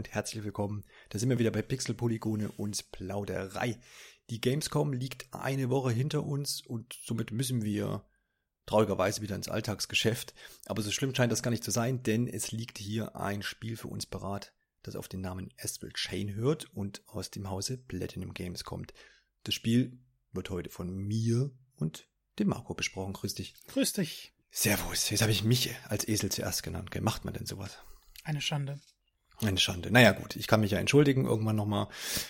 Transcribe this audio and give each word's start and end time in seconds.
und 0.00 0.14
herzlich 0.14 0.42
willkommen. 0.44 0.82
Da 1.10 1.18
sind 1.18 1.28
wir 1.28 1.38
wieder 1.38 1.50
bei 1.50 1.60
Pixel 1.60 1.94
Polygone 1.94 2.50
und 2.52 2.90
Plauderei. 2.90 3.78
Die 4.30 4.40
Gamescom 4.40 4.94
liegt 4.94 5.26
eine 5.34 5.68
Woche 5.68 5.90
hinter 5.90 6.24
uns 6.24 6.62
und 6.62 6.98
somit 7.04 7.32
müssen 7.32 7.64
wir 7.64 8.06
traurigerweise 8.64 9.20
wieder 9.20 9.36
ins 9.36 9.50
Alltagsgeschäft. 9.50 10.32
Aber 10.64 10.80
so 10.80 10.90
schlimm 10.90 11.14
scheint 11.14 11.30
das 11.30 11.42
gar 11.42 11.50
nicht 11.50 11.64
zu 11.64 11.70
sein, 11.70 12.02
denn 12.02 12.26
es 12.26 12.50
liegt 12.50 12.78
hier 12.78 13.14
ein 13.14 13.42
Spiel 13.42 13.76
für 13.76 13.88
uns 13.88 14.06
parat, 14.06 14.54
das 14.82 14.96
auf 14.96 15.06
den 15.06 15.20
Namen 15.20 15.52
Astral 15.58 15.92
Chain 15.92 16.34
hört 16.34 16.72
und 16.72 17.06
aus 17.06 17.30
dem 17.30 17.50
Hause 17.50 17.76
Platinum 17.76 18.32
Games 18.32 18.64
kommt. 18.64 18.94
Das 19.44 19.52
Spiel 19.52 19.98
wird 20.32 20.48
heute 20.48 20.70
von 20.70 20.96
mir 20.96 21.50
und 21.76 22.08
dem 22.38 22.48
Marco 22.48 22.72
besprochen. 22.72 23.12
Grüß 23.12 23.34
dich. 23.34 23.52
Grüß 23.66 23.92
dich. 23.92 24.32
Servus. 24.50 25.10
Jetzt 25.10 25.20
habe 25.20 25.32
ich 25.32 25.44
mich 25.44 25.74
als 25.90 26.08
Esel 26.08 26.32
zuerst 26.32 26.62
genannt. 26.62 26.98
Macht 27.02 27.26
man 27.26 27.34
denn 27.34 27.44
sowas? 27.44 27.76
Eine 28.24 28.40
Schande. 28.40 28.80
Eine 29.42 29.58
Schande. 29.58 29.90
Naja, 29.90 30.12
gut. 30.12 30.36
Ich 30.36 30.46
kann 30.46 30.60
mich 30.60 30.72
ja 30.72 30.78
entschuldigen 30.78 31.26
irgendwann 31.26 31.56
nochmal 31.56 31.88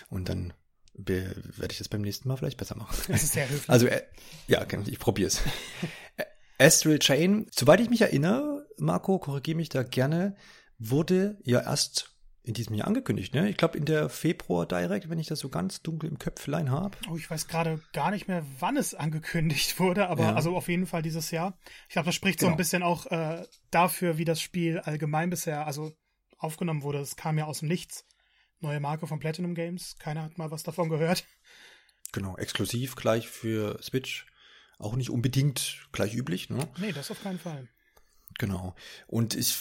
und 0.09 0.29
dann 0.29 0.53
werde 0.93 1.71
ich 1.71 1.77
das 1.77 1.89
beim 1.89 2.01
nächsten 2.01 2.27
Mal 2.27 2.37
vielleicht 2.37 2.57
besser 2.57 2.75
machen. 2.75 2.95
Das 3.07 3.23
ist 3.23 3.33
sehr 3.33 3.49
höflich. 3.49 3.69
Also, 3.69 3.87
äh, 3.87 4.03
ja, 4.47 4.65
ich 4.85 4.99
probiere 4.99 5.27
es. 5.27 5.41
Astral 6.59 6.99
Chain, 6.99 7.47
soweit 7.49 7.79
ich 7.79 7.89
mich 7.89 8.01
erinnere, 8.01 8.67
Marco, 8.77 9.17
korrigiere 9.17 9.57
mich 9.57 9.69
da 9.69 9.83
gerne, 9.83 10.35
wurde 10.77 11.37
ja 11.43 11.61
erst 11.61 12.15
in 12.43 12.53
diesem 12.53 12.75
Jahr 12.75 12.87
angekündigt, 12.87 13.35
ne? 13.35 13.49
Ich 13.49 13.57
glaube 13.57 13.77
in 13.77 13.85
der 13.85 14.09
Februar 14.09 14.65
Direct, 14.65 15.09
wenn 15.09 15.19
ich 15.19 15.27
das 15.27 15.39
so 15.39 15.49
ganz 15.49 15.81
dunkel 15.83 16.09
im 16.09 16.17
Köpflein 16.17 16.71
habe. 16.71 16.97
Oh, 17.09 17.15
ich 17.15 17.29
weiß 17.29 17.47
gerade 17.47 17.79
gar 17.93 18.09
nicht 18.09 18.27
mehr, 18.27 18.43
wann 18.59 18.77
es 18.77 18.95
angekündigt 18.95 19.79
wurde, 19.79 20.07
aber 20.07 20.23
ja. 20.23 20.33
also 20.33 20.55
auf 20.55 20.67
jeden 20.67 20.87
Fall 20.87 21.03
dieses 21.03 21.29
Jahr. 21.29 21.57
Ich 21.87 21.93
glaube, 21.93 22.07
das 22.07 22.15
spricht 22.15 22.39
genau. 22.39 22.49
so 22.49 22.53
ein 22.53 22.57
bisschen 22.57 22.81
auch 22.83 23.05
äh, 23.07 23.45
dafür, 23.69 24.17
wie 24.17 24.25
das 24.25 24.41
Spiel 24.41 24.79
allgemein 24.79 25.29
bisher 25.29 25.67
also 25.67 25.93
aufgenommen 26.41 26.83
wurde. 26.83 26.99
Es 26.99 27.15
kam 27.15 27.37
ja 27.37 27.45
aus 27.45 27.59
dem 27.59 27.67
Nichts. 27.67 28.05
Neue 28.59 28.79
Marke 28.79 29.07
von 29.07 29.19
Platinum 29.19 29.55
Games. 29.55 29.95
Keiner 29.97 30.23
hat 30.23 30.37
mal 30.37 30.51
was 30.51 30.63
davon 30.63 30.89
gehört. 30.89 31.25
Genau, 32.11 32.35
exklusiv 32.37 32.95
gleich 32.95 33.27
für 33.27 33.81
Switch. 33.81 34.27
Auch 34.77 34.95
nicht 34.95 35.09
unbedingt 35.09 35.87
gleich 35.91 36.13
üblich, 36.13 36.49
ne? 36.49 36.67
Nee, 36.77 36.91
das 36.91 37.11
auf 37.11 37.21
keinen 37.23 37.39
Fall. 37.39 37.69
Genau. 38.37 38.75
Und 39.07 39.35
ich, 39.35 39.55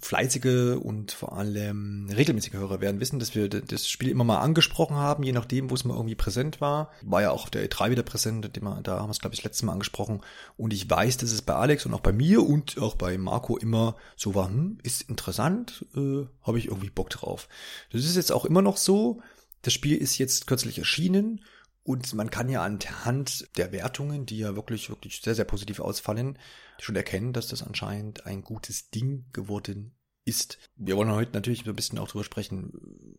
fleißige 0.00 0.76
und 0.80 1.12
vor 1.12 1.36
allem 1.36 2.08
regelmäßige 2.10 2.54
Hörer 2.54 2.80
werden 2.80 3.00
wissen, 3.00 3.18
dass 3.18 3.34
wir 3.34 3.48
das 3.48 3.88
Spiel 3.88 4.08
immer 4.08 4.24
mal 4.24 4.38
angesprochen 4.38 4.96
haben, 4.96 5.22
je 5.22 5.32
nachdem, 5.32 5.70
wo 5.70 5.74
es 5.74 5.84
mal 5.84 5.94
irgendwie 5.94 6.14
präsent 6.14 6.60
war. 6.60 6.90
War 7.02 7.22
ja 7.22 7.30
auch 7.30 7.48
der 7.48 7.68
E3 7.68 7.90
wieder 7.90 8.02
präsent, 8.02 8.50
da 8.54 8.98
haben 8.98 9.08
wir 9.08 9.10
es, 9.10 9.20
glaube 9.20 9.34
ich, 9.34 9.40
das 9.40 9.44
letzte 9.44 9.66
Mal 9.66 9.72
angesprochen. 9.72 10.22
Und 10.56 10.72
ich 10.72 10.88
weiß, 10.88 11.18
dass 11.18 11.30
es 11.30 11.42
bei 11.42 11.54
Alex 11.54 11.86
und 11.86 11.94
auch 11.94 12.00
bei 12.00 12.12
mir 12.12 12.42
und 12.46 12.78
auch 12.78 12.96
bei 12.96 13.16
Marco 13.18 13.56
immer 13.56 13.96
so 14.16 14.34
war, 14.34 14.48
hm, 14.48 14.78
ist 14.82 15.02
interessant, 15.02 15.84
äh, 15.94 16.26
habe 16.42 16.58
ich 16.58 16.66
irgendwie 16.66 16.90
Bock 16.90 17.10
drauf. 17.10 17.48
Das 17.92 18.04
ist 18.04 18.16
jetzt 18.16 18.32
auch 18.32 18.44
immer 18.44 18.62
noch 18.62 18.76
so. 18.76 19.20
Das 19.62 19.72
Spiel 19.72 19.96
ist 19.96 20.18
jetzt 20.18 20.46
kürzlich 20.46 20.78
erschienen 20.78 21.40
und 21.84 22.14
man 22.14 22.30
kann 22.30 22.48
ja 22.48 22.62
anhand 22.62 23.46
der 23.58 23.70
Wertungen, 23.70 24.24
die 24.24 24.38
ja 24.38 24.56
wirklich, 24.56 24.88
wirklich 24.88 25.20
sehr, 25.20 25.34
sehr 25.34 25.44
positiv 25.44 25.80
ausfallen, 25.80 26.38
schon 26.80 26.96
erkennen, 26.96 27.34
dass 27.34 27.48
das 27.48 27.62
anscheinend 27.62 28.26
ein 28.26 28.42
gutes 28.42 28.90
Ding 28.90 29.26
geworden 29.32 29.94
ist. 30.24 30.58
Wir 30.76 30.96
wollen 30.96 31.12
heute 31.12 31.32
natürlich 31.32 31.64
so 31.64 31.70
ein 31.70 31.76
bisschen 31.76 31.98
auch 31.98 32.08
darüber 32.08 32.24
sprechen, 32.24 32.72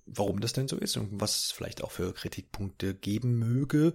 warum 0.08 0.42
das 0.42 0.54
denn 0.54 0.68
so 0.68 0.78
ist 0.78 0.98
und 0.98 1.22
was 1.22 1.46
es 1.46 1.52
vielleicht 1.52 1.84
auch 1.84 1.92
für 1.92 2.14
Kritikpunkte 2.14 2.96
geben 2.96 3.38
möge. 3.38 3.94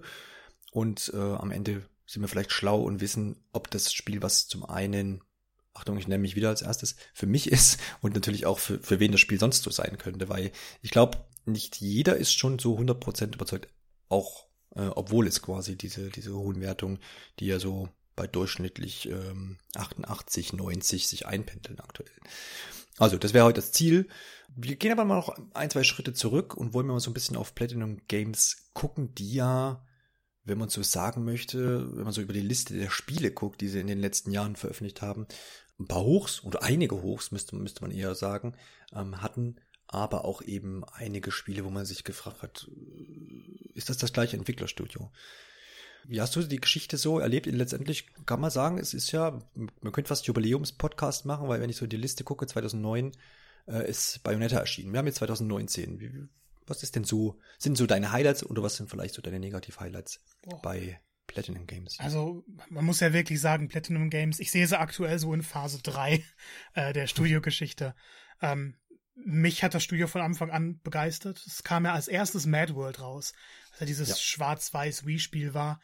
Und 0.71 1.11
äh, 1.13 1.17
am 1.17 1.51
Ende 1.51 1.83
sind 2.05 2.21
wir 2.21 2.29
vielleicht 2.29 2.53
schlau 2.53 2.81
und 2.81 3.01
wissen, 3.01 3.43
ob 3.51 3.69
das 3.69 3.91
Spiel 3.91 4.21
was 4.21 4.47
zum 4.47 4.65
einen, 4.65 5.21
Achtung, 5.73 5.97
ich 5.97 6.07
nenne 6.07 6.21
mich 6.21 6.37
wieder 6.37 6.47
als 6.47 6.61
erstes, 6.61 6.95
für 7.13 7.27
mich 7.27 7.51
ist 7.51 7.77
und 8.01 8.15
natürlich 8.15 8.45
auch 8.45 8.59
für, 8.59 8.79
für 8.79 9.01
wen 9.01 9.11
das 9.11 9.19
Spiel 9.19 9.39
sonst 9.39 9.63
so 9.63 9.69
sein 9.69 9.97
könnte, 9.97 10.29
weil 10.29 10.53
ich 10.81 10.91
glaube, 10.91 11.25
nicht 11.43 11.81
jeder 11.81 12.15
ist 12.15 12.33
schon 12.33 12.57
so 12.57 12.77
100% 12.77 13.33
überzeugt, 13.33 13.67
auch 14.07 14.50
äh, 14.75 14.87
obwohl 14.87 15.27
es 15.27 15.41
quasi 15.41 15.75
diese, 15.77 16.09
diese 16.09 16.33
hohen 16.33 16.61
Wertungen, 16.61 16.99
die 17.39 17.47
ja 17.47 17.59
so 17.59 17.89
bei 18.15 18.27
durchschnittlich 18.27 19.09
ähm, 19.09 19.57
88, 19.75 20.53
90 20.53 21.07
sich 21.07 21.25
einpendeln 21.25 21.79
aktuell. 21.79 22.11
Also, 22.97 23.17
das 23.17 23.33
wäre 23.33 23.45
heute 23.45 23.61
das 23.61 23.71
Ziel. 23.71 24.07
Wir 24.55 24.75
gehen 24.75 24.91
aber 24.91 25.05
mal 25.05 25.15
noch 25.15 25.35
ein, 25.53 25.69
zwei 25.69 25.83
Schritte 25.83 26.13
zurück 26.13 26.55
und 26.55 26.73
wollen 26.73 26.87
mal 26.87 26.99
so 26.99 27.09
ein 27.09 27.13
bisschen 27.13 27.37
auf 27.37 27.55
Platinum 27.55 28.01
Games 28.07 28.69
gucken, 28.73 29.15
die 29.15 29.33
ja, 29.33 29.85
wenn 30.43 30.57
man 30.57 30.69
so 30.69 30.83
sagen 30.83 31.23
möchte, 31.23 31.95
wenn 31.95 32.03
man 32.03 32.13
so 32.13 32.21
über 32.21 32.33
die 32.33 32.41
Liste 32.41 32.77
der 32.77 32.89
Spiele 32.89 33.31
guckt, 33.31 33.61
die 33.61 33.69
sie 33.69 33.79
in 33.79 33.87
den 33.87 33.99
letzten 33.99 34.31
Jahren 34.31 34.55
veröffentlicht 34.55 35.01
haben, 35.01 35.25
ein 35.79 35.87
paar 35.87 36.03
Hochs 36.03 36.43
oder 36.43 36.63
einige 36.63 37.01
Hochs, 37.01 37.31
müsste, 37.31 37.55
müsste 37.55 37.81
man 37.81 37.91
eher 37.91 38.13
sagen, 38.13 38.55
ähm, 38.93 39.21
hatten 39.21 39.55
aber 39.91 40.25
auch 40.25 40.41
eben 40.41 40.83
einige 40.85 41.31
Spiele, 41.31 41.65
wo 41.65 41.69
man 41.69 41.85
sich 41.85 42.03
gefragt 42.03 42.41
hat, 42.41 42.67
äh, 42.69 43.69
ist 43.73 43.89
das 43.89 43.97
das 43.97 44.13
gleiche 44.13 44.37
Entwicklerstudio? 44.37 45.11
Wie 46.05 46.19
hast 46.19 46.35
du 46.35 46.41
die 46.41 46.59
Geschichte 46.59 46.97
so 46.97 47.19
erlebt? 47.19 47.45
Letztendlich 47.45 48.07
kann 48.25 48.41
man 48.41 48.49
sagen, 48.49 48.79
es 48.79 48.93
ist 48.93 49.11
ja, 49.11 49.39
man 49.53 49.91
könnte 49.91 50.07
fast 50.07 50.25
Jubiläumspodcast 50.25 51.25
machen, 51.25 51.47
weil 51.47 51.61
wenn 51.61 51.69
ich 51.69 51.75
so 51.75 51.85
die 51.85 51.97
Liste 51.97 52.23
gucke, 52.23 52.47
2009 52.47 53.11
äh, 53.67 53.87
ist 53.87 54.23
Bayonetta 54.23 54.57
erschienen. 54.57 54.93
Wir 54.93 54.99
haben 54.99 55.05
jetzt 55.05 55.17
2019. 55.17 55.99
Wie, 55.99 56.27
was 56.65 56.81
ist 56.81 56.95
denn 56.95 57.03
so, 57.03 57.39
sind 57.59 57.77
so 57.77 57.85
deine 57.85 58.11
Highlights 58.11 58.43
oder 58.43 58.63
was 58.63 58.77
sind 58.77 58.89
vielleicht 58.89 59.13
so 59.13 59.21
deine 59.21 59.39
Negativ-Highlights 59.39 60.23
bei 60.63 60.99
Platinum 61.27 61.67
Games? 61.67 61.99
Also, 61.99 62.45
man 62.69 62.85
muss 62.85 62.99
ja 62.99 63.13
wirklich 63.13 63.39
sagen, 63.39 63.67
Platinum 63.67 64.09
Games, 64.09 64.39
ich 64.39 64.51
sehe 64.51 64.65
sie 64.65 64.79
aktuell 64.79 65.19
so 65.19 65.33
in 65.33 65.43
Phase 65.43 65.81
3 65.83 66.23
äh, 66.73 66.93
der 66.93 67.07
Studiogeschichte. 67.07 67.93
Ähm, 68.41 68.75
mich 69.15 69.63
hat 69.63 69.73
das 69.73 69.83
Studio 69.83 70.07
von 70.07 70.21
Anfang 70.21 70.51
an 70.51 70.79
begeistert. 70.81 71.43
Es 71.45 71.63
kam 71.63 71.85
ja 71.85 71.93
als 71.93 72.07
erstes 72.07 72.45
Mad 72.45 72.75
World 72.75 72.99
raus, 72.99 73.33
was 73.71 73.79
ja 73.81 73.85
dieses 73.85 74.09
ja. 74.09 74.15
schwarz-weiß 74.15 75.05
Wii-Spiel 75.05 75.53
war 75.53 75.79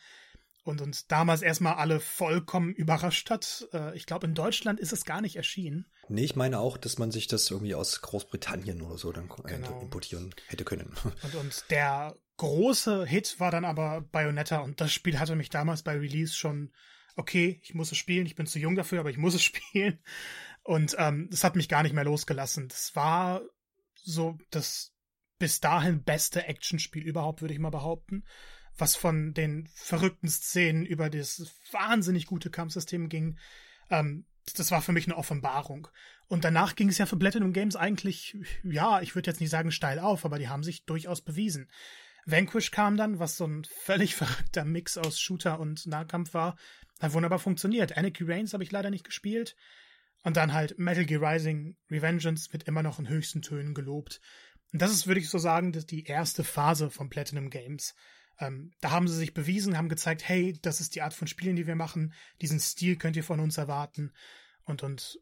und 0.67 0.81
uns 0.81 1.07
damals 1.07 1.41
erstmal 1.41 1.75
alle 1.75 1.99
vollkommen 1.99 2.73
überrascht 2.73 3.29
hat. 3.29 3.67
Äh, 3.73 3.95
ich 3.95 4.05
glaube, 4.05 4.27
in 4.27 4.35
Deutschland 4.35 4.79
ist 4.79 4.93
es 4.93 5.05
gar 5.05 5.21
nicht 5.21 5.38
erschienen. 5.38 5.88
Nee, 6.09 6.25
ich 6.25 6.35
meine 6.35 6.59
auch, 6.59 6.77
dass 6.77 6.97
man 6.97 7.11
sich 7.11 7.27
das 7.27 7.49
irgendwie 7.49 7.75
aus 7.75 8.01
Großbritannien 8.01 8.81
oder 8.81 8.97
so 8.97 9.11
dann 9.11 9.29
äh, 9.45 9.47
genau. 9.47 9.81
importieren 9.81 10.35
hätte 10.47 10.65
können. 10.65 10.94
Und, 11.23 11.35
und 11.35 11.63
der 11.69 12.15
große 12.38 13.05
Hit 13.05 13.39
war 13.39 13.51
dann 13.51 13.65
aber 13.65 14.01
Bayonetta 14.01 14.59
und 14.59 14.79
das 14.79 14.94
Spiel 14.94 15.19
hatte 15.19 15.35
mich 15.35 15.49
damals 15.49 15.81
bei 15.81 15.97
Release 15.97 16.35
schon, 16.35 16.71
okay, 17.15 17.59
ich 17.63 17.73
muss 17.73 17.91
es 17.91 17.97
spielen, 17.97 18.27
ich 18.27 18.35
bin 18.35 18.45
zu 18.45 18.59
jung 18.59 18.75
dafür, 18.75 18.99
aber 18.99 19.09
ich 19.09 19.17
muss 19.17 19.33
es 19.33 19.41
spielen. 19.44 19.99
Und 20.67 20.97
ähm, 21.00 21.29
das 21.31 21.45
hat 21.45 21.55
mich 21.55 21.69
gar 21.69 21.81
nicht 21.81 21.94
mehr 21.94 22.03
losgelassen. 22.03 22.67
Das 22.67 22.94
war 22.94 23.41
so 23.95 24.38
das 24.50 24.91
bis 25.39 25.61
dahin 25.61 26.03
beste 26.03 26.44
Actionspiel 26.44 27.03
überhaupt, 27.03 27.39
würde 27.39 27.53
ich 27.53 27.59
mal 27.61 27.69
behaupten. 27.69 28.25
Was 28.77 28.97
von 28.97 29.33
den 29.33 29.69
verrückten 29.73 30.27
Szenen 30.27 30.85
über 30.85 31.09
das 31.09 31.56
wahnsinnig 31.72 32.25
gute 32.25 32.50
Kampfsystem 32.50 33.07
ging. 33.07 33.39
Ähm, 33.89 34.25
das 34.57 34.69
war 34.69 34.81
für 34.81 34.91
mich 34.91 35.06
eine 35.06 35.16
Offenbarung. 35.16 35.88
Und 36.27 36.44
danach 36.44 36.75
ging 36.75 36.89
es 36.89 36.97
ja 36.97 37.06
für 37.06 37.16
Platinum 37.16 37.53
Games 37.53 37.77
eigentlich, 37.77 38.35
ja, 38.61 39.01
ich 39.01 39.16
würde 39.16 39.31
jetzt 39.31 39.39
nicht 39.39 39.51
sagen 39.51 39.72
steil 39.72 40.00
auf, 40.00 40.25
aber 40.25 40.38
die 40.38 40.50
haben 40.50 40.63
sich 40.63 40.83
durchaus 40.83 41.22
bewiesen. 41.22 41.72
Vanquish 42.25 42.72
kam 42.72 42.97
dann, 42.97 43.19
was 43.19 43.38
so 43.38 43.47
ein 43.47 43.63
völlig 43.63 44.16
verrückter 44.17 44.66
Mix 44.66 44.97
aus 44.97 45.17
Shooter 45.17 45.61
und 45.61 45.88
Nahkampf 45.88 46.33
war. 46.33 46.57
Hat 47.00 47.13
wunderbar 47.13 47.39
funktioniert. 47.39 47.95
Anarchy 47.95 48.25
Reigns 48.25 48.51
habe 48.51 48.66
ich 48.66 48.72
leider 48.73 48.89
nicht 48.89 49.06
gespielt. 49.06 49.56
Und 50.23 50.38
dann 50.38 50.53
halt 50.53 50.78
Metal 50.78 51.05
Gear 51.05 51.22
Rising 51.22 51.78
Revengeance 51.89 52.51
wird 52.51 52.63
immer 52.63 52.83
noch 52.83 53.00
in 53.00 53.07
höchsten 53.07 53.41
Tönen 53.41 53.73
gelobt. 53.73 54.19
Und 54.73 54.81
das 54.81 54.91
ist, 54.91 55.07
würde 55.07 55.19
ich 55.19 55.29
so 55.29 55.38
sagen, 55.38 55.72
die 55.72 56.03
erste 56.03 56.44
Phase 56.44 56.89
von 56.89 57.09
Platinum 57.09 57.50
Games. 57.50 57.95
Ähm, 58.39 58.71
da 58.81 58.92
haben 58.92 59.07
sie 59.07 59.15
sich 59.15 59.33
bewiesen, 59.33 59.77
haben 59.77 59.89
gezeigt, 59.89 60.27
hey, 60.27 60.57
das 60.62 60.81
ist 60.81 60.95
die 60.95 61.01
Art 61.01 61.13
von 61.13 61.27
Spielen, 61.27 61.56
die 61.56 61.68
wir 61.68 61.75
machen. 61.75 62.13
Diesen 62.42 62.59
Stil 62.59 62.97
könnt 62.97 63.15
ihr 63.15 63.24
von 63.24 63.39
uns 63.39 63.57
erwarten. 63.57 64.12
Und, 64.63 64.83
und 64.83 65.19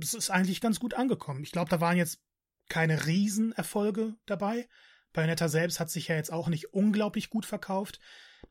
es 0.00 0.14
ist 0.14 0.30
eigentlich 0.30 0.60
ganz 0.60 0.80
gut 0.80 0.94
angekommen. 0.94 1.42
Ich 1.42 1.52
glaube, 1.52 1.70
da 1.70 1.80
waren 1.80 1.96
jetzt 1.96 2.20
keine 2.68 3.06
Riesenerfolge 3.06 4.14
dabei. 4.26 4.68
Bayonetta 5.12 5.48
selbst 5.48 5.80
hat 5.80 5.90
sich 5.90 6.08
ja 6.08 6.16
jetzt 6.16 6.32
auch 6.32 6.48
nicht 6.48 6.72
unglaublich 6.72 7.30
gut 7.30 7.44
verkauft. 7.44 8.00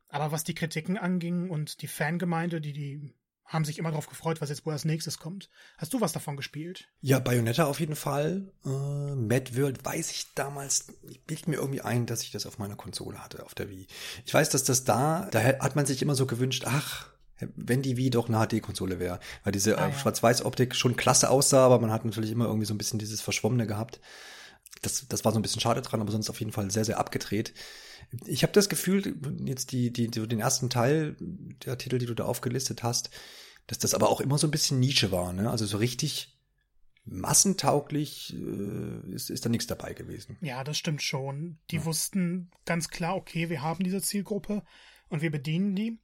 Aber 0.10 0.32
was 0.32 0.44
die 0.44 0.56
Kritiken 0.56 0.98
anging 0.98 1.50
und 1.50 1.82
die 1.82 1.88
Fangemeinde, 1.88 2.62
die 2.62 2.74
die 2.74 3.14
haben 3.50 3.66
sich 3.66 3.80
immer 3.80 3.90
darauf 3.90 4.08
gefreut, 4.08 4.42
was 4.42 4.50
jetzt 4.50 4.66
wohl 4.66 4.74
als 4.74 4.86
nächstes 4.86 5.18
kommt. 5.18 5.50
Hast 5.78 5.92
du 5.94 6.00
was 6.00 6.14
davon 6.14 6.38
gespielt? 6.38 6.88
Ja, 7.02 7.18
Bayonetta 7.18 7.66
auf 7.66 7.80
jeden 7.80 7.96
Fall. 7.96 8.54
Äh, 8.64 8.70
Mad 8.70 9.58
World 9.58 9.84
weiß 9.84 10.12
ich 10.12 10.28
damals, 10.36 10.88
ich 11.10 11.22
bild 11.24 11.48
mir 11.48 11.56
irgendwie 11.56 11.82
ein, 11.82 12.06
dass 12.06 12.22
ich 12.22 12.30
das 12.32 12.46
auf 12.46 12.60
meiner 12.60 12.76
Konsole 12.76 13.24
hatte, 13.24 13.44
auf 13.44 13.56
der 13.56 13.70
Wii. 13.70 13.88
Ich 14.26 14.34
weiß, 14.34 14.50
dass 14.52 14.64
das 14.64 14.84
da, 14.84 15.28
da 15.32 15.44
hat 15.44 15.76
man 15.76 15.88
sich 15.88 16.02
immer 16.04 16.14
so 16.14 16.28
gewünscht, 16.28 16.66
ach, 16.68 17.10
wenn 17.40 17.82
die 17.82 17.98
Wii 17.98 18.12
doch 18.12 18.30
eine 18.30 18.46
HD-Konsole 18.46 19.00
wäre. 19.00 19.20
Weil 19.44 19.52
diese 19.52 19.80
ah, 19.80 19.88
ja. 19.88 19.94
Schwarz-Weiß-Optik 19.98 20.76
schon 20.76 20.96
klasse 20.96 21.32
aussah, 21.32 21.66
aber 21.66 21.80
man 21.80 21.92
hat 21.92 22.06
natürlich 22.06 22.32
immer 22.32 22.46
irgendwie 22.46 22.68
so 22.68 22.76
ein 22.76 22.78
bisschen 22.78 23.00
dieses 23.00 23.22
Verschwommene 23.22 23.66
gehabt. 23.66 24.00
Das, 24.84 25.08
das 25.08 25.26
war 25.26 25.32
so 25.32 25.40
ein 25.40 25.42
bisschen 25.42 25.62
schade 25.62 25.82
dran, 25.82 26.02
aber 26.02 26.12
sonst 26.12 26.30
auf 26.30 26.40
jeden 26.40 26.52
Fall 26.52 26.70
sehr, 26.70 26.86
sehr 26.86 27.00
abgedreht. 27.00 27.54
Ich 28.26 28.44
habe 28.44 28.54
das 28.54 28.70
Gefühl, 28.70 29.16
jetzt 29.46 29.72
die, 29.72 29.92
die, 29.92 30.08
die, 30.08 30.28
den 30.28 30.40
ersten 30.40 30.70
Teil 30.70 31.16
der 31.66 31.78
Titel, 31.78 32.00
die 32.00 32.06
du 32.06 32.16
da 32.16 32.26
aufgelistet 32.26 32.84
hast, 32.84 33.10
dass 33.68 33.78
das 33.78 33.94
aber 33.94 34.10
auch 34.10 34.20
immer 34.20 34.38
so 34.38 34.48
ein 34.48 34.52
bisschen 34.52 34.80
Nische 34.80 35.12
war, 35.12 35.32
ne? 35.32 35.50
Also 35.50 35.66
so 35.66 35.78
richtig 35.78 36.36
massentauglich 37.06 38.36
äh, 38.36 39.14
ist, 39.14 39.30
ist 39.30 39.46
da 39.46 39.50
nichts 39.50 39.68
dabei 39.68 39.94
gewesen. 39.94 40.38
Ja, 40.42 40.64
das 40.64 40.78
stimmt 40.78 41.02
schon. 41.02 41.60
Die 41.72 41.78
ja. 41.78 41.86
wussten 41.86 42.52
ganz 42.66 42.90
klar, 42.90 43.16
okay, 43.16 43.50
wir 43.50 43.62
haben 43.62 43.84
diese 43.84 44.02
Zielgruppe 44.02 44.64
und 45.10 45.22
wir 45.22 45.32
bedienen 45.32 45.76
die. 45.76 46.00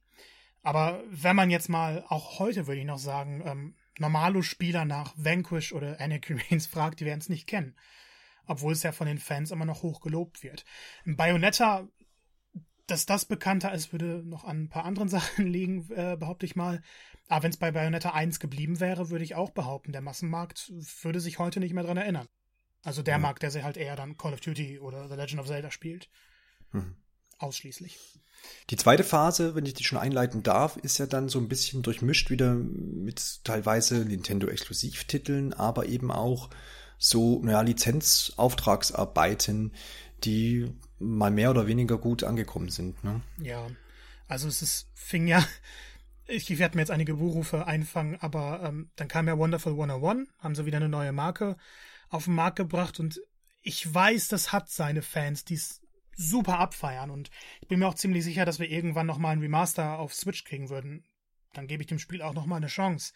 Aber 0.62 1.02
wenn 1.10 1.36
man 1.36 1.50
jetzt 1.50 1.68
mal, 1.68 2.04
auch 2.08 2.38
heute 2.38 2.66
würde 2.66 2.80
ich 2.80 2.86
noch 2.86 2.98
sagen, 2.98 3.42
ähm, 3.44 3.76
normale 3.98 4.42
Spieler 4.42 4.84
nach 4.84 5.14
Vanquish 5.16 5.72
oder 5.72 6.00
Anarchy 6.00 6.34
Reigns 6.50 6.66
fragt, 6.66 7.00
die 7.00 7.04
werden 7.04 7.20
es 7.20 7.28
nicht 7.28 7.46
kennen. 7.46 7.76
Obwohl 8.46 8.72
es 8.72 8.82
ja 8.82 8.92
von 8.92 9.06
den 9.06 9.18
Fans 9.18 9.50
immer 9.50 9.64
noch 9.64 9.82
hoch 9.82 10.00
gelobt 10.00 10.42
wird. 10.42 10.64
Bayonetta, 11.04 11.88
dass 12.86 13.06
das 13.06 13.24
bekannter 13.24 13.72
ist, 13.72 13.92
würde 13.92 14.22
noch 14.24 14.44
an 14.44 14.64
ein 14.64 14.68
paar 14.68 14.84
anderen 14.84 15.08
Sachen 15.08 15.46
liegen, 15.46 15.90
äh, 15.90 16.16
behaupte 16.18 16.46
ich 16.46 16.56
mal. 16.56 16.82
Aber 17.28 17.42
wenn 17.42 17.50
es 17.50 17.56
bei 17.56 17.72
Bayonetta 17.72 18.10
1 18.10 18.40
geblieben 18.40 18.80
wäre, 18.80 19.10
würde 19.10 19.24
ich 19.24 19.34
auch 19.34 19.50
behaupten, 19.50 19.92
der 19.92 20.00
Massenmarkt 20.00 20.72
würde 21.02 21.20
sich 21.20 21.38
heute 21.38 21.60
nicht 21.60 21.74
mehr 21.74 21.84
dran 21.84 21.96
erinnern. 21.96 22.28
Also 22.82 23.02
der 23.02 23.18
mhm. 23.18 23.22
Markt, 23.22 23.42
der 23.42 23.50
sich 23.50 23.64
halt 23.64 23.76
eher 23.76 23.96
dann 23.96 24.16
Call 24.16 24.32
of 24.32 24.40
Duty 24.40 24.78
oder 24.78 25.08
The 25.08 25.16
Legend 25.16 25.40
of 25.40 25.48
Zelda 25.48 25.70
spielt. 25.70 26.08
Mhm. 26.72 26.96
Ausschließlich. 27.38 27.98
Die 28.70 28.76
zweite 28.76 29.04
Phase, 29.04 29.54
wenn 29.54 29.66
ich 29.66 29.74
die 29.74 29.84
schon 29.84 29.98
einleiten 29.98 30.42
darf, 30.42 30.78
ist 30.78 30.96
ja 30.98 31.06
dann 31.06 31.28
so 31.28 31.38
ein 31.38 31.48
bisschen 31.48 31.82
durchmischt 31.82 32.30
wieder 32.30 32.54
mit 32.54 33.44
teilweise 33.44 34.04
Nintendo-Exklusivtiteln, 34.04 35.52
aber 35.52 35.86
eben 35.86 36.10
auch 36.10 36.48
so, 36.98 37.42
naja, 37.42 37.60
Lizenzauftragsarbeiten, 37.60 39.74
die 40.24 40.72
mal 40.98 41.30
mehr 41.30 41.50
oder 41.50 41.66
weniger 41.66 41.98
gut 41.98 42.24
angekommen 42.24 42.68
sind. 42.68 43.02
Ne? 43.04 43.20
Ja, 43.38 43.66
also 44.28 44.48
es 44.48 44.62
ist, 44.62 44.88
fing 44.94 45.26
ja, 45.26 45.44
ich 46.26 46.58
werde 46.58 46.76
mir 46.76 46.82
jetzt 46.82 46.90
einige 46.90 47.14
Buchrufe 47.14 47.66
einfangen, 47.66 48.16
aber 48.20 48.62
ähm, 48.64 48.90
dann 48.96 49.08
kam 49.08 49.28
ja 49.28 49.38
Wonderful 49.38 49.72
101, 49.72 50.28
haben 50.38 50.54
sie 50.54 50.66
wieder 50.66 50.78
eine 50.78 50.88
neue 50.88 51.12
Marke 51.12 51.56
auf 52.08 52.24
den 52.24 52.34
Markt 52.34 52.56
gebracht 52.56 52.98
und 53.00 53.20
ich 53.62 53.92
weiß, 53.92 54.28
das 54.28 54.52
hat 54.52 54.70
seine 54.70 55.02
Fans, 55.02 55.44
die 55.44 55.54
es 55.54 55.80
super 56.16 56.58
abfeiern 56.58 57.10
und 57.10 57.30
ich 57.60 57.68
bin 57.68 57.78
mir 57.78 57.88
auch 57.88 57.94
ziemlich 57.94 58.24
sicher, 58.24 58.44
dass 58.44 58.58
wir 58.58 58.70
irgendwann 58.70 59.06
nochmal 59.06 59.32
ein 59.32 59.40
Remaster 59.40 59.98
auf 59.98 60.14
Switch 60.14 60.44
kriegen 60.44 60.70
würden. 60.70 61.04
Dann 61.56 61.66
gebe 61.66 61.82
ich 61.82 61.86
dem 61.86 61.98
Spiel 61.98 62.22
auch 62.22 62.34
nochmal 62.34 62.58
eine 62.58 62.66
Chance. 62.66 63.12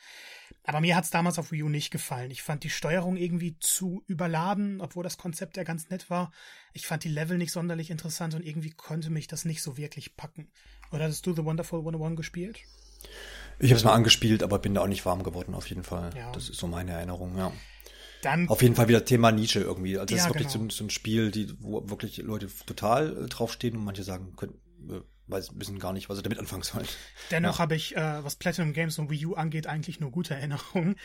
Aber 0.64 0.80
mir 0.80 0.96
hat 0.96 1.04
es 1.04 1.10
damals 1.10 1.38
auf 1.38 1.52
Wii 1.52 1.64
U 1.64 1.68
nicht 1.68 1.90
gefallen. 1.90 2.30
Ich 2.30 2.42
fand 2.42 2.64
die 2.64 2.70
Steuerung 2.70 3.16
irgendwie 3.16 3.58
zu 3.58 4.02
überladen, 4.06 4.80
obwohl 4.80 5.04
das 5.04 5.18
Konzept 5.18 5.56
ja 5.56 5.64
ganz 5.64 5.90
nett 5.90 6.10
war. 6.10 6.32
Ich 6.72 6.86
fand 6.86 7.04
die 7.04 7.08
Level 7.08 7.38
nicht 7.38 7.52
sonderlich 7.52 7.90
interessant 7.90 8.34
und 8.34 8.44
irgendwie 8.44 8.70
konnte 8.70 9.10
mich 9.10 9.26
das 9.26 9.44
nicht 9.44 9.62
so 9.62 9.76
wirklich 9.76 10.16
packen. 10.16 10.50
Oder 10.90 11.04
hattest 11.04 11.26
du 11.26 11.34
The 11.34 11.44
Wonderful 11.44 11.80
101 11.80 12.16
gespielt? 12.16 12.60
Ich 13.58 13.70
habe 13.70 13.78
es 13.78 13.84
mal 13.84 13.92
angespielt, 13.92 14.42
aber 14.42 14.58
bin 14.58 14.74
da 14.74 14.80
auch 14.80 14.86
nicht 14.86 15.04
warm 15.04 15.22
geworden, 15.22 15.54
auf 15.54 15.68
jeden 15.68 15.84
Fall. 15.84 16.10
Ja. 16.16 16.32
Das 16.32 16.48
ist 16.48 16.58
so 16.58 16.66
meine 16.66 16.92
Erinnerung, 16.92 17.36
ja. 17.36 17.52
Dann, 18.22 18.48
Auf 18.48 18.60
jeden 18.60 18.74
Fall 18.74 18.88
wieder 18.88 19.04
Thema 19.04 19.32
Nische 19.32 19.60
irgendwie. 19.60 19.96
Also 19.96 20.14
das 20.14 20.18
ja, 20.18 20.24
ist 20.24 20.30
wirklich 20.30 20.52
genau. 20.52 20.64
so, 20.64 20.76
so, 20.76 20.84
ein 20.84 20.90
Spiel, 20.90 21.30
die, 21.30 21.54
wo 21.58 21.88
wirklich 21.88 22.18
Leute 22.18 22.48
total 22.66 23.24
äh, 23.24 23.26
draufstehen 23.28 23.76
und 23.76 23.84
manche 23.84 24.02
sagen, 24.02 24.34
können, 24.36 24.60
äh, 24.90 25.00
weiß, 25.30 25.52
wissen 25.54 25.78
gar 25.78 25.92
nicht, 25.92 26.08
was 26.08 26.16
sie 26.16 26.22
damit 26.22 26.38
anfangen 26.38 26.62
sollen. 26.62 26.86
Dennoch 27.30 27.56
ja. 27.56 27.58
habe 27.60 27.76
ich, 27.76 27.96
äh, 27.96 28.24
was 28.24 28.36
Platinum 28.36 28.72
Games 28.72 28.98
und 28.98 29.10
Wii 29.10 29.26
U 29.26 29.34
angeht, 29.34 29.66
eigentlich 29.66 30.00
nur 30.00 30.10
gute 30.10 30.34
Erinnerungen. 30.34 30.96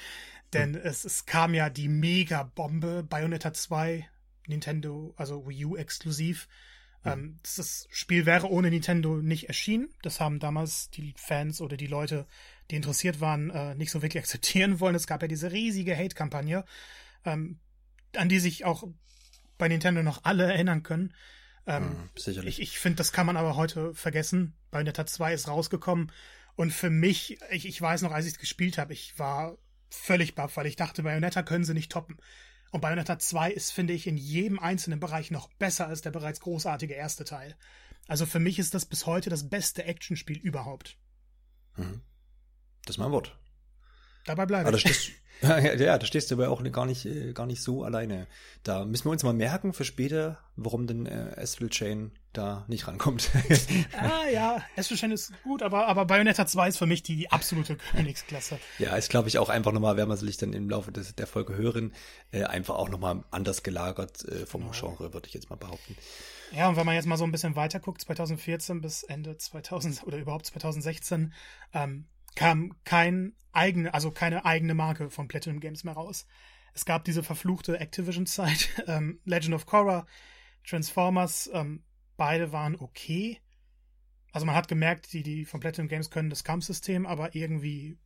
Denn 0.53 0.75
hm. 0.75 0.81
es, 0.83 1.05
es 1.05 1.25
kam 1.25 1.53
ja 1.53 1.69
die 1.69 1.87
Mega-Bombe, 1.87 3.03
Bayonetta 3.03 3.53
2, 3.53 4.07
Nintendo, 4.47 5.13
also 5.17 5.47
Wii 5.47 5.65
U 5.65 5.75
exklusiv. 5.77 6.47
Hm. 7.01 7.11
Ähm, 7.11 7.39
das 7.43 7.87
Spiel 7.89 8.25
wäre 8.25 8.49
ohne 8.49 8.69
Nintendo 8.69 9.17
nicht 9.17 9.47
erschienen. 9.47 9.89
Das 10.01 10.19
haben 10.19 10.39
damals 10.39 10.89
die 10.89 11.13
Fans 11.17 11.61
oder 11.61 11.77
die 11.77 11.87
Leute, 11.87 12.25
die 12.71 12.75
interessiert 12.75 13.19
waren, 13.19 13.49
äh, 13.49 13.75
nicht 13.75 13.91
so 13.91 14.01
wirklich 14.01 14.21
akzeptieren 14.23 14.79
wollen. 14.79 14.95
Es 14.95 15.07
gab 15.07 15.21
ja 15.21 15.27
diese 15.27 15.51
riesige 15.51 15.97
Hate-Kampagne 15.97 16.65
ähm, 17.25 17.59
an 18.15 18.29
die 18.29 18.39
sich 18.39 18.65
auch 18.65 18.83
bei 19.57 19.67
Nintendo 19.67 20.03
noch 20.03 20.23
alle 20.23 20.45
erinnern 20.45 20.83
können. 20.83 21.13
Ähm, 21.67 21.83
mhm, 21.83 22.09
sicherlich. 22.15 22.59
Ich, 22.59 22.69
ich 22.73 22.79
finde, 22.79 22.97
das 22.97 23.11
kann 23.11 23.25
man 23.25 23.37
aber 23.37 23.55
heute 23.55 23.93
vergessen. 23.93 24.53
Bayonetta 24.71 25.05
2 25.05 25.33
ist 25.33 25.47
rausgekommen 25.47 26.11
und 26.55 26.71
für 26.71 26.89
mich, 26.89 27.39
ich, 27.51 27.67
ich 27.67 27.81
weiß 27.81 28.01
noch, 28.01 28.11
als 28.11 28.25
ich 28.25 28.33
es 28.33 28.39
gespielt 28.39 28.77
habe, 28.77 28.93
ich 28.93 29.17
war 29.19 29.57
völlig 29.89 30.35
baff, 30.35 30.57
weil 30.57 30.67
ich 30.67 30.75
dachte, 30.75 31.03
Bayonetta 31.03 31.43
können 31.43 31.65
sie 31.65 31.73
nicht 31.73 31.91
toppen. 31.91 32.17
Und 32.71 32.81
Bayonetta 32.81 33.19
2 33.19 33.51
ist, 33.51 33.71
finde 33.71 33.93
ich, 33.93 34.07
in 34.07 34.17
jedem 34.17 34.59
einzelnen 34.59 34.99
Bereich 34.99 35.31
noch 35.31 35.49
besser 35.53 35.87
als 35.87 36.01
der 36.01 36.11
bereits 36.11 36.39
großartige 36.39 36.93
erste 36.93 37.23
Teil. 37.23 37.55
Also 38.07 38.25
für 38.25 38.39
mich 38.39 38.59
ist 38.59 38.73
das 38.73 38.85
bis 38.85 39.05
heute 39.05 39.29
das 39.29 39.49
beste 39.49 39.83
Actionspiel 39.85 40.37
überhaupt. 40.37 40.97
Mhm. 41.75 42.01
Das 42.85 42.95
ist 42.95 42.99
mein 42.99 43.11
Wort. 43.11 43.37
Dabei 44.25 44.45
bleibe 44.45 44.75
ich. 44.75 45.15
Ja, 45.41 45.59
ja, 45.75 45.97
da 45.97 46.05
stehst 46.05 46.31
du 46.31 46.35
aber 46.35 46.49
auch 46.49 46.63
gar 46.71 46.85
nicht, 46.85 47.05
äh, 47.05 47.33
gar 47.33 47.45
nicht 47.45 47.61
so 47.61 47.83
alleine. 47.83 48.27
Da 48.63 48.85
müssen 48.85 49.05
wir 49.05 49.11
uns 49.11 49.23
mal 49.23 49.33
merken 49.33 49.73
für 49.73 49.85
später, 49.85 50.39
warum 50.55 50.87
denn 50.87 51.05
äh, 51.05 51.35
Astral 51.37 51.69
Chain 51.69 52.11
da 52.33 52.65
nicht 52.67 52.87
rankommt. 52.87 53.29
ah 53.97 54.27
ja, 54.31 54.61
Astral 54.75 54.97
Chain 54.97 55.11
ist 55.11 55.31
gut, 55.43 55.61
aber, 55.61 55.87
aber 55.87 56.05
Bayonetta 56.05 56.45
2 56.45 56.67
ist 56.67 56.77
für 56.77 56.85
mich 56.85 57.03
die, 57.03 57.15
die 57.15 57.31
absolute 57.31 57.77
Königsklasse. 57.91 58.59
Ja, 58.79 58.95
ist 58.95 59.09
glaube 59.09 59.29
ich 59.29 59.37
auch 59.37 59.49
einfach 59.49 59.71
nochmal, 59.71 59.97
werden 59.97 60.09
wir 60.09 60.17
sicherlich 60.17 60.37
dann 60.37 60.53
im 60.53 60.69
Laufe 60.69 60.91
des, 60.91 61.15
der 61.15 61.27
Folge 61.27 61.55
hören, 61.55 61.93
äh, 62.31 62.43
einfach 62.43 62.75
auch 62.75 62.89
nochmal 62.89 63.23
anders 63.31 63.63
gelagert 63.63 64.25
äh, 64.25 64.45
vom 64.45 64.71
Genre, 64.71 65.13
würde 65.13 65.27
ich 65.27 65.33
jetzt 65.33 65.49
mal 65.49 65.55
behaupten. 65.55 65.95
Ja, 66.51 66.69
und 66.69 66.75
wenn 66.75 66.85
man 66.85 66.95
jetzt 66.95 67.05
mal 67.05 67.17
so 67.17 67.23
ein 67.23 67.31
bisschen 67.31 67.55
weiter 67.55 67.79
guckt, 67.79 68.01
2014 68.01 68.81
bis 68.81 69.03
Ende 69.03 69.37
2000 69.37 70.05
oder 70.05 70.17
überhaupt 70.17 70.45
2016, 70.45 71.33
ähm, 71.73 72.05
kam 72.35 72.75
kein 72.83 73.33
eigene, 73.51 73.93
also 73.93 74.11
keine 74.11 74.45
eigene 74.45 74.73
Marke 74.73 75.09
von 75.09 75.27
Platinum 75.27 75.59
Games 75.59 75.83
mehr 75.83 75.93
raus. 75.93 76.27
Es 76.73 76.85
gab 76.85 77.05
diese 77.05 77.23
verfluchte 77.23 77.79
Activision-Zeit, 77.79 78.83
ähm, 78.87 79.19
Legend 79.23 79.55
of 79.55 79.65
Korra, 79.65 80.05
Transformers, 80.65 81.49
ähm, 81.53 81.83
beide 82.17 82.51
waren 82.51 82.75
okay. 82.75 83.39
Also 84.31 84.45
man 84.45 84.55
hat 84.55 84.67
gemerkt, 84.67 85.13
die, 85.13 85.23
die 85.23 85.45
von 85.45 85.61
Platinum 85.61 85.87
Games 85.87 86.09
können 86.09 86.29
das 86.29 86.43
Kampfsystem, 86.43 87.05
aber 87.05 87.35
irgendwie, 87.35 87.97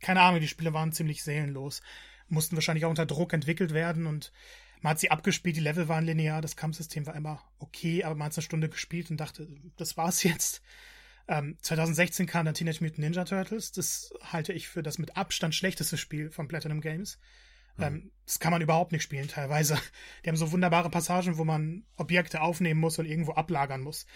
keine 0.00 0.20
Ahnung, 0.20 0.40
die 0.40 0.48
Spiele 0.48 0.72
waren 0.72 0.92
ziemlich 0.92 1.22
seelenlos. 1.22 1.80
Mussten 2.28 2.56
wahrscheinlich 2.56 2.84
auch 2.84 2.90
unter 2.90 3.06
Druck 3.06 3.32
entwickelt 3.32 3.72
werden 3.72 4.06
und 4.06 4.32
man 4.80 4.90
hat 4.90 5.00
sie 5.00 5.10
abgespielt, 5.10 5.56
die 5.56 5.60
Level 5.60 5.88
waren 5.88 6.04
linear, 6.04 6.42
das 6.42 6.56
Kampfsystem 6.56 7.06
war 7.06 7.14
immer 7.14 7.42
okay, 7.58 8.04
aber 8.04 8.16
man 8.16 8.26
hat 8.26 8.32
es 8.32 8.38
eine 8.38 8.44
Stunde 8.44 8.68
gespielt 8.68 9.10
und 9.10 9.18
dachte, 9.18 9.48
das 9.76 9.96
war's 9.96 10.22
jetzt. 10.24 10.60
Ähm, 11.26 11.56
2016 11.62 12.26
kam 12.26 12.44
dann 12.44 12.54
Teenage 12.54 12.82
Mutant 12.82 12.98
Ninja 12.98 13.24
Turtles. 13.24 13.72
Das 13.72 14.12
halte 14.22 14.52
ich 14.52 14.68
für 14.68 14.82
das 14.82 14.98
mit 14.98 15.16
Abstand 15.16 15.54
schlechteste 15.54 15.96
Spiel 15.96 16.30
von 16.30 16.48
Platinum 16.48 16.80
Games. 16.80 17.18
Mhm. 17.76 17.84
Ähm, 17.84 18.10
das 18.26 18.38
kann 18.38 18.52
man 18.52 18.62
überhaupt 18.62 18.92
nicht 18.92 19.02
spielen, 19.02 19.28
teilweise. 19.28 19.78
Die 20.24 20.28
haben 20.28 20.36
so 20.36 20.52
wunderbare 20.52 20.90
Passagen, 20.90 21.38
wo 21.38 21.44
man 21.44 21.84
Objekte 21.96 22.40
aufnehmen 22.40 22.80
muss 22.80 22.98
und 22.98 23.06
irgendwo 23.06 23.32
ablagern 23.32 23.80
muss. 23.80 24.06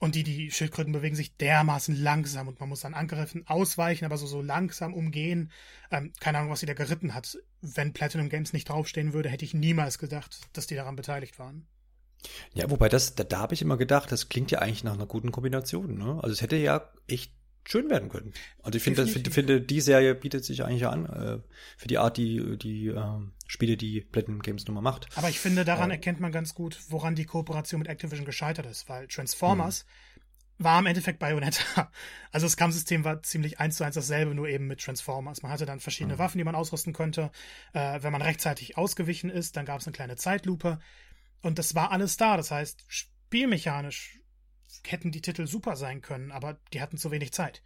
Und 0.00 0.16
die, 0.16 0.24
die 0.24 0.50
Schildkröten 0.50 0.92
bewegen 0.92 1.14
sich 1.14 1.36
dermaßen 1.36 1.96
langsam 1.96 2.48
und 2.48 2.58
man 2.60 2.68
muss 2.68 2.80
dann 2.80 2.94
Angriffen 2.94 3.46
ausweichen, 3.46 4.04
aber 4.04 4.18
so, 4.18 4.26
so 4.26 4.42
langsam 4.42 4.92
umgehen. 4.92 5.50
Ähm, 5.90 6.12
keine 6.20 6.38
Ahnung, 6.38 6.50
was 6.50 6.60
sie 6.60 6.66
da 6.66 6.74
geritten 6.74 7.14
hat. 7.14 7.38
Wenn 7.62 7.92
Platinum 7.92 8.28
Games 8.28 8.52
nicht 8.52 8.68
draufstehen 8.68 9.12
würde, 9.12 9.30
hätte 9.30 9.44
ich 9.44 9.54
niemals 9.54 9.98
gedacht, 9.98 10.40
dass 10.52 10.66
die 10.66 10.74
daran 10.74 10.96
beteiligt 10.96 11.38
waren. 11.38 11.66
Ja, 12.54 12.70
wobei 12.70 12.88
das, 12.88 13.14
da, 13.14 13.24
da 13.24 13.38
habe 13.40 13.54
ich 13.54 13.62
immer 13.62 13.76
gedacht, 13.76 14.10
das 14.12 14.28
klingt 14.28 14.50
ja 14.50 14.60
eigentlich 14.60 14.84
nach 14.84 14.94
einer 14.94 15.06
guten 15.06 15.32
Kombination. 15.32 15.98
Ne? 15.98 16.20
Also 16.22 16.32
es 16.32 16.42
hätte 16.42 16.56
ja 16.56 16.90
echt 17.06 17.32
schön 17.68 17.90
werden 17.90 18.08
können. 18.08 18.32
Also 18.62 18.76
ich 18.76 18.82
finde, 18.82 19.06
finde, 19.06 19.30
finde, 19.30 19.60
die 19.60 19.80
Serie 19.80 20.14
bietet 20.14 20.44
sich 20.44 20.64
eigentlich 20.64 20.86
an 20.86 21.06
äh, 21.06 21.38
für 21.76 21.88
die 21.88 21.98
Art, 21.98 22.16
die 22.16 22.58
die 22.58 22.88
äh, 22.88 23.02
Spiele, 23.46 23.76
die 23.76 24.00
Platinum 24.00 24.42
Games 24.42 24.66
Nummer 24.66 24.82
macht. 24.82 25.08
Aber 25.16 25.28
ich 25.28 25.40
finde, 25.40 25.64
daran 25.64 25.90
äh, 25.90 25.94
erkennt 25.94 26.20
man 26.20 26.32
ganz 26.32 26.54
gut, 26.54 26.78
woran 26.88 27.14
die 27.14 27.24
Kooperation 27.24 27.80
mit 27.80 27.88
Activision 27.88 28.26
gescheitert 28.26 28.66
ist, 28.66 28.88
weil 28.88 29.06
Transformers 29.08 29.86
mh. 30.58 30.64
war 30.64 30.78
im 30.78 30.86
Endeffekt 30.86 31.18
Bayonetta. 31.18 31.90
Also 32.32 32.46
das 32.46 32.56
Kampfsystem 32.56 33.04
war 33.04 33.22
ziemlich 33.22 33.60
eins 33.60 33.76
zu 33.76 33.84
eins 33.84 33.94
dasselbe, 33.94 34.34
nur 34.34 34.48
eben 34.48 34.66
mit 34.66 34.80
Transformers. 34.80 35.42
Man 35.42 35.52
hatte 35.52 35.66
dann 35.66 35.78
verschiedene 35.78 36.14
mhm. 36.14 36.18
Waffen, 36.18 36.38
die 36.38 36.44
man 36.44 36.56
ausrüsten 36.56 36.92
konnte. 36.92 37.30
Äh, 37.74 38.02
wenn 38.02 38.10
man 38.10 38.22
rechtzeitig 38.22 38.76
ausgewichen 38.76 39.30
ist, 39.30 39.56
dann 39.56 39.66
gab 39.66 39.80
es 39.80 39.86
eine 39.86 39.92
kleine 39.92 40.16
Zeitlupe. 40.16 40.80
Und 41.44 41.58
das 41.58 41.74
war 41.74 41.92
alles 41.92 42.16
da. 42.16 42.38
Das 42.38 42.50
heißt, 42.50 42.84
spielmechanisch 42.88 44.18
hätten 44.86 45.12
die 45.12 45.20
Titel 45.20 45.46
super 45.46 45.76
sein 45.76 46.00
können, 46.00 46.32
aber 46.32 46.58
die 46.72 46.80
hatten 46.80 46.96
zu 46.96 47.10
wenig 47.10 47.32
Zeit. 47.32 47.62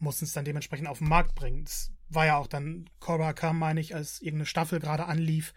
Mussten 0.00 0.24
es 0.24 0.32
dann 0.32 0.44
dementsprechend 0.44 0.88
auf 0.88 0.98
den 0.98 1.08
Markt 1.08 1.36
bringen. 1.36 1.64
Das 1.64 1.92
war 2.08 2.26
ja 2.26 2.36
auch 2.36 2.48
dann, 2.48 2.90
Cobra 2.98 3.32
kam, 3.32 3.60
meine 3.60 3.80
ich, 3.80 3.94
als 3.94 4.20
irgendeine 4.20 4.46
Staffel 4.46 4.80
gerade 4.80 5.06
anlief. 5.06 5.54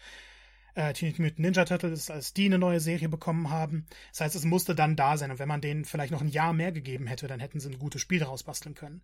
Äh, 0.75 0.93
Teenage 0.93 1.21
Mutant 1.21 1.39
Ninja 1.39 1.65
Turtles, 1.65 2.11
als 2.11 2.33
die 2.33 2.45
eine 2.45 2.59
neue 2.59 2.79
Serie 2.79 3.09
bekommen 3.09 3.49
haben. 3.49 3.87
Das 4.11 4.21
heißt, 4.21 4.35
es 4.35 4.45
musste 4.45 4.75
dann 4.75 4.95
da 4.95 5.17
sein. 5.17 5.31
Und 5.31 5.39
wenn 5.39 5.47
man 5.47 5.61
denen 5.61 5.85
vielleicht 5.85 6.11
noch 6.11 6.21
ein 6.21 6.27
Jahr 6.27 6.53
mehr 6.53 6.71
gegeben 6.71 7.07
hätte, 7.07 7.27
dann 7.27 7.39
hätten 7.39 7.59
sie 7.59 7.69
ein 7.69 7.79
gutes 7.79 8.01
Spiel 8.01 8.19
daraus 8.19 8.43
basteln 8.43 8.75
können. 8.75 9.01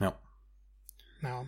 Ja. 0.00 0.20
Ja. 1.22 1.46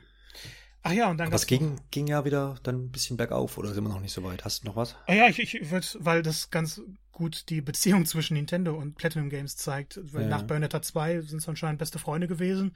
Ach 0.89 0.93
ja, 0.93 1.11
und 1.11 1.19
dann. 1.19 1.31
Es 1.33 1.47
ging, 1.47 1.79
ging 1.91 2.07
ja 2.07 2.25
wieder 2.25 2.57
dann 2.63 2.87
ein 2.87 2.91
bisschen 2.91 3.19
bergauf, 3.19 3.59
oder 3.59 3.75
sind 3.75 3.85
wir 3.85 3.91
noch 3.91 4.01
nicht 4.01 4.13
so 4.13 4.25
weit? 4.25 4.45
Hast 4.45 4.63
du 4.63 4.69
noch 4.69 4.77
was? 4.77 4.97
Ah 5.07 5.13
ja, 5.13 5.29
ich, 5.29 5.39
ich 5.39 5.71
würde, 5.71 5.87
weil 5.99 6.23
das 6.23 6.51
ganz 6.51 6.81
gut 7.13 7.51
die 7.51 7.61
Beziehung 7.61 8.07
zwischen 8.07 8.35
Nintendo 8.35 8.75
und 8.75 8.97
Platinum 8.97 9.29
Games 9.29 9.57
zeigt. 9.57 10.01
Weil 10.13 10.23
ja. 10.23 10.29
nach 10.29 10.45
Bayonetta 10.45 10.81
2 10.81 11.21
sind 11.21 11.39
es 11.39 11.49
anscheinend 11.49 11.79
beste 11.79 11.99
Freunde 11.99 12.27
gewesen. 12.27 12.75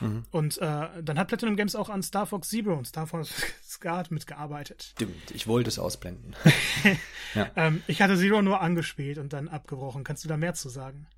Mhm. 0.00 0.24
Und 0.30 0.58
äh, 0.58 0.88
dann 1.02 1.18
hat 1.18 1.26
Platinum 1.26 1.56
Games 1.56 1.74
auch 1.74 1.88
an 1.88 2.04
Star 2.04 2.26
Fox 2.26 2.48
Zero 2.48 2.74
und 2.74 2.86
Star 2.86 3.08
Fox 3.08 3.34
Skat 3.68 4.12
mitgearbeitet. 4.12 4.92
Stimmt, 4.92 5.32
ich 5.32 5.48
wollte 5.48 5.68
es 5.68 5.80
ausblenden. 5.80 6.36
ja. 7.34 7.50
ähm, 7.56 7.82
ich 7.88 8.00
hatte 8.00 8.16
Zero 8.16 8.40
nur 8.40 8.60
angespielt 8.60 9.18
und 9.18 9.32
dann 9.32 9.48
abgebrochen. 9.48 10.04
Kannst 10.04 10.22
du 10.22 10.28
da 10.28 10.36
mehr 10.36 10.54
zu 10.54 10.68
sagen? 10.68 11.08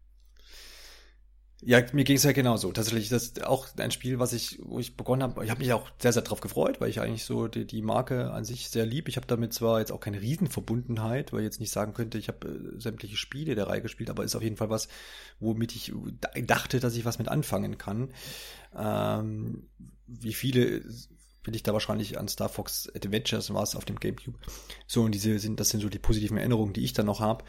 Ja, 1.63 1.83
mir 1.93 2.05
ging 2.05 2.17
es 2.17 2.23
ja 2.23 2.33
genauso. 2.33 2.73
Tatsächlich, 2.73 3.11
das 3.11 3.25
ist 3.25 3.45
auch 3.45 3.67
ein 3.77 3.91
Spiel, 3.91 4.19
was 4.19 4.33
ich, 4.33 4.59
wo 4.63 4.79
ich 4.79 4.97
begonnen 4.97 5.23
habe. 5.23 5.45
Ich 5.45 5.51
habe 5.51 5.61
mich 5.61 5.73
auch 5.75 5.91
sehr, 5.99 6.13
sehr 6.13 6.23
drauf 6.23 6.41
gefreut, 6.41 6.81
weil 6.81 6.89
ich 6.89 7.01
eigentlich 7.01 7.25
so 7.25 7.49
die, 7.49 7.67
die 7.67 7.83
Marke 7.83 8.31
an 8.31 8.45
sich 8.45 8.71
sehr 8.71 8.87
lieb. 8.87 9.09
Ich 9.09 9.17
habe 9.17 9.27
damit 9.27 9.53
zwar 9.53 9.79
jetzt 9.79 9.93
auch 9.93 10.01
keine 10.01 10.23
Riesenverbundenheit, 10.23 11.33
weil 11.33 11.41
ich 11.41 11.45
jetzt 11.45 11.61
nicht 11.61 11.71
sagen 11.73 11.93
könnte, 11.93 12.17
ich 12.17 12.29
habe 12.29 12.49
äh, 12.49 12.81
sämtliche 12.81 13.17
Spiele 13.17 13.55
der 13.55 13.67
Reihe 13.67 13.83
gespielt, 13.83 14.09
aber 14.09 14.25
ist 14.25 14.37
auf 14.37 14.43
jeden 14.43 14.57
Fall 14.57 14.71
was, 14.71 14.89
womit 15.39 15.77
ich 15.77 15.93
dachte, 16.47 16.81
dass 16.81 16.97
ich 16.97 17.05
was 17.05 17.19
mit 17.19 17.29
anfangen 17.29 17.77
kann. 17.77 18.13
Ähm, 18.75 19.69
wie 20.07 20.33
viele 20.33 20.83
bin 21.43 21.55
ich 21.55 21.63
da 21.63 21.73
wahrscheinlich 21.73 22.19
an 22.19 22.29
Star 22.29 22.49
Fox 22.49 22.91
Adventures 22.95 23.53
war 23.53 23.63
es 23.63 23.77
auf 23.77 23.85
dem 23.85 24.01
Gamecube. 24.01 24.39
So, 24.87 25.03
und 25.03 25.13
diese 25.13 25.39
sind, 25.39 25.61
das 25.61 25.69
sind 25.71 25.81
so 25.81 25.89
die 25.89 25.99
positiven 25.99 26.39
Erinnerungen, 26.39 26.73
die 26.73 26.85
ich 26.85 26.95
dann 26.95 27.07
noch 27.07 27.21
habe. 27.21 27.45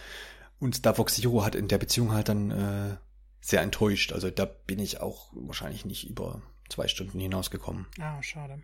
Und 0.59 0.75
Star 0.75 0.95
Fox 0.95 1.15
Zero 1.15 1.43
hat 1.45 1.55
in 1.55 1.67
der 1.67 1.77
Beziehung 1.77 2.11
halt 2.11 2.29
dann 2.29 2.51
äh, 2.51 2.97
sehr 3.41 3.61
enttäuscht. 3.61 4.13
Also 4.13 4.29
da 4.29 4.45
bin 4.45 4.79
ich 4.79 5.01
auch 5.01 5.29
wahrscheinlich 5.33 5.85
nicht 5.85 6.09
über 6.09 6.41
zwei 6.69 6.87
Stunden 6.87 7.19
hinausgekommen. 7.19 7.87
Ah, 7.99 8.21
schade. 8.21 8.61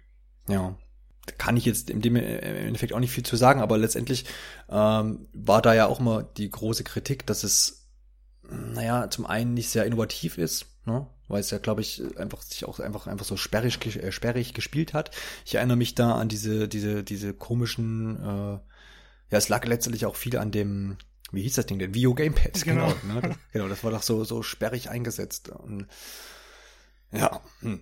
Ja. 0.47 0.77
Da 1.25 1.33
kann 1.33 1.57
ich 1.57 1.65
jetzt 1.65 1.89
in 1.89 2.01
dem 2.01 2.15
Endeffekt 2.15 2.93
auch 2.93 3.01
nicht 3.01 3.11
viel 3.11 3.25
zu 3.25 3.35
sagen, 3.35 3.59
aber 3.59 3.77
letztendlich 3.77 4.23
ähm, 4.69 5.27
war 5.33 5.61
da 5.61 5.73
ja 5.73 5.87
auch 5.87 5.99
mal 5.99 6.25
die 6.37 6.49
große 6.49 6.85
Kritik, 6.85 7.25
dass 7.27 7.43
es, 7.43 7.89
naja, 8.49 9.09
zum 9.09 9.25
einen 9.25 9.53
nicht 9.53 9.69
sehr 9.69 9.85
innovativ 9.85 10.37
ist, 10.37 10.67
ne? 10.85 11.05
weil 11.27 11.41
es 11.41 11.51
ja, 11.51 11.57
glaube 11.57 11.81
ich, 11.81 12.01
einfach 12.17 12.41
sich 12.41 12.63
auch 12.63 12.79
einfach 12.79 13.07
einfach 13.07 13.25
so 13.25 13.35
sperrig, 13.35 13.85
äh, 13.97 14.11
sperrig 14.13 14.53
gespielt 14.53 14.93
hat. 14.93 15.11
Ich 15.45 15.55
erinnere 15.55 15.75
mich 15.75 15.95
da 15.95 16.15
an 16.15 16.29
diese 16.29 16.69
diese 16.69 17.03
diese 17.03 17.33
komischen, 17.33 18.15
äh, 18.23 18.59
ja, 19.29 19.37
es 19.37 19.49
lag 19.49 19.65
letztendlich 19.65 20.05
auch 20.05 20.15
viel 20.15 20.37
an 20.37 20.51
dem 20.51 20.97
wie 21.31 21.41
hieß 21.43 21.55
das 21.55 21.65
Ding 21.65 21.79
denn? 21.79 21.93
Vio 21.93 22.13
Gamepad, 22.13 22.63
genau. 22.63 22.93
Genau, 23.01 23.13
ne? 23.15 23.21
das, 23.21 23.37
genau, 23.51 23.67
das 23.67 23.83
war 23.83 23.91
doch 23.91 24.03
so, 24.03 24.23
so 24.23 24.43
sperrig 24.43 24.89
eingesetzt. 24.89 25.49
Und, 25.49 25.87
ja. 27.11 27.41
Hm. 27.59 27.81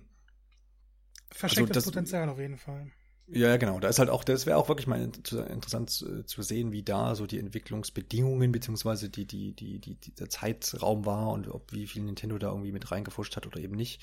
Verstecktes 1.30 1.76
also 1.76 1.90
Potenzial 1.90 2.28
auf 2.28 2.38
jeden 2.38 2.58
Fall. 2.58 2.90
Ja, 3.28 3.56
genau. 3.56 3.80
Da 3.80 3.88
ist 3.88 3.98
halt 3.98 4.08
auch, 4.08 4.22
das 4.22 4.46
wäre 4.46 4.56
auch 4.56 4.68
wirklich 4.68 4.86
mal 4.86 5.02
interessant 5.02 5.90
zu, 5.90 6.24
zu, 6.24 6.42
sehen, 6.42 6.70
wie 6.70 6.84
da 6.84 7.16
so 7.16 7.26
die 7.26 7.40
Entwicklungsbedingungen 7.40 8.52
beziehungsweise 8.52 9.10
die, 9.10 9.26
die, 9.26 9.52
die, 9.52 9.80
die, 9.80 10.14
der 10.14 10.28
Zeitraum 10.30 11.04
war 11.04 11.30
und 11.30 11.48
ob 11.48 11.72
wie 11.72 11.88
viel 11.88 12.02
Nintendo 12.02 12.38
da 12.38 12.48
irgendwie 12.50 12.72
mit 12.72 12.90
reingefuscht 12.90 13.34
hat 13.36 13.46
oder 13.46 13.58
eben 13.58 13.74
nicht. 13.74 14.00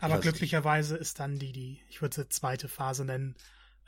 Aber 0.00 0.18
glücklicherweise 0.18 0.96
ist 0.96 1.18
dann 1.18 1.38
die, 1.38 1.52
die, 1.52 1.80
ich 1.88 2.02
würde 2.02 2.14
sie 2.14 2.28
zweite 2.28 2.68
Phase 2.68 3.06
nennen, 3.06 3.36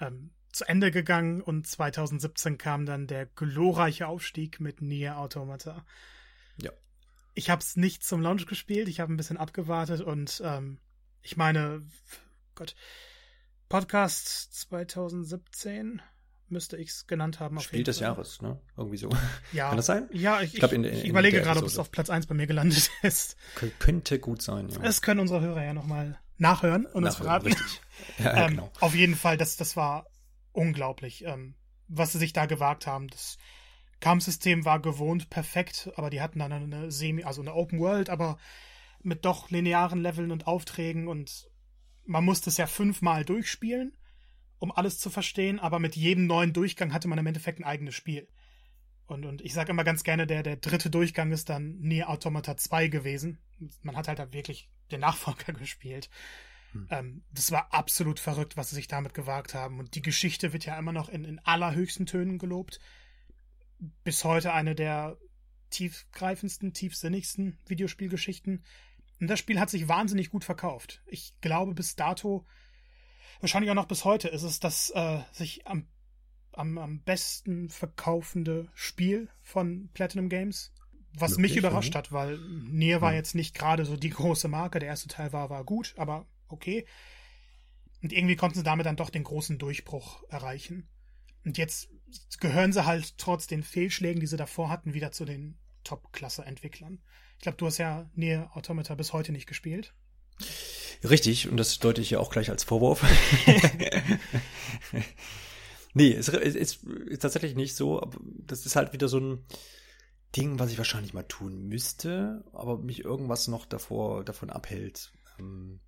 ähm, 0.01 0.31
zu 0.53 0.69
Ende 0.69 0.91
gegangen 0.91 1.41
und 1.41 1.67
2017 1.67 2.59
kam 2.59 2.87
dann 2.87 3.07
der 3.07 3.27
glorreiche 3.27 4.07
Aufstieg 4.07 4.61
mit 4.61 4.83
Nier 4.83 5.19
Automata. 5.19 5.85
Ja. 6.61 6.71
Ich 7.35 7.51
habe 7.51 7.63
es 7.63 7.77
nicht 7.77 8.05
zum 8.05 8.21
Launch 8.21 8.47
gespielt, 8.47 8.89
ich 8.89 9.01
habe 9.01 9.13
ein 9.13 9.17
bisschen 9.17 9.39
abgewartet 9.39 10.03
und 10.03 10.43
ähm, 10.45 10.79
ich 11.23 11.37
meine, 11.37 11.83
Gott, 12.55 12.75
Podcast 13.69 14.53
2017 14.55 16.03
müsste 16.49 16.77
ich 16.77 16.91
es 16.91 17.07
genannt 17.07 17.41
haben. 17.41 17.59
Spiel 17.61 17.83
des 17.83 17.99
Jahres, 18.01 18.43
ne? 18.43 18.61
Irgendwie 18.77 18.99
so. 18.99 19.09
Ja. 19.53 19.69
Kann 19.69 19.79
das 19.79 19.87
sein? 19.87 20.09
Ja, 20.13 20.43
ich, 20.43 20.53
ich, 20.53 20.61
glaub, 20.61 20.73
in, 20.73 20.85
in, 20.85 20.95
ich 20.95 21.09
überlege 21.09 21.41
gerade, 21.41 21.61
ob 21.61 21.67
es 21.67 21.79
auf 21.79 21.91
Platz 21.91 22.11
1 22.11 22.27
bei 22.27 22.35
mir 22.35 22.47
gelandet 22.47 22.91
ist. 23.03 23.37
könnte 23.79 24.19
gut 24.19 24.43
sein, 24.43 24.69
ja. 24.69 24.81
Es 24.83 25.01
können 25.01 25.21
unsere 25.21 25.41
Hörer 25.41 25.65
ja 25.65 25.73
nochmal 25.73 26.19
nachhören 26.37 26.85
und 26.87 27.05
nachhören, 27.05 27.05
uns 27.05 27.17
verraten. 27.17 27.47
Richtig. 27.47 27.81
Ja, 28.19 28.25
ja, 28.25 28.37
ähm, 28.45 28.51
genau. 28.51 28.73
Auf 28.81 28.95
jeden 28.95 29.15
Fall, 29.15 29.39
das, 29.39 29.57
das 29.57 29.77
war 29.77 30.07
unglaublich, 30.53 31.25
ähm, 31.25 31.55
was 31.89 32.13
sie 32.13 32.19
sich 32.19 32.33
da 32.33 32.47
gewagt 32.47 32.87
haben. 32.87 33.09
Das 33.09 33.39
Kampfsystem 34.01 34.65
war 34.65 34.81
gewohnt 34.81 35.31
perfekt, 35.31 35.91
aber 35.97 36.11
die 36.11 36.21
hatten 36.21 36.39
dann 36.39 36.53
eine 36.53 36.91
Semi, 36.91 37.25
also 37.25 37.41
eine 37.41 37.55
Open 37.55 37.79
World, 37.79 38.11
aber 38.11 38.39
mit 39.03 39.25
doch 39.25 39.51
linearen 39.51 40.03
Leveln 40.03 40.31
und 40.31 40.47
Aufträgen 40.47 41.09
und 41.09 41.51
man 42.05 42.25
musste 42.25 42.51
es 42.51 42.57
ja 42.57 42.67
fünfmal 42.67 43.25
durchspielen, 43.25 43.97
um 44.59 44.73
alles 44.73 44.99
zu 44.99 45.11
verstehen, 45.11 45.61
aber 45.61 45.79
mit 45.79 45.97
jedem 45.97 46.27
neuen 46.27 46.53
Durchgang 46.53 46.93
hatte 46.93 47.09
man 47.09 47.19
im 47.19 47.27
Endeffekt 47.27 47.61
ein 47.61 47.65
eigenes 47.65 47.95
Spiel. 47.95 48.29
Und, 49.07 49.25
und 49.25 49.43
ich 49.43 49.53
sage 49.53 49.71
immer 49.71 49.85
ganz 49.85 50.05
gerne, 50.05 50.27
der, 50.27 50.43
der 50.43 50.57
dritte 50.57 50.91
Durchgang 50.91 51.33
ist 51.33 51.49
dann 51.49 51.79
Nier 51.81 52.09
Automata 52.09 52.57
2 52.57 52.89
gewesen. 52.89 53.39
Man 53.83 53.97
hat 53.97 54.09
halt 54.09 54.19
da 54.19 54.33
wirklich 54.33 54.71
den 54.91 55.01
Nachfolger 55.01 55.53
gespielt. 55.59 56.09
Hm. 56.73 56.87
Ähm, 56.91 57.23
das 57.33 57.51
war 57.51 57.73
absolut 57.73 58.19
verrückt, 58.19 58.57
was 58.57 58.71
sie 58.71 58.77
sich 58.77 58.89
damit 58.89 59.15
gewagt 59.15 59.55
haben. 59.55 59.79
Und 59.79 59.95
die 59.95 60.03
Geschichte 60.03 60.53
wird 60.53 60.65
ja 60.65 60.79
immer 60.79 60.93
noch 60.93 61.09
in, 61.09 61.25
in 61.25 61.39
allerhöchsten 61.41 62.07
Tönen 62.07 62.39
gelobt. 62.39 62.81
Bis 64.05 64.25
heute 64.25 64.53
eine 64.53 64.75
der 64.75 65.17
tiefgreifendsten, 65.71 66.73
tiefsinnigsten 66.73 67.59
Videospielgeschichten. 67.67 68.65
Und 69.21 69.29
das 69.29 69.39
Spiel 69.39 69.61
hat 69.61 69.71
sich 69.71 69.89
wahnsinnig 69.89 70.31
gut 70.31 70.45
verkauft. 70.45 71.03
Ich 71.07 71.33
glaube, 71.41 71.75
bis 71.75 71.97
dato, 71.97 72.47
wahrscheinlich 73.41 73.71
auch 73.71 73.77
noch 73.77 73.89
bis 73.89 74.05
heute, 74.05 74.29
ist 74.29 74.43
es 74.43 74.61
das 74.61 74.91
äh, 74.91 75.21
sich 75.33 75.67
am, 75.67 75.87
am, 76.53 76.79
am 76.79 77.01
besten 77.03 77.71
verkaufende 77.71 78.69
Spiel 78.75 79.29
von 79.41 79.89
Platinum 79.95 80.29
Games. 80.29 80.73
Was 81.15 81.33
Wirklich, 81.33 81.51
mich 81.53 81.57
überrascht 81.59 81.95
ja? 81.95 81.99
hat, 81.99 82.13
weil 82.13 82.39
Nier 82.39 83.01
war 83.01 83.13
ja. 83.13 83.19
jetzt 83.19 83.35
nicht 83.35 83.55
gerade 83.55 83.85
so 83.85 83.97
die 83.97 84.11
große 84.11 84.49
Marke. 84.49 84.79
Der 84.79 84.89
erste 84.89 85.09
Teil 85.09 85.33
war, 85.33 85.51
war 85.51 85.65
gut, 85.65 85.95
aber 85.99 86.27
okay. 86.53 86.87
Und 88.03 88.13
irgendwie 88.13 88.37
konnten 88.37 88.59
sie 88.59 88.65
damit 88.65 88.87
dann 88.87 88.97
doch 88.97 89.11
den 89.11 89.25
großen 89.25 89.59
Durchbruch 89.59 90.25
erreichen. 90.29 90.89
Und 91.45 91.59
jetzt 91.59 91.89
gehören 92.41 92.73
sie 92.73 92.87
halt 92.87 93.19
trotz 93.19 93.47
den 93.47 93.63
Fehlschlägen, 93.63 94.21
die 94.21 94.27
sie 94.27 94.37
davor 94.37 94.69
hatten, 94.69 94.95
wieder 94.95 95.13
zu 95.13 95.25
den 95.25 95.59
Top-Klasse-Entwicklern. 95.85 97.01
Ich 97.37 97.43
glaube, 97.43 97.59
du 97.59 97.67
hast 97.67 97.79
ja 97.79 98.11
Nier 98.15 98.51
Automata 98.55 98.95
bis 98.95 99.13
heute 99.13 99.33
nicht 99.33 99.47
gespielt. 99.47 99.95
Richtig, 101.09 101.49
und 101.49 101.57
das 101.57 101.79
deute 101.79 102.01
ich 102.01 102.11
ja 102.11 102.21
auch 102.21 102.31
gleich 102.31 102.51
als 102.51 102.63
Vorwurf. 102.65 103.05
nee, 105.95 106.13
es 106.13 106.29
ist, 106.29 106.85
ist, 106.85 107.21
tatsächlich 107.21 107.57
nicht 107.57 107.75
so. 107.75 108.01
Aber 108.01 108.17
das 108.47 108.67
ist 108.67 108.77
halt 108.77 108.93
wieder 108.93 109.09
so 109.09 109.19
ein 109.19 109.45
Ding, 110.37 110.59
was 110.59 110.71
ich 110.71 110.79
wahrscheinlich 110.79 111.13
mal 111.13 111.25
tun 111.25 111.67
müsste, 111.67 112.45
aber 112.53 112.79
mich 112.79 113.05
irgendwas 113.05 113.49
noch 113.49 113.67
davor, 113.67 114.25
davon 114.25 114.51
abhält. 114.51 115.13
Ähm, 115.39 115.81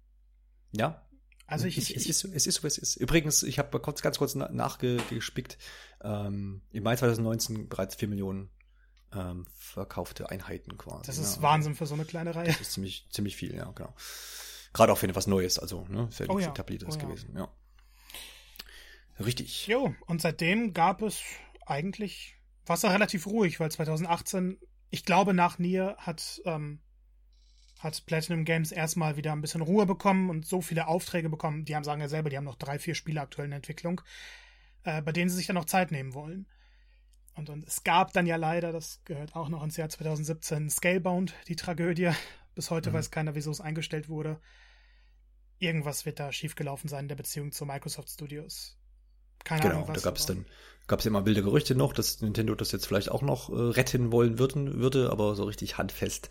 ja. 0.77 1.01
Also 1.47 1.67
ich, 1.67 1.77
ich, 1.77 1.95
es, 1.95 2.07
ist, 2.07 2.25
es 2.25 2.47
ist 2.47 2.63
so, 2.63 2.67
es 2.67 2.79
ist. 2.79 2.97
Übrigens, 2.97 3.43
ich 3.43 3.59
habe 3.59 3.79
kurz, 3.79 4.01
ganz 4.01 4.19
kurz 4.19 4.35
nachgespickt. 4.35 5.59
Ähm, 6.03 6.63
Im 6.73 6.83
Mai 6.83 6.97
2019 6.97 7.69
bereits 7.69 7.97
4 7.97 8.09
Millionen 8.09 8.51
ähm, 9.15 9.45
verkaufte 9.55 10.31
Einheiten 10.31 10.79
quasi. 10.79 11.07
Das 11.07 11.19
ist 11.19 11.37
ja. 11.37 11.43
Wahnsinn 11.43 11.75
für 11.75 11.87
so 11.87 11.95
eine 11.95 12.05
kleine 12.05 12.35
Reihe. 12.35 12.47
Das 12.47 12.61
ist 12.61 12.73
ziemlich, 12.73 13.07
ziemlich 13.11 13.37
viel, 13.37 13.55
ja, 13.55 13.71
genau. 13.73 13.95
Gerade 14.73 14.93
auch 14.93 14.99
für 14.99 15.07
etwas 15.07 15.27
Neues, 15.27 15.59
also, 15.59 15.87
ne, 15.89 16.09
ja 16.19 16.27
oh, 16.29 16.39
ja. 16.39 16.49
Etabliertes 16.49 16.97
oh, 16.97 16.99
ja. 16.99 17.07
gewesen, 17.07 17.37
ja. 17.37 17.49
Richtig. 19.25 19.69
Jo, 19.69 19.95
und 20.07 20.21
seitdem 20.21 20.73
gab 20.73 21.03
es 21.03 21.21
eigentlich, 21.65 22.37
war 22.67 22.75
es 22.75 22.85
relativ 22.85 23.27
ruhig, 23.27 23.61
weil 23.61 23.71
2018, 23.71 24.59
ich 24.91 25.05
glaube, 25.05 25.35
nach 25.35 25.59
Nier 25.59 25.95
hat 25.99 26.41
ähm, 26.45 26.81
hat 27.85 28.05
Platinum 28.07 28.45
Games 28.45 28.73
erstmal 28.73 29.17
wieder 29.17 29.33
ein 29.33 29.41
bisschen 29.41 29.61
Ruhe 29.61 29.87
bekommen 29.87 30.31
und 30.31 30.47
so 30.47 30.61
viele 30.61 30.89
Aufträge 30.89 31.29
bekommen. 31.29 31.65
Die 31.65 31.77
haben 31.77 31.85
sagen 31.85 32.01
ja 32.01 32.09
selber, 32.09 32.31
die 32.31 32.37
haben 32.37 32.45
noch 32.45 32.57
drei, 32.57 32.79
vier 32.79 32.95
Spiele 32.95 33.21
aktuell 33.21 33.47
in 33.47 33.53
Entwicklung, 33.53 34.01
äh, 34.83 35.03
bei 35.03 35.13
denen 35.13 35.31
sie 35.31 35.37
sich 35.37 35.47
dann 35.47 35.55
noch 35.55 35.67
Zeit 35.67 35.93
nehmen 35.93 36.15
wollen. 36.15 36.47
Und, 37.35 37.51
und 37.51 37.67
es 37.67 37.85
gab 37.85 38.13
dann 38.13 38.27
ja 38.27 38.37
leider, 38.37 38.73
das 38.73 39.01
gehört 39.05 39.37
auch 39.37 39.49
noch 39.49 39.63
ins 39.63 39.77
Jahr 39.77 39.89
2017, 39.89 40.71
Scalebound, 40.71 41.35
die 41.49 41.57
Tragödie. 41.57 42.11
Bis 42.55 42.71
heute 42.71 42.91
mhm. 42.91 42.95
weiß 42.95 43.11
keiner, 43.11 43.35
wieso 43.35 43.51
es 43.51 43.61
eingestellt 43.61 44.09
wurde. 44.09 44.41
Irgendwas 45.59 46.07
wird 46.07 46.21
da 46.21 46.33
schiefgelaufen 46.33 46.89
sein 46.89 47.05
in 47.05 47.09
der 47.09 47.17
Beziehung 47.17 47.53
zu 47.53 47.67
Microsoft 47.67 48.09
Studios. 48.09 48.79
Keine 49.45 49.63
genau, 49.63 49.75
Ahnung, 49.75 49.89
was. 49.89 50.03
Da 50.03 50.09
gab 50.09 50.17
es 50.17 50.27
dann 50.27 50.47
gab 50.87 51.01
es 51.01 51.05
ja 51.05 51.11
immer 51.11 51.27
wilde 51.27 51.43
Gerüchte 51.43 51.75
noch, 51.75 51.93
dass 51.93 52.21
Nintendo 52.21 52.55
das 52.55 52.73
jetzt 52.73 52.87
vielleicht 52.87 53.11
auch 53.11 53.23
noch 53.23 53.51
äh, 53.51 53.55
retten 53.55 54.13
wollen 54.13 54.39
würden, 54.39 54.81
würde, 54.81 55.11
aber 55.11 55.35
so 55.35 55.45
richtig 55.45 55.79
handfest 55.79 56.31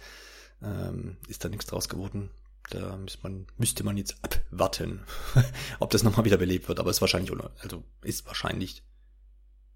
ähm, 0.64 1.18
ist 1.28 1.44
da 1.44 1.50
nichts 1.50 1.66
draus 1.66 1.90
geworden. 1.90 2.30
Da 2.70 2.96
müsste 2.96 3.20
man, 3.24 3.48
müsste 3.58 3.84
man 3.84 3.98
jetzt 3.98 4.16
abwarten, 4.22 5.02
ob 5.80 5.90
das 5.92 6.04
nochmal 6.04 6.26
wieder 6.26 6.38
belebt 6.38 6.68
wird. 6.68 6.80
Aber 6.80 6.90
ist 6.90 7.02
wahrscheinlich, 7.02 7.32
also 7.62 7.84
ist 8.02 8.26
wahrscheinlich 8.26 8.84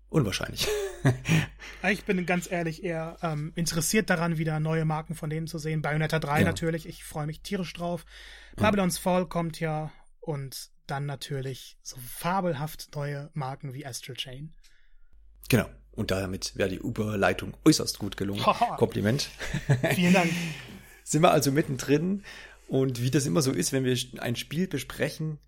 unwahrscheinlich. 0.10 0.68
ich 1.90 2.06
bin 2.06 2.26
ganz 2.26 2.50
ehrlich 2.50 2.84
eher 2.84 3.18
ähm, 3.22 3.52
interessiert 3.56 4.10
daran, 4.10 4.38
wieder 4.38 4.60
neue 4.60 4.86
Marken 4.86 5.16
von 5.16 5.30
denen 5.30 5.48
zu 5.48 5.58
sehen. 5.58 5.82
Bayonetta 5.82 6.20
3 6.20 6.40
ja. 6.40 6.46
natürlich, 6.46 6.88
ich 6.88 7.04
freue 7.04 7.28
mich 7.28 7.42
tierisch 7.42 7.74
drauf. 7.74 8.06
Babylon's 8.56 8.98
Fall 8.98 9.28
kommt 9.28 9.60
ja 9.60 9.92
und 10.22 10.70
dann 10.88 11.06
natürlich 11.06 11.78
so 11.84 11.98
fabelhaft 11.98 12.96
neue 12.96 13.30
Marken 13.34 13.74
wie 13.74 13.86
Astral 13.86 14.16
Chain. 14.16 14.54
Genau. 15.50 15.70
Und 15.92 16.12
damit 16.12 16.56
wäre 16.56 16.70
die 16.70 16.78
Überleitung 16.78 17.58
äußerst 17.66 18.00
gut 18.00 18.18
gelungen. 18.18 18.44
Kompliment. 18.78 19.30
Vielen 19.96 20.14
Dank. 20.14 20.32
Sind 21.08 21.22
wir 21.22 21.32
also 21.32 21.54
mittendrin 21.54 22.24
Und 22.68 23.02
wie 23.02 23.12
das 23.12 23.26
immer 23.26 23.42
so 23.42 23.54
ist, 23.54 23.72
wenn 23.72 23.86
wir 23.86 23.98
ein 24.20 24.36
Spiel 24.36 24.68
besprechen, 24.68 25.40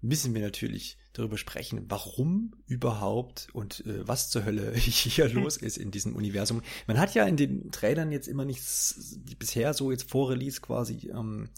müssen 0.00 0.34
wir 0.34 0.42
natürlich 0.42 0.98
darüber 1.12 1.38
sprechen, 1.38 1.84
warum 1.88 2.56
überhaupt 2.66 3.46
und 3.52 3.86
äh, 3.86 4.06
was 4.08 4.28
zur 4.28 4.44
Hölle 4.44 4.74
hier 4.74 5.28
hm. 5.28 5.34
los 5.36 5.56
ist 5.56 5.78
in 5.78 5.92
diesem 5.92 6.16
Universum. 6.16 6.62
Man 6.88 6.98
hat 6.98 7.14
ja 7.14 7.26
in 7.26 7.36
den 7.36 7.70
Trailern 7.70 8.10
jetzt 8.10 8.26
immer 8.26 8.44
nichts, 8.44 9.16
die 9.16 9.36
bisher 9.36 9.72
so 9.72 9.92
jetzt 9.92 10.10
vor 10.10 10.30
Release 10.30 10.60
quasi 10.60 11.12
ähm, 11.14 11.48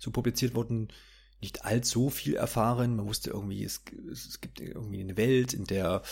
so 0.00 0.10
publiziert 0.10 0.56
wurden, 0.56 0.88
nicht 1.40 1.64
allzu 1.64 2.10
viel 2.10 2.34
erfahren. 2.34 2.96
Man 2.96 3.06
wusste 3.06 3.30
irgendwie, 3.30 3.62
es, 3.62 3.82
es 4.10 4.40
gibt 4.40 4.60
irgendwie 4.60 5.00
eine 5.00 5.16
Welt, 5.16 5.52
in 5.52 5.64
der 5.64 6.02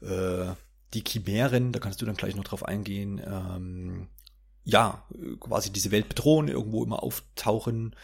äh, 0.00 0.54
die 0.94 1.02
Chimären, 1.04 1.72
da 1.72 1.80
kannst 1.80 2.00
du 2.00 2.06
dann 2.06 2.16
gleich 2.16 2.36
noch 2.36 2.44
drauf 2.44 2.64
eingehen, 2.64 3.20
ähm, 3.26 4.06
ja, 4.66 5.06
quasi 5.38 5.70
diese 5.70 5.92
Welt 5.92 6.08
bedrohen, 6.08 6.48
irgendwo 6.48 6.84
immer 6.84 7.02
auftauchen 7.02 7.94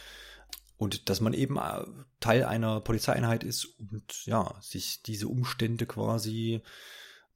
und 0.77 1.11
dass 1.11 1.21
man 1.21 1.35
eben 1.35 1.59
äh, 1.59 1.85
Teil 2.21 2.45
einer 2.45 2.81
Polizeieinheit 2.81 3.43
ist 3.43 3.65
und 3.65 4.25
ja, 4.27 4.55
sich 4.61 5.03
diese 5.03 5.27
Umstände 5.29 5.87
quasi 5.87 6.63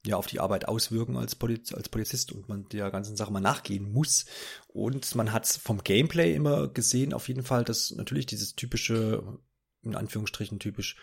ja 0.05 0.15
auf 0.15 0.27
die 0.27 0.39
Arbeit 0.39 0.69
auswirken 0.69 1.17
als, 1.17 1.35
Poliz 1.35 1.73
als 1.73 1.89
Polizist 1.89 2.31
und 2.31 2.47
man 2.47 2.69
der 2.69 2.89
ganzen 2.89 3.17
Sache 3.17 3.31
mal 3.33 3.41
nachgehen 3.41 3.91
muss. 3.91 4.25
Und 4.69 5.13
man 5.15 5.33
hat 5.33 5.45
vom 5.45 5.83
Gameplay 5.83 6.33
immer 6.33 6.69
gesehen, 6.69 7.13
auf 7.13 7.27
jeden 7.27 7.43
Fall, 7.43 7.65
dass 7.65 7.91
natürlich 7.91 8.27
dieses 8.27 8.55
typische, 8.55 9.39
in 9.81 9.95
Anführungsstrichen 9.95 10.59
typisch, 10.59 10.95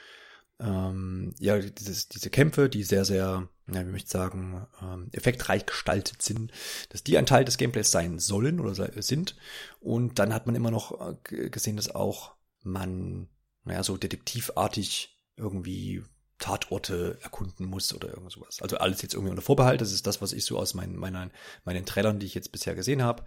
ähm, 0.65 1.35
ja, 1.39 1.59
dieses, 1.59 2.09
diese 2.09 2.31
Kämpfe, 2.31 2.69
die 2.69 2.85
sehr, 2.85 3.05
sehr, 3.05 3.49
ja, 3.67 3.87
wie 3.87 3.91
möchte 3.91 4.07
ich 4.07 4.13
sagen, 4.13 4.67
ähm, 4.83 5.09
effektreich 5.13 5.67
gestaltet 5.67 6.23
sind, 6.23 6.53
dass 6.89 7.05
die 7.05 7.19
ein 7.19 7.27
Teil 7.27 7.45
des 7.45 7.59
Gameplays 7.59 7.91
sein 7.91 8.19
sollen 8.19 8.61
oder 8.61 8.75
sind. 9.03 9.37
Und 9.81 10.19
dann 10.19 10.33
hat 10.33 10.47
man 10.47 10.55
immer 10.55 10.71
noch 10.71 11.17
äh, 11.31 11.51
gesehen, 11.51 11.77
dass 11.77 11.95
auch 11.95 12.35
man, 12.63 13.29
naja, 13.65 13.83
so 13.83 13.97
detektivartig 13.99 15.21
irgendwie 15.37 16.03
Tatorte 16.39 17.19
erkunden 17.23 17.67
muss 17.67 17.95
oder 17.95 18.09
irgend 18.09 18.33
sowas. 18.33 18.63
Also 18.63 18.79
alles 18.79 19.03
jetzt 19.03 19.15
irgendwie 19.15 19.31
unter 19.31 19.43
Vorbehalt. 19.43 19.81
Das 19.81 19.93
ist 19.93 20.07
das, 20.07 20.23
was 20.23 20.33
ich 20.33 20.45
so 20.45 20.59
aus 20.59 20.75
meinen, 20.75 20.97
meinen, 20.97 21.31
meinen 21.65 21.85
Trailern, 21.85 22.19
die 22.19 22.27
ich 22.27 22.35
jetzt 22.35 22.53
bisher 22.53 22.75
gesehen 22.75 23.03
habe, 23.03 23.25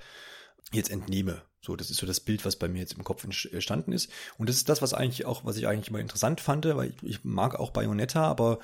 jetzt 0.71 0.91
entnehme. 0.91 1.43
So, 1.62 1.75
das 1.75 1.89
ist 1.89 1.97
so 1.97 2.05
das 2.07 2.19
Bild, 2.19 2.45
was 2.45 2.55
bei 2.55 2.67
mir 2.67 2.79
jetzt 2.79 2.93
im 2.93 3.03
Kopf 3.03 3.24
entstanden 3.24 3.91
ist. 3.91 4.09
Und 4.38 4.47
das 4.47 4.57
ist 4.57 4.69
das, 4.69 4.81
was 4.81 4.93
eigentlich 4.93 5.25
auch, 5.25 5.43
was 5.43 5.57
ich 5.57 5.67
eigentlich 5.67 5.89
immer 5.89 6.00
interessant 6.00 6.39
fand, 6.39 6.65
weil 6.65 6.89
ich, 6.89 7.03
ich 7.03 7.24
mag 7.24 7.55
auch 7.59 7.71
Bayonetta, 7.71 8.24
aber 8.24 8.59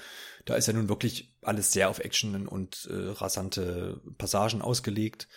da 0.45 0.55
ist 0.55 0.67
ja 0.67 0.74
nun 0.74 0.89
wirklich 0.89 1.36
alles 1.41 1.72
sehr 1.72 1.89
auf 1.89 2.00
Action 2.00 2.48
und 2.48 2.88
äh, 2.89 3.10
rasante 3.10 4.01
Passagen 4.17 4.62
ausgelegt. 4.62 5.27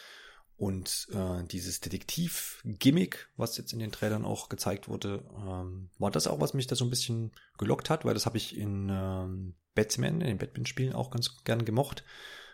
Und 0.58 1.08
äh, 1.12 1.44
dieses 1.44 1.80
Detektiv-Gimmick, 1.80 3.28
was 3.36 3.58
jetzt 3.58 3.74
in 3.74 3.78
den 3.78 3.92
Trailern 3.92 4.24
auch 4.24 4.48
gezeigt 4.48 4.88
wurde, 4.88 5.22
ähm, 5.36 5.90
war 5.98 6.10
das 6.10 6.26
auch, 6.26 6.40
was 6.40 6.54
mich 6.54 6.66
da 6.66 6.76
so 6.76 6.84
ein 6.84 6.90
bisschen 6.90 7.32
gelockt 7.58 7.90
hat, 7.90 8.04
weil 8.04 8.14
das 8.14 8.24
habe 8.24 8.38
ich 8.38 8.56
in 8.56 8.88
ähm, 8.90 9.54
Batman, 9.74 10.22
in 10.22 10.28
den 10.28 10.38
Batman-Spielen 10.38 10.94
auch 10.94 11.10
ganz 11.10 11.44
gern 11.44 11.64
gemocht. 11.64 12.04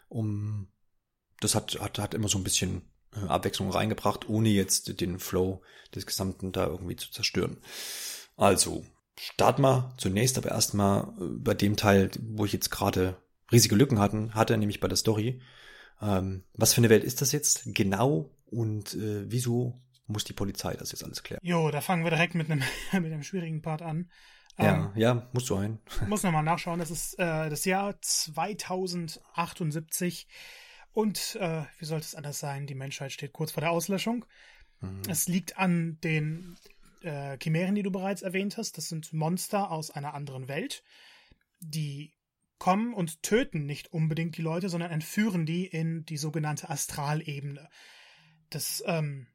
Um 0.08 0.68
das 1.38 1.54
hat, 1.54 1.80
hat, 1.80 1.98
hat 1.98 2.14
immer 2.14 2.28
so 2.28 2.38
ein 2.38 2.44
bisschen 2.44 2.82
Abwechslung 3.28 3.70
reingebracht, 3.70 4.28
ohne 4.28 4.48
jetzt 4.48 5.00
den 5.00 5.18
Flow 5.18 5.62
des 5.94 6.06
Gesamten 6.06 6.52
da 6.52 6.66
irgendwie 6.66 6.96
zu 6.96 7.10
zerstören. 7.10 7.58
Also, 8.36 8.84
starten 9.18 9.62
wir 9.62 9.94
zunächst 9.98 10.38
aber 10.38 10.50
erstmal 10.50 11.08
äh, 11.20 11.24
bei 11.38 11.54
dem 11.54 11.76
Teil, 11.76 12.10
wo 12.20 12.44
ich 12.44 12.52
jetzt 12.52 12.70
gerade 12.70 13.16
riesige 13.50 13.74
Lücken 13.74 13.98
hatten, 13.98 14.34
hatte, 14.34 14.56
nämlich 14.56 14.80
bei 14.80 14.88
der 14.88 14.96
Story. 14.96 15.40
Ähm, 16.00 16.44
was 16.54 16.74
für 16.74 16.78
eine 16.78 16.90
Welt 16.90 17.04
ist 17.04 17.20
das 17.20 17.32
jetzt 17.32 17.62
genau 17.66 18.30
und 18.46 18.94
äh, 18.94 19.30
wieso 19.30 19.80
muss 20.06 20.24
die 20.24 20.32
Polizei 20.32 20.74
das 20.74 20.92
jetzt 20.92 21.04
alles 21.04 21.22
klären? 21.22 21.40
Jo, 21.42 21.70
da 21.70 21.80
fangen 21.80 22.04
wir 22.04 22.10
direkt 22.10 22.34
mit 22.34 22.50
einem, 22.50 22.62
mit 22.92 23.12
einem 23.12 23.22
schwierigen 23.22 23.62
Part 23.62 23.82
an. 23.82 24.10
Ja, 24.58 24.74
ähm, 24.74 24.90
ja, 24.96 25.28
musst 25.32 25.48
du 25.48 25.56
ein. 25.56 25.78
muss 26.08 26.22
nochmal 26.22 26.42
nachschauen. 26.42 26.78
Das 26.78 26.90
ist 26.90 27.18
äh, 27.18 27.48
das 27.48 27.64
Jahr 27.64 27.98
2078 28.00 30.28
und 30.92 31.36
äh, 31.40 31.64
wie 31.78 31.84
sollte 31.84 32.06
es 32.06 32.14
anders 32.14 32.38
sein? 32.38 32.66
Die 32.66 32.74
Menschheit 32.74 33.12
steht 33.12 33.32
kurz 33.32 33.52
vor 33.52 33.60
der 33.60 33.70
Auslöschung. 33.70 34.24
Mhm. 34.80 35.02
Es 35.08 35.28
liegt 35.28 35.58
an 35.58 35.98
den 36.02 36.56
äh, 37.02 37.38
Chimären, 37.42 37.74
die 37.74 37.82
du 37.82 37.90
bereits 37.90 38.22
erwähnt 38.22 38.56
hast. 38.56 38.76
Das 38.76 38.88
sind 38.88 39.12
Monster 39.12 39.70
aus 39.70 39.90
einer 39.90 40.14
anderen 40.14 40.48
Welt, 40.48 40.82
die 41.60 42.12
kommen 42.58 42.94
und 42.94 43.22
töten 43.22 43.66
nicht 43.66 43.92
unbedingt 43.92 44.36
die 44.36 44.42
Leute, 44.42 44.68
sondern 44.68 44.92
entführen 44.92 45.46
die 45.46 45.66
in 45.66 46.04
die 46.04 46.16
sogenannte 46.16 46.70
Astralebene. 46.70 47.68
Das, 48.50 48.84
ähm, 48.86 49.26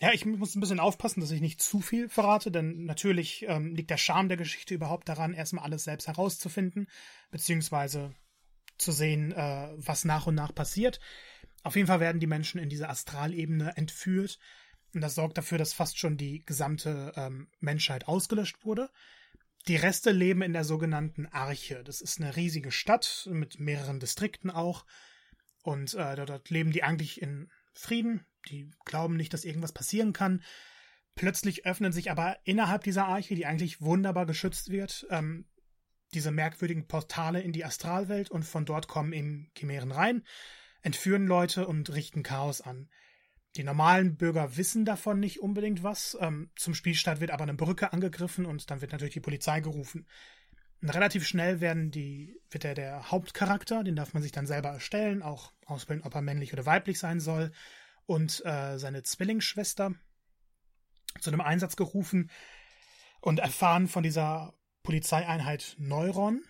ja, 0.00 0.12
ich 0.12 0.24
muss 0.24 0.54
ein 0.54 0.60
bisschen 0.60 0.78
aufpassen, 0.78 1.20
dass 1.20 1.32
ich 1.32 1.40
nicht 1.40 1.60
zu 1.60 1.80
viel 1.80 2.08
verrate, 2.08 2.52
denn 2.52 2.84
natürlich 2.84 3.44
ähm, 3.48 3.74
liegt 3.74 3.90
der 3.90 3.96
Charme 3.96 4.28
der 4.28 4.36
Geschichte 4.36 4.74
überhaupt 4.74 5.08
daran, 5.08 5.34
erstmal 5.34 5.64
alles 5.64 5.84
selbst 5.84 6.06
herauszufinden, 6.06 6.86
beziehungsweise 7.32 8.14
zu 8.78 8.92
sehen, 8.92 9.32
äh, 9.32 9.68
was 9.76 10.04
nach 10.04 10.26
und 10.26 10.34
nach 10.34 10.54
passiert. 10.54 11.00
Auf 11.62 11.76
jeden 11.76 11.88
Fall 11.88 12.00
werden 12.00 12.20
die 12.20 12.26
Menschen 12.26 12.60
in 12.60 12.68
diese 12.68 12.88
Astralebene 12.88 13.76
entführt. 13.76 14.38
Und 14.94 15.02
das 15.02 15.14
sorgt 15.14 15.36
dafür, 15.36 15.58
dass 15.58 15.74
fast 15.74 15.98
schon 15.98 16.16
die 16.16 16.44
gesamte 16.44 17.12
ähm, 17.16 17.48
Menschheit 17.60 18.08
ausgelöscht 18.08 18.64
wurde. 18.64 18.88
Die 19.66 19.76
Reste 19.76 20.12
leben 20.12 20.40
in 20.42 20.54
der 20.54 20.64
sogenannten 20.64 21.26
Arche. 21.26 21.82
Das 21.84 22.00
ist 22.00 22.20
eine 22.20 22.36
riesige 22.36 22.70
Stadt 22.70 23.28
mit 23.30 23.60
mehreren 23.60 24.00
Distrikten 24.00 24.50
auch. 24.50 24.86
Und 25.62 25.94
äh, 25.94 26.16
dort 26.16 26.48
leben 26.48 26.72
die 26.72 26.84
eigentlich 26.84 27.20
in 27.20 27.50
Frieden. 27.74 28.24
Die 28.48 28.70
glauben 28.84 29.16
nicht, 29.16 29.34
dass 29.34 29.44
irgendwas 29.44 29.72
passieren 29.72 30.12
kann. 30.12 30.42
Plötzlich 31.14 31.66
öffnen 31.66 31.92
sich 31.92 32.10
aber 32.10 32.38
innerhalb 32.44 32.84
dieser 32.84 33.06
Arche, 33.06 33.34
die 33.34 33.44
eigentlich 33.44 33.80
wunderbar 33.80 34.24
geschützt 34.24 34.70
wird, 34.70 35.06
ähm, 35.10 35.46
diese 36.14 36.30
merkwürdigen 36.30 36.86
Portale 36.86 37.40
in 37.40 37.52
die 37.52 37.64
Astralwelt 37.64 38.30
und 38.30 38.44
von 38.44 38.64
dort 38.64 38.88
kommen 38.88 39.12
eben 39.12 39.50
Chimären 39.56 39.92
rein, 39.92 40.24
entführen 40.82 41.26
Leute 41.26 41.66
und 41.66 41.92
richten 41.92 42.22
Chaos 42.22 42.60
an. 42.60 42.88
Die 43.56 43.64
normalen 43.64 44.16
Bürger 44.16 44.56
wissen 44.56 44.84
davon 44.84 45.20
nicht 45.20 45.40
unbedingt 45.40 45.82
was. 45.82 46.16
Ähm, 46.20 46.50
zum 46.56 46.74
Spielstart 46.74 47.20
wird 47.20 47.30
aber 47.30 47.42
eine 47.42 47.54
Brücke 47.54 47.92
angegriffen 47.92 48.46
und 48.46 48.70
dann 48.70 48.80
wird 48.80 48.92
natürlich 48.92 49.14
die 49.14 49.20
Polizei 49.20 49.60
gerufen. 49.60 50.06
Und 50.80 50.90
relativ 50.90 51.26
schnell 51.26 51.60
werden 51.60 51.90
die, 51.90 52.40
wird 52.50 52.62
der, 52.62 52.74
der 52.74 53.10
Hauptcharakter, 53.10 53.82
den 53.82 53.96
darf 53.96 54.14
man 54.14 54.22
sich 54.22 54.32
dann 54.32 54.46
selber 54.46 54.68
erstellen, 54.68 55.22
auch 55.22 55.52
auswählen, 55.66 56.02
ob 56.02 56.14
er 56.14 56.22
männlich 56.22 56.52
oder 56.52 56.66
weiblich 56.66 56.98
sein 56.98 57.20
soll, 57.20 57.50
und 58.06 58.44
äh, 58.46 58.78
seine 58.78 59.02
Zwillingsschwester 59.02 59.92
zu 61.20 61.30
einem 61.30 61.40
Einsatz 61.40 61.76
gerufen 61.76 62.30
und 63.20 63.40
erfahren 63.40 63.88
von 63.88 64.02
dieser 64.02 64.54
Polizeieinheit 64.88 65.76
Neuron. 65.76 66.42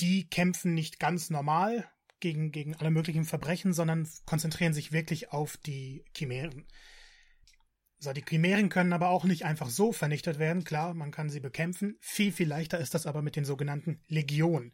Die 0.00 0.28
kämpfen 0.28 0.74
nicht 0.74 0.98
ganz 0.98 1.30
normal, 1.30 1.88
gegen, 2.18 2.50
gegen 2.50 2.74
alle 2.74 2.90
möglichen 2.90 3.24
Verbrechen, 3.24 3.72
sondern 3.72 4.08
konzentrieren 4.26 4.74
sich 4.74 4.90
wirklich 4.90 5.30
auf 5.30 5.56
die 5.56 6.04
Chimären. 6.16 6.66
So, 8.00 8.12
die 8.12 8.24
Chimären 8.28 8.70
können 8.70 8.92
aber 8.92 9.10
auch 9.10 9.22
nicht 9.22 9.44
einfach 9.44 9.70
so 9.70 9.92
vernichtet 9.92 10.40
werden. 10.40 10.64
Klar, 10.64 10.94
man 10.94 11.12
kann 11.12 11.30
sie 11.30 11.38
bekämpfen. 11.38 11.96
Viel, 12.00 12.32
viel 12.32 12.48
leichter 12.48 12.80
ist 12.80 12.92
das 12.92 13.06
aber 13.06 13.22
mit 13.22 13.36
den 13.36 13.44
sogenannten 13.44 14.00
Legionen. 14.08 14.72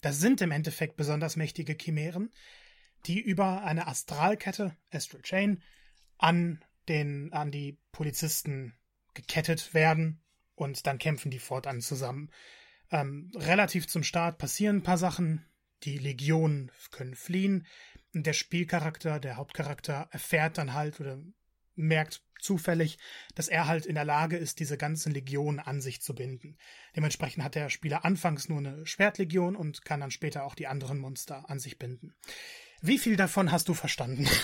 Das 0.00 0.20
sind 0.20 0.40
im 0.42 0.52
Endeffekt 0.52 0.96
besonders 0.96 1.34
mächtige 1.34 1.76
Chimären, 1.76 2.30
die 3.06 3.18
über 3.18 3.64
eine 3.64 3.88
Astralkette, 3.88 4.76
Astral 4.92 5.22
Chain, 5.22 5.60
an 6.18 6.64
den, 6.86 7.32
an 7.32 7.50
die 7.50 7.80
Polizisten 7.90 8.78
gekettet 9.12 9.74
werden 9.74 10.22
und 10.60 10.86
dann 10.86 10.98
kämpfen 10.98 11.30
die 11.30 11.38
fortan 11.38 11.80
zusammen. 11.80 12.30
Ähm, 12.90 13.30
relativ 13.34 13.88
zum 13.88 14.02
Start 14.02 14.38
passieren 14.38 14.76
ein 14.76 14.82
paar 14.82 14.98
Sachen, 14.98 15.44
die 15.84 15.98
Legionen 15.98 16.70
können 16.90 17.14
fliehen. 17.14 17.66
Der 18.12 18.32
Spielcharakter, 18.32 19.20
der 19.20 19.36
Hauptcharakter, 19.36 20.08
erfährt 20.10 20.58
dann 20.58 20.74
halt 20.74 21.00
oder 21.00 21.18
merkt 21.76 22.22
zufällig, 22.40 22.98
dass 23.34 23.48
er 23.48 23.66
halt 23.66 23.86
in 23.86 23.94
der 23.94 24.04
Lage 24.04 24.36
ist, 24.36 24.60
diese 24.60 24.76
ganzen 24.76 25.12
Legionen 25.12 25.60
an 25.60 25.80
sich 25.80 26.02
zu 26.02 26.14
binden. 26.14 26.58
Dementsprechend 26.96 27.44
hat 27.44 27.54
der 27.54 27.70
Spieler 27.70 28.04
anfangs 28.04 28.48
nur 28.48 28.58
eine 28.58 28.86
Schwertlegion 28.86 29.56
und 29.56 29.84
kann 29.84 30.00
dann 30.00 30.10
später 30.10 30.44
auch 30.44 30.54
die 30.54 30.66
anderen 30.66 30.98
Monster 30.98 31.48
an 31.48 31.58
sich 31.58 31.78
binden. 31.78 32.14
Wie 32.82 32.98
viel 32.98 33.16
davon 33.16 33.52
hast 33.52 33.68
du 33.68 33.74
verstanden? 33.74 34.28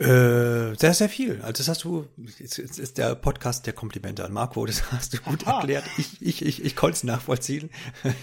Äh, 0.00 0.76
sehr, 0.76 0.94
sehr 0.94 1.08
viel. 1.08 1.42
Also 1.42 1.58
das 1.58 1.68
hast 1.68 1.84
du, 1.84 2.08
jetzt, 2.38 2.56
jetzt 2.56 2.78
ist 2.78 2.98
der 2.98 3.16
Podcast 3.16 3.66
der 3.66 3.72
Komplimente 3.72 4.24
an 4.24 4.32
Marco, 4.32 4.64
das 4.64 4.92
hast 4.92 5.14
du 5.14 5.18
gut 5.18 5.46
Aha. 5.46 5.56
erklärt. 5.56 5.84
Ich, 5.96 6.22
ich, 6.22 6.42
ich, 6.42 6.64
ich 6.64 6.76
konnte 6.76 6.94
es 6.94 7.04
nachvollziehen. 7.04 7.70
das 8.02 8.14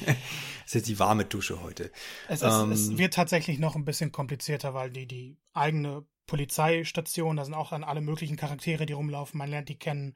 ist 0.68 0.76
jetzt 0.76 0.88
die 0.88 1.00
warme 1.00 1.26
Dusche 1.26 1.62
heute. 1.62 1.92
Es, 2.30 2.42
ist, 2.42 2.54
ähm, 2.54 2.72
es 2.72 2.98
wird 2.98 3.14
tatsächlich 3.14 3.60
noch 3.60 3.76
ein 3.76 3.84
bisschen 3.84 4.14
komplizierter, 4.14 4.74
weil 4.74 4.90
die, 4.90 5.06
die 5.06 5.38
eigene 5.54 6.06
Polizeistation, 6.28 7.36
da 7.36 7.44
sind 7.44 7.54
auch 7.54 7.72
dann 7.72 7.84
alle 7.84 8.02
möglichen 8.02 8.38
Charaktere, 8.38 8.86
die 8.86 8.94
rumlaufen. 8.94 9.38
Man 9.38 9.50
lernt 9.50 9.70
die 9.70 9.78
kennen. 9.78 10.16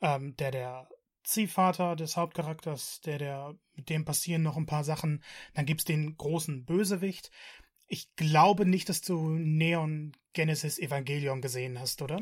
Ähm, 0.00 0.36
der, 0.36 0.52
der 0.52 0.88
Ziehvater 1.24 1.96
des 1.96 2.16
Hauptcharakters, 2.16 3.00
der, 3.02 3.18
der, 3.18 3.54
mit 3.74 3.88
dem 3.88 4.04
passieren 4.04 4.42
noch 4.42 4.56
ein 4.56 4.66
paar 4.66 4.84
Sachen. 4.84 5.22
Dann 5.54 5.66
gibt's 5.66 5.84
den 5.84 6.16
großen 6.16 6.64
Bösewicht. 6.64 7.30
Ich 7.92 8.14
glaube 8.14 8.66
nicht, 8.66 8.88
dass 8.88 9.00
du 9.00 9.30
Neon 9.30 10.12
Genesis 10.32 10.78
Evangelion 10.78 11.40
gesehen 11.40 11.80
hast, 11.80 12.02
oder? 12.02 12.20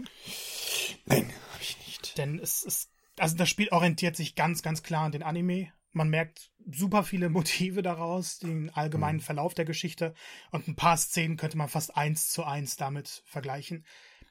Nein, 1.04 1.30
habe 1.52 1.62
ich 1.62 1.76
nicht. 1.86 2.16
denn 2.16 2.38
es 2.38 2.62
ist, 2.62 2.90
also 3.18 3.36
das 3.36 3.50
Spiel 3.50 3.68
orientiert 3.68 4.16
sich 4.16 4.34
ganz, 4.34 4.62
ganz 4.62 4.82
klar 4.82 5.04
an 5.04 5.12
den 5.12 5.22
Anime. 5.22 5.70
Man 5.92 6.08
merkt 6.08 6.50
super 6.70 7.04
viele 7.04 7.28
Motive 7.28 7.82
daraus, 7.82 8.38
den 8.38 8.70
allgemeinen 8.70 9.18
mhm. 9.18 9.22
Verlauf 9.22 9.52
der 9.52 9.66
Geschichte 9.66 10.14
und 10.52 10.68
ein 10.68 10.74
paar 10.74 10.96
Szenen 10.96 11.36
könnte 11.36 11.58
man 11.58 11.68
fast 11.68 11.94
eins 11.94 12.30
zu 12.30 12.44
eins 12.44 12.76
damit 12.76 13.22
vergleichen. 13.26 13.84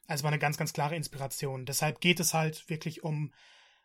Also 0.08 0.24
war 0.24 0.32
eine 0.32 0.40
ganz, 0.40 0.58
ganz 0.58 0.74
klare 0.74 0.96
Inspiration. 0.96 1.68
Deshalb 1.68 2.02
geht 2.02 2.20
es 2.20 2.34
halt 2.34 2.68
wirklich 2.68 3.04
um 3.04 3.32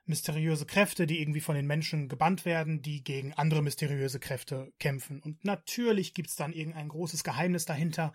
mysteriöse 0.04 0.66
Kräfte, 0.66 1.06
die 1.06 1.20
irgendwie 1.20 1.40
von 1.40 1.54
den 1.54 1.66
Menschen 1.66 2.08
gebannt 2.08 2.44
werden, 2.44 2.82
die 2.82 3.04
gegen 3.04 3.32
andere 3.34 3.62
mysteriöse 3.62 4.18
Kräfte 4.20 4.72
kämpfen. 4.78 5.20
Und 5.20 5.44
natürlich 5.44 6.14
gibt 6.14 6.30
es 6.30 6.36
dann 6.36 6.52
irgendein 6.52 6.88
großes 6.88 7.24
Geheimnis 7.24 7.64
dahinter, 7.64 8.12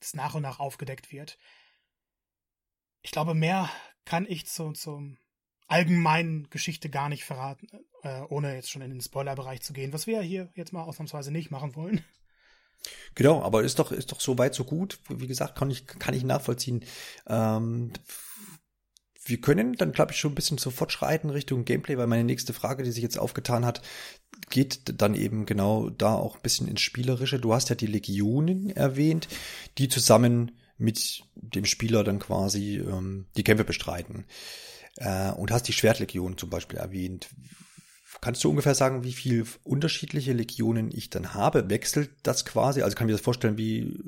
das 0.00 0.14
nach 0.14 0.34
und 0.34 0.42
nach 0.42 0.58
aufgedeckt 0.58 1.12
wird. 1.12 1.38
Ich 3.02 3.10
glaube, 3.10 3.34
mehr 3.34 3.70
kann 4.04 4.26
ich 4.26 4.46
zu, 4.46 4.72
zum 4.72 5.18
allgemeinen 5.68 6.48
Geschichte 6.50 6.88
gar 6.88 7.08
nicht 7.08 7.24
verraten, 7.24 7.68
äh, 8.02 8.22
ohne 8.28 8.54
jetzt 8.54 8.70
schon 8.70 8.82
in 8.82 8.90
den 8.90 9.00
Spoilerbereich 9.00 9.62
zu 9.62 9.72
gehen, 9.72 9.92
was 9.92 10.06
wir 10.06 10.20
hier 10.22 10.50
jetzt 10.54 10.72
mal 10.72 10.82
ausnahmsweise 10.82 11.30
nicht 11.30 11.50
machen 11.50 11.74
wollen. 11.74 12.04
Genau, 13.14 13.42
aber 13.42 13.62
ist 13.62 13.78
doch, 13.78 13.90
ist 13.90 14.12
doch 14.12 14.20
so 14.20 14.38
weit, 14.38 14.54
so 14.54 14.64
gut. 14.64 15.00
Wie 15.08 15.26
gesagt, 15.26 15.56
kann 15.56 15.70
ich, 15.70 15.86
kann 15.86 16.14
ich 16.14 16.24
nachvollziehen. 16.24 16.84
Ähm, 17.26 17.92
wir 19.28 19.40
können 19.40 19.74
dann, 19.74 19.92
glaube 19.92 20.12
ich, 20.12 20.18
schon 20.18 20.32
ein 20.32 20.36
bisschen 20.36 20.58
sofort 20.58 20.92
schreiten 20.92 21.30
Richtung 21.30 21.64
Gameplay, 21.64 21.98
weil 21.98 22.06
meine 22.06 22.24
nächste 22.24 22.52
Frage, 22.52 22.82
die 22.82 22.92
sich 22.92 23.02
jetzt 23.02 23.18
aufgetan 23.18 23.66
hat, 23.66 23.82
geht 24.50 25.00
dann 25.00 25.14
eben 25.14 25.46
genau 25.46 25.90
da 25.90 26.14
auch 26.14 26.36
ein 26.36 26.42
bisschen 26.42 26.68
ins 26.68 26.80
Spielerische. 26.80 27.40
Du 27.40 27.52
hast 27.52 27.68
ja 27.68 27.74
die 27.74 27.86
Legionen 27.86 28.70
erwähnt, 28.70 29.28
die 29.78 29.88
zusammen 29.88 30.52
mit 30.78 31.22
dem 31.34 31.64
Spieler 31.64 32.04
dann 32.04 32.18
quasi 32.18 32.76
ähm, 32.76 33.26
die 33.36 33.44
Kämpfe 33.44 33.64
bestreiten. 33.64 34.26
Äh, 34.96 35.30
und 35.32 35.50
hast 35.50 35.68
die 35.68 35.72
Schwertlegion 35.72 36.38
zum 36.38 36.50
Beispiel 36.50 36.78
erwähnt. 36.78 37.28
Kannst 38.20 38.42
du 38.44 38.50
ungefähr 38.50 38.74
sagen, 38.74 39.04
wie 39.04 39.12
viel 39.12 39.44
unterschiedliche 39.62 40.32
Legionen 40.32 40.90
ich 40.90 41.10
dann 41.10 41.34
habe? 41.34 41.68
Wechselt 41.68 42.10
das 42.22 42.44
quasi? 42.44 42.82
Also 42.82 42.94
kann 42.94 43.06
ich 43.06 43.12
mir 43.12 43.16
das 43.16 43.24
vorstellen 43.24 43.58
wie 43.58 43.98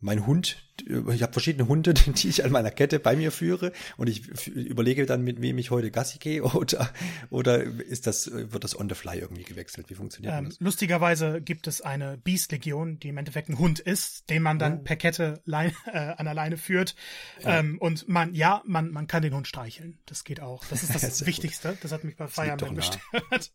mein 0.00 0.26
Hund, 0.26 0.62
ich 0.86 1.22
habe 1.22 1.32
verschiedene 1.32 1.68
Hunde, 1.68 1.94
die 2.06 2.28
ich 2.28 2.44
an 2.44 2.52
meiner 2.52 2.70
Kette 2.70 2.98
bei 2.98 3.16
mir 3.16 3.32
führe 3.32 3.72
und 3.96 4.08
ich 4.08 4.46
überlege 4.46 5.06
dann, 5.06 5.22
mit 5.22 5.40
wem 5.40 5.56
ich 5.58 5.70
heute 5.70 5.90
Gassi 5.90 6.18
gehe 6.18 6.42
oder, 6.54 6.90
oder 7.30 7.62
ist 7.62 8.06
das, 8.06 8.30
wird 8.30 8.62
das 8.62 8.78
on 8.78 8.88
the 8.88 8.94
fly 8.94 9.18
irgendwie 9.18 9.44
gewechselt? 9.44 9.88
Wie 9.88 9.94
funktioniert 9.94 10.34
ähm, 10.34 10.44
das? 10.46 10.60
Lustigerweise 10.60 11.40
gibt 11.40 11.66
es 11.66 11.80
eine 11.80 12.18
Beast-Legion, 12.18 12.98
die 12.98 13.08
im 13.08 13.16
Endeffekt 13.16 13.48
ein 13.48 13.58
Hund 13.58 13.78
ist, 13.78 14.28
den 14.28 14.42
man 14.42 14.58
dann 14.58 14.80
oh. 14.80 14.82
per 14.82 14.96
Kette 14.96 15.40
Leine, 15.44 15.72
äh, 15.86 15.98
an 15.98 16.26
der 16.26 16.34
Leine 16.34 16.58
führt. 16.58 16.94
Ja. 17.42 17.60
Ähm, 17.60 17.78
und 17.78 18.08
man, 18.08 18.34
ja, 18.34 18.62
man, 18.66 18.90
man 18.90 19.06
kann 19.06 19.22
den 19.22 19.34
Hund 19.34 19.48
streicheln. 19.48 19.98
Das 20.04 20.24
geht 20.24 20.40
auch. 20.40 20.64
Das 20.66 20.82
ist 20.82 20.94
das 20.94 21.26
Wichtigste. 21.26 21.70
Gut. 21.70 21.78
Das 21.82 21.92
hat 21.92 22.04
mich 22.04 22.16
bei 22.16 22.28
Fire 22.28 22.50
Emblem 22.50 22.74
gestört. 22.74 23.52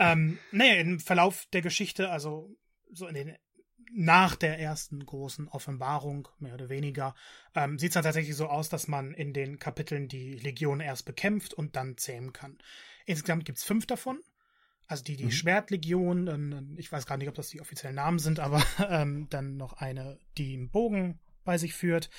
ähm, 0.00 0.38
naja, 0.50 0.74
im 0.74 0.98
Verlauf 0.98 1.46
der 1.52 1.62
Geschichte, 1.62 2.10
also 2.10 2.50
so 2.92 3.06
in 3.06 3.14
den 3.14 3.36
nach 3.92 4.36
der 4.36 4.58
ersten 4.58 5.04
großen 5.04 5.48
Offenbarung, 5.48 6.28
mehr 6.38 6.54
oder 6.54 6.68
weniger, 6.68 7.14
ähm, 7.54 7.78
sieht 7.78 7.90
es 7.90 7.94
dann 7.94 8.04
tatsächlich 8.04 8.36
so 8.36 8.46
aus, 8.46 8.68
dass 8.68 8.88
man 8.88 9.14
in 9.14 9.32
den 9.32 9.58
Kapiteln 9.58 10.08
die 10.08 10.34
Legion 10.34 10.80
erst 10.80 11.04
bekämpft 11.04 11.54
und 11.54 11.76
dann 11.76 11.96
zähmen 11.96 12.32
kann. 12.32 12.58
Insgesamt 13.06 13.44
gibt 13.44 13.58
es 13.58 13.64
fünf 13.64 13.86
davon. 13.86 14.20
Also 14.86 15.04
die, 15.04 15.16
die 15.16 15.26
mhm. 15.26 15.32
Schwertlegion, 15.32 16.26
dann, 16.26 16.74
ich 16.78 16.90
weiß 16.90 17.06
gar 17.06 17.18
nicht, 17.18 17.28
ob 17.28 17.34
das 17.34 17.50
die 17.50 17.60
offiziellen 17.60 17.96
Namen 17.96 18.18
sind, 18.18 18.40
aber 18.40 18.62
ähm, 18.88 19.26
dann 19.30 19.56
noch 19.56 19.74
eine, 19.74 20.18
die 20.38 20.54
einen 20.54 20.70
Bogen 20.70 21.18
bei 21.44 21.58
sich 21.58 21.74
führt, 21.74 22.10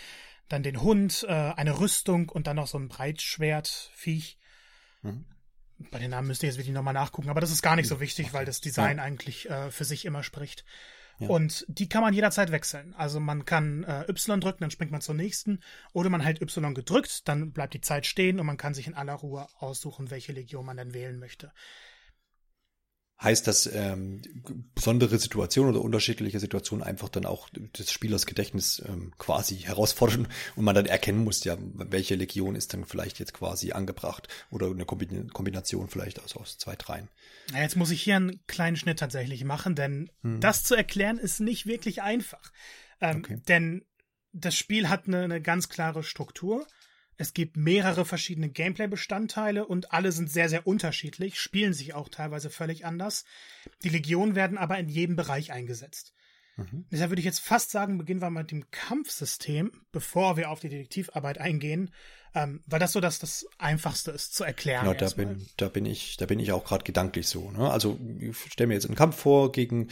dann 0.47 0.63
den 0.63 0.81
Hund, 0.81 1.25
äh, 1.27 1.31
eine 1.31 1.79
Rüstung 1.79 2.29
und 2.29 2.47
dann 2.47 2.55
noch 2.55 2.67
so 2.67 2.77
ein 2.77 2.87
Breitschwertviech. 2.87 4.37
Mhm. 5.01 5.25
Bei 5.91 5.99
den 5.99 6.11
Namen 6.11 6.27
müsste 6.27 6.45
ich 6.45 6.51
jetzt 6.51 6.57
wirklich 6.57 6.75
nochmal 6.75 6.93
nachgucken, 6.93 7.29
aber 7.29 7.41
das 7.41 7.51
ist 7.51 7.61
gar 7.61 7.75
nicht 7.75 7.87
so 7.87 7.99
wichtig, 7.99 8.33
weil 8.33 8.45
das 8.45 8.59
Design 8.59 8.97
ja. 8.97 9.03
eigentlich 9.03 9.49
äh, 9.49 9.71
für 9.71 9.85
sich 9.85 10.05
immer 10.05 10.23
spricht. 10.23 10.65
Und 11.27 11.65
die 11.67 11.89
kann 11.89 12.01
man 12.01 12.13
jederzeit 12.13 12.51
wechseln. 12.51 12.93
Also 12.95 13.19
man 13.19 13.45
kann 13.45 13.83
äh, 13.83 14.05
Y 14.09 14.39
drücken, 14.39 14.61
dann 14.61 14.71
springt 14.71 14.91
man 14.91 15.01
zur 15.01 15.15
nächsten. 15.15 15.59
Oder 15.93 16.09
man 16.09 16.21
hält 16.21 16.41
Y 16.41 16.73
gedrückt, 16.73 17.27
dann 17.27 17.51
bleibt 17.51 17.73
die 17.73 17.81
Zeit 17.81 18.05
stehen 18.05 18.39
und 18.39 18.45
man 18.45 18.57
kann 18.57 18.73
sich 18.73 18.87
in 18.87 18.93
aller 18.93 19.13
Ruhe 19.13 19.47
aussuchen, 19.59 20.11
welche 20.11 20.31
Legion 20.31 20.65
man 20.65 20.77
dann 20.77 20.93
wählen 20.93 21.19
möchte 21.19 21.51
heißt 23.21 23.47
das 23.47 23.69
ähm, 23.73 24.21
besondere 24.73 25.17
Situationen 25.19 25.75
oder 25.75 25.83
unterschiedliche 25.83 26.39
Situationen 26.39 26.83
einfach 26.83 27.09
dann 27.09 27.25
auch 27.25 27.49
des 27.49 27.91
Spielers 27.91 28.25
Gedächtnis 28.25 28.81
ähm, 28.87 29.11
quasi 29.17 29.57
herausfordern 29.57 30.27
und 30.55 30.63
man 30.63 30.75
dann 30.75 30.85
erkennen 30.85 31.23
muss, 31.23 31.43
ja, 31.43 31.57
welche 31.59 32.15
Legion 32.15 32.55
ist 32.55 32.73
dann 32.73 32.85
vielleicht 32.85 33.19
jetzt 33.19 33.33
quasi 33.33 33.73
angebracht 33.73 34.27
oder 34.49 34.67
eine 34.67 34.85
Kombination 34.85 35.89
vielleicht 35.89 36.23
aus, 36.23 36.37
aus 36.37 36.57
zwei, 36.57 36.75
dreien. 36.75 37.09
Na, 37.51 37.61
jetzt 37.61 37.75
muss 37.75 37.91
ich 37.91 38.01
hier 38.01 38.15
einen 38.15 38.39
kleinen 38.47 38.77
Schnitt 38.77 38.99
tatsächlich 38.99 39.43
machen, 39.43 39.75
denn 39.75 40.09
hm. 40.21 40.39
das 40.39 40.63
zu 40.63 40.75
erklären 40.75 41.17
ist 41.17 41.41
nicht 41.41 41.65
wirklich 41.65 42.01
einfach. 42.01 42.51
Ähm, 43.01 43.17
okay. 43.19 43.41
Denn 43.47 43.85
das 44.31 44.55
Spiel 44.55 44.87
hat 44.87 45.07
eine, 45.07 45.23
eine 45.23 45.41
ganz 45.41 45.67
klare 45.67 46.03
Struktur 46.03 46.65
es 47.19 47.33
gibt 47.33 47.57
mehrere 47.57 48.05
verschiedene 48.05 48.49
Gameplay-Bestandteile 48.49 49.67
und 49.67 49.91
alle 49.91 50.13
sind 50.13 50.31
sehr, 50.31 50.47
sehr 50.47 50.65
unterschiedlich, 50.65 51.37
spielen 51.37 51.73
sich 51.73 51.93
auch 51.93 52.07
teilweise 52.07 52.49
völlig 52.49 52.85
anders. 52.85 53.25
Die 53.83 53.89
Legionen 53.89 54.35
werden 54.35 54.57
aber 54.57 54.79
in 54.79 54.87
jedem 54.87 55.17
Bereich 55.17 55.51
eingesetzt. 55.51 56.13
Mhm. 56.55 56.85
Deshalb 56.89 57.11
würde 57.11 57.19
ich 57.19 57.25
jetzt 57.25 57.41
fast 57.41 57.71
sagen, 57.71 57.97
beginnen 57.97 58.21
wir 58.21 58.29
mit 58.29 58.51
dem 58.51 58.71
Kampfsystem, 58.71 59.73
bevor 59.91 60.37
wir 60.37 60.49
auf 60.49 60.61
die 60.61 60.69
Detektivarbeit 60.69 61.39
eingehen, 61.39 61.91
ähm, 62.33 62.63
weil 62.67 62.79
das 62.79 62.93
so 62.93 63.01
das, 63.01 63.19
das 63.19 63.45
Einfachste 63.57 64.11
ist 64.11 64.33
zu 64.33 64.45
erklären. 64.45 64.85
Ja, 64.85 64.93
da 64.93 65.09
bin, 65.09 65.45
da 65.57 65.67
bin 65.67 65.85
ich, 65.85 66.15
da 66.15 66.25
bin 66.25 66.39
ich 66.39 66.53
auch 66.53 66.63
gerade 66.63 66.85
gedanklich 66.85 67.27
so. 67.27 67.51
Ne? 67.51 67.69
Also 67.69 67.99
ich 68.21 68.37
stelle 68.37 68.69
mir 68.69 68.75
jetzt 68.75 68.85
einen 68.85 68.95
Kampf 68.95 69.17
vor 69.17 69.51
gegen 69.51 69.89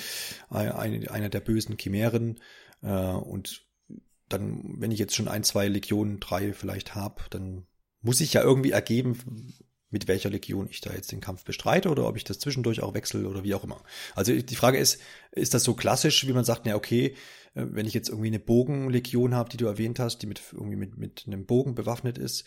eine, 0.49 1.11
eine 1.11 1.29
der 1.29 1.41
bösen 1.41 1.77
Chimären 1.77 2.39
äh, 2.81 2.87
und 2.87 3.66
dann, 4.29 4.75
wenn 4.79 4.91
ich 4.91 4.99
jetzt 4.99 5.15
schon 5.15 5.27
ein, 5.27 5.43
zwei 5.43 5.67
Legionen, 5.67 6.19
drei 6.19 6.53
vielleicht 6.53 6.95
habe, 6.95 7.23
dann 7.29 7.65
muss 8.01 8.21
ich 8.21 8.33
ja 8.33 8.41
irgendwie 8.41 8.71
ergeben, 8.71 9.53
mit 9.89 10.07
welcher 10.07 10.29
Legion 10.29 10.67
ich 10.69 10.81
da 10.81 10.93
jetzt 10.93 11.11
den 11.11 11.21
Kampf 11.21 11.45
bestreite 11.45 11.89
oder 11.89 12.07
ob 12.07 12.17
ich 12.17 12.23
das 12.23 12.39
zwischendurch 12.39 12.81
auch 12.81 12.93
wechsle 12.93 13.27
oder 13.27 13.43
wie 13.43 13.55
auch 13.55 13.63
immer. 13.63 13.83
Also 14.15 14.33
die 14.33 14.55
Frage 14.55 14.77
ist, 14.77 14.99
ist 15.31 15.53
das 15.53 15.63
so 15.63 15.75
klassisch, 15.75 16.27
wie 16.27 16.33
man 16.33 16.43
sagt, 16.43 16.65
na 16.65 16.75
okay, 16.75 17.15
äh, 17.53 17.65
wenn 17.69 17.85
ich 17.85 17.93
jetzt 17.93 18.09
irgendwie 18.09 18.27
eine 18.27 18.39
Bogenlegion 18.39 19.33
habe, 19.33 19.49
die 19.49 19.57
du 19.57 19.65
erwähnt 19.65 19.99
hast, 19.99 20.19
die 20.19 20.27
mit 20.27 20.41
irgendwie 20.51 20.75
mit, 20.75 20.97
mit 20.97 21.23
einem 21.25 21.45
Bogen 21.45 21.73
bewaffnet 21.73 22.17
ist, 22.17 22.45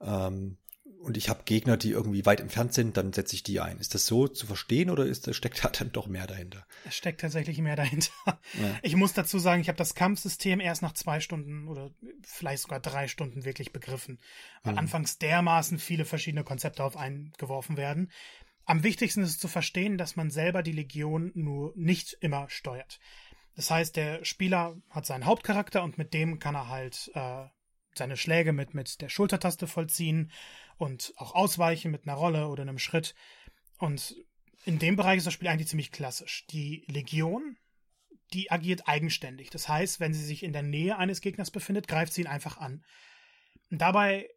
ähm, 0.00 0.58
und 1.02 1.16
ich 1.16 1.28
habe 1.28 1.42
Gegner, 1.44 1.76
die 1.76 1.90
irgendwie 1.90 2.24
weit 2.26 2.40
entfernt 2.40 2.72
sind, 2.72 2.96
dann 2.96 3.12
setze 3.12 3.34
ich 3.34 3.42
die 3.42 3.60
ein. 3.60 3.78
Ist 3.78 3.94
das 3.94 4.06
so 4.06 4.28
zu 4.28 4.46
verstehen 4.46 4.88
oder 4.88 5.04
ist, 5.04 5.32
steckt 5.34 5.64
da 5.64 5.68
dann 5.68 5.92
doch 5.92 6.06
mehr 6.06 6.26
dahinter? 6.26 6.64
Es 6.84 6.94
steckt 6.94 7.20
tatsächlich 7.20 7.58
mehr 7.58 7.76
dahinter. 7.76 8.10
Ja. 8.26 8.78
Ich 8.82 8.96
muss 8.96 9.12
dazu 9.12 9.38
sagen, 9.38 9.60
ich 9.60 9.68
habe 9.68 9.78
das 9.78 9.94
Kampfsystem 9.94 10.60
erst 10.60 10.82
nach 10.82 10.92
zwei 10.92 11.20
Stunden 11.20 11.68
oder 11.68 11.90
vielleicht 12.22 12.62
sogar 12.62 12.80
drei 12.80 13.08
Stunden 13.08 13.44
wirklich 13.44 13.72
begriffen, 13.72 14.18
weil 14.62 14.74
mhm. 14.74 14.80
anfangs 14.80 15.18
dermaßen 15.18 15.78
viele 15.78 16.04
verschiedene 16.04 16.44
Konzepte 16.44 16.84
auf 16.84 16.96
einen 16.96 17.32
geworfen 17.38 17.76
werden. 17.76 18.10
Am 18.64 18.84
wichtigsten 18.84 19.22
ist 19.22 19.30
es 19.30 19.38
zu 19.38 19.48
verstehen, 19.48 19.98
dass 19.98 20.16
man 20.16 20.30
selber 20.30 20.62
die 20.62 20.72
Legion 20.72 21.32
nur 21.34 21.72
nicht 21.74 22.16
immer 22.20 22.48
steuert. 22.48 23.00
Das 23.56 23.70
heißt, 23.70 23.96
der 23.96 24.24
Spieler 24.24 24.76
hat 24.88 25.04
seinen 25.04 25.26
Hauptcharakter 25.26 25.82
und 25.82 25.98
mit 25.98 26.14
dem 26.14 26.38
kann 26.38 26.54
er 26.54 26.68
halt 26.68 27.10
äh, 27.14 27.46
seine 27.94 28.16
Schläge 28.16 28.52
mit, 28.52 28.74
mit 28.74 29.00
der 29.00 29.08
Schultertaste 29.08 29.66
vollziehen 29.66 30.30
und 30.78 31.12
auch 31.16 31.34
ausweichen 31.34 31.90
mit 31.90 32.06
einer 32.06 32.16
Rolle 32.16 32.48
oder 32.48 32.62
einem 32.62 32.78
Schritt. 32.78 33.14
Und 33.78 34.16
in 34.64 34.78
dem 34.78 34.96
Bereich 34.96 35.18
ist 35.18 35.26
das 35.26 35.34
Spiel 35.34 35.48
eigentlich 35.48 35.68
ziemlich 35.68 35.92
klassisch. 35.92 36.46
Die 36.48 36.84
Legion, 36.88 37.56
die 38.32 38.50
agiert 38.50 38.88
eigenständig. 38.88 39.50
Das 39.50 39.68
heißt, 39.68 40.00
wenn 40.00 40.14
sie 40.14 40.24
sich 40.24 40.42
in 40.42 40.52
der 40.52 40.62
Nähe 40.62 40.96
eines 40.96 41.20
Gegners 41.20 41.50
befindet, 41.50 41.88
greift 41.88 42.12
sie 42.12 42.22
ihn 42.22 42.26
einfach 42.26 42.58
an. 42.58 42.84
Dabei, 43.70 44.28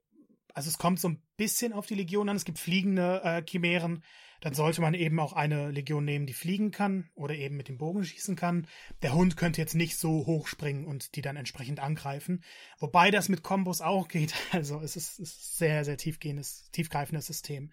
also 0.56 0.70
es 0.70 0.78
kommt 0.78 1.00
so 1.00 1.10
ein 1.10 1.22
bisschen 1.38 1.74
auf 1.74 1.86
die 1.86 1.96
Legion 1.96 2.30
an. 2.30 2.38
Es 2.38 2.46
gibt 2.46 2.60
fliegende 2.60 3.22
äh, 3.24 3.44
Chimären, 3.48 4.04
dann 4.40 4.54
sollte 4.54 4.82
man 4.82 4.94
eben 4.94 5.20
auch 5.20 5.34
eine 5.34 5.70
Legion 5.70 6.06
nehmen, 6.06 6.26
die 6.26 6.34
fliegen 6.34 6.72
kann 6.72 7.10
oder 7.14 7.36
eben 7.36 7.58
mit 7.58 7.68
dem 7.68 7.78
Bogen 7.78 8.04
schießen 8.06 8.36
kann. 8.36 8.68
Der 9.02 9.14
Hund 9.14 9.38
könnte 9.38 9.60
jetzt 9.60 9.76
nicht 9.76 9.98
so 9.98 10.26
hoch 10.26 10.48
springen 10.48 10.86
und 10.86 11.16
die 11.16 11.22
dann 11.22 11.36
entsprechend 11.36 11.80
angreifen. 11.80 12.42
Wobei 12.80 13.12
das 13.12 13.28
mit 13.28 13.44
Kombos 13.44 13.82
auch 13.82 14.08
geht. 14.08 14.34
Also 14.52 14.80
es 14.80 14.96
ist, 14.96 15.20
ist 15.20 15.58
sehr, 15.58 15.84
sehr 15.84 15.98
tiefgehendes, 15.98 16.70
tiefgreifendes 16.72 17.26
System. 17.26 17.72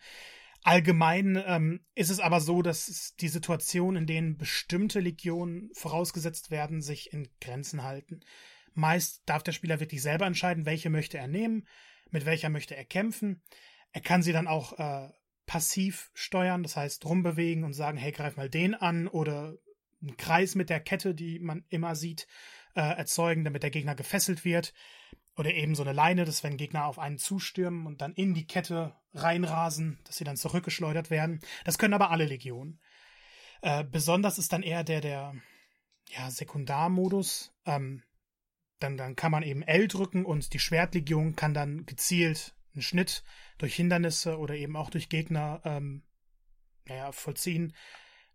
Allgemein 0.64 1.40
ähm, 1.46 1.80
ist 1.94 2.10
es 2.10 2.18
aber 2.18 2.40
so, 2.40 2.62
dass 2.62 3.14
die 3.20 3.28
Situation, 3.28 3.94
in 3.94 4.06
denen 4.06 4.36
bestimmte 4.36 4.98
Legionen 4.98 5.70
vorausgesetzt 5.74 6.50
werden, 6.50 6.82
sich 6.82 7.12
in 7.12 7.28
Grenzen 7.40 7.84
halten. 7.84 8.20
Meist 8.74 9.22
darf 9.26 9.42
der 9.42 9.52
Spieler 9.52 9.78
wirklich 9.78 10.02
selber 10.02 10.26
entscheiden, 10.26 10.66
welche 10.66 10.90
möchte 10.90 11.18
er 11.18 11.28
nehmen, 11.28 11.66
mit 12.12 12.24
welcher 12.26 12.48
möchte 12.48 12.76
er 12.76 12.84
kämpfen. 12.84 13.42
Er 13.90 14.00
kann 14.00 14.22
sie 14.22 14.32
dann 14.32 14.46
auch 14.46 14.78
äh, 14.78 15.08
passiv 15.46 16.10
steuern, 16.14 16.62
das 16.62 16.76
heißt 16.76 17.04
rumbewegen 17.04 17.64
und 17.64 17.72
sagen, 17.72 17.98
hey, 17.98 18.12
greif 18.12 18.36
mal 18.36 18.48
den 18.48 18.74
an 18.74 19.08
oder 19.08 19.56
einen 20.00 20.16
Kreis 20.16 20.54
mit 20.54 20.70
der 20.70 20.80
Kette, 20.80 21.14
die 21.14 21.38
man 21.38 21.64
immer 21.68 21.94
sieht, 21.94 22.26
äh, 22.74 22.80
erzeugen, 22.80 23.44
damit 23.44 23.62
der 23.62 23.70
Gegner 23.70 23.94
gefesselt 23.94 24.44
wird. 24.44 24.72
Oder 25.36 25.54
eben 25.54 25.74
so 25.74 25.82
eine 25.82 25.92
Leine, 25.92 26.24
dass 26.24 26.42
wenn 26.44 26.58
Gegner 26.58 26.86
auf 26.86 26.98
einen 26.98 27.18
zustürmen 27.18 27.86
und 27.86 28.02
dann 28.02 28.12
in 28.12 28.34
die 28.34 28.46
Kette 28.46 28.94
reinrasen, 29.14 29.98
dass 30.04 30.16
sie 30.16 30.24
dann 30.24 30.36
zurückgeschleudert 30.36 31.10
werden. 31.10 31.40
Das 31.64 31.78
können 31.78 31.94
aber 31.94 32.10
alle 32.10 32.26
Legionen. 32.26 32.80
Äh, 33.62 33.84
besonders 33.84 34.38
ist 34.38 34.52
dann 34.52 34.62
eher 34.62 34.84
der, 34.84 35.00
der 35.00 35.34
ja, 36.10 36.30
Sekundarmodus. 36.30 37.54
Ähm, 37.64 38.02
dann, 38.82 38.96
dann 38.96 39.16
kann 39.16 39.32
man 39.32 39.42
eben 39.42 39.62
L 39.62 39.88
drücken 39.88 40.24
und 40.24 40.52
die 40.52 40.58
Schwertlegion 40.58 41.36
kann 41.36 41.54
dann 41.54 41.86
gezielt 41.86 42.54
einen 42.74 42.82
Schnitt 42.82 43.22
durch 43.58 43.74
Hindernisse 43.74 44.38
oder 44.38 44.54
eben 44.54 44.76
auch 44.76 44.90
durch 44.90 45.08
Gegner 45.08 45.60
ähm, 45.64 46.02
naja, 46.86 47.12
vollziehen. 47.12 47.74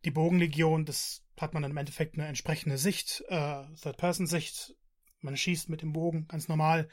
Die 0.05 0.11
Bogenlegion, 0.11 0.85
das 0.85 1.23
hat 1.39 1.53
man 1.53 1.63
dann 1.63 1.71
im 1.71 1.77
Endeffekt 1.77 2.15
eine 2.15 2.27
entsprechende 2.27 2.77
Sicht, 2.77 3.23
äh, 3.27 3.63
Third-Person-Sicht. 3.81 4.75
Man 5.21 5.35
schießt 5.35 5.69
mit 5.69 5.81
dem 5.81 5.93
Bogen 5.93 6.27
ganz 6.27 6.47
normal. 6.47 6.87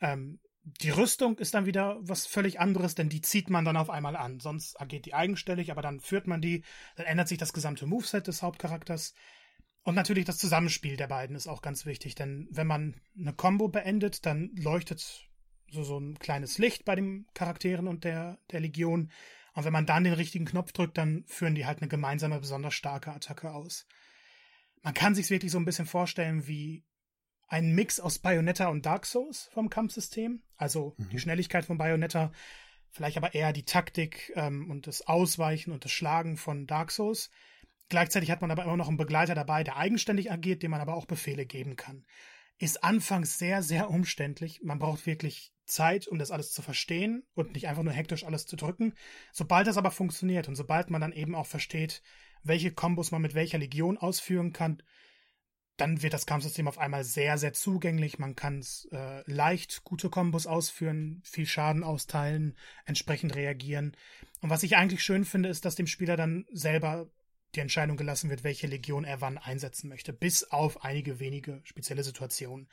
Ähm, 0.00 0.40
die 0.62 0.90
Rüstung 0.90 1.38
ist 1.38 1.54
dann 1.54 1.66
wieder 1.66 1.98
was 2.00 2.26
völlig 2.26 2.58
anderes, 2.58 2.96
denn 2.96 3.08
die 3.08 3.20
zieht 3.20 3.50
man 3.50 3.64
dann 3.64 3.76
auf 3.76 3.88
einmal 3.88 4.16
an. 4.16 4.40
Sonst 4.40 4.80
agiert 4.80 5.06
die 5.06 5.14
eigenständig, 5.14 5.70
aber 5.70 5.80
dann 5.82 6.00
führt 6.00 6.26
man 6.26 6.40
die, 6.40 6.64
dann 6.96 7.06
ändert 7.06 7.28
sich 7.28 7.38
das 7.38 7.52
gesamte 7.52 7.86
Moveset 7.86 8.26
des 8.26 8.42
Hauptcharakters. 8.42 9.14
Und 9.86 9.94
natürlich 9.94 10.24
das 10.24 10.38
Zusammenspiel 10.38 10.96
der 10.96 11.06
beiden 11.06 11.36
ist 11.36 11.46
auch 11.46 11.62
ganz 11.62 11.86
wichtig, 11.86 12.16
denn 12.16 12.48
wenn 12.50 12.66
man 12.66 13.00
eine 13.16 13.32
Combo 13.32 13.68
beendet, 13.68 14.26
dann 14.26 14.50
leuchtet 14.56 15.30
so, 15.70 15.84
so 15.84 15.96
ein 16.00 16.18
kleines 16.18 16.58
Licht 16.58 16.84
bei 16.84 16.96
den 16.96 17.28
Charakteren 17.34 17.86
und 17.86 18.02
der, 18.02 18.40
der 18.50 18.58
Legion. 18.58 19.12
Und 19.54 19.64
wenn 19.64 19.72
man 19.72 19.86
dann 19.86 20.02
den 20.02 20.14
richtigen 20.14 20.44
Knopf 20.44 20.72
drückt, 20.72 20.98
dann 20.98 21.22
führen 21.28 21.54
die 21.54 21.66
halt 21.66 21.82
eine 21.82 21.88
gemeinsame, 21.88 22.40
besonders 22.40 22.74
starke 22.74 23.12
Attacke 23.12 23.52
aus. 23.52 23.86
Man 24.82 24.92
kann 24.92 25.14
sich 25.14 25.30
wirklich 25.30 25.52
so 25.52 25.58
ein 25.58 25.64
bisschen 25.64 25.86
vorstellen 25.86 26.48
wie 26.48 26.84
ein 27.46 27.72
Mix 27.72 28.00
aus 28.00 28.18
Bayonetta 28.18 28.66
und 28.66 28.86
Dark 28.86 29.06
Souls 29.06 29.50
vom 29.52 29.70
Kampfsystem. 29.70 30.42
Also 30.56 30.96
mhm. 30.96 31.10
die 31.10 31.20
Schnelligkeit 31.20 31.64
von 31.64 31.78
Bayonetta, 31.78 32.32
vielleicht 32.90 33.18
aber 33.18 33.34
eher 33.34 33.52
die 33.52 33.64
Taktik 33.64 34.32
ähm, 34.34 34.68
und 34.68 34.88
das 34.88 35.06
Ausweichen 35.06 35.70
und 35.70 35.84
das 35.84 35.92
Schlagen 35.92 36.36
von 36.36 36.66
Dark 36.66 36.90
Souls. 36.90 37.30
Gleichzeitig 37.88 38.30
hat 38.30 38.40
man 38.40 38.50
aber 38.50 38.64
immer 38.64 38.76
noch 38.76 38.88
einen 38.88 38.96
Begleiter 38.96 39.34
dabei, 39.34 39.62
der 39.62 39.76
eigenständig 39.76 40.30
agiert, 40.32 40.62
dem 40.62 40.72
man 40.72 40.80
aber 40.80 40.94
auch 40.94 41.06
Befehle 41.06 41.46
geben 41.46 41.76
kann. 41.76 42.04
Ist 42.58 42.82
anfangs 42.82 43.38
sehr, 43.38 43.62
sehr 43.62 43.90
umständlich. 43.90 44.60
Man 44.62 44.78
braucht 44.78 45.06
wirklich 45.06 45.52
Zeit, 45.66 46.08
um 46.08 46.18
das 46.18 46.30
alles 46.30 46.52
zu 46.52 46.62
verstehen 46.62 47.24
und 47.34 47.52
nicht 47.52 47.68
einfach 47.68 47.82
nur 47.82 47.92
hektisch 47.92 48.24
alles 48.24 48.46
zu 48.46 48.56
drücken. 48.56 48.94
Sobald 49.32 49.66
das 49.66 49.76
aber 49.76 49.90
funktioniert 49.90 50.48
und 50.48 50.54
sobald 50.54 50.90
man 50.90 51.00
dann 51.00 51.12
eben 51.12 51.34
auch 51.34 51.46
versteht, 51.46 52.02
welche 52.42 52.72
Kombos 52.72 53.10
man 53.10 53.22
mit 53.22 53.34
welcher 53.34 53.58
Legion 53.58 53.98
ausführen 53.98 54.52
kann, 54.52 54.82
dann 55.76 56.02
wird 56.02 56.14
das 56.14 56.26
Kampfsystem 56.26 56.68
auf 56.68 56.78
einmal 56.78 57.04
sehr, 57.04 57.36
sehr 57.36 57.52
zugänglich. 57.52 58.18
Man 58.18 58.34
kann 58.34 58.64
äh, 58.92 59.30
leicht 59.30 59.84
gute 59.84 60.08
Kombos 60.08 60.46
ausführen, 60.46 61.20
viel 61.24 61.46
Schaden 61.46 61.84
austeilen, 61.84 62.56
entsprechend 62.86 63.34
reagieren. 63.34 63.94
Und 64.40 64.48
was 64.48 64.62
ich 64.62 64.76
eigentlich 64.76 65.02
schön 65.02 65.24
finde, 65.24 65.50
ist, 65.50 65.64
dass 65.64 65.74
dem 65.74 65.86
Spieler 65.86 66.16
dann 66.16 66.46
selber 66.50 67.10
die 67.56 67.60
Entscheidung 67.60 67.96
gelassen 67.96 68.30
wird, 68.30 68.44
welche 68.44 68.66
Legion 68.66 69.04
er 69.04 69.20
wann 69.20 69.38
einsetzen 69.38 69.88
möchte, 69.88 70.12
bis 70.12 70.44
auf 70.44 70.84
einige 70.84 71.18
wenige 71.18 71.60
spezielle 71.64 72.04
Situationen. 72.04 72.68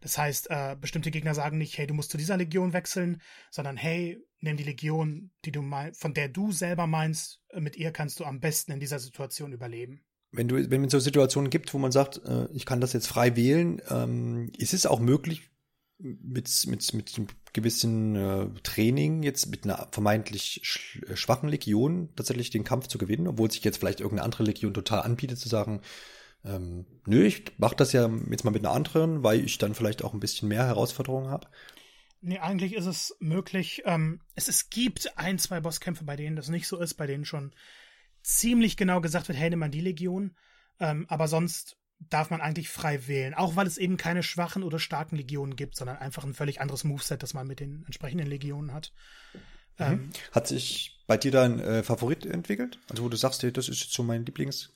Das 0.00 0.16
heißt, 0.16 0.48
äh, 0.50 0.76
bestimmte 0.80 1.10
Gegner 1.10 1.34
sagen 1.34 1.58
nicht, 1.58 1.76
hey, 1.76 1.86
du 1.86 1.94
musst 1.94 2.10
zu 2.10 2.18
dieser 2.18 2.36
Legion 2.36 2.72
wechseln, 2.72 3.20
sondern 3.50 3.76
hey, 3.76 4.18
nimm 4.40 4.56
die 4.56 4.64
Legion, 4.64 5.30
die 5.44 5.52
du 5.52 5.62
mein, 5.62 5.94
von 5.94 6.14
der 6.14 6.28
du 6.28 6.52
selber 6.52 6.86
meinst, 6.86 7.42
äh, 7.50 7.60
mit 7.60 7.76
ihr 7.76 7.90
kannst 7.90 8.20
du 8.20 8.24
am 8.24 8.40
besten 8.40 8.72
in 8.72 8.80
dieser 8.80 8.98
Situation 8.98 9.52
überleben. 9.52 10.04
Wenn 10.30 10.48
du, 10.48 10.70
wenn 10.70 10.84
es 10.84 10.92
so 10.92 10.98
Situationen 10.98 11.50
gibt, 11.50 11.72
wo 11.72 11.78
man 11.78 11.92
sagt, 11.92 12.20
äh, 12.24 12.48
ich 12.52 12.66
kann 12.66 12.80
das 12.80 12.92
jetzt 12.92 13.08
frei 13.08 13.34
wählen, 13.34 13.80
ähm, 13.88 14.52
ist 14.56 14.74
es 14.74 14.86
auch 14.86 15.00
möglich, 15.00 15.50
mit, 15.98 16.66
mit, 16.66 16.94
mit 16.94 17.14
einem 17.16 17.26
gewissen 17.52 18.14
äh, 18.14 18.48
Training 18.62 19.22
jetzt 19.22 19.50
mit 19.50 19.64
einer 19.64 19.88
vermeintlich 19.90 20.60
sch 20.62 21.02
äh, 21.08 21.16
schwachen 21.16 21.48
Legion 21.48 22.10
tatsächlich 22.14 22.50
den 22.50 22.64
Kampf 22.64 22.86
zu 22.86 22.98
gewinnen, 22.98 23.26
obwohl 23.26 23.50
sich 23.50 23.64
jetzt 23.64 23.78
vielleicht 23.78 24.00
irgendeine 24.00 24.24
andere 24.24 24.44
Legion 24.44 24.74
total 24.74 25.02
anbietet, 25.02 25.38
zu 25.38 25.48
sagen, 25.48 25.80
ähm, 26.44 26.86
nö, 27.04 27.24
ich 27.24 27.44
mach 27.58 27.74
das 27.74 27.92
ja 27.92 28.08
jetzt 28.30 28.44
mal 28.44 28.52
mit 28.52 28.64
einer 28.64 28.74
anderen, 28.74 29.24
weil 29.24 29.44
ich 29.44 29.58
dann 29.58 29.74
vielleicht 29.74 30.04
auch 30.04 30.14
ein 30.14 30.20
bisschen 30.20 30.48
mehr 30.48 30.66
Herausforderungen 30.66 31.30
habe. 31.30 31.48
Nee, 32.20 32.38
eigentlich 32.38 32.74
ist 32.74 32.86
es 32.86 33.16
möglich. 33.20 33.82
Ähm, 33.84 34.20
es, 34.34 34.48
es 34.48 34.70
gibt 34.70 35.18
ein, 35.18 35.38
zwei 35.38 35.60
Bosskämpfe, 35.60 36.04
bei 36.04 36.16
denen 36.16 36.36
das 36.36 36.48
nicht 36.48 36.66
so 36.66 36.78
ist, 36.78 36.94
bei 36.94 37.06
denen 37.06 37.24
schon 37.24 37.54
ziemlich 38.22 38.76
genau 38.76 39.00
gesagt 39.00 39.28
wird, 39.28 39.38
hey, 39.38 39.50
nimm 39.50 39.60
mal 39.60 39.68
die 39.68 39.80
Legion. 39.80 40.36
Ähm, 40.80 41.06
aber 41.08 41.28
sonst 41.28 41.76
darf 41.98 42.30
man 42.30 42.40
eigentlich 42.40 42.68
frei 42.68 43.06
wählen, 43.06 43.34
auch 43.34 43.56
weil 43.56 43.66
es 43.66 43.78
eben 43.78 43.96
keine 43.96 44.22
schwachen 44.22 44.62
oder 44.62 44.78
starken 44.78 45.16
Legionen 45.16 45.56
gibt, 45.56 45.76
sondern 45.76 45.98
einfach 45.98 46.24
ein 46.24 46.34
völlig 46.34 46.60
anderes 46.60 46.84
Moveset, 46.84 47.22
das 47.22 47.34
man 47.34 47.46
mit 47.46 47.60
den 47.60 47.84
entsprechenden 47.84 48.26
Legionen 48.26 48.72
hat. 48.72 48.92
Mhm. 49.78 49.84
Ähm, 49.84 50.10
hat 50.32 50.46
sich 50.46 51.00
bei 51.06 51.16
dir 51.16 51.30
dein 51.30 51.60
äh, 51.60 51.82
Favorit 51.82 52.26
entwickelt? 52.26 52.78
Also 52.88 53.04
wo 53.04 53.08
du 53.08 53.16
sagst, 53.16 53.42
hey, 53.42 53.52
das 53.52 53.68
ist 53.68 53.80
jetzt 53.80 53.92
so 53.92 54.02
mein 54.02 54.24
Lieblings 54.24 54.72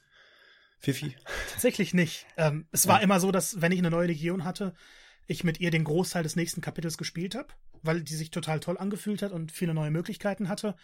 Fifi? 0.79 1.15
Tatsächlich 1.53 1.95
nicht. 1.95 2.27
Ähm, 2.37 2.67
es 2.73 2.89
war 2.89 3.03
immer 3.03 3.21
so, 3.21 3.31
dass 3.31 3.61
wenn 3.61 3.73
ich 3.73 3.79
eine 3.79 3.91
neue 3.91 4.09
Legion 4.09 4.45
hatte, 4.45 4.75
ich 5.29 5.45
mit 5.45 5.61
ihr 5.61 5.71
den 5.71 5.85
Großteil 5.85 6.25
des 6.25 6.35
nächsten 6.35 6.61
Kapitels 6.61 6.99
gespielt 6.99 7.37
habe, 7.37 7.49
weil 7.83 8.03
die 8.03 8.17
sich 8.17 8.31
total 8.31 8.59
toll 8.59 8.79
angefühlt 8.79 9.23
hat 9.23 9.31
und 9.33 9.53
viele 9.53 9.75
neue 9.75 9.93
Möglichkeiten 9.93 10.49
hatte. 10.49 10.75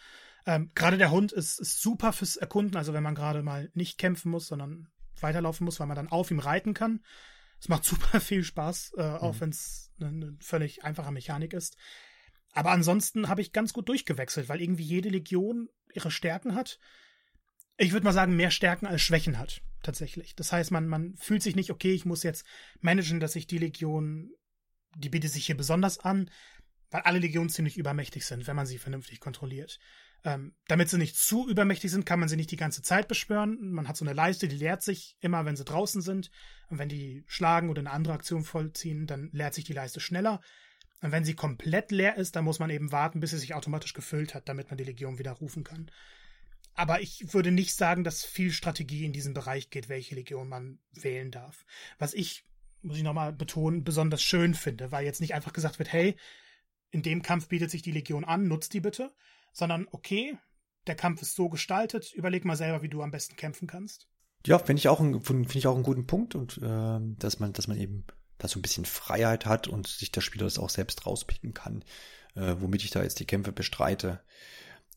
Ähm, 0.47 0.71
gerade 0.75 0.99
der 0.99 1.11
Hund 1.11 1.33
ist, 1.33 1.59
ist 1.59 1.83
super 1.83 2.13
fürs 2.13 2.37
Erkunden, 2.37 2.77
also 2.77 2.93
wenn 2.93 3.03
man 3.03 3.17
gerade 3.17 3.43
mal 3.43 3.71
nicht 3.75 3.99
kämpfen 3.99 4.31
muss, 4.31 4.47
sondern 4.47 4.89
weiterlaufen 5.23 5.65
muss, 5.65 5.81
weil 5.81 5.87
man 5.87 5.97
dann 5.97 6.09
auf 6.09 6.31
ihm 6.31 6.39
reiten 6.39 6.75
kann. 6.75 7.01
Es 7.61 7.69
macht 7.69 7.85
super 7.87 8.21
viel 8.21 8.45
Spaß, 8.45 8.93
äh, 8.97 9.03
auch 9.03 9.35
mhm. 9.35 9.41
wenn 9.41 9.51
es 9.51 9.93
eine, 10.01 10.09
eine 10.09 10.37
völlig 10.41 10.85
einfache 10.85 11.13
Mechanik 11.13 11.53
ist. 11.53 11.77
Aber 12.53 12.71
ansonsten 12.71 13.29
habe 13.29 13.41
ich 13.41 13.53
ganz 13.53 13.73
gut 13.73 13.89
durchgewechselt, 13.89 14.49
weil 14.49 14.61
irgendwie 14.61 14.85
jede 14.85 15.11
Legion 15.11 15.69
ihre 15.95 16.11
Stärken 16.11 16.55
hat. 16.55 16.79
Ich 17.77 17.93
würde 17.93 18.05
mal 18.05 18.13
sagen, 18.13 18.37
mehr 18.37 18.51
Stärken 18.51 18.87
als 18.87 19.03
Schwächen 19.03 19.39
hat, 19.39 19.63
tatsächlich. 19.83 20.35
Das 20.35 20.51
heißt, 20.51 20.71
man, 20.71 20.89
man 20.89 21.15
fühlt 21.17 21.43
sich 21.43 21.55
nicht, 21.55 21.71
okay, 21.71 21.93
ich 21.93 22.05
muss 22.05 22.23
jetzt 22.23 22.45
managen, 22.81 23.21
dass 23.21 23.37
ich 23.37 23.47
die 23.47 23.59
Legion, 23.59 24.33
die 24.97 25.11
bietet 25.11 25.31
sich 25.31 25.47
hier 25.47 25.57
besonders 25.57 25.99
an, 25.99 26.31
weil 26.91 27.03
alle 27.03 27.19
Legionen 27.19 27.51
ziemlich 27.51 27.77
übermächtig 27.77 28.27
sind, 28.27 28.47
wenn 28.47 28.57
man 28.57 28.67
sie 28.67 28.79
vernünftig 28.79 29.21
kontrolliert. 29.21 29.79
Ähm, 30.25 30.55
damit 30.67 30.89
sie 30.89 30.99
nicht 30.99 31.17
zu 31.17 31.49
übermächtig 31.49 31.91
sind, 31.91 32.05
kann 32.05 32.19
man 32.19 32.29
sie 32.29 32.37
nicht 32.37 32.51
die 32.51 32.57
ganze 32.57 32.83
Zeit 32.83 33.07
beschwören. 33.07 33.73
Man 33.73 33.87
hat 33.87 33.97
so 33.97 34.05
eine 34.05 34.15
Leiste, 34.15 34.49
die 34.49 34.57
leert 34.57 34.83
sich 34.83 35.17
immer, 35.21 35.45
wenn 35.45 35.57
sie 35.57 35.65
draußen 35.65 36.03
sind. 36.03 36.31
Und 36.69 36.79
wenn 36.79 36.89
die 36.89 37.25
schlagen 37.27 37.71
oder 37.71 37.81
eine 37.81 37.93
andere 37.93 38.15
Aktion 38.15 38.43
vollziehen, 38.43 39.07
dann 39.07 39.31
leert 39.33 39.55
sich 39.55 39.65
die 39.65 39.73
Leiste 39.73 40.01
schneller. 40.01 40.41
Und 41.01 41.13
wenn 41.13 41.25
sie 41.25 41.35
komplett 41.35 41.93
leer 41.93 42.17
ist, 42.17 42.35
dann 42.35 42.45
muss 42.45 42.59
man 42.59 42.71
eben 42.71 42.91
warten, 42.91 43.21
bis 43.21 43.31
sie 43.31 43.39
sich 43.39 43.55
automatisch 43.55 43.95
gefüllt 43.95 44.35
hat, 44.35 44.49
damit 44.49 44.71
man 44.71 44.79
die 44.79 44.85
Legion 44.85 45.19
wieder 45.19 45.33
rufen 45.33 45.63
kann. 45.63 45.91
Aber 46.75 47.01
ich 47.01 47.33
würde 47.33 47.51
nicht 47.51 47.75
sagen, 47.75 48.05
dass 48.05 48.25
viel 48.25 48.53
Strategie 48.53 49.05
in 49.05 49.13
diesem 49.13 49.35
Bereich 49.35 49.71
geht, 49.71 49.89
welche 49.89 50.15
Legion 50.15 50.49
man 50.49 50.79
wählen 50.93 51.31
darf. 51.31 51.65
Was 51.99 52.15
ich, 52.15 52.45
muss 52.83 52.97
ich 52.97 53.03
nochmal 53.03 53.33
betonen, 53.33 53.85
besonders 53.85 54.23
schön 54.23 54.55
finde, 54.55 54.91
weil 54.93 55.05
jetzt 55.05 55.21
nicht 55.21 55.35
einfach 55.35 55.53
gesagt 55.53 55.79
wird, 55.79 55.93
hey, 55.93 56.17
in 56.91 57.03
dem 57.03 57.23
Kampf 57.23 57.49
bietet 57.49 57.71
sich 57.71 57.83
die 57.83 57.93
Legion 57.93 58.25
an, 58.25 58.49
nutzt 58.49 58.75
die 58.75 58.81
bitte, 58.81 59.13
sondern 59.59 59.87
okay, 59.91 60.39
der 60.87 60.95
Kampf 60.95 61.21
ist 61.23 61.35
so 61.35 61.49
gestaltet, 61.49 62.13
überleg 62.15 62.45
mal 62.45 62.57
selber, 62.57 62.83
wie 62.83 62.89
du 62.89 63.03
am 63.03 63.11
besten 63.11 63.37
kämpfen 63.37 63.69
kannst. 63.69 64.09
Ja, 64.47 64.59
finde 64.59 64.81
ich 64.81 64.89
auch 64.89 64.99
finde 64.99 65.49
ich 65.55 65.67
auch 65.67 65.75
einen 65.75 65.83
guten 65.83 66.07
Punkt 66.07 66.35
und 66.35 66.59
äh, 66.59 67.01
dass 67.19 67.41
man, 67.41 67.53
dass 67.53 67.67
man 67.67 67.77
eben 67.77 68.05
da 68.39 68.47
so 68.47 68.59
ein 68.59 68.63
bisschen 68.63 68.85
Freiheit 68.85 69.47
hat 69.47 69.67
und 69.67 69.89
sich 69.89 70.13
der 70.13 70.21
Spieler 70.21 70.45
das 70.45 70.59
auch 70.59 70.71
selbst 70.71 71.07
rauspicken 71.07 71.55
kann, 71.55 71.85
äh, 72.37 72.55
womit 72.59 72.85
ich 72.85 72.91
da 72.91 73.03
jetzt 73.03 73.19
die 73.19 73.27
Kämpfe 73.27 73.53
bestreite. 73.53 74.21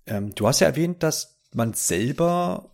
Ähm, 0.06 0.34
du 0.36 0.48
hast 0.48 0.60
ja 0.60 0.68
erwähnt, 0.68 1.02
dass 1.02 1.42
man 1.54 1.74
selber 1.74 2.72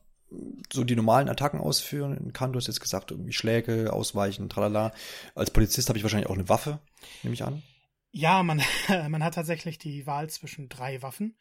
so 0.72 0.84
die 0.84 0.96
normalen 0.96 1.30
Attacken 1.30 1.62
ausführen 1.62 2.34
kann. 2.34 2.52
Du 2.52 2.60
hast 2.60 2.68
jetzt 2.68 2.82
gesagt, 2.82 3.12
irgendwie 3.12 3.32
Schläge, 3.32 3.94
Ausweichen, 3.94 4.50
tralala. 4.50 4.92
Als 5.36 5.52
Polizist 5.52 5.88
habe 5.88 5.98
ich 5.98 6.04
wahrscheinlich 6.04 6.30
auch 6.30 6.36
eine 6.36 6.50
Waffe, 6.50 6.80
nehme 7.24 7.34
ich 7.34 7.44
an. 7.44 7.64
Ja, 8.12 8.44
man, 8.44 8.62
man 9.10 9.24
hat 9.24 9.36
tatsächlich 9.36 9.78
die 9.78 10.06
Wahl 10.06 10.30
zwischen 10.30 10.68
drei 10.68 11.02
Waffen. 11.02 11.38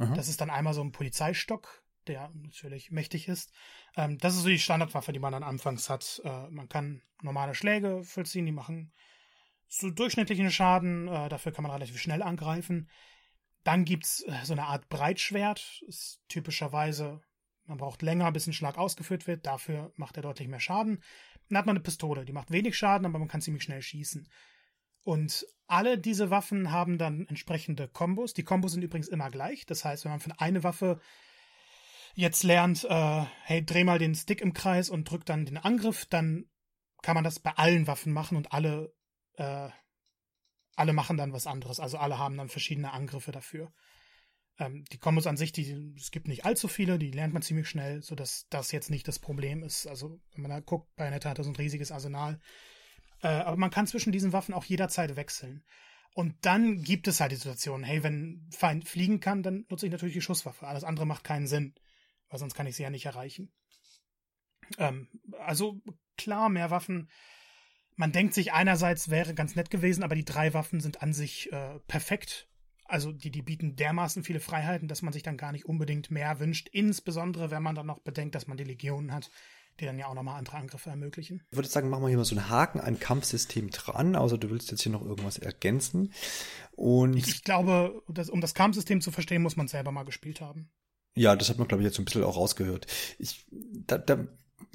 Aha. 0.00 0.14
Das 0.14 0.28
ist 0.28 0.40
dann 0.40 0.50
einmal 0.50 0.74
so 0.74 0.82
ein 0.82 0.92
Polizeistock, 0.92 1.82
der 2.06 2.30
natürlich 2.34 2.90
mächtig 2.90 3.28
ist. 3.28 3.52
Ähm, 3.96 4.18
das 4.18 4.34
ist 4.34 4.42
so 4.42 4.48
die 4.48 4.58
Standardwaffe, 4.58 5.12
die 5.12 5.18
man 5.18 5.32
dann 5.32 5.42
anfangs 5.42 5.90
hat. 5.90 6.20
Äh, 6.24 6.48
man 6.48 6.68
kann 6.68 7.02
normale 7.22 7.54
Schläge 7.54 8.02
vollziehen, 8.02 8.46
die 8.46 8.52
machen 8.52 8.92
so 9.68 9.90
durchschnittlichen 9.90 10.50
Schaden. 10.50 11.08
Äh, 11.08 11.28
dafür 11.28 11.52
kann 11.52 11.62
man 11.62 11.72
relativ 11.72 12.00
schnell 12.00 12.22
angreifen. 12.22 12.88
Dann 13.62 13.84
gibt's 13.84 14.22
äh, 14.22 14.44
so 14.44 14.54
eine 14.54 14.64
Art 14.64 14.88
Breitschwert. 14.88 15.82
Ist 15.86 16.22
typischerweise, 16.28 17.20
man 17.66 17.76
braucht 17.76 18.00
länger, 18.00 18.32
bis 18.32 18.46
ein 18.46 18.54
Schlag 18.54 18.78
ausgeführt 18.78 19.26
wird. 19.26 19.44
Dafür 19.44 19.92
macht 19.96 20.16
er 20.16 20.22
deutlich 20.22 20.48
mehr 20.48 20.60
Schaden. 20.60 21.02
Dann 21.48 21.58
hat 21.58 21.66
man 21.66 21.76
eine 21.76 21.82
Pistole, 21.82 22.24
die 22.24 22.32
macht 22.32 22.50
wenig 22.50 22.76
Schaden, 22.76 23.06
aber 23.06 23.18
man 23.18 23.28
kann 23.28 23.42
ziemlich 23.42 23.64
schnell 23.64 23.82
schießen. 23.82 24.28
Und 25.02 25.46
alle 25.66 25.98
diese 25.98 26.30
Waffen 26.30 26.70
haben 26.70 26.98
dann 26.98 27.26
entsprechende 27.26 27.88
Kombos. 27.88 28.34
Die 28.34 28.42
Kombos 28.42 28.72
sind 28.72 28.82
übrigens 28.82 29.08
immer 29.08 29.30
gleich. 29.30 29.66
Das 29.66 29.84
heißt, 29.84 30.04
wenn 30.04 30.12
man 30.12 30.20
von 30.20 30.32
einer 30.32 30.62
Waffe 30.62 31.00
jetzt 32.14 32.42
lernt, 32.42 32.84
äh, 32.84 33.24
hey, 33.44 33.64
dreh 33.64 33.84
mal 33.84 33.98
den 33.98 34.14
Stick 34.14 34.40
im 34.40 34.52
Kreis 34.52 34.90
und 34.90 35.10
drück 35.10 35.24
dann 35.24 35.46
den 35.46 35.58
Angriff, 35.58 36.06
dann 36.06 36.50
kann 37.02 37.14
man 37.14 37.24
das 37.24 37.38
bei 37.38 37.52
allen 37.52 37.86
Waffen 37.86 38.12
machen 38.12 38.36
und 38.36 38.52
alle, 38.52 38.92
äh, 39.34 39.68
alle 40.76 40.92
machen 40.92 41.16
dann 41.16 41.32
was 41.32 41.46
anderes. 41.46 41.80
Also 41.80 41.98
alle 41.98 42.18
haben 42.18 42.36
dann 42.36 42.48
verschiedene 42.48 42.92
Angriffe 42.92 43.32
dafür. 43.32 43.72
Ähm, 44.58 44.84
die 44.92 44.98
Kombos 44.98 45.26
an 45.26 45.36
sich, 45.36 45.52
die, 45.52 45.94
es 45.96 46.10
gibt 46.10 46.28
nicht 46.28 46.44
allzu 46.44 46.68
viele, 46.68 46.98
die 46.98 47.10
lernt 47.10 47.32
man 47.32 47.42
ziemlich 47.42 47.68
schnell, 47.68 48.02
sodass 48.02 48.46
das 48.50 48.72
jetzt 48.72 48.90
nicht 48.90 49.08
das 49.08 49.18
Problem 49.18 49.62
ist. 49.62 49.86
Also, 49.86 50.20
wenn 50.34 50.42
man 50.42 50.50
da 50.50 50.60
guckt, 50.60 50.94
Bayonetta 50.96 51.30
hat 51.30 51.38
so 51.38 51.48
ein 51.48 51.56
riesiges 51.56 51.90
Arsenal. 51.90 52.40
Äh, 53.22 53.28
aber 53.28 53.56
man 53.56 53.70
kann 53.70 53.86
zwischen 53.86 54.12
diesen 54.12 54.32
Waffen 54.32 54.54
auch 54.54 54.64
jederzeit 54.64 55.16
wechseln. 55.16 55.64
Und 56.14 56.34
dann 56.42 56.82
gibt 56.82 57.06
es 57.06 57.20
halt 57.20 57.32
die 57.32 57.36
Situation, 57.36 57.84
hey, 57.84 58.02
wenn 58.02 58.48
Feind 58.50 58.88
fliegen 58.88 59.20
kann, 59.20 59.42
dann 59.42 59.64
nutze 59.68 59.86
ich 59.86 59.92
natürlich 59.92 60.14
die 60.14 60.22
Schusswaffe. 60.22 60.66
Alles 60.66 60.84
andere 60.84 61.06
macht 61.06 61.24
keinen 61.24 61.46
Sinn, 61.46 61.74
weil 62.28 62.38
sonst 62.38 62.54
kann 62.54 62.66
ich 62.66 62.76
sie 62.76 62.82
ja 62.82 62.90
nicht 62.90 63.06
erreichen. 63.06 63.52
Ähm, 64.78 65.08
also 65.38 65.80
klar, 66.16 66.48
mehr 66.48 66.70
Waffen. 66.70 67.10
Man 67.96 68.12
denkt 68.12 68.34
sich 68.34 68.52
einerseits 68.52 69.10
wäre 69.10 69.34
ganz 69.34 69.54
nett 69.54 69.70
gewesen, 69.70 70.02
aber 70.02 70.14
die 70.14 70.24
drei 70.24 70.54
Waffen 70.54 70.80
sind 70.80 71.02
an 71.02 71.12
sich 71.12 71.52
äh, 71.52 71.78
perfekt. 71.86 72.48
Also 72.84 73.12
die, 73.12 73.30
die 73.30 73.42
bieten 73.42 73.76
dermaßen 73.76 74.24
viele 74.24 74.40
Freiheiten, 74.40 74.88
dass 74.88 75.02
man 75.02 75.12
sich 75.12 75.22
dann 75.22 75.36
gar 75.36 75.52
nicht 75.52 75.66
unbedingt 75.66 76.10
mehr 76.10 76.40
wünscht. 76.40 76.68
Insbesondere, 76.72 77.52
wenn 77.52 77.62
man 77.62 77.76
dann 77.76 77.86
noch 77.86 78.00
bedenkt, 78.00 78.34
dass 78.34 78.48
man 78.48 78.56
die 78.56 78.64
Legionen 78.64 79.12
hat, 79.12 79.30
die 79.78 79.86
dann 79.86 79.98
ja 79.98 80.06
auch 80.06 80.14
nochmal 80.14 80.38
andere 80.38 80.56
Angriffe 80.56 80.90
ermöglichen. 80.90 81.42
Ich 81.50 81.56
würde 81.56 81.68
sagen, 81.68 81.88
machen 81.88 82.02
wir 82.02 82.08
hier 82.08 82.18
mal 82.18 82.24
so 82.24 82.36
einen 82.36 82.48
Haken 82.48 82.80
an 82.80 82.98
Kampfsystem 82.98 83.70
dran, 83.70 84.16
außer 84.16 84.38
du 84.38 84.50
willst 84.50 84.70
jetzt 84.70 84.82
hier 84.82 84.92
noch 84.92 85.04
irgendwas 85.04 85.38
ergänzen. 85.38 86.12
Und 86.72 87.16
ich 87.16 87.44
glaube, 87.44 88.02
das, 88.08 88.30
um 88.30 88.40
das 88.40 88.54
Kampfsystem 88.54 89.00
zu 89.00 89.10
verstehen, 89.10 89.42
muss 89.42 89.56
man 89.56 89.68
selber 89.68 89.92
mal 89.92 90.04
gespielt 90.04 90.40
haben. 90.40 90.70
Ja, 91.14 91.36
das 91.36 91.48
hat 91.48 91.58
man, 91.58 91.68
glaube 91.68 91.82
ich, 91.82 91.86
jetzt 91.86 91.96
so 91.96 92.02
ein 92.02 92.04
bisschen 92.04 92.24
auch 92.24 92.36
rausgehört. 92.36 92.86
Ich, 93.18 93.46
da, 93.50 93.98
da 93.98 94.26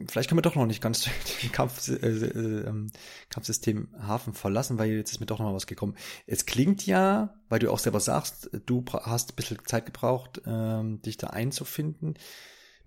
vielleicht 0.08 0.30
können 0.30 0.38
wir 0.38 0.44
doch 0.44 0.56
noch 0.56 0.66
nicht 0.66 0.82
ganz 0.82 1.10
den 1.44 1.52
Kampf, 1.52 1.88
äh, 1.88 1.94
äh, 1.94 2.68
ähm, 2.68 2.92
Kampfsystem 3.30 3.90
Hafen 4.00 4.34
verlassen, 4.34 4.78
weil 4.78 4.92
jetzt 4.92 5.12
ist 5.12 5.20
mir 5.20 5.26
doch 5.26 5.40
noch 5.40 5.46
mal 5.46 5.56
was 5.56 5.68
gekommen. 5.68 5.96
Es 6.26 6.46
klingt 6.46 6.86
ja, 6.86 7.36
weil 7.50 7.60
du 7.60 7.72
auch 7.72 7.80
selber 7.80 8.00
sagst, 8.00 8.50
du 8.66 8.84
hast 8.92 9.32
ein 9.32 9.36
bisschen 9.36 9.60
Zeit 9.66 9.86
gebraucht, 9.86 10.42
ähm, 10.46 11.02
dich 11.02 11.18
da 11.18 11.28
einzufinden. 11.28 12.16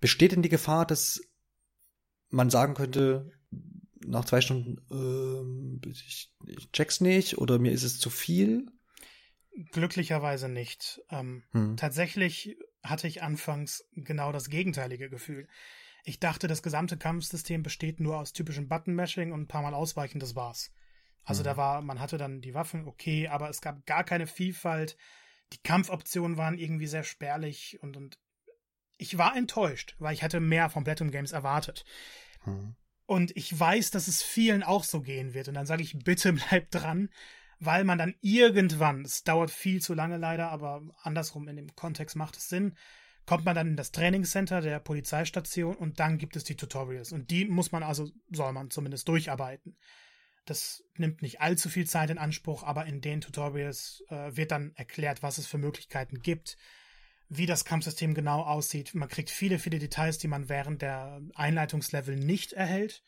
Besteht 0.01 0.33
denn 0.33 0.43
die 0.43 0.49
Gefahr, 0.49 0.87
dass 0.87 1.21
man 2.31 2.51
sagen 2.51 2.75
könnte, 2.75 3.31
nach 4.07 4.25
zwei 4.25 4.41
Stunden, 4.41 4.81
ähm, 4.91 5.81
ich, 5.87 6.33
ich 6.47 6.71
check's 6.73 7.01
nicht 7.01 7.39
oder 7.39 7.59
mir 7.59 7.73
ist 7.73 7.83
es 7.83 7.99
zu 7.99 8.11
viel? 8.11 8.67
Glücklicherweise 9.73 10.49
nicht. 10.49 11.01
Ähm, 11.11 11.43
hm. 11.51 11.77
Tatsächlich 11.77 12.57
hatte 12.83 13.09
ich 13.09 13.23
anfangs 13.23 13.85
genau 13.93 14.33
das 14.33 14.49
gegenteilige 14.49 15.11
Gefühl. 15.11 15.49
Ich 16.05 16.21
dachte, 16.21 16.47
das 16.47 16.63
gesamte 16.63 16.97
Kampfsystem 16.97 17.63
besteht 17.63 18.01
nur 18.01 18.19
aus 18.19 18.33
typischem 18.33 18.69
Button-Mashing 18.69 19.33
und 19.33 19.43
ein 19.43 19.49
paar 19.49 19.63
Mal 19.63 19.75
ausweichen, 19.75 20.21
das 20.21 20.37
war's. 20.37 20.71
Also 21.25 21.43
mhm. 21.43 21.45
da 21.45 21.57
war, 21.57 21.83
man 21.83 22.01
hatte 22.01 22.19
dann 22.19 22.41
die 22.41 22.55
Waffen, 22.55 22.87
okay, 22.87 23.29
aber 23.29 23.51
es 23.51 23.61
gab 23.61 23.85
gar 23.85 24.05
keine 24.05 24.27
Vielfalt. 24.27 24.97
Die 25.53 25.63
Kampfoptionen 25.63 26.37
waren 26.37 26.57
irgendwie 26.57 26.87
sehr 26.87 27.05
spärlich 27.05 27.79
und, 27.83 27.97
und 27.97 28.19
ich 28.99 29.17
war 29.17 29.37
enttäuscht, 29.37 29.95
weil 29.99 30.13
ich 30.13 30.23
hatte 30.23 30.41
mehr 30.41 30.69
von 30.69 30.85
Platinum 30.85 31.11
Games 31.11 31.33
erwartet. 31.33 31.85
Mhm. 32.45 32.75
Und 33.07 33.35
ich 33.37 33.59
weiß, 33.59 33.91
dass 33.91 34.07
es 34.07 34.23
vielen 34.23 34.63
auch 34.63 34.85
so 34.85 35.01
gehen 35.01 35.33
wird. 35.33 35.49
Und 35.49 35.55
dann 35.55 35.67
sage 35.67 35.83
ich, 35.83 35.99
bitte 35.99 36.33
bleib 36.51 36.71
dran, 36.71 37.09
weil 37.61 37.85
man 37.85 37.99
dann 37.99 38.15
irgendwann, 38.21 39.03
es 39.03 39.25
dauert 39.25 39.51
viel 39.51 39.81
zu 39.81 39.95
lange 39.95 40.19
leider, 40.19 40.51
aber 40.51 40.83
andersrum 41.03 41.49
in 41.49 41.57
dem 41.57 41.75
Kontext 41.75 42.17
macht 42.17 42.37
es 42.37 42.49
Sinn, 42.49 42.77
kommt 43.25 43.45
man 43.45 43.55
dann 43.55 43.69
in 43.69 43.77
das 43.77 43.93
Trainingscenter 43.93 44.61
der 44.61 44.81
Polizeistation 44.81 45.77
und 45.77 46.01
dann 46.01 46.19
gibt 46.19 46.37
es 46.37 46.45
die 46.45 46.57
Tutorials. 46.57 47.13
Und 47.13 47.31
die 47.31 47.45
muss 47.45 47.73
man 47.73 47.83
also, 47.83 48.11
soll 48.31 48.53
man 48.53 48.71
zumindest 48.71 49.09
durcharbeiten. 49.09 49.77
Das 50.45 50.83
nimmt 50.97 51.21
nicht 51.21 51.41
allzu 51.41 51.69
viel 51.69 51.87
Zeit 51.87 52.09
in 52.11 52.17
Anspruch, 52.17 52.63
aber 52.63 52.87
in 52.87 53.03
den 53.03 53.21
Tutorials 53.21 54.03
äh, 54.09 54.35
wird 54.35 54.51
dann 54.51 54.73
erklärt, 54.77 55.23
was 55.23 55.37
es 55.37 55.47
für 55.47 55.59
Möglichkeiten 55.59 56.21
gibt, 56.23 56.57
wie 57.29 57.47
das 57.47 57.65
Kampfsystem 57.65 58.15
genau 58.15 58.43
aussieht. 58.43 58.95
Man 58.95 59.09
kriegt 59.09 59.31
viele, 59.31 59.59
viele 59.59 59.79
Details, 59.79 60.19
die 60.19 60.29
man 60.29 60.49
während 60.49 60.83
der 60.83 61.21
Einleitungslevel 61.35 62.17
nicht 62.17 62.53
erhält. 62.53 63.03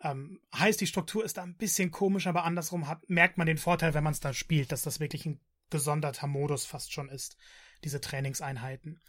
Ähm, 0.00 0.40
heißt, 0.54 0.80
die 0.80 0.86
Struktur 0.86 1.24
ist 1.24 1.36
da 1.36 1.42
ein 1.42 1.56
bisschen 1.56 1.90
komisch, 1.90 2.26
aber 2.26 2.44
andersrum 2.44 2.86
hat, 2.86 3.08
merkt 3.08 3.36
man 3.36 3.46
den 3.46 3.58
Vorteil, 3.58 3.94
wenn 3.94 4.04
man 4.04 4.12
es 4.12 4.20
da 4.20 4.32
spielt, 4.32 4.72
dass 4.72 4.82
das 4.82 5.00
wirklich 5.00 5.26
ein 5.26 5.40
gesonderter 5.70 6.26
Modus 6.26 6.64
fast 6.64 6.92
schon 6.92 7.08
ist 7.08 7.36
diese 7.84 8.00
Trainingseinheiten. 8.00 9.00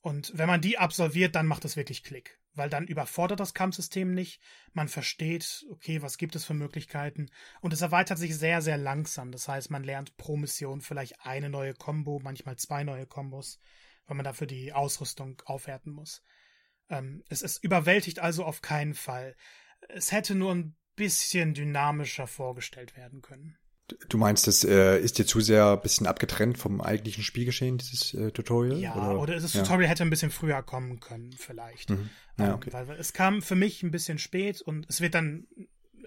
Und 0.00 0.32
wenn 0.36 0.48
man 0.48 0.60
die 0.60 0.78
absolviert, 0.78 1.34
dann 1.34 1.46
macht 1.46 1.64
es 1.64 1.76
wirklich 1.76 2.02
Klick, 2.02 2.38
weil 2.56 2.70
dann 2.70 2.86
überfordert 2.86 3.40
das 3.40 3.54
Kampfsystem 3.54 4.12
nicht. 4.12 4.40
Man 4.72 4.88
versteht, 4.88 5.64
okay, 5.70 6.02
was 6.02 6.18
gibt 6.18 6.34
es 6.34 6.44
für 6.44 6.54
Möglichkeiten 6.54 7.28
und 7.60 7.72
es 7.72 7.82
erweitert 7.82 8.18
sich 8.18 8.36
sehr, 8.36 8.62
sehr 8.62 8.78
langsam. 8.78 9.30
Das 9.32 9.48
heißt, 9.48 9.70
man 9.70 9.84
lernt 9.84 10.16
pro 10.16 10.36
Mission 10.36 10.80
vielleicht 10.80 11.24
eine 11.24 11.50
neue 11.50 11.74
Combo, 11.74 12.20
manchmal 12.22 12.56
zwei 12.56 12.84
neue 12.84 13.06
Kombos, 13.06 13.60
weil 14.06 14.16
man 14.16 14.24
dafür 14.24 14.46
die 14.46 14.72
Ausrüstung 14.72 15.40
aufwerten 15.44 15.92
muss. 15.92 16.22
Ähm, 16.88 17.22
es, 17.28 17.42
es 17.42 17.58
überwältigt 17.58 18.18
also 18.18 18.44
auf 18.44 18.62
keinen 18.62 18.94
Fall. 18.94 19.36
Es 19.88 20.12
hätte 20.12 20.34
nur 20.34 20.54
ein 20.54 20.76
bisschen 20.96 21.54
dynamischer 21.54 22.26
vorgestellt 22.26 22.96
werden 22.96 23.22
können. 23.22 23.58
Du 24.08 24.18
meinst, 24.18 24.48
das 24.48 24.64
äh, 24.64 24.98
ist 24.98 25.18
dir 25.18 25.26
zu 25.26 25.40
sehr 25.40 25.72
ein 25.72 25.80
bisschen 25.80 26.08
abgetrennt 26.08 26.58
vom 26.58 26.80
eigentlichen 26.80 27.22
Spielgeschehen, 27.22 27.78
dieses 27.78 28.14
äh, 28.14 28.32
Tutorial? 28.32 28.80
Ja, 28.80 28.94
oder, 28.96 29.20
oder 29.20 29.34
das 29.38 29.52
ja. 29.54 29.62
Tutorial 29.62 29.88
hätte 29.88 30.02
ein 30.02 30.10
bisschen 30.10 30.32
früher 30.32 30.60
kommen 30.62 30.98
können, 30.98 31.32
vielleicht. 31.32 31.90
Mhm. 31.90 32.10
Ja, 32.38 32.54
okay. 32.54 32.72
weil 32.72 32.90
es 32.92 33.12
kam 33.12 33.40
für 33.40 33.54
mich 33.54 33.82
ein 33.82 33.90
bisschen 33.90 34.18
spät 34.18 34.60
und 34.60 34.86
es 34.88 35.00
wird 35.00 35.14
dann 35.14 35.46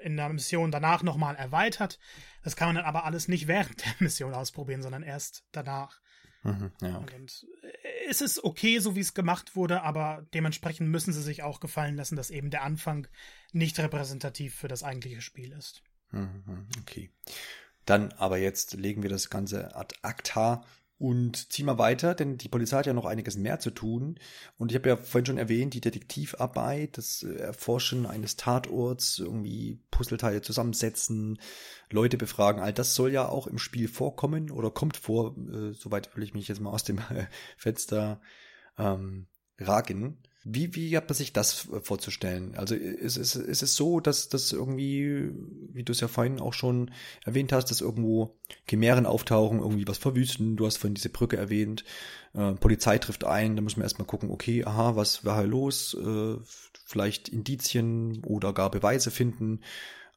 in 0.01 0.15
der 0.15 0.29
Mission 0.29 0.71
danach 0.71 1.03
nochmal 1.03 1.35
erweitert. 1.35 1.99
Das 2.43 2.55
kann 2.55 2.69
man 2.69 2.75
dann 2.75 2.85
aber 2.85 3.03
alles 3.03 3.27
nicht 3.27 3.47
während 3.47 3.83
der 3.83 3.93
Mission 3.99 4.33
ausprobieren, 4.33 4.81
sondern 4.81 5.03
erst 5.03 5.43
danach. 5.51 5.99
Mhm, 6.43 6.71
ja, 6.81 6.99
okay. 6.99 7.15
Und 7.15 7.47
äh, 7.63 8.09
es 8.09 8.21
ist 8.21 8.43
okay, 8.43 8.79
so 8.79 8.95
wie 8.95 9.01
es 9.01 9.13
gemacht 9.13 9.55
wurde, 9.55 9.81
aber 9.83 10.25
dementsprechend 10.33 10.89
müssen 10.89 11.13
sie 11.13 11.21
sich 11.21 11.43
auch 11.43 11.59
gefallen 11.59 11.95
lassen, 11.95 12.15
dass 12.15 12.29
eben 12.29 12.49
der 12.49 12.63
Anfang 12.63 13.07
nicht 13.51 13.77
repräsentativ 13.79 14.55
für 14.55 14.67
das 14.67 14.83
eigentliche 14.83 15.21
Spiel 15.21 15.51
ist. 15.51 15.83
Mhm, 16.11 16.67
okay. 16.81 17.09
Dann 17.85 18.11
aber 18.13 18.37
jetzt 18.37 18.73
legen 18.73 19.03
wir 19.03 19.09
das 19.09 19.29
Ganze 19.29 19.75
ad 19.75 19.95
acta 20.01 20.63
und 20.99 21.51
ziehen 21.51 21.65
wir 21.65 21.77
weiter, 21.77 22.13
denn 22.13 22.37
die 22.37 22.49
Polizei 22.49 22.77
hat 22.77 22.85
ja 22.85 22.93
noch 22.93 23.05
einiges 23.05 23.37
mehr 23.37 23.59
zu 23.59 23.71
tun. 23.71 24.19
Und 24.57 24.71
ich 24.71 24.77
habe 24.77 24.89
ja 24.89 24.97
vorhin 24.97 25.25
schon 25.25 25.37
erwähnt, 25.37 25.73
die 25.73 25.79
Detektivarbeit, 25.81 26.97
das 26.97 27.23
Erforschen 27.23 28.05
eines 28.05 28.35
Tatorts, 28.35 29.17
irgendwie 29.17 29.79
Puzzleteile 29.91 30.41
zusammensetzen, 30.41 31.39
Leute 31.89 32.17
befragen, 32.17 32.61
all 32.61 32.73
das 32.73 32.95
soll 32.95 33.13
ja 33.13 33.29
auch 33.29 33.47
im 33.47 33.59
Spiel 33.59 33.87
vorkommen 33.87 34.51
oder 34.51 34.71
kommt 34.71 34.97
vor, 34.97 35.37
äh, 35.37 35.71
soweit 35.71 36.15
will 36.17 36.23
ich 36.23 36.33
mich 36.33 36.49
jetzt 36.49 36.59
mal 36.59 36.71
aus 36.71 36.83
dem 36.83 36.99
Fenster 37.57 38.19
ähm, 38.77 39.27
ragen. 39.57 40.17
Wie, 40.43 40.73
wie 40.73 40.95
hat 40.95 41.09
man 41.09 41.15
sich 41.15 41.33
das 41.33 41.67
vorzustellen? 41.81 42.55
Also 42.55 42.73
ist, 42.73 43.17
ist, 43.17 43.35
ist 43.35 43.61
es 43.61 43.75
so, 43.75 43.99
dass 43.99 44.29
das 44.29 44.53
irgendwie, 44.53 45.31
wie 45.73 45.83
du 45.83 45.91
es 45.91 45.99
ja 45.99 46.07
vorhin 46.07 46.39
auch 46.39 46.53
schon 46.53 46.91
erwähnt 47.25 47.51
hast, 47.51 47.65
dass 47.71 47.81
irgendwo 47.81 48.37
Chimären 48.67 49.05
auftauchen, 49.05 49.59
irgendwie 49.59 49.87
was 49.87 49.97
verwüsten? 49.97 50.55
Du 50.55 50.65
hast 50.65 50.77
vorhin 50.77 50.95
diese 50.95 51.09
Brücke 51.09 51.35
erwähnt. 51.35 51.83
Äh, 52.33 52.53
Polizei 52.53 52.97
trifft 52.99 53.25
ein, 53.25 53.57
da 53.57 53.61
muss 53.61 53.75
man 53.75 53.83
erstmal 53.83 54.07
gucken, 54.07 54.31
okay, 54.31 54.63
aha, 54.63 54.95
was 54.95 55.25
war 55.25 55.39
hier 55.39 55.47
los? 55.47 55.93
Äh, 55.93 56.37
vielleicht 56.85 57.27
Indizien 57.27 58.23
oder 58.23 58.53
gar 58.53 58.71
Beweise 58.71 59.11
finden, 59.11 59.59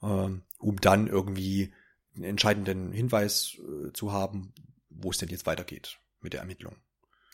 äh, 0.02 0.06
um 0.06 0.80
dann 0.80 1.08
irgendwie 1.08 1.72
einen 2.14 2.24
entscheidenden 2.24 2.92
Hinweis 2.92 3.58
äh, 3.58 3.92
zu 3.92 4.12
haben, 4.12 4.54
wo 4.88 5.10
es 5.10 5.18
denn 5.18 5.30
jetzt 5.30 5.46
weitergeht 5.46 5.98
mit 6.20 6.32
der 6.32 6.40
Ermittlung. 6.40 6.76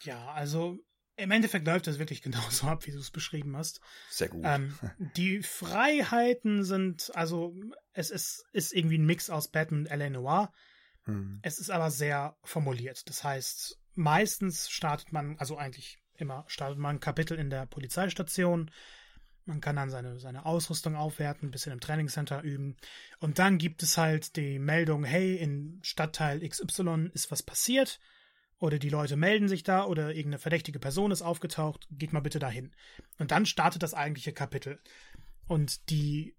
Ja, 0.04 0.32
also 0.32 0.78
im 1.18 1.30
Endeffekt 1.32 1.66
läuft 1.66 1.86
es 1.88 1.98
wirklich 1.98 2.22
genauso 2.22 2.66
ab, 2.66 2.86
wie 2.86 2.92
du 2.92 2.98
es 2.98 3.10
beschrieben 3.10 3.56
hast. 3.56 3.80
Sehr 4.08 4.28
gut. 4.28 4.42
Ähm, 4.44 4.74
die 5.16 5.42
Freiheiten 5.42 6.64
sind, 6.64 7.10
also 7.14 7.54
es 7.92 8.10
ist, 8.10 8.46
ist 8.52 8.72
irgendwie 8.72 8.98
ein 8.98 9.06
Mix 9.06 9.28
aus 9.28 9.48
Batman 9.48 9.80
und 9.80 9.86
L.A. 9.86 10.10
Noir. 10.10 10.52
Hm. 11.04 11.40
Es 11.42 11.58
ist 11.58 11.70
aber 11.70 11.90
sehr 11.90 12.36
formuliert. 12.44 13.08
Das 13.08 13.24
heißt, 13.24 13.78
meistens 13.94 14.70
startet 14.70 15.12
man, 15.12 15.36
also 15.38 15.56
eigentlich 15.56 15.98
immer 16.14 16.44
startet 16.48 16.78
man 16.78 16.96
ein 16.96 17.00
Kapitel 17.00 17.38
in 17.38 17.50
der 17.50 17.66
Polizeistation. 17.66 18.70
Man 19.44 19.60
kann 19.60 19.76
dann 19.76 19.90
seine, 19.90 20.18
seine 20.18 20.44
Ausrüstung 20.44 20.94
aufwerten, 20.94 21.48
ein 21.48 21.50
bisschen 21.50 21.72
im 21.72 21.80
Trainingscenter 21.80 22.42
üben. 22.42 22.76
Und 23.18 23.38
dann 23.38 23.58
gibt 23.58 23.82
es 23.82 23.96
halt 23.96 24.36
die 24.36 24.58
Meldung, 24.58 25.04
hey, 25.04 25.36
in 25.36 25.80
Stadtteil 25.82 26.46
XY 26.46 27.10
ist 27.14 27.30
was 27.30 27.42
passiert 27.42 27.98
oder 28.58 28.78
die 28.78 28.88
Leute 28.88 29.16
melden 29.16 29.48
sich 29.48 29.62
da 29.62 29.84
oder 29.84 30.08
irgendeine 30.08 30.38
verdächtige 30.38 30.78
Person 30.78 31.10
ist 31.10 31.22
aufgetaucht, 31.22 31.86
geht 31.90 32.12
mal 32.12 32.20
bitte 32.20 32.38
dahin. 32.38 32.74
Und 33.18 33.30
dann 33.30 33.46
startet 33.46 33.82
das 33.82 33.94
eigentliche 33.94 34.32
Kapitel. 34.32 34.80
Und 35.46 35.90
die, 35.90 36.34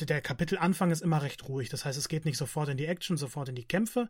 der 0.00 0.20
Kapitelanfang 0.22 0.90
ist 0.90 1.02
immer 1.02 1.22
recht 1.22 1.48
ruhig. 1.48 1.68
Das 1.68 1.84
heißt, 1.84 1.98
es 1.98 2.08
geht 2.08 2.24
nicht 2.24 2.38
sofort 2.38 2.70
in 2.70 2.78
die 2.78 2.86
Action, 2.86 3.16
sofort 3.16 3.50
in 3.50 3.54
die 3.54 3.66
Kämpfe, 3.66 4.08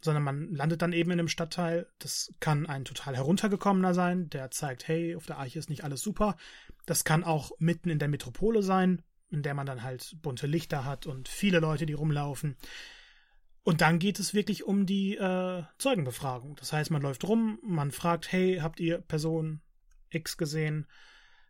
sondern 0.00 0.22
man 0.22 0.54
landet 0.54 0.82
dann 0.82 0.92
eben 0.92 1.10
in 1.10 1.18
einem 1.18 1.28
Stadtteil. 1.28 1.88
Das 1.98 2.32
kann 2.38 2.66
ein 2.66 2.84
total 2.84 3.16
heruntergekommener 3.16 3.92
sein, 3.92 4.30
der 4.30 4.50
zeigt, 4.50 4.86
hey, 4.86 5.16
auf 5.16 5.26
der 5.26 5.38
Arche 5.38 5.58
ist 5.58 5.70
nicht 5.70 5.82
alles 5.82 6.00
super. 6.00 6.36
Das 6.86 7.04
kann 7.04 7.24
auch 7.24 7.50
mitten 7.58 7.90
in 7.90 7.98
der 7.98 8.08
Metropole 8.08 8.62
sein, 8.62 9.02
in 9.30 9.42
der 9.42 9.54
man 9.54 9.66
dann 9.66 9.82
halt 9.82 10.16
bunte 10.22 10.46
Lichter 10.46 10.84
hat 10.84 11.06
und 11.06 11.28
viele 11.28 11.58
Leute, 11.58 11.86
die 11.86 11.94
rumlaufen. 11.94 12.56
Und 13.64 13.80
dann 13.80 13.98
geht 13.98 14.20
es 14.20 14.34
wirklich 14.34 14.64
um 14.64 14.84
die 14.84 15.16
äh, 15.16 15.62
Zeugenbefragung. 15.78 16.54
Das 16.56 16.72
heißt, 16.72 16.90
man 16.90 17.02
läuft 17.02 17.24
rum, 17.24 17.58
man 17.62 17.90
fragt, 17.90 18.30
hey, 18.30 18.58
habt 18.60 18.78
ihr 18.78 18.98
Person 18.98 19.62
X 20.10 20.36
gesehen? 20.36 20.86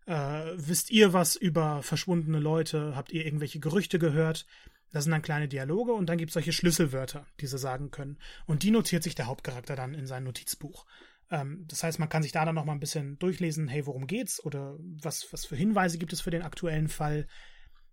Äh, 0.07 0.53
wisst 0.55 0.91
ihr 0.91 1.13
was 1.13 1.35
über 1.35 1.83
verschwundene 1.83 2.39
Leute? 2.39 2.95
Habt 2.95 3.13
ihr 3.13 3.27
irgendwelche 3.27 3.59
Gerüchte 3.59 3.99
gehört? 3.99 4.47
Das 4.93 5.05
sind 5.05 5.11
dann 5.11 5.23
kleine 5.23 5.49
Dialoge 5.49 5.93
und 5.93 6.07
dann 6.07 6.19
gibt 6.19 6.31
es 6.31 6.35
solche 6.35 6.53
Schlüsselwörter, 6.53 7.27
die 7.41 7.49
sie 7.49 7.59
sagen 7.59 7.91
können. 7.91 8.17
Und 8.47 8.63
die 8.63 8.71
notiert 8.71 9.03
sich 9.03 9.17
der 9.17 9.27
Hauptcharakter 9.27 9.75
dann 9.75 9.93
in 9.93 10.07
sein 10.07 10.23
Notizbuch. 10.23 10.87
Ähm, 11.33 11.65
das 11.67 11.83
heißt, 11.83 11.99
man 11.99 12.09
kann 12.09 12.23
sich 12.23 12.31
da 12.31 12.45
dann 12.45 12.55
noch 12.55 12.65
mal 12.65 12.75
ein 12.75 12.81
bisschen 12.81 13.19
durchlesen, 13.19 13.67
hey, 13.67 13.87
worum 13.87 14.07
geht's? 14.07 14.43
Oder 14.45 14.77
was, 14.79 15.33
was 15.33 15.47
für 15.47 15.57
Hinweise 15.57 15.99
gibt 15.99 16.13
es 16.13 16.21
für 16.21 16.31
den 16.31 16.43
aktuellen 16.43 16.87
Fall? 16.87 17.27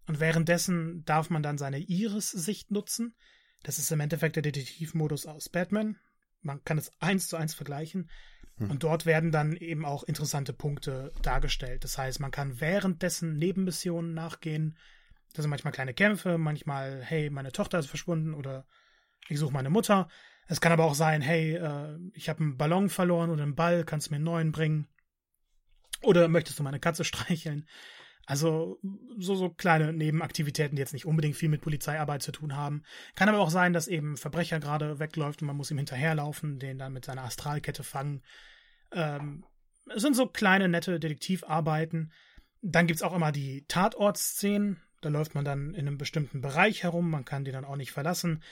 Und 0.05 0.19
währenddessen 0.19 1.03
darf 1.05 1.31
man 1.31 1.41
dann 1.41 1.57
seine 1.57 1.79
Iris-Sicht 1.79 2.69
nutzen. 2.69 3.15
Das 3.63 3.77
ist 3.77 3.91
im 3.91 3.99
Endeffekt 3.99 4.35
der 4.35 4.43
Detektivmodus 4.43 5.25
aus 5.25 5.49
Batman. 5.49 5.97
Man 6.41 6.63
kann 6.63 6.77
es 6.77 6.91
eins 6.99 7.27
zu 7.27 7.37
eins 7.37 7.53
vergleichen. 7.53 8.09
Hm. 8.57 8.71
Und 8.71 8.83
dort 8.83 9.05
werden 9.05 9.31
dann 9.31 9.55
eben 9.55 9.85
auch 9.85 10.03
interessante 10.03 10.53
Punkte 10.53 11.13
dargestellt. 11.21 11.83
Das 11.83 11.97
heißt, 11.97 12.19
man 12.19 12.31
kann 12.31 12.59
währenddessen 12.59 13.37
Nebenmissionen 13.37 14.13
nachgehen. 14.13 14.77
Das 15.33 15.43
sind 15.43 15.49
manchmal 15.49 15.73
kleine 15.73 15.93
Kämpfe, 15.93 16.37
manchmal, 16.37 17.01
hey, 17.03 17.29
meine 17.29 17.51
Tochter 17.51 17.79
ist 17.79 17.87
verschwunden 17.87 18.33
oder 18.33 18.65
ich 19.29 19.39
suche 19.39 19.53
meine 19.53 19.69
Mutter. 19.69 20.09
Es 20.47 20.59
kann 20.59 20.73
aber 20.73 20.83
auch 20.83 20.95
sein, 20.95 21.21
hey, 21.21 21.55
äh, 21.55 21.97
ich 22.13 22.27
habe 22.27 22.41
einen 22.41 22.57
Ballon 22.57 22.89
verloren 22.89 23.29
oder 23.29 23.43
einen 23.43 23.55
Ball, 23.55 23.85
kannst 23.85 24.07
du 24.07 24.11
mir 24.11 24.15
einen 24.17 24.25
neuen 24.25 24.51
bringen? 24.51 24.87
Oder 26.01 26.27
möchtest 26.27 26.59
du 26.59 26.63
meine 26.63 26.79
Katze 26.79 27.03
streicheln? 27.05 27.67
Also 28.31 28.79
so, 29.17 29.35
so 29.35 29.49
kleine 29.49 29.91
Nebenaktivitäten, 29.91 30.77
die 30.77 30.79
jetzt 30.79 30.93
nicht 30.93 31.05
unbedingt 31.05 31.35
viel 31.35 31.49
mit 31.49 31.59
Polizeiarbeit 31.59 32.23
zu 32.23 32.31
tun 32.31 32.55
haben. 32.55 32.83
Kann 33.13 33.27
aber 33.27 33.39
auch 33.39 33.49
sein, 33.49 33.73
dass 33.73 33.89
eben 33.89 34.15
Verbrecher 34.15 34.61
gerade 34.61 34.99
wegläuft 34.99 35.41
und 35.41 35.47
man 35.47 35.57
muss 35.57 35.69
ihm 35.69 35.77
hinterherlaufen, 35.77 36.57
den 36.57 36.77
dann 36.77 36.93
mit 36.93 37.03
seiner 37.03 37.25
Astralkette 37.25 37.83
fangen. 37.83 38.21
Ähm, 38.93 39.43
es 39.93 40.01
sind 40.01 40.15
so 40.15 40.27
kleine, 40.27 40.69
nette 40.69 40.97
Detektivarbeiten. 40.97 42.13
Dann 42.61 42.87
gibt's 42.87 43.03
auch 43.03 43.13
immer 43.13 43.33
die 43.33 43.65
Tatortszenen. 43.67 44.81
Da 45.01 45.09
läuft 45.09 45.35
man 45.35 45.43
dann 45.43 45.73
in 45.73 45.85
einem 45.85 45.97
bestimmten 45.97 46.39
Bereich 46.39 46.83
herum, 46.83 47.09
man 47.09 47.25
kann 47.25 47.43
den 47.43 47.53
dann 47.53 47.65
auch 47.65 47.75
nicht 47.75 47.91
verlassen. 47.91 48.43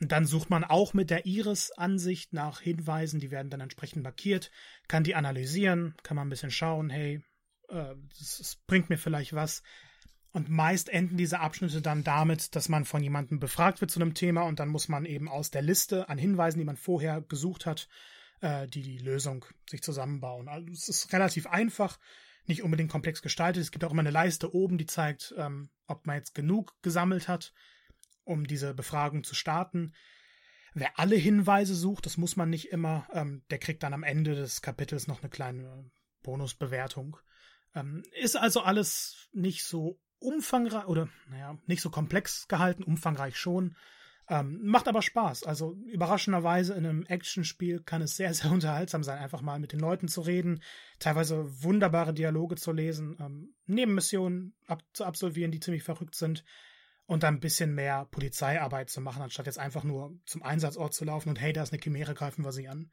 Dann 0.00 0.24
sucht 0.24 0.50
man 0.50 0.64
auch 0.64 0.94
mit 0.94 1.10
der 1.10 1.26
Iris-Ansicht 1.26 2.32
nach 2.32 2.60
Hinweisen, 2.60 3.20
die 3.20 3.30
werden 3.30 3.50
dann 3.50 3.60
entsprechend 3.60 4.02
markiert, 4.02 4.50
kann 4.88 5.04
die 5.04 5.14
analysieren, 5.14 5.94
kann 6.02 6.16
man 6.16 6.26
ein 6.26 6.30
bisschen 6.30 6.50
schauen, 6.50 6.90
hey, 6.90 7.22
äh, 7.68 7.94
das, 8.18 8.56
bringt 8.66 8.90
mir 8.90 8.98
vielleicht 8.98 9.32
was. 9.32 9.62
Und 10.30 10.50
meist 10.50 10.88
enden 10.88 11.16
diese 11.16 11.40
Abschnitte 11.40 11.80
dann 11.80 12.04
damit, 12.04 12.54
dass 12.54 12.68
man 12.68 12.84
von 12.84 13.02
jemandem 13.02 13.40
befragt 13.40 13.80
wird 13.80 13.90
zu 13.90 14.00
einem 14.00 14.14
Thema 14.14 14.42
und 14.42 14.60
dann 14.60 14.68
muss 14.68 14.88
man 14.88 15.06
eben 15.06 15.28
aus 15.28 15.50
der 15.50 15.62
Liste 15.62 16.08
an 16.08 16.18
Hinweisen, 16.18 16.58
die 16.58 16.66
man 16.66 16.76
vorher 16.76 17.22
gesucht 17.22 17.64
hat, 17.64 17.88
äh, 18.40 18.66
die 18.68 18.82
die 18.82 18.98
Lösung 18.98 19.46
sich 19.68 19.82
zusammenbauen. 19.82 20.48
Also 20.48 20.70
es 20.70 20.88
ist 20.88 21.12
relativ 21.12 21.46
einfach, 21.46 21.98
nicht 22.46 22.62
unbedingt 22.62 22.90
komplex 22.90 23.22
gestaltet. 23.22 23.62
Es 23.62 23.70
gibt 23.70 23.84
auch 23.84 23.92
immer 23.92 24.00
eine 24.00 24.10
Leiste 24.10 24.54
oben, 24.54 24.78
die 24.78 24.86
zeigt, 24.86 25.34
ähm, 25.36 25.70
ob 25.86 26.06
man 26.06 26.16
jetzt 26.16 26.34
genug 26.34 26.74
gesammelt 26.82 27.28
hat, 27.28 27.52
um 28.24 28.46
diese 28.46 28.74
Befragung 28.74 29.24
zu 29.24 29.34
starten. 29.34 29.94
Wer 30.74 30.98
alle 30.98 31.16
Hinweise 31.16 31.74
sucht, 31.74 32.06
das 32.06 32.18
muss 32.18 32.36
man 32.36 32.50
nicht 32.50 32.70
immer, 32.70 33.08
ähm, 33.12 33.42
der 33.50 33.58
kriegt 33.58 33.82
dann 33.82 33.94
am 33.94 34.02
Ende 34.02 34.34
des 34.34 34.62
Kapitels 34.62 35.06
noch 35.06 35.22
eine 35.22 35.30
kleine 35.30 35.90
Bonusbewertung. 36.22 37.16
Ähm, 37.78 38.02
ist 38.12 38.36
also 38.36 38.60
alles 38.60 39.28
nicht 39.32 39.64
so 39.64 40.00
umfangreich 40.20 40.86
oder, 40.86 41.08
naja, 41.28 41.58
nicht 41.66 41.80
so 41.80 41.90
komplex 41.90 42.48
gehalten, 42.48 42.82
umfangreich 42.82 43.36
schon. 43.36 43.76
Ähm, 44.30 44.60
macht 44.62 44.88
aber 44.88 45.00
Spaß. 45.00 45.44
Also 45.44 45.74
überraschenderweise 45.86 46.74
in 46.74 46.84
einem 46.84 47.06
Actionspiel 47.06 47.82
kann 47.82 48.02
es 48.02 48.16
sehr, 48.16 48.34
sehr 48.34 48.50
unterhaltsam 48.50 49.02
sein, 49.02 49.18
einfach 49.18 49.40
mal 49.40 49.58
mit 49.58 49.72
den 49.72 49.80
Leuten 49.80 50.08
zu 50.08 50.20
reden, 50.20 50.62
teilweise 50.98 51.62
wunderbare 51.62 52.12
Dialoge 52.12 52.56
zu 52.56 52.72
lesen, 52.72 53.16
ähm, 53.20 53.54
Nebenmissionen 53.66 54.54
ab 54.66 54.82
zu 54.92 55.04
absolvieren, 55.04 55.50
die 55.50 55.60
ziemlich 55.60 55.82
verrückt 55.82 56.14
sind 56.14 56.44
und 57.06 57.22
dann 57.22 57.36
ein 57.36 57.40
bisschen 57.40 57.74
mehr 57.74 58.04
Polizeiarbeit 58.10 58.90
zu 58.90 59.00
machen, 59.00 59.22
anstatt 59.22 59.46
jetzt 59.46 59.58
einfach 59.58 59.82
nur 59.82 60.18
zum 60.26 60.42
Einsatzort 60.42 60.92
zu 60.92 61.06
laufen 61.06 61.30
und 61.30 61.40
hey, 61.40 61.54
da 61.54 61.62
ist 61.62 61.72
eine 61.72 61.80
Chimäre, 61.80 62.12
greifen 62.12 62.44
wir 62.44 62.52
sie 62.52 62.68
an. 62.68 62.90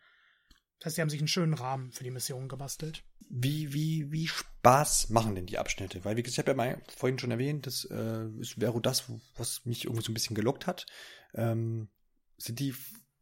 Das 0.80 0.88
heißt, 0.88 0.96
sie 0.96 1.02
haben 1.02 1.10
sich 1.10 1.20
einen 1.20 1.28
schönen 1.28 1.54
Rahmen 1.54 1.92
für 1.92 2.04
die 2.04 2.12
Mission 2.12 2.48
gebastelt. 2.48 3.04
Wie, 3.30 3.74
wie, 3.74 4.12
wie 4.12 4.28
Spaß 4.28 5.10
machen 5.10 5.36
denn 5.36 5.46
die 5.46 5.58
Abschnitte? 5.58 6.06
Weil, 6.06 6.18
wie 6.18 6.24
gesagt, 6.24 6.36
ich 6.36 6.40
habe 6.40 6.52
ja 6.52 6.76
mal 6.76 6.82
vorhin 6.96 7.18
schon 7.18 7.32
erwähnt, 7.32 7.66
das 7.66 7.86
äh, 7.86 8.26
wäre 8.58 8.82
das, 8.82 9.06
was 9.36 9.66
mich 9.66 9.86
irgendwie 9.86 10.04
so 10.04 10.12
ein 10.12 10.14
bisschen 10.14 10.36
gelockt 10.36 10.68
hat. 10.68 10.86
Ähm, 11.34 11.90
sind 12.38 12.60
die 12.60 12.76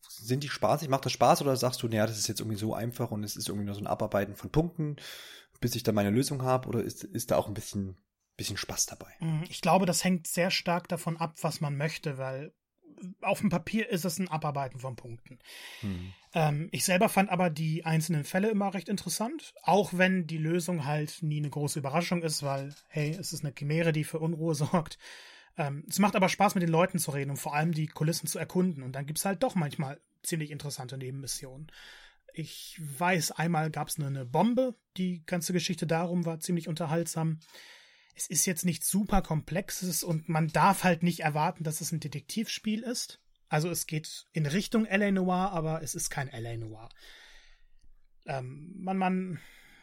sind 0.09 0.43
die 0.43 0.49
spaßig? 0.49 0.89
Macht 0.89 1.05
das 1.05 1.11
Spaß 1.11 1.41
oder 1.41 1.55
sagst 1.55 1.81
du, 1.81 1.87
naja, 1.87 2.05
das 2.05 2.17
ist 2.17 2.27
jetzt 2.27 2.39
irgendwie 2.39 2.57
so 2.57 2.73
einfach 2.73 3.11
und 3.11 3.23
es 3.23 3.35
ist 3.35 3.47
irgendwie 3.47 3.65
nur 3.65 3.75
so 3.75 3.81
ein 3.81 3.87
Abarbeiten 3.87 4.35
von 4.35 4.51
Punkten, 4.51 4.97
bis 5.59 5.75
ich 5.75 5.83
dann 5.83 5.95
meine 5.95 6.09
Lösung 6.09 6.43
habe? 6.43 6.67
Oder 6.67 6.83
ist, 6.83 7.03
ist 7.03 7.31
da 7.31 7.37
auch 7.37 7.47
ein 7.47 7.53
bisschen, 7.53 7.97
bisschen 8.37 8.57
Spaß 8.57 8.85
dabei? 8.87 9.11
Mm, 9.19 9.43
ich 9.49 9.61
glaube, 9.61 9.85
das 9.85 10.03
hängt 10.03 10.27
sehr 10.27 10.51
stark 10.51 10.87
davon 10.87 11.17
ab, 11.17 11.35
was 11.41 11.61
man 11.61 11.75
möchte, 11.77 12.17
weil 12.17 12.53
auf 13.21 13.39
dem 13.39 13.49
Papier 13.49 13.89
ist 13.89 14.05
es 14.05 14.19
ein 14.19 14.27
Abarbeiten 14.27 14.79
von 14.79 14.95
Punkten. 14.95 15.39
Hm. 15.81 16.13
Ähm, 16.33 16.69
ich 16.71 16.85
selber 16.85 17.09
fand 17.09 17.29
aber 17.29 17.49
die 17.49 17.85
einzelnen 17.85 18.23
Fälle 18.23 18.49
immer 18.49 18.73
recht 18.73 18.89
interessant, 18.89 19.53
auch 19.61 19.93
wenn 19.93 20.27
die 20.27 20.37
Lösung 20.37 20.85
halt 20.85 21.21
nie 21.21 21.37
eine 21.37 21.49
große 21.49 21.79
Überraschung 21.79 22.23
ist, 22.23 22.43
weil, 22.43 22.73
hey, 22.87 23.11
es 23.11 23.33
ist 23.33 23.43
eine 23.43 23.53
Chimäre, 23.53 23.91
die 23.91 24.03
für 24.03 24.19
Unruhe 24.19 24.55
sorgt. 24.55 24.97
Ähm, 25.57 25.83
es 25.87 25.99
macht 25.99 26.15
aber 26.15 26.29
Spaß, 26.29 26.55
mit 26.55 26.63
den 26.63 26.69
Leuten 26.69 26.99
zu 26.99 27.11
reden 27.11 27.31
und 27.31 27.37
vor 27.37 27.53
allem 27.53 27.71
die 27.71 27.87
Kulissen 27.87 28.27
zu 28.27 28.39
erkunden. 28.39 28.83
Und 28.83 28.93
dann 28.93 29.05
gibt 29.05 29.19
es 29.19 29.25
halt 29.25 29.43
doch 29.43 29.55
manchmal 29.55 29.99
ziemlich 30.23 30.51
interessante 30.51 30.97
Nebenmissionen. 30.97 31.71
Ich 32.33 32.81
weiß, 32.81 33.31
einmal 33.31 33.69
gab 33.69 33.89
es 33.89 33.99
eine 33.99 34.25
Bombe, 34.25 34.75
die 34.97 35.23
ganze 35.25 35.53
Geschichte 35.53 35.85
darum 35.85 36.25
war 36.25 36.39
ziemlich 36.39 36.67
unterhaltsam 36.67 37.39
es 38.15 38.27
ist 38.27 38.45
jetzt 38.45 38.65
nicht 38.65 38.83
super 38.83 39.21
komplexes 39.21 40.03
und 40.03 40.29
man 40.29 40.47
darf 40.49 40.83
halt 40.83 41.03
nicht 41.03 41.21
erwarten, 41.21 41.63
dass 41.63 41.81
es 41.81 41.91
ein 41.91 41.99
Detektivspiel 41.99 42.83
ist. 42.83 43.19
Also 43.49 43.69
es 43.69 43.87
geht 43.87 44.25
in 44.33 44.45
Richtung 44.45 44.85
L.A. 44.85 45.11
Noir, 45.11 45.51
aber 45.51 45.81
es 45.81 45.95
ist 45.95 46.09
kein 46.09 46.27
L.A. 46.27 46.57
Noir. 46.57 46.89
Ähm, 48.25 48.73
man, 48.77 48.97
man, 48.97 49.39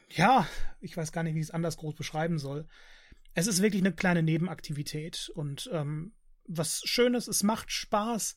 ja, 0.09 0.47
ich 0.81 0.97
weiß 0.97 1.13
gar 1.13 1.23
nicht, 1.23 1.35
wie 1.35 1.41
ich 1.41 1.47
es 1.47 1.51
anders 1.51 1.77
groß 1.77 1.95
beschreiben 1.95 2.39
soll. 2.39 2.67
Es 3.35 3.47
ist 3.47 3.63
wirklich 3.63 3.83
eine 3.83 3.93
kleine 3.93 4.23
Nebenaktivität 4.23 5.31
und 5.35 5.71
ähm, 5.73 6.13
was 6.47 6.83
Schönes, 6.85 7.29
es 7.29 7.43
macht 7.43 7.71
Spaß, 7.71 8.35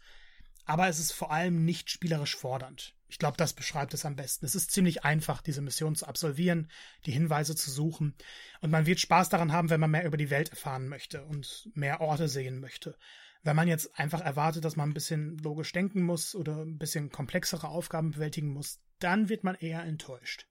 aber 0.65 0.87
es 0.87 0.99
ist 0.99 1.11
vor 1.11 1.31
allem 1.31 1.65
nicht 1.65 1.89
spielerisch 1.89 2.35
fordernd. 2.35 2.95
Ich 3.13 3.19
glaube, 3.19 3.37
das 3.37 3.53
beschreibt 3.53 3.93
es 3.93 4.05
am 4.05 4.15
besten. 4.15 4.43
Es 4.43 4.55
ist 4.55 4.71
ziemlich 4.71 5.03
einfach, 5.03 5.43
diese 5.43 5.61
Mission 5.61 5.93
zu 5.93 6.07
absolvieren, 6.07 6.67
die 7.05 7.11
Hinweise 7.11 7.55
zu 7.55 7.69
suchen. 7.69 8.15
Und 8.59 8.71
man 8.71 8.87
wird 8.87 8.99
Spaß 8.99 9.29
daran 9.29 9.51
haben, 9.51 9.69
wenn 9.69 9.79
man 9.79 9.91
mehr 9.91 10.07
über 10.07 10.17
die 10.17 10.31
Welt 10.31 10.49
erfahren 10.49 10.87
möchte 10.87 11.23
und 11.25 11.69
mehr 11.75 12.01
Orte 12.01 12.27
sehen 12.27 12.59
möchte. 12.59 12.97
Wenn 13.43 13.55
man 13.55 13.67
jetzt 13.67 13.99
einfach 13.99 14.21
erwartet, 14.21 14.65
dass 14.65 14.75
man 14.75 14.89
ein 14.89 14.95
bisschen 14.95 15.37
logisch 15.37 15.71
denken 15.73 16.01
muss 16.01 16.33
oder 16.33 16.63
ein 16.65 16.79
bisschen 16.79 17.11
komplexere 17.11 17.67
Aufgaben 17.67 18.09
bewältigen 18.09 18.49
muss, 18.49 18.79
dann 18.97 19.29
wird 19.29 19.43
man 19.43 19.53
eher 19.53 19.83
enttäuscht. 19.83 20.47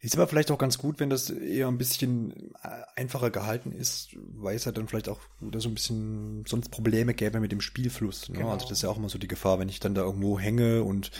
Ist 0.00 0.14
aber 0.14 0.28
vielleicht 0.28 0.52
auch 0.52 0.58
ganz 0.58 0.78
gut, 0.78 1.00
wenn 1.00 1.10
das 1.10 1.28
eher 1.28 1.66
ein 1.66 1.76
bisschen 1.76 2.52
äh, 2.62 2.68
einfacher 2.94 3.30
gehalten 3.30 3.72
ist, 3.72 4.10
weil 4.14 4.54
es 4.54 4.64
ja 4.64 4.70
dann 4.70 4.86
vielleicht 4.86 5.08
auch 5.08 5.18
oder 5.40 5.60
so 5.60 5.68
ein 5.68 5.74
bisschen 5.74 6.44
sonst 6.46 6.68
Probleme 6.68 7.14
gäbe 7.14 7.40
mit 7.40 7.50
dem 7.50 7.60
Spielfluss. 7.60 8.28
Ne? 8.28 8.38
Genau. 8.38 8.52
Also 8.52 8.68
das 8.68 8.78
ist 8.78 8.82
ja 8.82 8.90
auch 8.90 8.96
immer 8.96 9.08
so 9.08 9.18
die 9.18 9.26
Gefahr, 9.26 9.58
wenn 9.58 9.68
ich 9.68 9.80
dann 9.80 9.96
da 9.96 10.02
irgendwo 10.02 10.38
hänge 10.38 10.84
und 10.84 11.10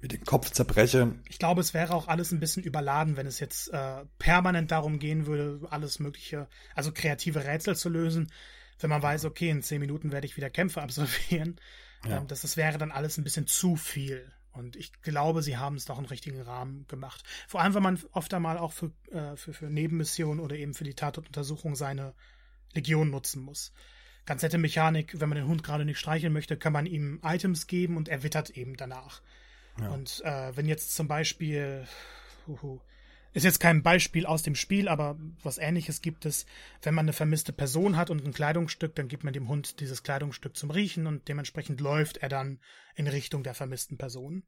mir 0.00 0.08
den 0.08 0.24
Kopf 0.24 0.50
zerbreche. 0.50 1.14
Ich 1.28 1.38
glaube, 1.38 1.60
es 1.60 1.74
wäre 1.74 1.94
auch 1.94 2.08
alles 2.08 2.32
ein 2.32 2.40
bisschen 2.40 2.64
überladen, 2.64 3.16
wenn 3.16 3.28
es 3.28 3.38
jetzt 3.38 3.72
äh, 3.72 4.04
permanent 4.18 4.72
darum 4.72 4.98
gehen 4.98 5.26
würde, 5.26 5.60
alles 5.70 6.00
mögliche, 6.00 6.48
also 6.74 6.90
kreative 6.90 7.44
Rätsel 7.44 7.76
zu 7.76 7.88
lösen. 7.88 8.32
Wenn 8.80 8.90
man 8.90 9.02
weiß, 9.02 9.26
okay, 9.26 9.50
in 9.50 9.62
zehn 9.62 9.80
Minuten 9.80 10.10
werde 10.10 10.26
ich 10.26 10.36
wieder 10.36 10.50
Kämpfe 10.50 10.82
absolvieren. 10.82 11.60
Ja. 12.04 12.18
Ähm, 12.18 12.26
das, 12.26 12.42
das 12.42 12.56
wäre 12.56 12.78
dann 12.78 12.90
alles 12.90 13.16
ein 13.16 13.22
bisschen 13.22 13.46
zu 13.46 13.76
viel. 13.76 14.32
Und 14.54 14.76
ich 14.76 14.92
glaube, 15.02 15.42
sie 15.42 15.56
haben 15.56 15.76
es 15.76 15.84
doch 15.84 15.98
im 15.98 16.04
richtigen 16.04 16.40
Rahmen 16.40 16.86
gemacht. 16.86 17.24
Vor 17.48 17.60
allem, 17.60 17.74
wenn 17.74 17.82
man 17.82 18.00
oft 18.12 18.32
einmal 18.32 18.56
auch 18.56 18.72
für, 18.72 18.92
äh, 19.10 19.36
für, 19.36 19.52
für 19.52 19.66
Nebenmissionen 19.66 20.42
oder 20.42 20.56
eben 20.56 20.74
für 20.74 20.84
die 20.84 20.94
Tatortuntersuchung 20.94 21.74
seine 21.74 22.14
Legion 22.72 23.10
nutzen 23.10 23.42
muss. 23.42 23.72
Ganz 24.26 24.42
nette 24.42 24.58
Mechanik, 24.58 25.20
wenn 25.20 25.28
man 25.28 25.36
den 25.36 25.48
Hund 25.48 25.64
gerade 25.64 25.84
nicht 25.84 25.98
streicheln 25.98 26.32
möchte, 26.32 26.56
kann 26.56 26.72
man 26.72 26.86
ihm 26.86 27.20
Items 27.22 27.66
geben 27.66 27.96
und 27.96 28.08
er 28.08 28.22
wittert 28.22 28.50
eben 28.50 28.76
danach. 28.76 29.20
Ja. 29.78 29.90
Und 29.90 30.22
äh, 30.24 30.56
wenn 30.56 30.66
jetzt 30.66 30.94
zum 30.94 31.08
Beispiel, 31.08 31.86
huhu, 32.46 32.80
ist 33.34 33.42
jetzt 33.42 33.58
kein 33.58 33.82
Beispiel 33.82 34.26
aus 34.26 34.42
dem 34.42 34.54
Spiel, 34.54 34.88
aber 34.88 35.18
was 35.42 35.58
ähnliches 35.58 36.00
gibt 36.00 36.24
es, 36.24 36.46
wenn 36.82 36.94
man 36.94 37.04
eine 37.04 37.12
vermisste 37.12 37.52
Person 37.52 37.96
hat 37.96 38.08
und 38.08 38.24
ein 38.24 38.32
Kleidungsstück, 38.32 38.94
dann 38.94 39.08
gibt 39.08 39.24
man 39.24 39.32
dem 39.32 39.48
Hund 39.48 39.80
dieses 39.80 40.04
Kleidungsstück 40.04 40.56
zum 40.56 40.70
Riechen 40.70 41.08
und 41.08 41.26
dementsprechend 41.28 41.80
läuft 41.80 42.18
er 42.18 42.28
dann 42.28 42.60
in 42.94 43.08
Richtung 43.08 43.42
der 43.42 43.54
vermissten 43.54 43.98
Person. 43.98 44.44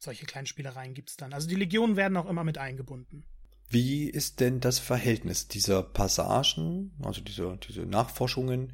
Solche 0.00 0.26
kleinen 0.26 0.46
Spielereien 0.46 0.92
gibt 0.92 1.10
es 1.10 1.16
dann. 1.16 1.32
Also 1.32 1.48
die 1.48 1.54
Legionen 1.54 1.96
werden 1.96 2.16
auch 2.16 2.28
immer 2.28 2.42
mit 2.42 2.58
eingebunden. 2.58 3.24
Wie 3.70 4.10
ist 4.10 4.40
denn 4.40 4.60
das 4.60 4.80
Verhältnis 4.80 5.46
dieser 5.46 5.84
Passagen, 5.84 6.92
also 7.02 7.20
dieser, 7.20 7.56
diese 7.56 7.86
Nachforschungen, 7.86 8.72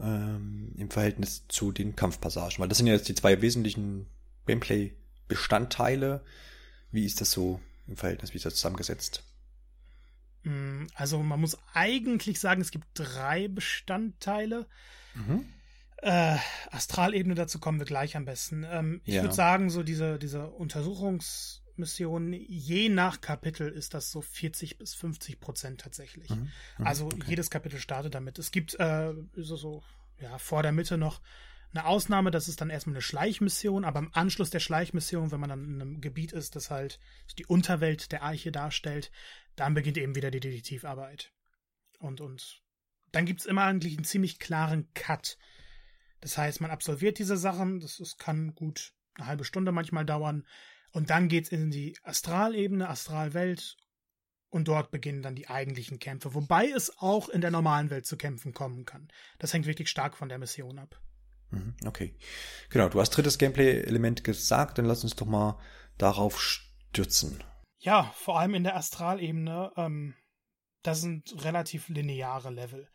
ähm, 0.00 0.72
im 0.76 0.90
Verhältnis 0.90 1.44
zu 1.46 1.70
den 1.70 1.94
Kampfpassagen? 1.94 2.58
Weil 2.58 2.68
das 2.68 2.78
sind 2.78 2.88
ja 2.88 2.94
jetzt 2.94 3.08
die 3.08 3.14
zwei 3.14 3.40
wesentlichen 3.40 4.06
Gameplay-Bestandteile. 4.46 6.24
Wie 6.90 7.04
ist 7.04 7.20
das 7.20 7.30
so 7.30 7.60
im 7.88 7.96
Verhältnis? 7.96 8.32
Wie 8.32 8.36
ist 8.36 8.46
das 8.46 8.54
zusammengesetzt? 8.54 9.24
Mm, 10.44 10.86
also 10.94 11.22
man 11.22 11.40
muss 11.40 11.58
eigentlich 11.74 12.38
sagen, 12.40 12.60
es 12.60 12.70
gibt 12.70 12.86
drei 12.94 13.48
Bestandteile. 13.48 14.66
Mhm. 15.14 15.44
Äh, 15.98 16.36
Astralebene, 16.70 17.34
dazu 17.34 17.58
kommen 17.58 17.80
wir 17.80 17.86
gleich 17.86 18.16
am 18.16 18.24
besten. 18.24 18.64
Ähm, 18.70 19.00
ich 19.04 19.14
ja. 19.14 19.22
würde 19.22 19.34
sagen, 19.34 19.68
so 19.68 19.82
diese, 19.82 20.18
diese 20.18 20.46
Untersuchungsmission, 20.46 22.32
je 22.32 22.88
nach 22.88 23.20
Kapitel 23.20 23.68
ist 23.68 23.94
das 23.94 24.12
so 24.12 24.20
40 24.20 24.78
bis 24.78 24.94
50 24.94 25.40
Prozent 25.40 25.80
tatsächlich. 25.80 26.30
Mhm. 26.30 26.52
Mhm. 26.78 26.86
Also 26.86 27.06
okay. 27.06 27.24
jedes 27.26 27.50
Kapitel 27.50 27.80
startet 27.80 28.14
damit. 28.14 28.38
Es 28.38 28.52
gibt 28.52 28.78
äh, 28.78 29.12
so, 29.34 29.56
so 29.56 29.82
ja, 30.20 30.38
vor 30.38 30.62
der 30.62 30.72
Mitte 30.72 30.98
noch 30.98 31.20
eine 31.72 31.84
Ausnahme, 31.84 32.30
das 32.30 32.48
ist 32.48 32.60
dann 32.60 32.70
erstmal 32.70 32.96
eine 32.96 33.02
Schleichmission, 33.02 33.84
aber 33.84 33.98
im 33.98 34.14
Anschluss 34.14 34.50
der 34.50 34.60
Schleichmission, 34.60 35.30
wenn 35.30 35.40
man 35.40 35.50
dann 35.50 35.64
in 35.64 35.80
einem 35.80 36.00
Gebiet 36.00 36.32
ist, 36.32 36.56
das 36.56 36.70
halt 36.70 36.98
die 37.38 37.46
Unterwelt 37.46 38.10
der 38.12 38.22
Arche 38.22 38.50
darstellt, 38.50 39.10
dann 39.56 39.74
beginnt 39.74 39.98
eben 39.98 40.14
wieder 40.14 40.30
die 40.30 40.40
Detektivarbeit. 40.40 41.32
Und, 41.98 42.20
und 42.20 42.62
dann 43.12 43.26
gibt's 43.26 43.46
immer 43.46 43.64
eigentlich 43.64 43.96
einen 43.96 44.04
ziemlich 44.04 44.38
klaren 44.38 44.92
Cut. 44.94 45.36
Das 46.20 46.38
heißt, 46.38 46.60
man 46.60 46.70
absolviert 46.70 47.18
diese 47.18 47.36
Sachen, 47.36 47.80
das, 47.80 47.98
das 47.98 48.16
kann 48.16 48.54
gut 48.54 48.94
eine 49.14 49.26
halbe 49.26 49.44
Stunde 49.44 49.72
manchmal 49.72 50.06
dauern, 50.06 50.46
und 50.90 51.10
dann 51.10 51.28
geht's 51.28 51.50
in 51.50 51.70
die 51.70 51.98
Astralebene, 52.02 52.88
Astralwelt, 52.88 53.76
und 54.50 54.68
dort 54.68 54.90
beginnen 54.90 55.22
dann 55.22 55.34
die 55.34 55.48
eigentlichen 55.48 55.98
Kämpfe, 55.98 56.34
wobei 56.34 56.68
es 56.70 56.96
auch 56.98 57.28
in 57.28 57.42
der 57.42 57.50
normalen 57.50 57.90
Welt 57.90 58.06
zu 58.06 58.16
Kämpfen 58.16 58.54
kommen 58.54 58.86
kann. 58.86 59.08
Das 59.38 59.52
hängt 59.52 59.66
wirklich 59.66 59.90
stark 59.90 60.16
von 60.16 60.30
der 60.30 60.38
Mission 60.38 60.78
ab. 60.78 61.00
Mhm, 61.50 61.74
okay. 61.86 62.14
Genau, 62.70 62.88
du 62.88 63.00
hast 63.00 63.10
drittes 63.10 63.38
Gameplay-Element 63.38 64.24
gesagt, 64.24 64.78
dann 64.78 64.84
lass 64.84 65.04
uns 65.04 65.16
doch 65.16 65.26
mal 65.26 65.58
darauf 65.96 66.40
stürzen. 66.40 67.42
Ja, 67.78 68.12
vor 68.16 68.38
allem 68.38 68.54
in 68.54 68.64
der 68.64 68.76
Astralebene, 68.76 69.72
ähm, 69.76 70.14
das 70.82 71.00
sind 71.00 71.44
relativ 71.44 71.88
lineare 71.88 72.50
Level. 72.50 72.88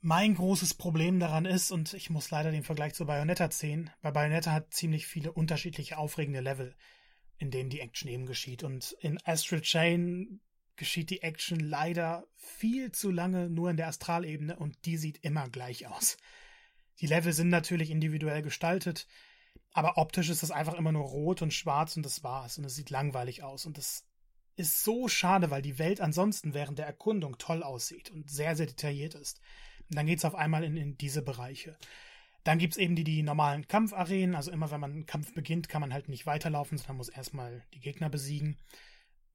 Mein 0.00 0.34
großes 0.34 0.74
Problem 0.74 1.18
daran 1.18 1.46
ist, 1.46 1.70
und 1.70 1.94
ich 1.94 2.10
muss 2.10 2.30
leider 2.30 2.50
den 2.50 2.64
Vergleich 2.64 2.94
zu 2.94 3.06
Bayonetta 3.06 3.50
ziehen, 3.50 3.90
weil 4.02 4.12
Bayonetta 4.12 4.52
hat 4.52 4.74
ziemlich 4.74 5.06
viele 5.06 5.32
unterschiedliche 5.32 5.96
aufregende 5.96 6.40
Level, 6.40 6.74
in 7.38 7.50
denen 7.50 7.70
die 7.70 7.80
Action 7.80 8.10
eben 8.10 8.26
geschieht. 8.26 8.62
Und 8.64 8.92
in 9.00 9.18
Astral 9.24 9.62
Chain 9.62 10.40
geschieht 10.76 11.10
die 11.10 11.22
Action 11.22 11.60
leider 11.60 12.26
viel 12.36 12.92
zu 12.92 13.10
lange 13.10 13.48
nur 13.48 13.70
in 13.70 13.76
der 13.76 13.88
Astralebene 13.88 14.56
und 14.56 14.84
die 14.84 14.96
sieht 14.96 15.18
immer 15.24 15.48
gleich 15.48 15.86
aus. 15.86 16.16
Die 17.00 17.06
Level 17.06 17.32
sind 17.32 17.48
natürlich 17.48 17.90
individuell 17.90 18.42
gestaltet, 18.42 19.06
aber 19.72 19.98
optisch 19.98 20.30
ist 20.30 20.42
das 20.42 20.50
einfach 20.50 20.74
immer 20.74 20.92
nur 20.92 21.04
rot 21.04 21.42
und 21.42 21.52
schwarz 21.52 21.96
und 21.96 22.06
das 22.06 22.22
war's. 22.22 22.58
Und 22.58 22.64
es 22.64 22.76
sieht 22.76 22.90
langweilig 22.90 23.42
aus. 23.42 23.66
Und 23.66 23.76
das 23.76 24.04
ist 24.56 24.84
so 24.84 25.08
schade, 25.08 25.50
weil 25.50 25.62
die 25.62 25.78
Welt 25.78 26.00
ansonsten 26.00 26.54
während 26.54 26.78
der 26.78 26.86
Erkundung 26.86 27.38
toll 27.38 27.62
aussieht 27.62 28.10
und 28.10 28.30
sehr, 28.30 28.54
sehr 28.54 28.66
detailliert 28.66 29.14
ist. 29.14 29.40
Und 29.90 29.96
dann 29.96 30.06
geht's 30.06 30.24
auf 30.24 30.36
einmal 30.36 30.62
in, 30.62 30.76
in 30.76 30.96
diese 30.96 31.22
Bereiche. 31.22 31.76
Dann 32.44 32.58
gibt's 32.58 32.76
eben 32.76 32.94
die, 32.94 33.04
die 33.04 33.22
normalen 33.22 33.66
Kampfarenen. 33.66 34.36
Also 34.36 34.52
immer 34.52 34.70
wenn 34.70 34.80
man 34.80 34.92
einen 34.92 35.06
Kampf 35.06 35.34
beginnt, 35.34 35.68
kann 35.68 35.80
man 35.80 35.92
halt 35.92 36.08
nicht 36.08 36.26
weiterlaufen, 36.26 36.78
sondern 36.78 36.98
muss 36.98 37.08
erstmal 37.08 37.64
die 37.74 37.80
Gegner 37.80 38.10
besiegen. 38.10 38.58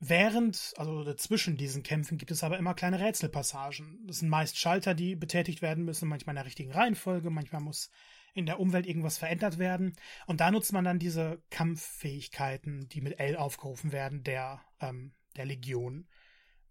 Während, 0.02 0.74
also 0.78 1.14
zwischen 1.16 1.58
diesen 1.58 1.84
Kämpfen 1.84 2.18
gibt 2.18 2.32
es 2.32 2.44
aber 2.44 2.58
immer 2.58 2.74
kleine 2.74 3.02
Rätselpassagen. 3.02 4.00
Das 4.08 4.20
sind 4.20 4.30
meist 4.30 4.58
Schalter, 4.58 4.94
die 4.94 5.16
betätigt 5.16 5.62
werden 5.62 5.84
müssen, 5.84 6.08
manchmal 6.08 6.34
in 6.34 6.38
der 6.38 6.46
richtigen 6.46 6.72
Reihenfolge, 6.72 7.30
manchmal 7.30 7.62
muss 7.62 7.92
in 8.34 8.46
der 8.46 8.60
Umwelt 8.62 8.86
irgendwas 8.86 9.18
verändert 9.18 9.58
werden. 9.58 9.96
Und 10.26 10.40
da 10.40 10.52
nutzt 10.52 10.72
man 10.72 10.86
dann 10.86 11.00
diese 11.00 11.44
Kampffähigkeiten, 11.50 12.88
die 12.88 13.02
mit 13.02 13.20
L 13.20 13.36
aufgerufen 13.36 13.92
werden, 13.92 14.24
der, 14.24 14.62
ähm, 14.80 15.14
der 15.36 15.46
Legion. 15.46 16.08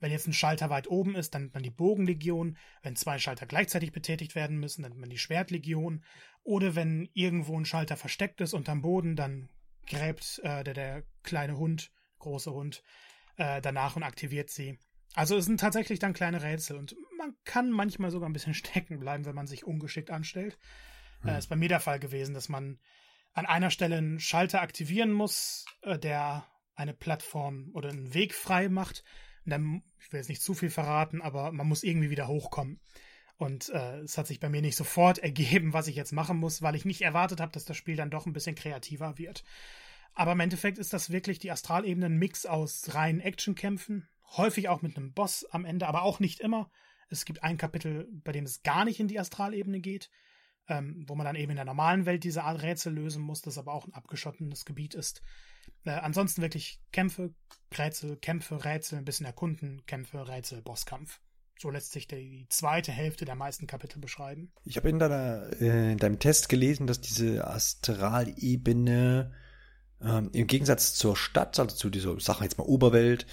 Wenn 0.00 0.12
jetzt 0.12 0.28
ein 0.28 0.32
Schalter 0.32 0.70
weit 0.70 0.88
oben 0.88 1.14
ist, 1.14 1.34
dann 1.34 1.42
nimmt 1.42 1.54
man 1.54 1.62
die 1.62 1.70
Bogenlegion. 1.70 2.56
Wenn 2.82 2.96
zwei 2.96 3.18
Schalter 3.18 3.46
gleichzeitig 3.46 3.92
betätigt 3.92 4.36
werden 4.36 4.58
müssen, 4.58 4.82
dann 4.82 4.92
nimmt 4.92 5.00
man 5.00 5.10
die 5.10 5.18
Schwertlegion. 5.18 6.04
Oder 6.44 6.76
wenn 6.76 7.10
irgendwo 7.12 7.58
ein 7.58 7.64
Schalter 7.66 7.96
versteckt 7.96 8.40
ist 8.40 8.54
unterm 8.54 8.80
Boden, 8.80 9.16
dann 9.16 9.50
gräbt 9.86 10.40
äh, 10.44 10.62
der, 10.64 10.74
der 10.74 11.02
kleine 11.22 11.58
Hund, 11.58 11.90
große 12.20 12.52
Hund, 12.52 12.82
äh, 13.38 13.60
danach 13.60 13.96
und 13.96 14.02
aktiviert 14.02 14.50
sie. 14.50 14.78
Also 15.14 15.36
es 15.36 15.46
sind 15.46 15.58
tatsächlich 15.58 15.98
dann 15.98 16.12
kleine 16.12 16.42
Rätsel 16.42 16.76
und 16.76 16.94
man 17.16 17.34
kann 17.44 17.70
manchmal 17.70 18.10
sogar 18.10 18.28
ein 18.28 18.34
bisschen 18.34 18.54
stecken 18.54 19.00
bleiben, 19.00 19.24
wenn 19.24 19.34
man 19.34 19.46
sich 19.46 19.64
ungeschickt 19.64 20.10
anstellt. 20.10 20.58
Hm. 21.22 21.30
Äh, 21.30 21.38
ist 21.38 21.48
bei 21.48 21.56
mir 21.56 21.68
der 21.68 21.80
Fall 21.80 21.98
gewesen, 21.98 22.34
dass 22.34 22.48
man 22.48 22.78
an 23.32 23.46
einer 23.46 23.70
Stelle 23.70 23.96
einen 23.96 24.20
Schalter 24.20 24.60
aktivieren 24.60 25.12
muss, 25.12 25.64
äh, 25.82 25.98
der 25.98 26.46
eine 26.74 26.94
Plattform 26.94 27.70
oder 27.74 27.88
einen 27.88 28.14
Weg 28.14 28.34
frei 28.34 28.68
macht. 28.68 29.04
Und 29.44 29.50
dann, 29.50 29.82
ich 29.98 30.12
will 30.12 30.18
jetzt 30.18 30.28
nicht 30.28 30.42
zu 30.42 30.54
viel 30.54 30.70
verraten, 30.70 31.22
aber 31.22 31.52
man 31.52 31.66
muss 31.66 31.82
irgendwie 31.82 32.10
wieder 32.10 32.28
hochkommen. 32.28 32.80
Und 33.36 33.68
äh, 33.68 33.98
es 34.00 34.18
hat 34.18 34.26
sich 34.26 34.40
bei 34.40 34.48
mir 34.48 34.60
nicht 34.60 34.76
sofort 34.76 35.18
ergeben, 35.22 35.72
was 35.72 35.86
ich 35.86 35.96
jetzt 35.96 36.12
machen 36.12 36.38
muss, 36.38 36.62
weil 36.62 36.74
ich 36.74 36.84
nicht 36.84 37.02
erwartet 37.02 37.40
habe, 37.40 37.52
dass 37.52 37.64
das 37.64 37.76
Spiel 37.76 37.96
dann 37.96 38.10
doch 38.10 38.26
ein 38.26 38.32
bisschen 38.32 38.56
kreativer 38.56 39.18
wird. 39.18 39.44
Aber 40.18 40.32
im 40.32 40.40
Endeffekt 40.40 40.78
ist 40.78 40.92
das 40.92 41.10
wirklich 41.10 41.38
die 41.38 41.52
Astralebene 41.52 42.06
ein 42.06 42.18
Mix 42.18 42.44
aus 42.44 42.92
reinen 42.92 43.20
Actionkämpfen, 43.20 44.08
häufig 44.36 44.68
auch 44.68 44.82
mit 44.82 44.96
einem 44.96 45.12
Boss 45.12 45.46
am 45.52 45.64
Ende, 45.64 45.86
aber 45.86 46.02
auch 46.02 46.18
nicht 46.18 46.40
immer. 46.40 46.72
Es 47.08 47.24
gibt 47.24 47.44
ein 47.44 47.56
Kapitel, 47.56 48.08
bei 48.24 48.32
dem 48.32 48.42
es 48.42 48.64
gar 48.64 48.84
nicht 48.84 48.98
in 48.98 49.06
die 49.06 49.20
Astralebene 49.20 49.78
geht, 49.78 50.10
ähm, 50.66 51.04
wo 51.06 51.14
man 51.14 51.24
dann 51.24 51.36
eben 51.36 51.50
in 51.50 51.56
der 51.56 51.64
normalen 51.64 52.04
Welt 52.04 52.24
diese 52.24 52.42
Art 52.42 52.62
Rätsel 52.62 52.94
lösen 52.94 53.22
muss, 53.22 53.42
das 53.42 53.58
aber 53.58 53.72
auch 53.72 53.86
ein 53.86 53.94
abgeschottenes 53.94 54.64
Gebiet 54.64 54.94
ist. 54.94 55.22
Äh, 55.84 55.90
ansonsten 55.90 56.42
wirklich 56.42 56.80
Kämpfe, 56.90 57.32
Rätsel, 57.72 58.16
Kämpfe, 58.16 58.64
Rätsel, 58.64 58.98
ein 58.98 59.04
bisschen 59.04 59.24
erkunden, 59.24 59.86
Kämpfe, 59.86 60.26
Rätsel, 60.26 60.62
Bosskampf. 60.62 61.20
So 61.60 61.70
lässt 61.70 61.92
sich 61.92 62.08
die 62.08 62.44
zweite 62.48 62.90
Hälfte 62.90 63.24
der 63.24 63.36
meisten 63.36 63.68
Kapitel 63.68 64.00
beschreiben. 64.00 64.50
Ich 64.64 64.76
habe 64.78 64.88
in, 64.90 65.00
äh, 65.00 65.92
in 65.92 65.98
deinem 65.98 66.18
Test 66.18 66.48
gelesen, 66.48 66.88
dass 66.88 67.00
diese 67.00 67.46
Astralebene 67.46 69.32
ähm, 70.02 70.30
im 70.32 70.46
Gegensatz 70.46 70.94
zur 70.94 71.16
Stadt, 71.16 71.58
also 71.58 71.74
zu 71.74 71.90
dieser 71.90 72.18
Sache 72.20 72.44
jetzt 72.44 72.58
mal 72.58 72.64
Oberwelt, 72.64 73.26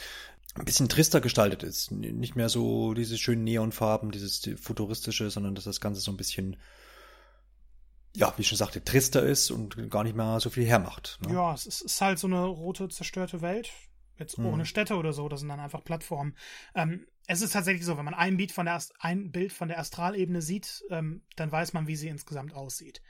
ein 0.55 0.66
bisschen 0.66 0.89
trister 0.89 1.22
gestaltet 1.22 1.63
ist. 1.63 1.91
Nicht 1.91 2.36
mehr 2.36 2.49
so 2.49 2.93
diese 2.93 3.18
schönen 3.18 3.43
Neonfarben, 3.43 4.11
dieses 4.11 4.41
futuristische, 4.57 5.30
sondern 5.30 5.53
dass 5.53 5.66
das 5.66 5.82
Ganze 5.82 6.01
so 6.01 6.11
ein 6.11 6.18
bisschen, 6.18 6.57
ja, 8.16 8.34
wie 8.38 8.41
ich 8.41 8.47
schon 8.47 8.57
sagte, 8.57 8.84
trister 8.84 9.22
ist 9.24 9.51
und 9.51 9.89
gar 9.89 10.03
nicht 10.03 10.16
mehr 10.16 10.39
so 10.39 10.49
viel 10.49 10.66
hermacht. 10.66 11.20
Ne? 11.26 11.34
Ja, 11.34 11.53
es 11.53 11.66
ist 11.66 11.99
halt 12.01 12.20
so 12.20 12.28
eine 12.28 12.45
rote, 12.45 12.88
zerstörte 12.88 13.41
Welt. 13.41 13.72
Jetzt 14.18 14.38
hm. 14.38 14.45
ohne 14.45 14.66
Städte 14.66 14.95
oder 14.95 15.11
so, 15.11 15.28
das 15.28 15.41
sind 15.41 15.49
dann 15.49 15.59
einfach 15.59 15.84
Plattformen. 15.84 16.36
Ähm, 16.74 17.05
es 17.28 17.41
ist 17.41 17.51
tatsächlich 17.51 17.86
so, 17.86 17.97
wenn 17.97 18.05
man 18.05 18.13
ein, 18.13 18.38
Bild 18.38 18.53
von 18.53 18.66
der, 18.66 18.82
ein 18.99 19.32
Bild 19.32 19.51
von 19.51 19.68
der 19.68 19.80
Astralebene 19.80 20.41
sieht, 20.41 20.86
ähm, 20.89 21.24
dann 21.36 21.51
weiß 21.51 21.74
man, 21.74 21.88
wie 21.88 21.97
sie 21.97 22.07
insgesamt 22.07 22.53
aussieht. 22.53 23.01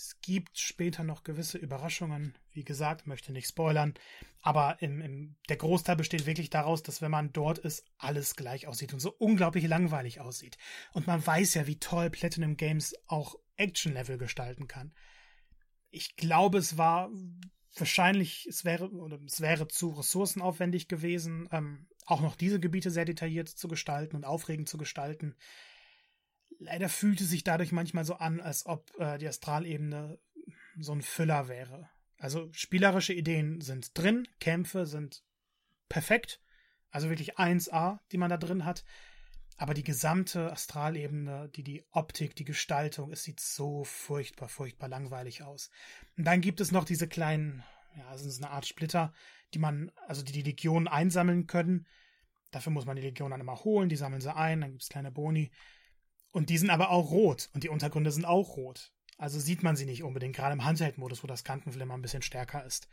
Es 0.00 0.18
gibt 0.22 0.58
später 0.58 1.04
noch 1.04 1.24
gewisse 1.24 1.58
Überraschungen. 1.58 2.32
Wie 2.52 2.64
gesagt, 2.64 3.06
möchte 3.06 3.32
nicht 3.32 3.46
spoilern. 3.46 3.92
Aber 4.40 4.80
im, 4.80 5.02
im, 5.02 5.36
der 5.50 5.58
Großteil 5.58 5.94
besteht 5.94 6.24
wirklich 6.24 6.48
daraus, 6.48 6.82
dass 6.82 7.02
wenn 7.02 7.10
man 7.10 7.34
dort 7.34 7.58
ist, 7.58 7.84
alles 7.98 8.34
gleich 8.34 8.66
aussieht 8.66 8.94
und 8.94 9.00
so 9.00 9.14
unglaublich 9.18 9.66
langweilig 9.66 10.18
aussieht. 10.20 10.56
Und 10.94 11.06
man 11.06 11.24
weiß 11.24 11.52
ja, 11.52 11.66
wie 11.66 11.78
toll 11.78 12.08
Platinum 12.08 12.56
Games 12.56 12.94
auch 13.08 13.34
Action-Level 13.56 14.16
gestalten 14.16 14.68
kann. 14.68 14.94
Ich 15.90 16.16
glaube, 16.16 16.56
es 16.56 16.78
war 16.78 17.10
wahrscheinlich, 17.76 18.46
es 18.46 18.64
wäre, 18.64 18.90
oder 18.92 19.20
es 19.26 19.42
wäre 19.42 19.68
zu 19.68 19.90
ressourcenaufwendig 19.90 20.88
gewesen, 20.88 21.46
ähm, 21.52 21.88
auch 22.06 22.22
noch 22.22 22.36
diese 22.36 22.58
Gebiete 22.58 22.90
sehr 22.90 23.04
detailliert 23.04 23.50
zu 23.50 23.68
gestalten 23.68 24.16
und 24.16 24.24
aufregend 24.24 24.66
zu 24.66 24.78
gestalten 24.78 25.36
leider 26.60 26.88
fühlte 26.88 27.24
sich 27.24 27.42
dadurch 27.42 27.72
manchmal 27.72 28.04
so 28.04 28.14
an, 28.14 28.40
als 28.40 28.66
ob 28.66 28.92
äh, 28.98 29.18
die 29.18 29.26
Astralebene 29.26 30.18
so 30.78 30.92
ein 30.92 31.02
Füller 31.02 31.48
wäre. 31.48 31.88
Also 32.18 32.50
spielerische 32.52 33.14
Ideen 33.14 33.60
sind 33.60 33.96
drin, 33.98 34.28
Kämpfe 34.38 34.86
sind 34.86 35.24
perfekt, 35.88 36.40
also 36.90 37.08
wirklich 37.08 37.38
1A, 37.38 37.98
die 38.12 38.18
man 38.18 38.30
da 38.30 38.36
drin 38.36 38.64
hat. 38.64 38.84
Aber 39.56 39.74
die 39.74 39.82
gesamte 39.82 40.52
Astralebene, 40.52 41.50
die, 41.50 41.62
die 41.62 41.84
Optik, 41.90 42.34
die 42.36 42.44
Gestaltung, 42.44 43.12
es 43.12 43.24
sieht 43.24 43.40
so 43.40 43.84
furchtbar, 43.84 44.48
furchtbar 44.48 44.88
langweilig 44.88 45.42
aus. 45.42 45.70
Und 46.16 46.24
dann 46.24 46.40
gibt 46.40 46.60
es 46.60 46.72
noch 46.72 46.84
diese 46.84 47.08
kleinen, 47.08 47.62
ja, 47.96 48.14
es 48.14 48.24
ist 48.24 48.42
eine 48.42 48.52
Art 48.52 48.66
Splitter, 48.66 49.12
die 49.52 49.58
man, 49.58 49.90
also 50.06 50.22
die 50.22 50.32
die 50.32 50.42
Legionen 50.42 50.88
einsammeln 50.88 51.46
können. 51.46 51.86
Dafür 52.50 52.72
muss 52.72 52.86
man 52.86 52.96
die 52.96 53.02
Legionen 53.02 53.32
dann 53.32 53.40
immer 53.40 53.62
holen, 53.64 53.88
die 53.88 53.96
sammeln 53.96 54.22
sie 54.22 54.34
ein, 54.34 54.62
dann 54.62 54.70
gibt 54.70 54.82
es 54.82 54.88
kleine 54.88 55.10
Boni. 55.10 55.50
Und 56.32 56.50
die 56.50 56.58
sind 56.58 56.70
aber 56.70 56.90
auch 56.90 57.10
rot 57.10 57.50
und 57.54 57.64
die 57.64 57.68
Untergründe 57.68 58.12
sind 58.12 58.24
auch 58.24 58.56
rot. 58.56 58.92
Also 59.18 59.38
sieht 59.38 59.62
man 59.62 59.76
sie 59.76 59.84
nicht 59.84 60.02
unbedingt, 60.02 60.36
gerade 60.36 60.54
im 60.54 60.64
Handheld-Modus, 60.64 61.22
wo 61.22 61.26
das 61.26 61.44
Kantenflimmer 61.44 61.94
ein 61.94 62.02
bisschen 62.02 62.22
stärker 62.22 62.64
ist. 62.64 62.88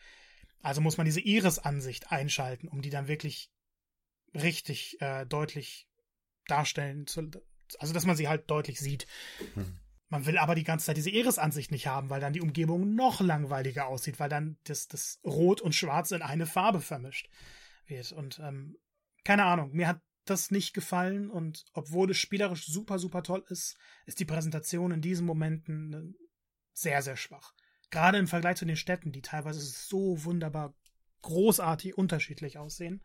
Also 0.61 0.81
muss 0.81 0.97
man 0.97 1.05
diese 1.05 1.21
Iris-Ansicht 1.21 2.11
einschalten, 2.11 2.67
um 2.67 2.81
die 2.81 2.89
dann 2.89 3.07
wirklich 3.07 3.51
richtig 4.33 4.99
äh, 5.01 5.25
deutlich 5.25 5.87
darstellen 6.47 7.07
zu, 7.07 7.31
also 7.79 7.93
dass 7.93 8.05
man 8.05 8.15
sie 8.15 8.27
halt 8.27 8.49
deutlich 8.49 8.79
sieht. 8.79 9.07
Hm. 9.53 9.79
Man 10.09 10.25
will 10.25 10.37
aber 10.37 10.55
die 10.55 10.63
ganze 10.63 10.85
Zeit 10.85 10.97
diese 10.97 11.09
Iris-Ansicht 11.09 11.71
nicht 11.71 11.87
haben, 11.87 12.09
weil 12.09 12.21
dann 12.21 12.33
die 12.33 12.41
Umgebung 12.41 12.95
noch 12.95 13.19
langweiliger 13.19 13.87
aussieht, 13.87 14.19
weil 14.19 14.29
dann 14.29 14.57
das, 14.63 14.87
das 14.87 15.19
Rot 15.23 15.61
und 15.61 15.75
Schwarz 15.75 16.11
in 16.11 16.21
eine 16.21 16.45
Farbe 16.45 16.79
vermischt 16.79 17.29
wird. 17.87 18.13
Und 18.13 18.39
ähm, 18.39 18.77
keine 19.25 19.43
Ahnung, 19.45 19.71
mir 19.73 19.87
hat 19.87 20.01
das 20.29 20.51
nicht 20.51 20.73
gefallen 20.73 21.29
und 21.29 21.65
obwohl 21.73 22.11
es 22.11 22.17
spielerisch 22.17 22.65
super, 22.67 22.99
super 22.99 23.23
toll 23.23 23.43
ist, 23.49 23.77
ist 24.05 24.19
die 24.19 24.25
Präsentation 24.25 24.91
in 24.91 25.01
diesen 25.01 25.25
Momenten 25.25 25.93
äh, 25.93 26.25
sehr, 26.73 27.01
sehr 27.01 27.17
schwach. 27.17 27.53
Gerade 27.89 28.17
im 28.17 28.27
Vergleich 28.27 28.57
zu 28.57 28.65
den 28.65 28.75
Städten, 28.75 29.11
die 29.11 29.21
teilweise 29.21 29.61
so 29.61 30.23
wunderbar 30.23 30.73
großartig 31.21 31.97
unterschiedlich 31.97 32.57
aussehen. 32.57 33.01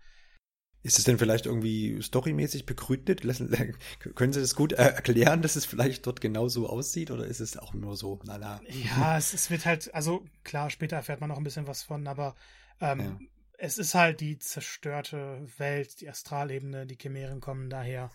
Ist 0.85 0.99
es 0.99 1.05
denn 1.05 1.19
vielleicht 1.19 1.47
irgendwie 1.47 2.03
storymäßig 2.03 2.67
begründet? 2.67 3.23
Können 4.15 4.33
Sie 4.33 4.41
das 4.41 4.57
gut 4.57 4.73
erklären, 4.73 5.41
dass 5.41 5.55
es 5.55 5.65
vielleicht 5.65 6.07
dort 6.07 6.21
genauso 6.21 6.69
aussieht 6.69 7.13
oder 7.13 7.25
ist 7.25 7.39
es 7.39 7.57
auch 7.57 7.73
nur 7.73 7.97
so, 7.97 8.21
na 8.25 8.37
na? 8.37 8.61
Ja, 8.69 9.17
es, 9.17 9.33
es 9.33 9.49
wird 9.49 9.65
halt, 9.65 9.95
also 9.95 10.25
klar, 10.43 10.71
später 10.71 10.97
erfährt 10.97 11.21
man 11.21 11.29
noch 11.29 11.37
ein 11.37 11.45
bisschen 11.45 11.69
was 11.69 11.85
von, 11.85 12.09
aber 12.09 12.35
ähm, 12.81 13.01
ja. 13.01 13.19
Es 13.63 13.79
ist 13.79 13.95
halt 13.95 14.21
die 14.21 14.41
zerstörte 14.41 15.47
Welt, 15.57 16.01
die 16.01 16.11
Astralebene, 16.11 16.85
die 16.85 16.99
Chimären 17.01 17.41
kommen 17.41 17.71
daher. 17.71 18.11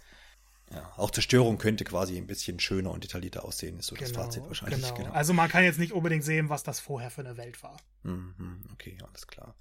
Ja, 0.73 0.91
auch 0.97 1.09
Zerstörung 1.09 1.57
könnte 1.57 1.85
quasi 1.85 2.17
ein 2.17 2.27
bisschen 2.27 2.59
schöner 2.59 2.91
und 2.91 3.05
detaillierter 3.05 3.45
aussehen, 3.45 3.79
ist 3.79 3.87
so 3.87 3.95
genau, 3.95 4.07
das 4.09 4.17
Fazit 4.17 4.43
wahrscheinlich. 4.43 4.81
Genau. 4.81 4.95
genau. 4.95 5.11
Also 5.11 5.31
man 5.31 5.47
kann 5.47 5.63
jetzt 5.63 5.79
nicht 5.79 5.93
unbedingt 5.93 6.25
sehen, 6.25 6.49
was 6.49 6.63
das 6.63 6.81
vorher 6.81 7.09
für 7.11 7.21
eine 7.21 7.37
Welt 7.37 7.63
war. 7.63 7.77
Mhm, 8.03 8.65
okay, 8.73 8.97
alles 9.07 9.25
klar. 9.25 9.55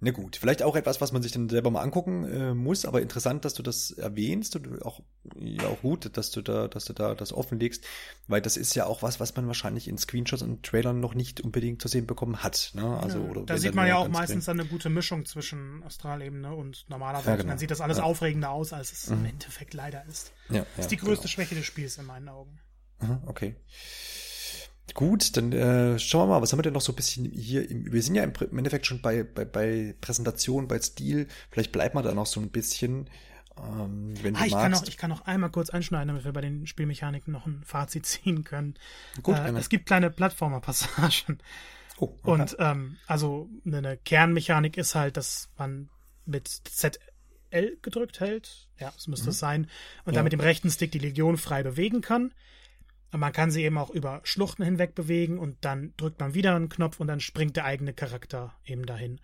Na 0.00 0.10
gut, 0.10 0.36
vielleicht 0.36 0.62
auch 0.62 0.76
etwas, 0.76 1.00
was 1.00 1.12
man 1.12 1.22
sich 1.22 1.32
dann 1.32 1.48
selber 1.48 1.70
mal 1.70 1.80
angucken 1.80 2.24
äh, 2.24 2.54
muss, 2.54 2.84
aber 2.84 3.00
interessant, 3.00 3.44
dass 3.44 3.54
du 3.54 3.62
das 3.62 3.90
erwähnst 3.92 4.54
und 4.56 4.82
auch 4.82 5.00
ja 5.38 5.66
auch 5.66 5.80
gut, 5.80 6.16
dass 6.16 6.30
du 6.30 6.42
da, 6.42 6.68
dass 6.68 6.84
du 6.84 6.92
da 6.92 7.14
das 7.14 7.32
offenlegst, 7.32 7.84
weil 8.26 8.42
das 8.42 8.56
ist 8.56 8.74
ja 8.74 8.86
auch 8.86 9.02
was, 9.02 9.20
was 9.20 9.34
man 9.36 9.46
wahrscheinlich 9.46 9.88
in 9.88 9.96
Screenshots 9.96 10.42
und 10.42 10.64
Trailern 10.64 11.00
noch 11.00 11.14
nicht 11.14 11.40
unbedingt 11.40 11.80
zu 11.80 11.88
sehen 11.88 12.06
bekommen 12.06 12.42
hat. 12.42 12.72
Ne? 12.74 12.98
Also 12.98 13.18
ja, 13.18 13.24
oder 13.24 13.42
da 13.44 13.56
sieht 13.56 13.74
man 13.74 13.86
ja 13.86 13.96
auch 13.96 14.08
meistens 14.08 14.48
eine 14.48 14.66
gute 14.66 14.90
Mischung 14.90 15.24
zwischen 15.24 15.82
Astralebene 15.84 16.54
und 16.54 16.84
normaler 16.90 17.18
Welt. 17.18 17.26
Ja, 17.26 17.36
genau. 17.36 17.48
Dann 17.50 17.58
sieht 17.58 17.70
das 17.70 17.80
alles 17.80 17.98
ja. 17.98 18.04
aufregender 18.04 18.50
aus, 18.50 18.72
als 18.72 18.92
es 18.92 19.08
mhm. 19.08 19.18
im 19.18 19.24
Endeffekt 19.26 19.74
leider 19.74 20.04
ist. 20.06 20.32
Ja, 20.50 20.66
das 20.76 20.86
ist 20.86 20.90
die 20.90 20.96
größte 20.96 21.22
genau. 21.22 21.28
Schwäche 21.28 21.54
des 21.54 21.64
Spiels 21.64 21.96
in 21.98 22.06
meinen 22.06 22.28
Augen. 22.28 22.60
Okay. 23.26 23.56
Gut, 24.92 25.36
dann 25.36 25.52
äh, 25.52 25.98
schauen 25.98 26.28
wir 26.28 26.34
mal, 26.34 26.42
was 26.42 26.52
haben 26.52 26.58
wir 26.58 26.62
denn 26.62 26.74
noch 26.74 26.82
so 26.82 26.92
ein 26.92 26.96
bisschen 26.96 27.24
hier? 27.24 27.68
Im, 27.68 27.90
wir 27.90 28.02
sind 28.02 28.14
ja 28.14 28.22
im, 28.22 28.58
Endeffekt 28.58 28.86
schon 28.86 29.00
bei, 29.00 29.22
bei, 29.22 29.44
bei 29.44 29.94
Präsentation, 30.00 30.68
bei 30.68 30.78
Stil. 30.78 31.26
Vielleicht 31.50 31.72
bleibt 31.72 31.94
man 31.94 32.04
da 32.04 32.12
noch 32.12 32.26
so 32.26 32.40
ein 32.40 32.50
bisschen. 32.50 33.08
Ähm, 33.56 34.14
wenn 34.22 34.36
ah, 34.36 34.44
ich, 34.44 34.52
magst. 34.52 34.62
Kann 34.62 34.72
noch, 34.72 34.86
ich 34.86 34.96
kann 34.98 35.10
noch 35.10 35.22
einmal 35.22 35.50
kurz 35.50 35.70
einschneiden, 35.70 36.08
damit 36.08 36.24
wir 36.24 36.32
bei 36.32 36.42
den 36.42 36.66
Spielmechaniken 36.66 37.32
noch 37.32 37.46
ein 37.46 37.62
Fazit 37.64 38.04
ziehen 38.06 38.44
können. 38.44 38.74
Gut, 39.22 39.36
äh, 39.36 39.52
es 39.52 39.68
gibt 39.68 39.86
kleine 39.86 40.10
Plattformer-Passagen. 40.10 41.38
Oh, 41.96 42.12
okay. 42.24 42.30
Und 42.32 42.56
ähm, 42.58 42.96
also 43.06 43.48
eine 43.64 43.96
Kernmechanik 43.96 44.76
ist 44.76 44.96
halt, 44.96 45.16
dass 45.16 45.48
man 45.56 45.88
mit 46.26 46.48
ZL 46.48 46.98
gedrückt 47.82 48.18
hält. 48.18 48.66
Ja, 48.80 48.90
das 48.90 49.06
müsste 49.06 49.26
mhm. 49.26 49.30
es 49.30 49.38
sein. 49.38 49.70
Und 50.04 50.12
ja. 50.12 50.14
dann 50.14 50.24
mit 50.24 50.32
dem 50.32 50.40
rechten 50.40 50.70
Stick 50.70 50.90
die 50.90 50.98
Legion 50.98 51.36
frei 51.36 51.62
bewegen 51.62 52.00
kann. 52.00 52.34
Man 53.16 53.32
kann 53.32 53.50
sie 53.50 53.62
eben 53.62 53.78
auch 53.78 53.90
über 53.90 54.20
Schluchten 54.24 54.64
hinweg 54.64 54.94
bewegen 54.94 55.38
und 55.38 55.64
dann 55.64 55.94
drückt 55.96 56.18
man 56.18 56.34
wieder 56.34 56.56
einen 56.56 56.68
Knopf 56.68 56.98
und 56.98 57.06
dann 57.06 57.20
springt 57.20 57.56
der 57.56 57.64
eigene 57.64 57.92
Charakter 57.92 58.56
eben 58.64 58.86
dahin. 58.86 59.20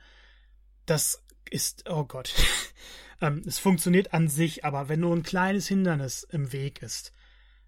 Das 0.87 1.25
ist, 1.51 1.91
oh 1.91 2.05
Gott. 2.05 2.33
ähm, 3.21 3.43
es 3.47 3.59
funktioniert 3.59 4.15
an 4.15 4.29
sich, 4.29 4.65
aber 4.65 4.89
wenn 4.89 5.01
nur 5.01 5.15
ein 5.15 5.25
kleines 5.25 5.67
Hindernis 5.67 6.23
im 6.23 6.53
Weg 6.53 6.83
ist, 6.83 7.13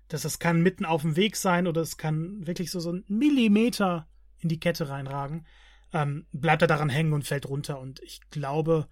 dass 0.08 0.22
das 0.22 0.38
kann 0.38 0.62
mitten 0.62 0.84
auf 0.84 1.02
dem 1.02 1.16
Weg 1.16 1.36
sein 1.36 1.66
oder 1.66 1.80
es 1.80 1.96
kann 1.96 2.46
wirklich 2.46 2.70
so, 2.70 2.78
so 2.78 2.92
ein 2.92 3.04
Millimeter 3.08 4.06
in 4.38 4.48
die 4.48 4.60
Kette 4.60 4.88
reinragen, 4.88 5.46
ähm, 5.92 6.26
bleibt 6.32 6.62
er 6.62 6.68
daran 6.68 6.88
hängen 6.88 7.12
und 7.12 7.26
fällt 7.26 7.48
runter. 7.48 7.80
Und 7.80 8.00
ich 8.00 8.20
glaube, 8.30 8.88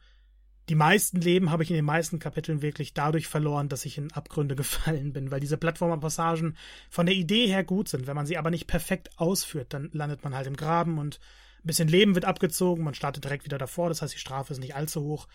die 0.68 0.74
meisten 0.74 1.20
Leben 1.20 1.50
habe 1.50 1.62
ich 1.62 1.70
in 1.70 1.76
den 1.76 1.84
meisten 1.84 2.18
Kapiteln 2.18 2.62
wirklich 2.62 2.94
dadurch 2.94 3.26
verloren, 3.26 3.68
dass 3.68 3.84
ich 3.84 3.98
in 3.98 4.12
Abgründe 4.12 4.54
gefallen 4.56 5.12
bin, 5.12 5.30
weil 5.30 5.40
diese 5.40 5.56
Plattformer-Passagen 5.56 6.56
von 6.88 7.06
der 7.06 7.14
Idee 7.14 7.46
her 7.46 7.64
gut 7.64 7.88
sind. 7.88 8.06
Wenn 8.06 8.16
man 8.16 8.26
sie 8.26 8.38
aber 8.38 8.50
nicht 8.50 8.66
perfekt 8.66 9.10
ausführt, 9.16 9.72
dann 9.74 9.90
landet 9.92 10.22
man 10.22 10.34
halt 10.34 10.46
im 10.46 10.56
Graben 10.56 10.98
und 10.98 11.18
ein 11.62 11.66
bisschen 11.66 11.88
Leben 11.88 12.14
wird 12.14 12.24
abgezogen, 12.24 12.84
man 12.84 12.94
startet 12.94 13.24
direkt 13.24 13.44
wieder 13.44 13.58
davor, 13.58 13.90
das 13.90 14.00
heißt, 14.00 14.14
die 14.14 14.18
Strafe 14.18 14.52
ist 14.52 14.60
nicht 14.60 14.74
allzu 14.74 15.02
hoch, 15.02 15.28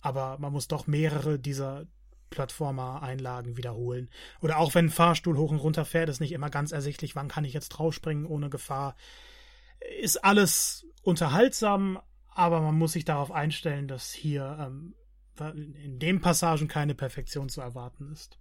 aber 0.00 0.38
man 0.38 0.52
muss 0.52 0.68
doch 0.68 0.86
mehrere 0.86 1.38
dieser 1.38 1.86
Plattformer-Einlagen 2.30 3.56
wiederholen. 3.56 4.08
Oder 4.40 4.58
auch 4.58 4.74
wenn 4.74 4.86
ein 4.86 4.90
Fahrstuhl 4.90 5.36
hoch 5.36 5.50
und 5.50 5.58
runter 5.58 5.84
fährt, 5.84 6.08
ist 6.08 6.20
nicht 6.20 6.32
immer 6.32 6.50
ganz 6.50 6.72
ersichtlich, 6.72 7.16
wann 7.16 7.28
kann 7.28 7.44
ich 7.44 7.52
jetzt 7.52 7.70
draufspringen 7.70 8.26
ohne 8.26 8.48
Gefahr. 8.48 8.96
Ist 10.00 10.24
alles 10.24 10.86
unterhaltsam, 11.02 12.00
aber 12.34 12.60
man 12.60 12.76
muss 12.76 12.92
sich 12.92 13.04
darauf 13.04 13.30
einstellen, 13.30 13.88
dass 13.88 14.12
hier 14.12 14.56
ähm, 14.60 14.94
in 15.54 15.98
den 15.98 16.20
Passagen 16.20 16.68
keine 16.68 16.94
Perfektion 16.94 17.48
zu 17.48 17.60
erwarten 17.60 18.10
ist. 18.12 18.38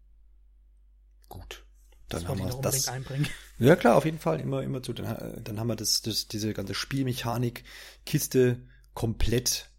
Gut. 1.30 1.66
Dann 2.10 2.22
das 2.22 2.30
haben 2.30 2.40
wir 2.40 2.62
das. 2.62 2.88
Einbringen. 2.88 3.28
Ja 3.58 3.76
klar, 3.76 3.96
auf 3.96 4.06
jeden 4.06 4.20
Fall 4.20 4.40
immer 4.40 4.64
immer 4.64 4.84
zu. 4.84 4.92
Dann, 4.92 5.44
dann 5.44 5.60
haben 5.60 5.68
wir 5.68 5.76
das, 5.76 6.02
das 6.02 6.28
diese 6.28 6.54
ganze 6.54 6.74
Spielmechanik 6.74 7.64
Kiste 8.06 8.60
komplett. 8.94 9.70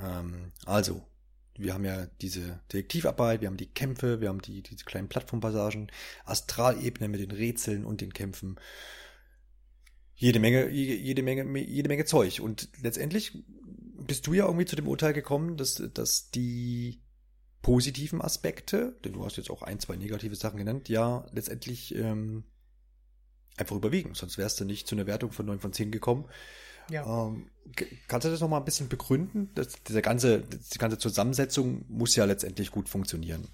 Ähm, 0.00 0.52
also 0.64 1.06
wir 1.56 1.74
haben 1.74 1.84
ja 1.84 2.06
diese 2.20 2.60
Detektivarbeit, 2.72 3.40
wir 3.40 3.48
haben 3.48 3.56
die 3.56 3.70
Kämpfe, 3.70 4.20
wir 4.20 4.28
haben 4.28 4.40
die 4.40 4.62
diese 4.62 4.84
kleinen 4.84 5.08
Plattformpassagen, 5.08 5.90
Astralebene 6.24 7.08
mit 7.08 7.20
den 7.20 7.30
Rätseln 7.30 7.84
und 7.84 8.00
den 8.00 8.12
Kämpfen 8.12 8.56
jede 10.14 10.38
Menge, 10.38 10.68
jede 10.70 11.22
Menge, 11.22 11.58
jede 11.58 11.88
Menge 11.88 12.04
Zeug. 12.04 12.40
Und 12.40 12.68
letztendlich 12.82 13.44
bist 14.06 14.26
du 14.26 14.34
ja 14.34 14.46
irgendwie 14.46 14.66
zu 14.66 14.76
dem 14.76 14.88
Urteil 14.88 15.12
gekommen, 15.12 15.56
dass, 15.56 15.82
dass 15.92 16.30
die 16.30 17.02
positiven 17.62 18.20
Aspekte, 18.20 18.96
denn 19.04 19.14
du 19.14 19.24
hast 19.24 19.36
jetzt 19.36 19.50
auch 19.50 19.62
ein, 19.62 19.80
zwei 19.80 19.96
negative 19.96 20.36
Sachen 20.36 20.58
genannt, 20.58 20.88
ja 20.88 21.26
letztendlich 21.32 21.94
ähm, 21.94 22.44
einfach 23.56 23.76
überwiegen. 23.76 24.14
Sonst 24.14 24.38
wärst 24.38 24.60
du 24.60 24.64
nicht 24.64 24.86
zu 24.86 24.94
einer 24.94 25.06
Wertung 25.06 25.32
von 25.32 25.46
9 25.46 25.60
von 25.60 25.72
10 25.72 25.90
gekommen. 25.90 26.26
Ja. 26.90 27.26
Ähm, 27.26 27.50
kannst 28.08 28.26
du 28.26 28.30
das 28.30 28.40
nochmal 28.40 28.60
ein 28.60 28.66
bisschen 28.66 28.88
begründen? 28.88 29.50
Das, 29.54 29.82
diese 29.82 30.02
ganze, 30.02 30.40
die 30.42 30.78
ganze 30.78 30.98
Zusammensetzung 30.98 31.86
muss 31.88 32.14
ja 32.16 32.26
letztendlich 32.26 32.70
gut 32.70 32.88
funktionieren. 32.88 33.48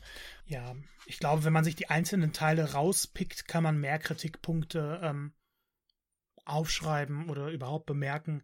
Ja, 0.47 0.75
ich 1.07 1.19
glaube, 1.19 1.45
wenn 1.45 1.53
man 1.53 1.65
sich 1.65 1.77
die 1.77 1.89
einzelnen 1.89 2.33
Teile 2.33 2.73
rauspickt, 2.73 3.47
kann 3.47 3.63
man 3.63 3.79
mehr 3.79 3.99
Kritikpunkte 4.01 5.01
ähm, 5.03 5.33
aufschreiben 6.51 7.29
oder 7.29 7.49
überhaupt 7.49 7.87
bemerken. 7.87 8.43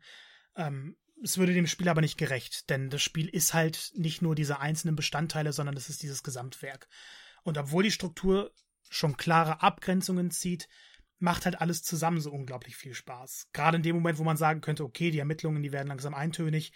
Ähm, 0.56 0.96
es 1.22 1.38
würde 1.38 1.54
dem 1.54 1.66
Spiel 1.66 1.88
aber 1.88 2.00
nicht 2.00 2.18
gerecht, 2.18 2.68
denn 2.70 2.90
das 2.90 3.02
Spiel 3.02 3.28
ist 3.28 3.54
halt 3.54 3.92
nicht 3.94 4.22
nur 4.22 4.34
diese 4.34 4.60
einzelnen 4.60 4.96
Bestandteile, 4.96 5.52
sondern 5.52 5.76
es 5.76 5.88
ist 5.88 6.02
dieses 6.02 6.22
Gesamtwerk. 6.22 6.88
Und 7.42 7.58
obwohl 7.58 7.82
die 7.82 7.90
Struktur 7.90 8.52
schon 8.88 9.16
klare 9.16 9.62
Abgrenzungen 9.62 10.30
zieht, 10.30 10.68
macht 11.18 11.46
halt 11.46 11.60
alles 11.60 11.82
zusammen 11.82 12.20
so 12.20 12.30
unglaublich 12.30 12.76
viel 12.76 12.94
Spaß. 12.94 13.48
Gerade 13.52 13.78
in 13.78 13.82
dem 13.82 13.96
Moment, 13.96 14.18
wo 14.18 14.24
man 14.24 14.36
sagen 14.36 14.60
könnte, 14.60 14.84
okay, 14.84 15.10
die 15.10 15.18
Ermittlungen, 15.18 15.62
die 15.62 15.72
werden 15.72 15.88
langsam 15.88 16.14
eintönig, 16.14 16.72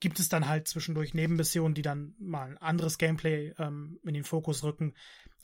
gibt 0.00 0.18
es 0.18 0.28
dann 0.28 0.48
halt 0.48 0.68
zwischendurch 0.68 1.14
Nebenmissionen, 1.14 1.74
die 1.74 1.82
dann 1.82 2.14
mal 2.18 2.50
ein 2.50 2.58
anderes 2.58 2.98
Gameplay 2.98 3.54
ähm, 3.58 3.98
in 4.04 4.14
den 4.14 4.24
Fokus 4.24 4.62
rücken, 4.64 4.94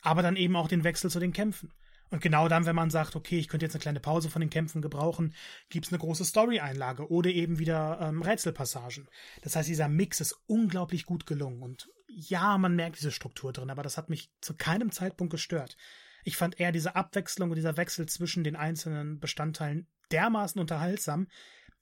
aber 0.00 0.22
dann 0.22 0.36
eben 0.36 0.56
auch 0.56 0.68
den 0.68 0.84
Wechsel 0.84 1.10
zu 1.10 1.20
den 1.20 1.32
Kämpfen. 1.32 1.72
Und 2.12 2.20
genau 2.20 2.46
dann, 2.46 2.66
wenn 2.66 2.76
man 2.76 2.90
sagt, 2.90 3.16
okay, 3.16 3.38
ich 3.38 3.48
könnte 3.48 3.64
jetzt 3.64 3.74
eine 3.74 3.80
kleine 3.80 3.98
Pause 3.98 4.28
von 4.28 4.40
den 4.40 4.50
Kämpfen 4.50 4.82
gebrauchen, 4.82 5.34
gibt 5.70 5.86
es 5.86 5.92
eine 5.92 5.98
große 5.98 6.26
Story-Einlage 6.26 7.10
oder 7.10 7.30
eben 7.30 7.58
wieder 7.58 7.98
ähm, 8.02 8.20
Rätselpassagen. 8.20 9.08
Das 9.40 9.56
heißt, 9.56 9.66
dieser 9.66 9.88
Mix 9.88 10.20
ist 10.20 10.36
unglaublich 10.46 11.06
gut 11.06 11.24
gelungen. 11.24 11.62
Und 11.62 11.88
ja, 12.08 12.58
man 12.58 12.76
merkt 12.76 12.98
diese 12.98 13.12
Struktur 13.12 13.54
drin, 13.54 13.70
aber 13.70 13.82
das 13.82 13.96
hat 13.96 14.10
mich 14.10 14.30
zu 14.42 14.54
keinem 14.54 14.92
Zeitpunkt 14.92 15.30
gestört. 15.30 15.78
Ich 16.22 16.36
fand 16.36 16.60
eher 16.60 16.70
diese 16.70 16.96
Abwechslung 16.96 17.48
und 17.48 17.56
dieser 17.56 17.78
Wechsel 17.78 18.04
zwischen 18.04 18.44
den 18.44 18.56
einzelnen 18.56 19.18
Bestandteilen 19.18 19.86
dermaßen 20.10 20.60
unterhaltsam, 20.60 21.28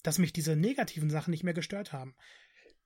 dass 0.05 0.19
mich 0.19 0.33
diese 0.33 0.55
negativen 0.55 1.11
Sachen 1.11 1.33
nicht 1.33 1.43
mehr 1.43 1.55
gestört 1.55 1.93
haben. 1.93 2.15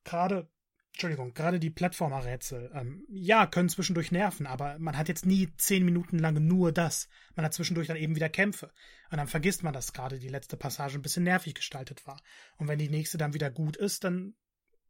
Gerade 0.04 0.48
Entschuldigung, 0.94 1.34
gerade 1.34 1.58
die 1.58 1.70
Plattformer-Rätsel, 1.70 2.70
ähm, 2.72 3.04
ja, 3.08 3.46
können 3.46 3.68
zwischendurch 3.68 4.12
nerven, 4.12 4.46
aber 4.46 4.78
man 4.78 4.96
hat 4.96 5.08
jetzt 5.08 5.26
nie 5.26 5.48
zehn 5.56 5.84
Minuten 5.84 6.20
lang 6.20 6.46
nur 6.46 6.70
das. 6.70 7.08
Man 7.34 7.44
hat 7.44 7.52
zwischendurch 7.52 7.88
dann 7.88 7.96
eben 7.96 8.14
wieder 8.14 8.28
Kämpfe. 8.28 8.70
Und 9.10 9.18
dann 9.18 9.26
vergisst 9.26 9.64
man, 9.64 9.72
dass 9.72 9.92
gerade 9.92 10.20
die 10.20 10.28
letzte 10.28 10.56
Passage 10.56 10.96
ein 10.96 11.02
bisschen 11.02 11.24
nervig 11.24 11.54
gestaltet 11.54 12.06
war. 12.06 12.22
Und 12.58 12.68
wenn 12.68 12.78
die 12.78 12.88
nächste 12.88 13.18
dann 13.18 13.34
wieder 13.34 13.50
gut 13.50 13.76
ist, 13.76 14.04
dann 14.04 14.36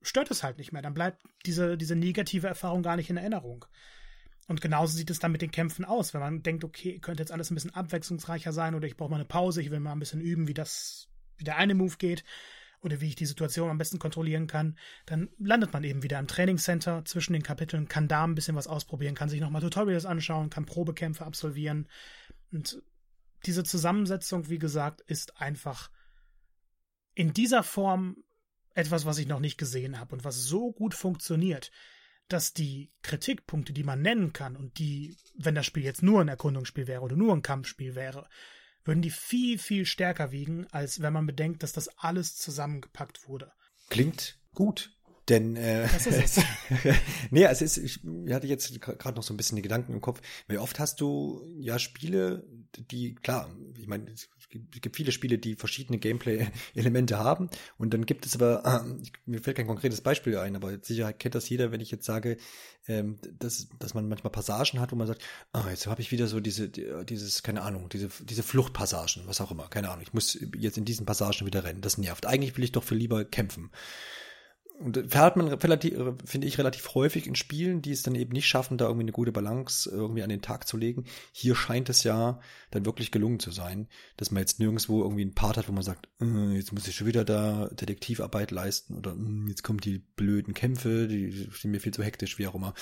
stört 0.02 0.30
es 0.30 0.42
halt 0.42 0.59
nicht 0.59 0.72
mehr. 0.72 0.82
Dann 0.82 0.92
bleibt 0.92 1.22
diese, 1.46 1.78
diese 1.78 1.96
negative 1.96 2.48
Erfahrung 2.48 2.82
gar 2.82 2.96
nicht 2.96 3.09
in 3.09 3.16
Erinnerung. 3.16 3.64
Und 4.46 4.61
genauso 4.61 4.98
sieht 4.98 5.09
es 5.09 5.20
dann 5.20 5.32
mit 5.32 5.40
den 5.40 5.52
Kämpfen 5.52 5.86
aus, 5.86 6.12
wenn 6.12 6.20
man 6.20 6.42
denkt, 6.42 6.64
okay, 6.64 6.98
könnte 6.98 7.22
jetzt 7.22 7.32
alles 7.32 7.50
ein 7.50 7.55
bisschen 7.55 7.74
abwechslungsreicher 7.74 8.52
sein 8.52 8.74
oder 8.74 8.86
ich 8.86 8.98
brauche 8.98 9.09
mal 9.09 9.16
eine 9.16 9.24
Pause, 9.24 9.62
ich 9.62 9.70
will 9.70 9.80
mal 9.80 9.92
ein 9.92 10.00
bisschen 10.00 10.20
üben, 10.20 10.48
wie 10.48 10.55
das, 10.55 11.09
wie 11.38 11.44
der 11.44 11.57
eine 11.57 11.74
Move 11.74 11.96
geht 11.96 12.24
oder 12.85 13.01
wie 13.01 13.09
ich 13.09 13.16
die 13.16 13.26
Situation 13.26 13.70
am 13.70 13.78
besten 13.78 13.99
kontrollieren 13.99 14.47
kann, 14.47 14.78
dann 15.07 15.30
landet 15.39 15.72
man 15.72 15.85
eben 15.85 16.03
wieder 16.03 16.18
im 16.18 16.26
Trainingscenter 16.26 17.05
zwischen 17.05 17.32
den 17.32 17.43
Kapiteln, 17.43 17.89
kann 17.89 18.09
da 18.09 18.24
ein 18.24 18.35
bisschen 18.35 18.57
was 18.57 18.66
ausprobieren, 18.66 19.14
kann 19.14 19.28
sich 19.28 19.41
nochmal 19.41 19.62
Tutorials 19.62 20.05
anschauen, 20.05 20.51
kann 20.51 20.66
Probekämpfe 20.66 21.24
absolvieren. 21.24 21.89
Und 22.53 22.82
diese 23.47 23.64
Zusammensetzung, 23.64 24.49
wie 24.49 24.59
gesagt, 24.59 25.01
ist 25.03 25.41
einfach 25.41 25.91
in 27.14 27.32
dieser 27.32 27.62
Form 27.62 28.16
etwas, 28.74 29.07
was 29.07 29.18
ich 29.18 29.26
noch 29.26 29.41
nicht 29.41 29.57
gesehen 29.57 29.99
habe 29.99 30.14
und 30.14 30.24
was 30.24 30.45
so 30.45 30.72
gut 30.72 30.95
funktioniert, 30.95 31.70
dass 32.28 32.53
die 32.53 32.91
Kritikpunkte, 33.03 33.72
die 33.72 33.85
man 33.85 34.03
nennen 34.03 34.32
kann 34.32 34.57
und 34.57 34.78
die, 34.78 35.16
wenn 35.37 35.55
das 35.55 35.66
Spiel 35.66 35.85
jetzt 35.85 36.03
nur 36.03 36.20
ein 36.20 36.28
Erkundungsspiel 36.28 36.87
wäre 36.87 37.03
oder 37.03 37.16
nur 37.16 37.32
ein 37.32 37.43
Kampfspiel 37.43 37.95
wäre, 37.95 38.28
würden 38.85 39.03
die 39.03 39.11
viel, 39.11 39.59
viel 39.59 39.87
stärker 39.87 40.30
wiegen, 40.32 40.66
als 40.70 41.01
wenn 41.01 41.12
man 41.12 41.26
bedenkt, 41.26 41.62
dass 41.62 41.72
das 41.72 41.89
alles 41.99 42.37
zusammengepackt 42.37 43.28
wurde. 43.28 43.53
Klingt 43.89 44.39
gut. 44.55 44.91
Denn 45.28 45.56
äh, 45.56 45.88
das 45.90 46.06
ist 46.06 46.38
es. 46.38 46.44
nee, 47.30 47.44
es 47.44 47.62
ist, 47.62 47.78
ich, 47.78 48.00
hatte 48.30 48.46
jetzt 48.46 48.78
gerade 48.80 49.16
noch 49.16 49.22
so 49.22 49.32
ein 49.32 49.38
bisschen 49.38 49.56
die 49.56 49.62
Gedanken 49.62 49.92
im 49.92 50.00
Kopf, 50.00 50.20
weil 50.48 50.58
oft 50.58 50.78
hast 50.78 51.00
du 51.00 51.42
ja 51.58 51.78
Spiele, 51.78 52.44
die, 52.90 53.14
klar, 53.14 53.48
ich 53.78 53.86
meine, 53.86 54.10
es 54.10 54.28
gibt 54.80 54.96
viele 54.96 55.12
Spiele, 55.12 55.38
die 55.38 55.56
verschiedene 55.56 55.98
Gameplay-Elemente 55.98 57.18
haben 57.18 57.48
und 57.78 57.94
dann 57.94 58.04
gibt 58.04 58.26
es 58.26 58.34
aber, 58.34 58.64
äh, 58.64 59.08
mir 59.24 59.40
fällt 59.40 59.56
kein 59.56 59.66
konkretes 59.66 60.02
Beispiel 60.02 60.36
ein, 60.36 60.56
aber 60.56 60.78
Sicherheit 60.82 61.18
kennt 61.18 61.34
das 61.34 61.48
jeder, 61.48 61.72
wenn 61.72 61.80
ich 61.80 61.90
jetzt 61.90 62.04
sage, 62.04 62.36
ähm, 62.86 63.16
dass, 63.38 63.68
dass 63.78 63.94
man 63.94 64.08
manchmal 64.08 64.30
Passagen 64.30 64.78
hat, 64.78 64.92
wo 64.92 64.96
man 64.96 65.06
sagt, 65.06 65.22
ah, 65.52 65.64
jetzt 65.70 65.86
habe 65.86 66.02
ich 66.02 66.12
wieder 66.12 66.26
so 66.26 66.40
diese, 66.40 66.68
dieses, 66.68 67.42
keine 67.42 67.62
Ahnung, 67.62 67.88
diese, 67.88 68.10
diese 68.22 68.42
Fluchtpassagen, 68.42 69.26
was 69.26 69.40
auch 69.40 69.50
immer, 69.50 69.68
keine 69.68 69.88
Ahnung, 69.88 70.02
ich 70.02 70.12
muss 70.12 70.38
jetzt 70.58 70.76
in 70.76 70.84
diesen 70.84 71.06
Passagen 71.06 71.46
wieder 71.46 71.64
rennen, 71.64 71.80
das 71.80 71.96
nervt. 71.96 72.26
Eigentlich 72.26 72.56
will 72.56 72.64
ich 72.64 72.72
doch 72.72 72.84
viel 72.84 72.98
lieber 72.98 73.24
kämpfen 73.24 73.70
und 74.78 75.12
fährt 75.12 75.36
man 75.36 75.48
relativ, 75.48 75.94
finde 76.24 76.46
ich, 76.46 76.58
relativ 76.58 76.94
häufig 76.94 77.26
in 77.26 77.36
Spielen, 77.36 77.80
die 77.80 77.92
es 77.92 78.02
dann 78.02 78.16
eben 78.16 78.32
nicht 78.32 78.48
schaffen, 78.48 78.76
da 78.76 78.86
irgendwie 78.86 79.04
eine 79.04 79.12
gute 79.12 79.30
Balance 79.30 79.88
irgendwie 79.88 80.22
an 80.22 80.28
den 80.28 80.42
Tag 80.42 80.66
zu 80.66 80.76
legen. 80.76 81.04
Hier 81.32 81.54
scheint 81.54 81.88
es 81.88 82.02
ja 82.02 82.40
dann 82.72 82.84
wirklich 82.84 83.12
gelungen 83.12 83.38
zu 83.38 83.52
sein, 83.52 83.88
dass 84.16 84.32
man 84.32 84.40
jetzt 84.40 84.58
nirgendwo 84.58 85.02
irgendwie 85.02 85.22
einen 85.22 85.34
Part 85.34 85.56
hat, 85.56 85.68
wo 85.68 85.72
man 85.72 85.84
sagt, 85.84 86.08
äh, 86.20 86.56
jetzt 86.56 86.72
muss 86.72 86.88
ich 86.88 86.96
schon 86.96 87.06
wieder 87.06 87.24
da 87.24 87.68
Detektivarbeit 87.68 88.50
leisten 88.50 88.94
oder 88.94 89.12
äh, 89.12 89.48
jetzt 89.48 89.62
kommen 89.62 89.78
die 89.78 89.98
blöden 89.98 90.54
Kämpfe, 90.54 91.06
die 91.06 91.30
sind 91.30 91.70
mir 91.70 91.80
viel 91.80 91.94
zu 91.94 92.02
hektisch, 92.02 92.38
wie 92.38 92.48
auch 92.48 92.54
immer, 92.54 92.74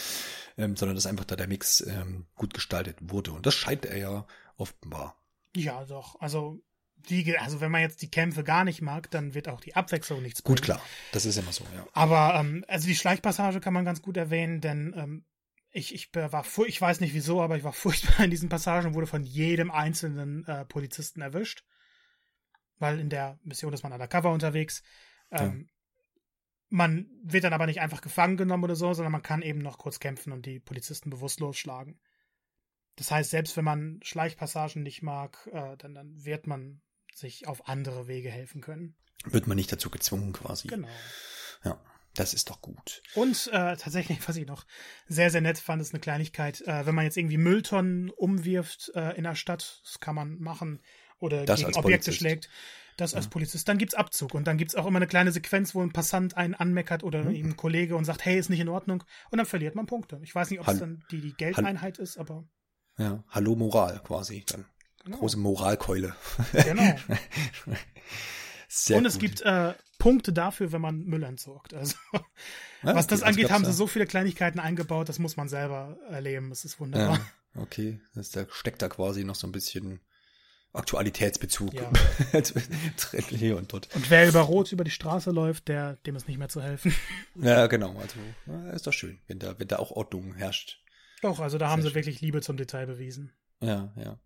ähm, 0.57 0.77
sondern 0.77 0.95
dass 0.95 1.07
einfach 1.07 1.27
da 1.27 1.37
der 1.37 1.49
Mix 1.49 1.83
ähm, 1.87 2.27
gut 2.35 2.55
gestaltet 2.55 2.97
wurde. 3.01 3.33
Und 3.33 3.45
das 3.45 3.55
scheint 3.55 3.85
er 3.85 3.99
ja 3.99 4.27
offenbar. 4.57 5.23
Ja, 5.55 5.85
doch. 5.85 6.19
Also 6.21 6.63
wie, 7.11 7.37
also 7.37 7.61
wenn 7.61 7.71
man 7.71 7.81
jetzt 7.81 8.03
die 8.03 8.11
Kämpfe 8.11 8.45
gar 8.45 8.65
nicht 8.65 8.83
mag, 8.83 9.11
dann 9.11 9.35
wird 9.35 9.49
auch 9.49 9.61
die 9.61 9.75
Abwechslung 9.75 10.23
nichts 10.23 10.43
bringen. 10.43 10.57
Gut, 10.57 10.65
klar. 10.65 10.81
Das 11.13 11.27
ist 11.27 11.37
immer 11.37 11.53
so, 11.53 11.65
ja. 11.75 11.87
Aber, 11.93 12.35
ähm, 12.39 12.65
also 12.69 12.87
die 12.87 12.95
Schleichpassage 12.95 13.61
kann 13.61 13.75
man 13.75 13.85
ganz 13.85 14.03
gut 14.03 14.17
erwähnen, 14.17 14.61
denn 14.61 14.95
ähm, 14.97 15.25
ich, 15.71 15.95
ich 15.95 16.15
war 16.15 16.45
ich 16.67 16.81
weiß 16.81 17.01
nicht 17.01 17.15
wieso, 17.15 17.43
aber 17.43 17.57
ich 17.57 17.65
war 17.65 17.73
furchtbar 17.73 18.25
in 18.25 18.31
diesen 18.31 18.49
Passagen 18.49 18.89
und 18.89 18.95
wurde 18.95 19.07
von 19.07 19.25
jedem 19.25 19.71
einzelnen 19.71 20.47
äh, 20.47 20.65
Polizisten 20.65 21.21
erwischt. 21.21 21.65
Weil 22.79 22.99
in 22.99 23.11
der 23.11 23.39
Mission 23.45 23.73
ist 23.73 23.83
man 23.83 23.93
undercover 23.93 24.33
unterwegs. 24.33 24.83
Ähm, 25.31 25.67
ja. 25.67 25.73
Man 26.69 27.11
wird 27.23 27.45
dann 27.45 27.53
aber 27.53 27.67
nicht 27.67 27.81
einfach 27.81 28.01
gefangen 28.01 28.37
genommen 28.37 28.65
oder 28.65 28.77
so, 28.77 28.93
sondern 28.93 29.13
man 29.13 29.23
kann 29.23 29.43
eben 29.43 29.61
noch 29.61 29.79
kurz 29.79 30.01
kämpfen 30.01 30.33
und 30.33 30.47
die 30.47 30.59
Polizisten 30.59 31.11
bewusstlos 31.11 31.57
schlagen. 31.57 32.01
Das 32.97 33.11
heißt, 33.11 33.31
selbst 33.31 33.57
wenn 33.57 33.65
man 33.65 34.01
Schleichpassagen 34.03 34.83
nicht 34.83 35.03
mag, 35.03 35.49
äh, 35.53 35.77
dann, 35.77 35.95
dann 35.95 36.25
wird 36.25 36.47
man 36.47 36.83
sich 37.15 37.47
auf 37.47 37.69
andere 37.69 38.09
Wege 38.09 38.31
helfen 38.31 38.61
können. 38.61 38.95
Wird 39.25 39.47
man 39.47 39.57
nicht 39.57 39.73
dazu 39.73 39.91
gezwungen 39.91 40.33
quasi. 40.33 40.69
Genau. 40.69 40.89
Ja. 41.65 41.81
Das 42.15 42.35
ist 42.35 42.51
doch 42.51 42.61
gut. 42.61 43.03
Und 43.15 43.47
äh, 43.53 43.77
tatsächlich, 43.77 44.19
was 44.29 44.37
ich 44.37 44.47
noch 44.47 44.67
sehr, 45.09 45.31
sehr 45.31 45.41
nett 45.41 45.59
fand, 45.59 45.81
ist 45.81 45.95
eine 45.95 46.01
Kleinigkeit. 46.01 46.61
Äh, 46.63 46.85
wenn 46.85 46.95
man 46.95 47.05
jetzt 47.05 47.17
irgendwie 47.17 47.39
Mülltonnen 47.39 48.11
umwirft 48.11 48.93
äh, 48.95 49.17
in 49.17 49.25
der 49.25 49.35
Stadt, 49.35 49.81
das 49.85 49.99
kann 49.99 50.15
man 50.15 50.39
machen, 50.39 50.83
oder 51.21 51.47
das 51.47 51.61
gegen 51.61 51.71
Objekte 51.71 51.83
Polizist. 51.83 52.19
schlägt, 52.19 52.49
das 52.97 53.13
ja. 53.13 53.19
als 53.19 53.29
Polizist, 53.29 53.67
dann 53.69 53.79
gibt's 53.79 53.95
Abzug. 53.95 54.35
Und 54.35 54.47
dann 54.47 54.59
gibt's 54.59 54.75
auch 54.75 54.87
immer 54.87 54.99
eine 54.99 55.07
kleine 55.07 55.33
Sequenz, 55.33 55.75
wo 55.75 55.81
ein 55.81 55.93
Passant 55.93 56.37
einen 56.37 56.55
anmeckert 56.55 57.03
oder 57.03 57.25
mhm. 57.25 57.35
eben 57.35 57.49
ein 57.51 57.57
Kollege 57.57 57.97
und 57.97 58.05
sagt, 58.05 58.25
hey, 58.25 58.39
ist 58.39 58.51
nicht 58.51 58.61
in 58.61 58.69
Ordnung. 58.69 59.05
Und 59.31 59.39
dann 59.39 59.47
verliert 59.47 59.75
man 59.75 59.87
Punkte. 59.87 60.21
Ich 60.23 60.35
weiß 60.35 60.51
nicht, 60.51 60.61
ob 60.61 60.69
es 60.69 60.81
dann 60.81 61.05
die, 61.11 61.21
die 61.21 61.33
Geldeinheit 61.33 61.97
Hall 61.97 62.03
ist, 62.03 62.19
aber. 62.19 62.45
Ja, 62.99 63.25
Hallo 63.29 63.57
Moral 63.57 64.03
quasi 64.05 64.45
dann. 64.47 64.67
Genau. 65.05 65.19
Große 65.19 65.37
Moralkeule. 65.37 66.15
Genau. 66.53 66.95
Sehr 68.69 68.97
und 68.97 69.05
es 69.05 69.15
gut. 69.15 69.21
gibt 69.21 69.41
äh, 69.43 69.75
Punkte 69.99 70.33
dafür, 70.33 70.73
wenn 70.73 70.81
man 70.81 71.05
Müll 71.05 71.23
entsorgt. 71.25 71.75
Also 71.75 71.97
ja, 72.13 72.21
was 72.83 73.05
okay, 73.05 73.15
das 73.15 73.23
angeht, 73.23 73.51
haben 73.51 73.65
sie 73.65 73.73
so 73.73 73.87
viele 73.87 74.07
Kleinigkeiten 74.07 74.59
eingebaut, 74.59 75.09
das 75.09 75.19
muss 75.19 75.37
man 75.37 75.49
selber 75.49 75.99
erleben. 76.09 76.49
Das 76.49 76.65
ist 76.65 76.81
wunderbar. 76.81 77.21
Ja, 77.55 77.63
okay, 77.63 78.01
das 78.15 78.31
da 78.31 78.47
steckt 78.51 78.81
da 78.81 78.89
quasi 78.89 79.25
noch 79.25 79.35
so 79.35 79.47
ein 79.47 79.53
bisschen 79.53 80.01
Aktualitätsbezug 80.73 81.75
ja. 81.75 81.91
hier 83.29 83.59
und 83.59 83.73
dort. 83.73 83.95
Und 83.95 84.09
wer 84.09 84.27
über 84.27 84.41
Rot 84.41 84.73
über 84.73 84.85
die 84.85 84.91
Straße 84.91 85.31
läuft, 85.31 85.69
der 85.69 85.97
dem 85.97 86.17
ist 86.17 86.27
nicht 86.29 86.39
mehr 86.39 86.49
zu 86.49 86.63
helfen. 86.63 86.95
Ja, 87.35 87.67
genau. 87.67 87.95
Also 87.99 88.19
ist 88.73 88.87
doch 88.87 88.93
schön, 88.93 89.19
wenn 89.27 89.39
da 89.39 89.59
wenn 89.59 89.69
da 89.69 89.77
auch 89.79 89.91
Ordnung 89.91 90.35
herrscht. 90.35 90.83
Doch, 91.21 91.41
also 91.41 91.59
da 91.59 91.67
Sehr 91.67 91.73
haben 91.73 91.83
sie 91.83 91.89
schön. 91.89 91.95
wirklich 91.97 92.21
Liebe 92.23 92.41
zum 92.41 92.57
Detail 92.57 92.87
bewiesen. 92.87 93.33
Ja, 93.61 93.93
ja. 93.97 94.19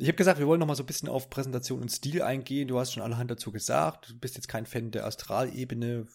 Ich 0.00 0.08
habe 0.08 0.16
gesagt, 0.16 0.38
wir 0.38 0.46
wollen 0.46 0.60
noch 0.60 0.66
mal 0.66 0.76
so 0.76 0.82
ein 0.82 0.86
bisschen 0.86 1.10
auf 1.10 1.28
Präsentation 1.28 1.82
und 1.82 1.90
Stil 1.90 2.22
eingehen. 2.22 2.68
Du 2.68 2.78
hast 2.78 2.94
schon 2.94 3.02
allerhand 3.02 3.30
dazu 3.30 3.52
gesagt. 3.52 4.08
Du 4.08 4.18
bist 4.18 4.34
jetzt 4.34 4.48
kein 4.48 4.64
Fan 4.64 4.90
der 4.90 5.04
Astralebene, 5.04 6.06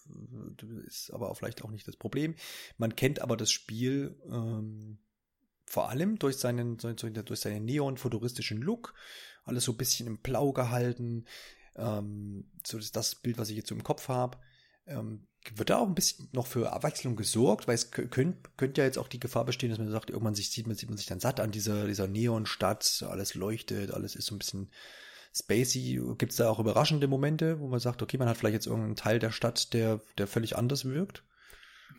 ist 0.88 1.12
aber 1.14 1.30
auch 1.30 1.38
vielleicht 1.38 1.64
auch 1.64 1.70
nicht 1.70 1.88
das 1.88 1.96
Problem. 1.96 2.34
Man 2.80 2.96
kennt 2.96 3.22
aber 3.22 3.38
das 3.38 3.52
Spiel 3.52 4.20
ähm, 4.28 4.98
vor 5.68 5.90
allem 5.90 6.18
durch 6.18 6.38
seinen, 6.38 6.78
durch 6.78 7.40
seinen 7.40 7.66
neon-futuristischen 7.66 8.60
Look. 8.60 8.96
Alles 9.44 9.66
so 9.66 9.74
ein 9.74 9.78
bisschen 9.78 10.08
im 10.08 10.18
Blau 10.18 10.52
gehalten. 10.52 11.26
Ähm, 11.76 12.50
so 12.66 12.80
ist 12.80 12.96
das 12.96 13.14
Bild, 13.14 13.38
was 13.38 13.52
ich 13.52 13.56
jetzt 13.58 13.70
so 13.70 13.76
im 13.76 13.84
Kopf 13.84 14.08
habe. 14.08 14.40
Ähm, 14.88 15.28
wird 15.56 15.70
da 15.70 15.78
auch 15.78 15.88
ein 15.88 15.96
bisschen 15.96 16.28
noch 16.32 16.48
für 16.48 16.74
Abwechslung 16.74 17.16
gesorgt, 17.16 17.68
weil 17.68 17.76
es 17.76 17.92
könnte 17.92 18.50
könnt 18.58 18.78
ja 18.78 18.84
jetzt 18.84 18.98
auch 18.98 19.08
die 19.08 19.20
Gefahr 19.20 19.46
bestehen, 19.46 19.70
dass 19.70 19.78
man 19.78 19.92
sagt, 19.92 20.10
irgendwann 20.10 20.36
sich, 20.36 20.50
sieht, 20.50 20.66
man, 20.66 20.76
sieht 20.76 20.90
man 20.90 20.98
sich 20.98 21.06
dann 21.06 21.20
satt 21.20 21.40
an 21.40 21.52
dieser, 21.52 21.86
dieser 21.86 22.08
Neonstadt, 22.08 23.06
alles 23.08 23.36
leuchtet, 23.36 23.92
alles 23.92 24.16
ist 24.16 24.26
so 24.26 24.36
ein 24.36 24.40
bisschen 24.40 24.72
spacey. 25.34 26.02
Gibt 26.18 26.32
es 26.32 26.38
da 26.38 26.50
auch 26.50 26.60
überraschende 26.60 27.08
Momente, 27.08 27.60
wo 27.60 27.68
man 27.68 27.80
sagt, 27.80 28.02
okay, 28.02 28.18
man 28.18 28.28
hat 28.28 28.38
vielleicht 28.38 28.56
jetzt 28.56 28.68
irgendeinen 28.68 28.96
Teil 28.96 29.20
der 29.20 29.32
Stadt, 29.32 29.74
der, 29.74 30.02
der 30.18 30.28
völlig 30.28 30.58
anders 30.58 30.86
wirkt? 30.86 31.24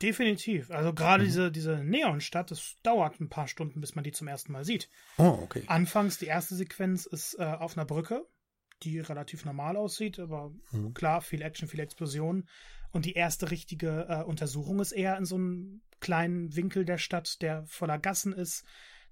Definitiv. 0.03 0.71
Also 0.71 0.93
gerade 0.93 1.23
mhm. 1.23 1.29
diese, 1.29 1.53
diese 1.53 1.77
Neonstadt, 1.85 2.51
das 2.51 2.77
dauert 2.83 3.21
ein 3.21 3.29
paar 3.29 3.49
Stunden, 3.49 3.81
bis 3.81 3.95
man 3.95 4.05
die 4.05 4.13
zum 4.13 4.29
ersten 4.29 4.53
Mal 4.53 4.65
sieht. 4.65 4.91
Oh, 5.19 5.39
okay. 5.43 5.63
Anfangs, 5.69 6.19
die 6.19 6.27
erste 6.27 6.55
Sequenz 6.55 7.07
ist 7.07 7.39
äh, 7.39 7.45
auf 7.45 7.77
einer 7.77 7.87
Brücke, 7.87 8.27
die 8.83 8.99
relativ 9.01 9.45
normal 9.45 9.77
aussieht, 9.77 10.19
aber 10.19 10.53
mhm. 10.73 10.93
klar, 10.93 11.23
viel 11.23 11.43
Action, 11.43 11.69
viel 11.69 11.81
Explosion. 11.81 12.47
Und 12.97 13.05
die 13.05 13.13
erste 13.13 13.51
richtige 13.51 14.07
äh, 14.09 14.23
Untersuchung 14.23 14.81
ist 14.81 14.93
eher 14.93 15.19
in 15.19 15.27
so 15.27 15.35
einem 15.35 15.83
kleinen 16.01 16.57
Winkel 16.57 16.87
der 16.87 16.97
Stadt, 16.97 17.43
der 17.43 17.67
voller 17.67 17.99
Gassen 17.99 18.33
ist, 18.33 18.65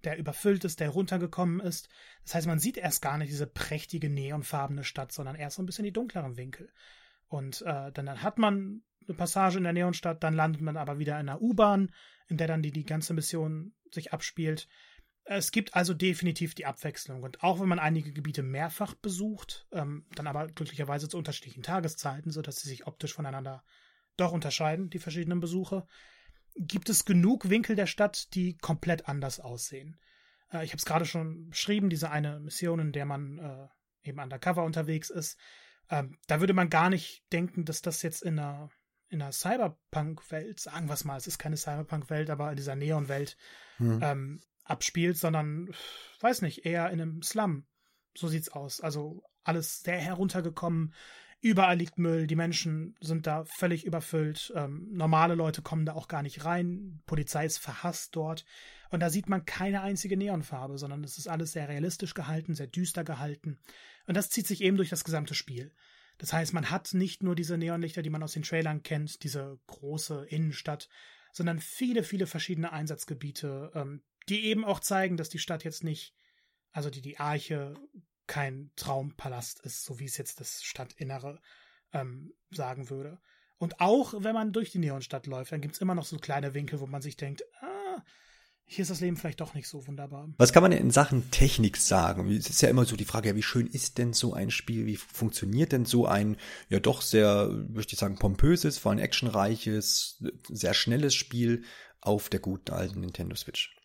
der 0.04 0.16
überfüllt 0.16 0.64
ist, 0.64 0.80
der 0.80 0.88
runtergekommen 0.88 1.60
ist. 1.60 1.90
Das 2.24 2.34
heißt, 2.34 2.46
man 2.46 2.58
sieht 2.58 2.78
erst 2.78 3.02
gar 3.02 3.18
nicht 3.18 3.30
diese 3.30 3.46
prächtige 3.46 4.08
neonfarbene 4.08 4.84
Stadt, 4.84 5.12
sondern 5.12 5.36
erst 5.36 5.56
so 5.56 5.62
ein 5.62 5.66
bisschen 5.66 5.84
die 5.84 5.92
dunkleren 5.92 6.38
Winkel. 6.38 6.72
Und 7.28 7.60
äh, 7.60 7.92
dann, 7.92 8.06
dann 8.06 8.22
hat 8.22 8.38
man 8.38 8.84
eine 9.06 9.18
Passage 9.18 9.58
in 9.58 9.64
der 9.64 9.74
Neonstadt, 9.74 10.24
dann 10.24 10.32
landet 10.32 10.62
man 10.62 10.78
aber 10.78 10.98
wieder 10.98 11.20
in 11.20 11.28
einer 11.28 11.42
U-Bahn, 11.42 11.92
in 12.26 12.38
der 12.38 12.46
dann 12.46 12.62
die, 12.62 12.72
die 12.72 12.86
ganze 12.86 13.12
Mission 13.12 13.74
sich 13.90 14.14
abspielt. 14.14 14.66
Es 15.26 15.52
gibt 15.52 15.74
also 15.74 15.94
definitiv 15.94 16.54
die 16.54 16.66
Abwechslung. 16.66 17.22
Und 17.22 17.42
auch 17.42 17.60
wenn 17.60 17.68
man 17.68 17.78
einige 17.78 18.12
Gebiete 18.12 18.42
mehrfach 18.42 18.94
besucht, 18.94 19.66
ähm, 19.72 20.06
dann 20.14 20.26
aber 20.26 20.48
glücklicherweise 20.48 21.08
zu 21.08 21.16
unterschiedlichen 21.16 21.62
Tageszeiten, 21.62 22.30
sodass 22.30 22.56
sie 22.56 22.68
sich 22.68 22.86
optisch 22.86 23.14
voneinander 23.14 23.64
doch 24.16 24.32
unterscheiden, 24.32 24.90
die 24.90 24.98
verschiedenen 24.98 25.40
Besuche, 25.40 25.86
gibt 26.56 26.88
es 26.88 27.04
genug 27.04 27.48
Winkel 27.48 27.74
der 27.74 27.86
Stadt, 27.86 28.34
die 28.34 28.56
komplett 28.58 29.08
anders 29.08 29.40
aussehen. 29.40 29.98
Äh, 30.52 30.64
ich 30.64 30.70
habe 30.70 30.78
es 30.78 30.84
gerade 30.84 31.06
schon 31.06 31.50
beschrieben, 31.50 31.90
diese 31.90 32.10
eine 32.10 32.40
Mission, 32.40 32.78
in 32.78 32.92
der 32.92 33.06
man 33.06 33.38
äh, 33.38 34.08
eben 34.08 34.20
undercover 34.20 34.64
unterwegs 34.64 35.10
ist. 35.10 35.38
Ähm, 35.90 36.18
da 36.26 36.40
würde 36.40 36.54
man 36.54 36.70
gar 36.70 36.90
nicht 36.90 37.24
denken, 37.32 37.64
dass 37.64 37.82
das 37.82 38.02
jetzt 38.02 38.22
in 38.22 38.38
einer, 38.38 38.70
in 39.08 39.20
einer 39.20 39.32
Cyberpunk-Welt, 39.32 40.60
sagen 40.60 40.88
wir 40.88 40.94
es 40.94 41.04
mal, 41.04 41.16
es 41.16 41.26
ist 41.26 41.38
keine 41.38 41.56
Cyberpunk-Welt, 41.56 42.30
aber 42.30 42.50
in 42.50 42.56
dieser 42.56 42.76
Neon-Welt, 42.76 43.36
hm. 43.76 44.00
ähm, 44.02 44.42
abspielt, 44.64 45.16
sondern, 45.18 45.70
weiß 46.20 46.42
nicht, 46.42 46.64
eher 46.64 46.90
in 46.90 47.00
einem 47.00 47.22
Slum. 47.22 47.66
So 48.16 48.28
sieht's 48.28 48.48
aus. 48.48 48.80
Also 48.80 49.22
alles 49.42 49.82
sehr 49.82 49.98
heruntergekommen. 49.98 50.94
Überall 51.40 51.76
liegt 51.76 51.98
Müll, 51.98 52.26
die 52.26 52.36
Menschen 52.36 52.96
sind 53.00 53.26
da 53.26 53.44
völlig 53.44 53.84
überfüllt. 53.84 54.50
Ähm, 54.56 54.88
normale 54.90 55.34
Leute 55.34 55.60
kommen 55.60 55.84
da 55.84 55.92
auch 55.92 56.08
gar 56.08 56.22
nicht 56.22 56.46
rein. 56.46 57.02
Polizei 57.04 57.44
ist 57.44 57.58
verhasst 57.58 58.16
dort. 58.16 58.46
Und 58.88 59.00
da 59.00 59.10
sieht 59.10 59.28
man 59.28 59.44
keine 59.44 59.82
einzige 59.82 60.16
Neonfarbe, 60.16 60.78
sondern 60.78 61.04
es 61.04 61.18
ist 61.18 61.28
alles 61.28 61.52
sehr 61.52 61.68
realistisch 61.68 62.14
gehalten, 62.14 62.54
sehr 62.54 62.68
düster 62.68 63.04
gehalten. 63.04 63.58
Und 64.06 64.16
das 64.16 64.30
zieht 64.30 64.46
sich 64.46 64.62
eben 64.62 64.78
durch 64.78 64.88
das 64.88 65.04
gesamte 65.04 65.34
Spiel. 65.34 65.74
Das 66.16 66.32
heißt, 66.32 66.54
man 66.54 66.70
hat 66.70 66.94
nicht 66.94 67.22
nur 67.22 67.34
diese 67.34 67.58
Neonlichter, 67.58 68.02
die 68.02 68.10
man 68.10 68.22
aus 68.22 68.32
den 68.32 68.44
Trailern 68.44 68.82
kennt, 68.82 69.22
diese 69.22 69.58
große 69.66 70.26
Innenstadt, 70.28 70.88
sondern 71.32 71.58
viele, 71.58 72.04
viele 72.04 72.26
verschiedene 72.26 72.72
Einsatzgebiete, 72.72 73.72
ähm, 73.74 74.02
die 74.28 74.44
eben 74.44 74.64
auch 74.64 74.80
zeigen, 74.80 75.16
dass 75.16 75.28
die 75.28 75.38
Stadt 75.38 75.64
jetzt 75.64 75.84
nicht 75.84 76.14
Also 76.72 76.90
die, 76.90 77.02
die 77.02 77.18
Arche 77.18 77.74
kein 78.26 78.70
Traumpalast 78.76 79.60
ist, 79.60 79.84
so 79.84 79.98
wie 79.98 80.06
es 80.06 80.16
jetzt 80.16 80.40
das 80.40 80.62
Stadtinnere 80.62 81.40
ähm, 81.92 82.32
sagen 82.50 82.90
würde. 82.90 83.20
Und 83.58 83.80
auch 83.80 84.14
wenn 84.18 84.34
man 84.34 84.52
durch 84.52 84.72
die 84.72 84.78
Neonstadt 84.78 85.26
läuft, 85.26 85.52
dann 85.52 85.60
gibt 85.60 85.74
es 85.74 85.80
immer 85.80 85.94
noch 85.94 86.04
so 86.04 86.18
kleine 86.18 86.54
Winkel, 86.54 86.80
wo 86.80 86.86
man 86.86 87.02
sich 87.02 87.16
denkt, 87.16 87.44
ah, 87.60 88.02
hier 88.66 88.82
ist 88.82 88.90
das 88.90 89.00
Leben 89.00 89.16
vielleicht 89.16 89.40
doch 89.40 89.54
nicht 89.54 89.68
so 89.68 89.86
wunderbar. 89.86 90.28
Was 90.38 90.52
kann 90.52 90.62
man 90.62 90.72
denn 90.72 90.80
in 90.80 90.90
Sachen 90.90 91.30
Technik 91.30 91.76
sagen? 91.76 92.30
Es 92.30 92.48
ist 92.48 92.62
ja 92.62 92.70
immer 92.70 92.86
so 92.86 92.96
die 92.96 93.04
Frage, 93.04 93.28
ja, 93.28 93.36
wie 93.36 93.42
schön 93.42 93.66
ist 93.66 93.98
denn 93.98 94.14
so 94.14 94.32
ein 94.32 94.50
Spiel? 94.50 94.86
Wie 94.86 94.96
funktioniert 94.96 95.72
denn 95.72 95.84
so 95.84 96.06
ein, 96.06 96.36
ja 96.70 96.80
doch 96.80 97.02
sehr, 97.02 97.48
möchte 97.68 97.92
ich 97.92 98.00
sagen, 98.00 98.18
pompöses, 98.18 98.78
vor 98.78 98.90
allem 98.90 99.00
actionreiches, 99.00 100.24
sehr 100.48 100.74
schnelles 100.74 101.14
Spiel 101.14 101.64
auf 102.00 102.30
der 102.30 102.40
guten 102.40 102.72
alten 102.72 103.00
Nintendo 103.00 103.36
Switch? 103.36 103.76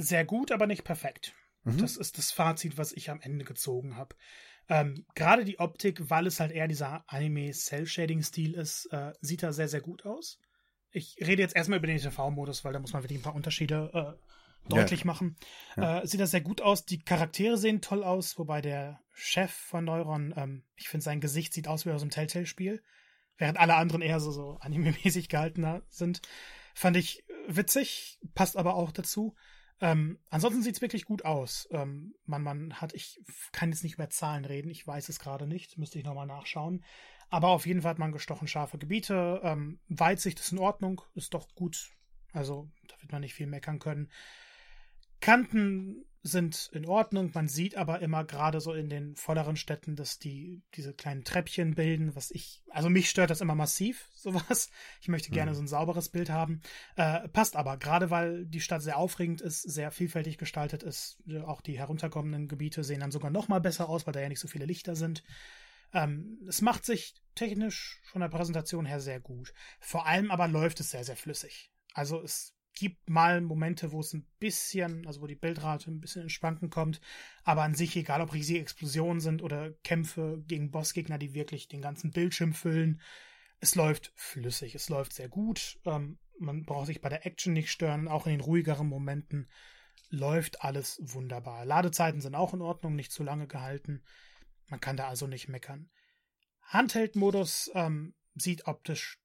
Sehr 0.00 0.24
gut, 0.24 0.52
aber 0.52 0.68
nicht 0.68 0.84
perfekt. 0.84 1.34
Mhm. 1.64 1.78
Das 1.78 1.96
ist 1.96 2.18
das 2.18 2.30
Fazit, 2.30 2.78
was 2.78 2.92
ich 2.92 3.10
am 3.10 3.20
Ende 3.20 3.44
gezogen 3.44 3.96
habe. 3.96 4.14
Ähm, 4.68 5.04
Gerade 5.16 5.44
die 5.44 5.58
Optik, 5.58 6.08
weil 6.08 6.28
es 6.28 6.38
halt 6.38 6.52
eher 6.52 6.68
dieser 6.68 7.02
Anime-Cell-Shading-Stil 7.08 8.54
ist, 8.54 8.86
äh, 8.92 9.12
sieht 9.20 9.42
da 9.42 9.52
sehr, 9.52 9.66
sehr 9.66 9.80
gut 9.80 10.06
aus. 10.06 10.38
Ich 10.92 11.16
rede 11.20 11.42
jetzt 11.42 11.56
erstmal 11.56 11.78
über 11.78 11.88
den 11.88 11.98
TV-Modus, 11.98 12.64
weil 12.64 12.72
da 12.72 12.78
muss 12.78 12.92
man 12.92 13.02
wirklich 13.02 13.18
ein 13.18 13.22
paar 13.22 13.34
Unterschiede 13.34 13.90
äh, 13.92 14.70
deutlich 14.70 15.00
ja. 15.00 15.06
machen. 15.06 15.36
Ja. 15.76 15.98
Äh, 15.98 16.06
sieht 16.06 16.20
das 16.20 16.30
sehr 16.30 16.42
gut 16.42 16.60
aus. 16.60 16.84
Die 16.84 17.00
Charaktere 17.00 17.58
sehen 17.58 17.80
toll 17.80 18.04
aus, 18.04 18.38
wobei 18.38 18.60
der 18.60 19.00
Chef 19.12 19.50
von 19.50 19.84
Neuron, 19.84 20.32
ähm, 20.36 20.62
ich 20.76 20.88
finde, 20.88 21.02
sein 21.02 21.20
Gesicht 21.20 21.52
sieht 21.54 21.66
aus 21.66 21.86
wie 21.86 21.90
aus 21.90 22.02
einem 22.02 22.12
Telltale-Spiel, 22.12 22.84
während 23.36 23.58
alle 23.58 23.74
anderen 23.74 24.02
eher 24.02 24.20
so, 24.20 24.30
so 24.30 24.58
anime-mäßig 24.60 25.28
gehaltener 25.28 25.82
sind. 25.88 26.22
Fand 26.74 26.96
ich 26.96 27.24
witzig, 27.48 28.20
passt 28.36 28.56
aber 28.56 28.76
auch 28.76 28.92
dazu. 28.92 29.34
Ähm, 29.80 30.18
ansonsten 30.30 30.62
sieht 30.62 30.76
es 30.76 30.82
wirklich 30.82 31.04
gut 31.04 31.24
aus. 31.24 31.68
Ähm, 31.70 32.14
man, 32.26 32.42
man 32.42 32.74
hat, 32.80 32.94
ich 32.94 33.20
kann 33.52 33.70
jetzt 33.70 33.84
nicht 33.84 33.94
über 33.94 34.10
Zahlen 34.10 34.44
reden, 34.44 34.70
ich 34.70 34.86
weiß 34.86 35.08
es 35.08 35.20
gerade 35.20 35.46
nicht, 35.46 35.78
müsste 35.78 35.98
ich 35.98 36.04
nochmal 36.04 36.26
nachschauen. 36.26 36.84
Aber 37.30 37.48
auf 37.48 37.66
jeden 37.66 37.82
Fall 37.82 37.90
hat 37.90 37.98
man 37.98 38.12
gestochen 38.12 38.48
scharfe 38.48 38.78
Gebiete. 38.78 39.40
Ähm, 39.44 39.78
Weitsicht 39.88 40.40
ist 40.40 40.52
in 40.52 40.58
Ordnung, 40.58 41.02
ist 41.14 41.34
doch 41.34 41.54
gut. 41.54 41.90
Also, 42.32 42.68
da 42.88 43.00
wird 43.00 43.12
man 43.12 43.20
nicht 43.20 43.34
viel 43.34 43.46
meckern 43.46 43.78
können. 43.78 44.10
Kanten 45.20 46.04
sind 46.28 46.70
in 46.72 46.86
Ordnung. 46.86 47.30
Man 47.34 47.48
sieht 47.48 47.76
aber 47.76 48.00
immer 48.00 48.24
gerade 48.24 48.60
so 48.60 48.72
in 48.72 48.88
den 48.88 49.16
volleren 49.16 49.56
Städten, 49.56 49.96
dass 49.96 50.18
die 50.18 50.62
diese 50.74 50.94
kleinen 50.94 51.24
Treppchen 51.24 51.74
bilden, 51.74 52.14
was 52.14 52.30
ich, 52.30 52.62
also 52.70 52.88
mich 52.88 53.10
stört 53.10 53.30
das 53.30 53.40
immer 53.40 53.54
massiv, 53.54 54.08
sowas. 54.14 54.70
Ich 55.00 55.08
möchte 55.08 55.30
gerne 55.30 55.50
mhm. 55.50 55.56
so 55.56 55.62
ein 55.62 55.68
sauberes 55.68 56.08
Bild 56.08 56.30
haben. 56.30 56.60
Äh, 56.96 57.28
passt 57.28 57.56
aber, 57.56 57.76
gerade 57.76 58.10
weil 58.10 58.46
die 58.46 58.60
Stadt 58.60 58.82
sehr 58.82 58.98
aufregend 58.98 59.40
ist, 59.40 59.62
sehr 59.62 59.90
vielfältig 59.90 60.38
gestaltet 60.38 60.82
ist. 60.82 61.18
Auch 61.44 61.60
die 61.60 61.78
herunterkommenden 61.78 62.46
Gebiete 62.46 62.84
sehen 62.84 63.00
dann 63.00 63.10
sogar 63.10 63.30
noch 63.30 63.48
mal 63.48 63.60
besser 63.60 63.88
aus, 63.88 64.06
weil 64.06 64.12
da 64.12 64.20
ja 64.20 64.28
nicht 64.28 64.40
so 64.40 64.48
viele 64.48 64.66
Lichter 64.66 64.94
sind. 64.94 65.24
Ähm, 65.92 66.38
es 66.46 66.60
macht 66.60 66.84
sich 66.84 67.14
technisch 67.34 68.00
von 68.04 68.20
der 68.20 68.28
Präsentation 68.28 68.84
her 68.84 69.00
sehr 69.00 69.20
gut. 69.20 69.54
Vor 69.80 70.06
allem 70.06 70.30
aber 70.30 70.48
läuft 70.48 70.80
es 70.80 70.90
sehr, 70.90 71.04
sehr 71.04 71.16
flüssig. 71.16 71.72
Also 71.94 72.22
es 72.22 72.54
gibt 72.78 73.08
mal 73.08 73.40
Momente, 73.40 73.92
wo 73.92 74.00
es 74.00 74.12
ein 74.12 74.26
bisschen, 74.38 75.06
also 75.06 75.20
wo 75.20 75.26
die 75.26 75.34
Bildrate 75.34 75.90
ein 75.90 76.00
bisschen 76.00 76.22
ins 76.22 76.32
Schwanken 76.32 76.70
kommt, 76.70 77.00
aber 77.44 77.62
an 77.62 77.74
sich, 77.74 77.96
egal 77.96 78.20
ob 78.20 78.32
riesige 78.32 78.60
Explosionen 78.60 79.20
sind 79.20 79.42
oder 79.42 79.72
Kämpfe 79.84 80.42
gegen 80.46 80.70
Bossgegner, 80.70 81.18
die 81.18 81.34
wirklich 81.34 81.68
den 81.68 81.82
ganzen 81.82 82.10
Bildschirm 82.10 82.52
füllen, 82.52 83.00
es 83.60 83.74
läuft 83.74 84.12
flüssig, 84.14 84.74
es 84.74 84.88
läuft 84.88 85.12
sehr 85.12 85.28
gut. 85.28 85.80
Ähm, 85.84 86.18
man 86.38 86.64
braucht 86.64 86.86
sich 86.86 87.00
bei 87.00 87.08
der 87.08 87.26
Action 87.26 87.52
nicht 87.52 87.70
stören, 87.70 88.08
auch 88.08 88.26
in 88.26 88.32
den 88.32 88.40
ruhigeren 88.40 88.88
Momenten 88.88 89.48
läuft 90.10 90.62
alles 90.62 91.00
wunderbar. 91.02 91.64
Ladezeiten 91.64 92.20
sind 92.20 92.34
auch 92.34 92.54
in 92.54 92.62
Ordnung, 92.62 92.94
nicht 92.94 93.12
zu 93.12 93.24
lange 93.24 93.46
gehalten. 93.46 94.04
Man 94.68 94.80
kann 94.80 94.96
da 94.96 95.08
also 95.08 95.26
nicht 95.26 95.48
meckern. 95.48 95.90
Handheld-Modus 96.62 97.70
ähm, 97.74 98.14
sieht 98.34 98.66
optisch, 98.66 99.18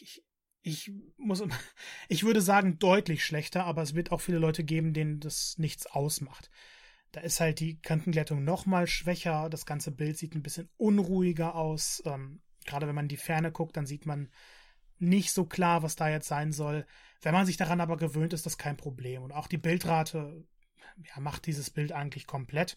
ich, 0.00 0.24
ich 0.66 0.90
muss, 1.16 1.42
ich 2.08 2.24
würde 2.24 2.40
sagen, 2.40 2.78
deutlich 2.78 3.24
schlechter, 3.24 3.64
aber 3.64 3.82
es 3.82 3.94
wird 3.94 4.10
auch 4.10 4.20
viele 4.20 4.38
Leute 4.38 4.64
geben, 4.64 4.92
denen 4.92 5.20
das 5.20 5.56
nichts 5.58 5.86
ausmacht. 5.86 6.50
Da 7.12 7.20
ist 7.20 7.40
halt 7.40 7.60
die 7.60 7.80
Kantenglättung 7.80 8.42
noch 8.42 8.66
mal 8.66 8.86
schwächer, 8.88 9.48
das 9.48 9.64
ganze 9.64 9.92
Bild 9.92 10.18
sieht 10.18 10.34
ein 10.34 10.42
bisschen 10.42 10.68
unruhiger 10.76 11.54
aus. 11.54 12.02
Ähm, 12.04 12.40
gerade 12.66 12.88
wenn 12.88 12.96
man 12.96 13.04
in 13.04 13.10
die 13.10 13.16
Ferne 13.16 13.52
guckt, 13.52 13.76
dann 13.76 13.86
sieht 13.86 14.06
man 14.06 14.28
nicht 14.98 15.30
so 15.30 15.46
klar, 15.46 15.82
was 15.84 15.94
da 15.94 16.08
jetzt 16.08 16.26
sein 16.26 16.52
soll. 16.52 16.84
Wenn 17.22 17.32
man 17.32 17.46
sich 17.46 17.56
daran 17.56 17.80
aber 17.80 17.96
gewöhnt, 17.96 18.32
ist 18.32 18.44
das 18.44 18.58
kein 18.58 18.76
Problem. 18.76 19.22
Und 19.22 19.32
auch 19.32 19.46
die 19.46 19.58
Bildrate 19.58 20.44
ja, 20.96 21.20
macht 21.20 21.46
dieses 21.46 21.70
Bild 21.70 21.92
eigentlich 21.92 22.26
komplett. 22.26 22.76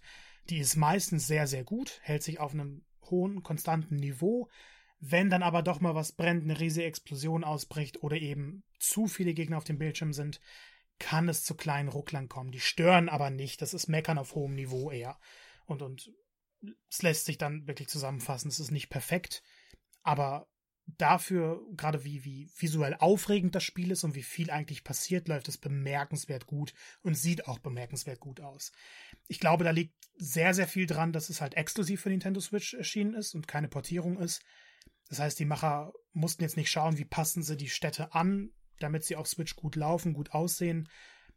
Die 0.49 0.59
ist 0.59 0.75
meistens 0.75 1.25
sehr, 1.25 1.47
sehr 1.47 1.63
gut, 1.63 1.99
hält 2.03 2.21
sich 2.21 2.39
auf 2.39 2.53
einem 2.53 2.83
hohen, 3.09 3.41
konstanten 3.41 3.95
Niveau. 3.95 4.47
Wenn 4.99 5.29
dann 5.29 5.43
aber 5.43 5.61
doch 5.61 5.79
mal 5.79 5.95
was 5.95 6.11
brennt, 6.11 6.43
eine 6.43 6.59
riesige 6.59 6.85
Explosion 6.85 7.43
ausbricht 7.43 8.03
oder 8.03 8.17
eben 8.17 8.63
zu 8.79 9.07
viele 9.07 9.33
Gegner 9.33 9.57
auf 9.57 9.63
dem 9.63 9.77
Bildschirm 9.77 10.13
sind, 10.13 10.41
kann 10.99 11.29
es 11.29 11.43
zu 11.45 11.55
kleinen 11.55 11.89
Rucklern 11.89 12.27
kommen. 12.27 12.51
Die 12.51 12.59
stören 12.59 13.07
aber 13.07 13.29
nicht. 13.29 13.61
Das 13.61 13.73
ist 13.73 13.87
Meckern 13.87 14.17
auf 14.17 14.35
hohem 14.35 14.55
Niveau 14.55 14.91
eher. 14.91 15.17
Und, 15.65 15.81
und 15.81 16.11
es 16.89 17.01
lässt 17.01 17.25
sich 17.25 17.37
dann 17.37 17.67
wirklich 17.67 17.87
zusammenfassen. 17.87 18.49
Es 18.49 18.59
ist 18.59 18.71
nicht 18.71 18.89
perfekt, 18.89 19.41
aber 20.03 20.47
dafür, 20.97 21.61
gerade 21.75 22.03
wie, 22.03 22.25
wie 22.25 22.49
visuell 22.57 22.95
aufregend 22.95 23.55
das 23.55 23.63
Spiel 23.63 23.91
ist 23.91 24.03
und 24.03 24.15
wie 24.15 24.23
viel 24.23 24.49
eigentlich 24.49 24.83
passiert, 24.83 25.27
läuft 25.27 25.47
es 25.47 25.57
bemerkenswert 25.57 26.47
gut 26.47 26.73
und 27.01 27.15
sieht 27.15 27.47
auch 27.47 27.59
bemerkenswert 27.59 28.19
gut 28.19 28.41
aus. 28.41 28.71
Ich 29.27 29.39
glaube, 29.39 29.63
da 29.63 29.71
liegt 29.71 29.93
sehr, 30.17 30.53
sehr 30.53 30.67
viel 30.67 30.87
dran, 30.87 31.13
dass 31.13 31.29
es 31.29 31.41
halt 31.41 31.55
exklusiv 31.55 32.01
für 32.01 32.09
Nintendo 32.09 32.39
Switch 32.41 32.73
erschienen 32.73 33.13
ist 33.13 33.35
und 33.35 33.47
keine 33.47 33.67
Portierung 33.67 34.17
ist. 34.17 34.43
Das 35.09 35.19
heißt, 35.19 35.39
die 35.39 35.45
Macher 35.45 35.91
mussten 36.13 36.43
jetzt 36.43 36.57
nicht 36.57 36.71
schauen, 36.71 36.97
wie 36.97 37.05
passen 37.05 37.43
sie 37.43 37.57
die 37.57 37.69
Städte 37.69 38.13
an, 38.13 38.51
damit 38.79 39.03
sie 39.03 39.15
auf 39.15 39.27
Switch 39.27 39.55
gut 39.55 39.75
laufen, 39.75 40.13
gut 40.13 40.31
aussehen, 40.31 40.87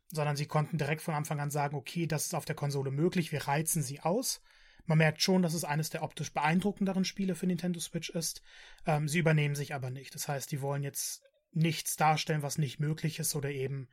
sondern 0.09 0.37
sie 0.37 0.47
konnten 0.47 0.79
direkt 0.79 1.03
von 1.03 1.15
Anfang 1.15 1.41
an 1.41 1.51
sagen, 1.51 1.77
okay, 1.77 2.07
das 2.07 2.27
ist 2.27 2.35
auf 2.35 2.45
der 2.45 2.55
Konsole 2.55 2.91
möglich, 2.91 3.33
wir 3.33 3.49
reizen 3.49 3.83
sie 3.83 4.01
aus. 4.01 4.43
Man 4.85 4.99
merkt 4.99 5.23
schon, 5.23 5.43
dass 5.43 5.55
es 5.55 5.65
eines 5.65 5.91
der 5.91 6.03
optisch 6.03 6.33
beeindruckenderen 6.33 7.05
Spiele 7.05 7.35
für 7.35 7.47
Nintendo 7.47 7.81
Switch 7.81 8.11
ist. 8.11 8.43
Ähm, 8.85 9.09
sie 9.09 9.21
übernehmen 9.21 9.55
sich 9.55 9.75
aber 9.75 9.91
nicht. 9.91 10.15
Das 10.15 10.29
heißt, 10.29 10.51
die 10.51 10.61
wollen 10.61 10.83
jetzt 10.83 11.23
nichts 11.53 11.97
darstellen, 11.97 12.43
was 12.43 12.59
nicht 12.59 12.81
möglich 12.81 13.19
ist 13.21 13.35
oder 13.35 13.51
eben 13.51 13.89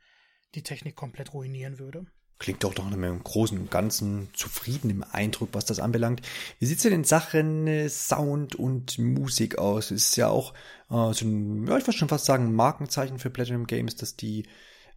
die 0.54 0.62
Technik 0.62 0.96
komplett 0.96 1.32
ruinieren 1.32 1.78
würde 1.78 2.06
klingt 2.40 2.64
doch 2.64 2.74
noch 2.74 2.90
im 2.90 3.22
Großen 3.22 3.56
und 3.56 3.70
Ganzen 3.70 4.30
zufrieden 4.32 4.90
im 4.90 5.04
Eindruck, 5.12 5.50
was 5.52 5.66
das 5.66 5.78
anbelangt. 5.78 6.22
Wie 6.58 6.66
sieht's 6.66 6.82
denn 6.82 6.92
in 6.92 7.04
Sachen 7.04 7.68
äh, 7.68 7.88
Sound 7.88 8.56
und 8.56 8.98
Musik 8.98 9.58
aus? 9.58 9.92
Ist 9.92 10.16
ja 10.16 10.28
auch 10.28 10.54
äh, 10.90 11.12
so 11.12 11.26
ein, 11.26 11.66
ja, 11.68 11.76
ich 11.76 11.86
würde 11.86 11.96
schon 11.96 12.08
fast 12.08 12.24
sagen, 12.24 12.54
Markenzeichen 12.54 13.18
für 13.18 13.30
Platinum 13.30 13.66
Games, 13.66 13.94
dass 13.94 14.16
die 14.16 14.46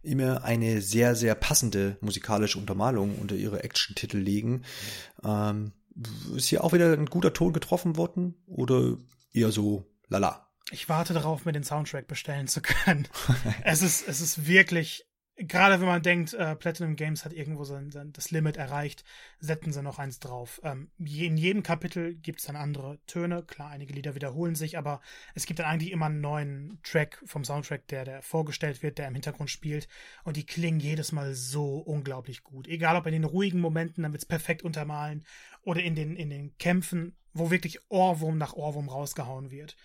immer 0.02 0.42
eine 0.42 0.80
sehr, 0.80 1.14
sehr 1.14 1.34
passende 1.34 1.98
musikalische 2.00 2.58
Untermalung 2.58 3.16
unter 3.18 3.36
ihre 3.36 3.62
Action-Titel 3.62 4.18
legen. 4.18 4.62
Ähm, 5.22 5.72
ist 6.34 6.48
hier 6.48 6.64
auch 6.64 6.72
wieder 6.72 6.92
ein 6.92 7.06
guter 7.06 7.32
Ton 7.32 7.52
getroffen 7.52 7.96
worden 7.96 8.34
oder 8.46 8.96
eher 9.32 9.52
so 9.52 9.84
lala? 10.08 10.48
Ich 10.70 10.88
warte 10.88 11.12
darauf, 11.12 11.44
mir 11.44 11.52
den 11.52 11.62
Soundtrack 11.62 12.06
bestellen 12.06 12.48
zu 12.48 12.62
können. 12.62 13.06
es 13.64 13.82
ist, 13.82 14.08
es 14.08 14.22
ist 14.22 14.46
wirklich 14.46 15.06
gerade 15.36 15.80
wenn 15.80 15.86
man 15.86 16.02
denkt, 16.02 16.32
äh, 16.34 16.54
Platinum 16.54 16.96
Games 16.96 17.24
hat 17.24 17.32
irgendwo 17.32 17.64
sein, 17.64 17.90
sein, 17.90 18.12
das 18.12 18.30
Limit 18.30 18.56
erreicht, 18.56 19.04
setzen 19.40 19.72
sie 19.72 19.82
noch 19.82 19.98
eins 19.98 20.20
drauf. 20.20 20.60
Ähm, 20.62 20.90
in 20.98 21.36
jedem 21.36 21.62
Kapitel 21.62 22.14
gibt 22.14 22.40
es 22.40 22.46
dann 22.46 22.56
andere 22.56 22.98
Töne. 23.06 23.42
Klar, 23.42 23.70
einige 23.70 23.92
Lieder 23.92 24.14
wiederholen 24.14 24.54
sich, 24.54 24.78
aber 24.78 25.00
es 25.34 25.46
gibt 25.46 25.58
dann 25.58 25.66
eigentlich 25.66 25.90
immer 25.90 26.06
einen 26.06 26.20
neuen 26.20 26.78
Track 26.82 27.22
vom 27.26 27.44
Soundtrack, 27.44 27.88
der, 27.88 28.04
der 28.04 28.22
vorgestellt 28.22 28.82
wird, 28.82 28.98
der 28.98 29.08
im 29.08 29.14
Hintergrund 29.14 29.50
spielt. 29.50 29.88
Und 30.22 30.36
die 30.36 30.46
klingen 30.46 30.80
jedes 30.80 31.12
Mal 31.12 31.34
so 31.34 31.78
unglaublich 31.78 32.44
gut. 32.44 32.68
Egal 32.68 32.96
ob 32.96 33.06
in 33.06 33.12
den 33.12 33.24
ruhigen 33.24 33.60
Momenten, 33.60 34.02
dann 34.02 34.12
wird 34.12 34.22
es 34.22 34.28
perfekt 34.28 34.62
untermalen, 34.62 35.24
oder 35.62 35.82
in 35.82 35.94
den, 35.94 36.14
in 36.14 36.30
den 36.30 36.56
Kämpfen, 36.58 37.16
wo 37.32 37.50
wirklich 37.50 37.78
Ohrwurm 37.90 38.38
nach 38.38 38.52
Ohrwurm 38.52 38.88
rausgehauen 38.88 39.50
wird 39.50 39.76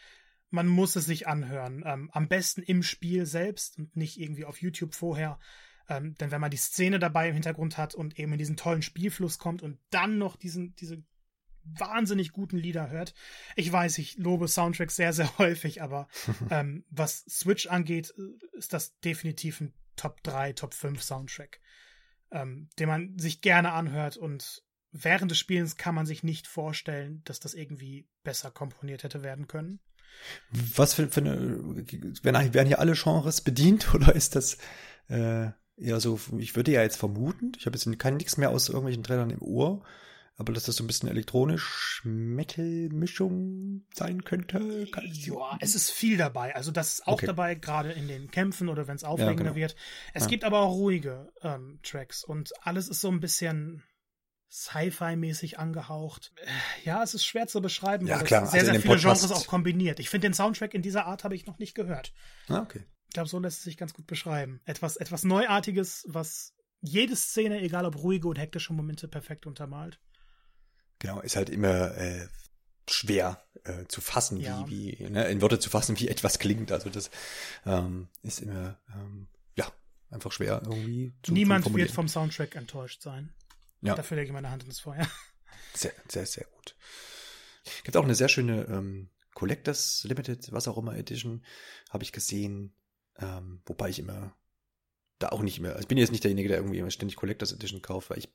man 0.50 0.68
muss 0.68 0.96
es 0.96 1.06
sich 1.06 1.28
anhören. 1.28 1.84
Ähm, 1.86 2.10
am 2.12 2.28
besten 2.28 2.64
im 2.64 2.84
Spiel 2.84 3.26
selbst 3.26 3.78
und 3.78 3.96
nicht 3.96 4.20
irgendwie 4.20 4.46
auf 4.46 4.62
YouTube 4.62 4.96
vorher. 4.96 5.40
Ähm, 5.88 6.16
denn 6.16 6.32
wenn 6.32 6.42
man 6.42 6.52
die 6.52 6.58
Szene 6.58 7.00
dabei 7.00 7.30
im 7.30 7.34
Hintergrund 7.34 7.78
hat 7.78 7.96
und 7.96 8.20
eben 8.20 8.32
in 8.34 8.38
diesen 8.38 8.58
tollen 8.58 8.82
Spielfluss 8.82 9.40
kommt 9.40 9.62
und 9.62 9.80
dann 9.90 10.18
noch 10.18 10.36
diesen, 10.36 10.76
diese 10.76 11.04
wahnsinnig 11.64 12.32
guten 12.32 12.58
Lieder 12.58 12.90
hört. 12.90 13.14
Ich 13.56 13.72
weiß, 13.72 13.98
ich 13.98 14.18
lobe 14.18 14.48
Soundtracks 14.48 14.96
sehr, 14.96 15.14
sehr 15.14 15.30
häufig, 15.38 15.82
aber 15.82 16.08
ähm, 16.50 16.86
was 16.90 17.26
Switch 17.30 17.68
angeht, 17.68 18.14
ist 18.54 18.74
das 18.74 19.00
definitiv 19.00 19.62
ein 19.62 19.74
Top 19.96 20.24
3, 20.24 20.54
Top 20.54 20.74
5 20.74 21.02
Soundtrack, 21.02 21.60
ähm, 22.32 22.70
den 22.80 22.88
man 22.88 23.20
sich 23.20 23.42
gerne 23.42 23.74
anhört 23.74 24.18
und 24.18 24.64
während 24.92 25.32
des 25.32 25.38
Spielens 25.38 25.76
kann 25.76 25.96
man 25.96 26.06
sich 26.06 26.24
nicht 26.24 26.48
vorstellen, 26.48 27.22
dass 27.26 27.40
das 27.40 27.54
irgendwie 27.54 28.08
besser 28.24 28.52
komponiert 28.52 29.04
hätte 29.04 29.24
werden 29.24 29.48
können. 29.48 29.80
Was 30.52 30.94
für, 30.94 31.08
für 31.08 31.22
eine, 31.22 31.60
werden, 32.24 32.68
hier 32.68 32.80
alle 32.80 32.94
Genres 32.94 33.42
bedient 33.42 33.94
oder 33.94 34.16
ist 34.16 34.36
das, 34.36 34.58
äh, 35.08 35.48
eher 35.78 36.00
so, 36.00 36.20
ich 36.38 36.56
würde 36.56 36.72
ja 36.72 36.82
jetzt 36.82 36.98
vermuten, 36.98 37.54
ich 37.58 37.66
habe 37.66 37.78
jetzt 37.78 38.00
kein 38.00 38.18
nichts 38.18 38.38
mehr 38.38 38.50
aus 38.50 38.70
irgendwelchen 38.70 39.04
Trailern 39.04 39.30
im 39.30 39.42
Ohr, 39.42 39.84
aber 40.40 40.54
dass 40.54 40.64
das 40.64 40.78
so 40.78 40.84
ein 40.86 40.88
bisschen 40.88 41.10
elektronisch 41.10 42.02
Metal-Mischung 42.06 43.84
sein 43.94 44.24
könnte. 44.24 44.88
Ja, 45.12 45.58
es 45.60 45.76
ist 45.76 45.92
viel 45.92 46.16
dabei. 46.16 46.56
Also 46.56 46.72
das 46.72 46.94
ist 46.94 47.08
auch 47.08 47.14
okay. 47.14 47.26
dabei, 47.26 47.56
gerade 47.56 47.92
in 47.92 48.08
den 48.08 48.32
Kämpfen 48.32 48.70
oder 48.70 48.88
wenn 48.88 48.96
es 48.96 49.04
aufregender 49.04 49.44
ja, 49.44 49.50
genau. 49.50 49.56
wird. 49.56 49.76
Es 50.14 50.24
ja. 50.24 50.30
gibt 50.30 50.46
aber 50.46 50.62
auch 50.62 50.76
ruhige 50.76 51.30
ähm, 51.42 51.80
Tracks 51.84 52.24
und 52.24 52.52
alles 52.62 52.88
ist 52.88 53.02
so 53.02 53.10
ein 53.10 53.20
bisschen 53.20 53.84
Sci-Fi-mäßig 54.52 55.60
angehaucht. 55.60 56.34
Ja, 56.84 57.04
es 57.04 57.14
ist 57.14 57.26
schwer 57.26 57.48
zu 57.48 57.62
beschreiben, 57.62 58.08
ja, 58.08 58.18
weil 58.18 58.26
klar. 58.26 58.46
sehr, 58.48 58.62
also 58.62 58.72
sehr 58.72 58.82
viele 58.82 58.94
Podcast 58.96 59.22
Genres 59.22 59.38
auch 59.38 59.48
kombiniert. 59.48 60.00
Ich 60.00 60.10
finde, 60.10 60.28
den 60.28 60.34
Soundtrack 60.34 60.74
in 60.74 60.82
dieser 60.82 61.06
Art 61.06 61.24
habe 61.24 61.36
ich 61.36 61.46
noch 61.46 61.60
nicht 61.60 61.76
gehört. 61.76 62.14
Ah, 62.48 62.62
okay. 62.62 62.84
Ich 63.08 63.14
glaube, 63.14 63.30
so 63.30 63.40
lässt 63.40 63.60
es 63.60 63.64
sich 63.64 63.78
ganz 63.78 63.94
gut 63.94 64.08
beschreiben. 64.08 64.62
Etwas, 64.66 64.98
etwas 64.98 65.24
Neuartiges, 65.24 66.06
was 66.08 66.54
jede 66.82 67.16
Szene, 67.16 67.62
egal 67.62 67.86
ob 67.86 67.98
ruhige 67.98 68.28
oder 68.28 68.42
hektische 68.42 68.74
Momente, 68.74 69.08
perfekt 69.08 69.46
untermalt. 69.46 70.00
Genau, 71.00 71.20
ist 71.22 71.36
halt 71.36 71.50
immer 71.50 71.96
äh, 71.98 72.28
schwer 72.90 73.44
äh, 73.64 73.86
zu 73.88 74.02
fassen, 74.02 74.40
ja. 74.40 74.68
wie, 74.68 74.98
wie 75.00 75.10
ne, 75.10 75.28
in 75.30 75.42
Worte 75.42 75.60
zu 75.60 75.70
fassen, 75.70 76.00
wie 76.00 76.08
etwas 76.08 76.40
klingt. 76.40 76.72
Also 76.72 76.90
das 76.90 77.10
ähm, 77.66 78.10
ist 78.24 78.42
immer 78.42 78.80
ähm, 78.96 79.28
ja 79.56 79.72
einfach 80.10 80.32
schwer 80.32 80.62
irgendwie. 80.64 81.14
Zu, 81.24 81.34
Niemand 81.34 81.66
zu 81.66 81.76
wird 81.76 81.92
vom 81.92 82.08
Soundtrack 82.08 82.56
enttäuscht 82.56 83.02
sein. 83.02 83.34
Ja. 83.82 83.96
Dafür 83.96 84.18
lege 84.18 84.28
ich 84.28 84.34
meine 84.34 84.52
Hand 84.52 84.64
ins 84.64 84.80
Feuer. 84.80 85.08
Sehr, 85.74 85.94
sehr, 86.08 86.26
sehr 86.26 86.46
gut. 86.46 86.76
Gibt 87.84 87.96
auch 87.96 88.04
eine 88.04 88.16
sehr 88.16 88.30
schöne 88.30 88.66
ähm, 88.66 89.10
Collectors 89.34 90.04
Limited, 90.04 90.52
was 90.52 90.68
auch 90.68 90.78
immer 90.78 90.96
Edition, 90.96 91.46
habe 91.90 92.04
ich 92.04 92.12
gesehen. 92.12 92.74
Ähm, 93.18 93.62
wobei 93.66 93.90
ich 93.90 94.00
immer 94.00 94.36
da 95.20 95.30
auch 95.30 95.42
nicht 95.42 95.60
mehr. 95.60 95.72
Also 95.72 95.82
ich 95.82 95.88
bin 95.88 95.98
jetzt 95.98 96.12
nicht 96.12 96.24
derjenige, 96.24 96.50
der 96.50 96.58
irgendwie 96.58 96.80
immer 96.80 96.92
ständig 96.92 97.18
Collectors 97.18 97.52
Edition 97.52 97.82
kauft, 97.82 98.10
weil 98.10 98.20
ich 98.20 98.30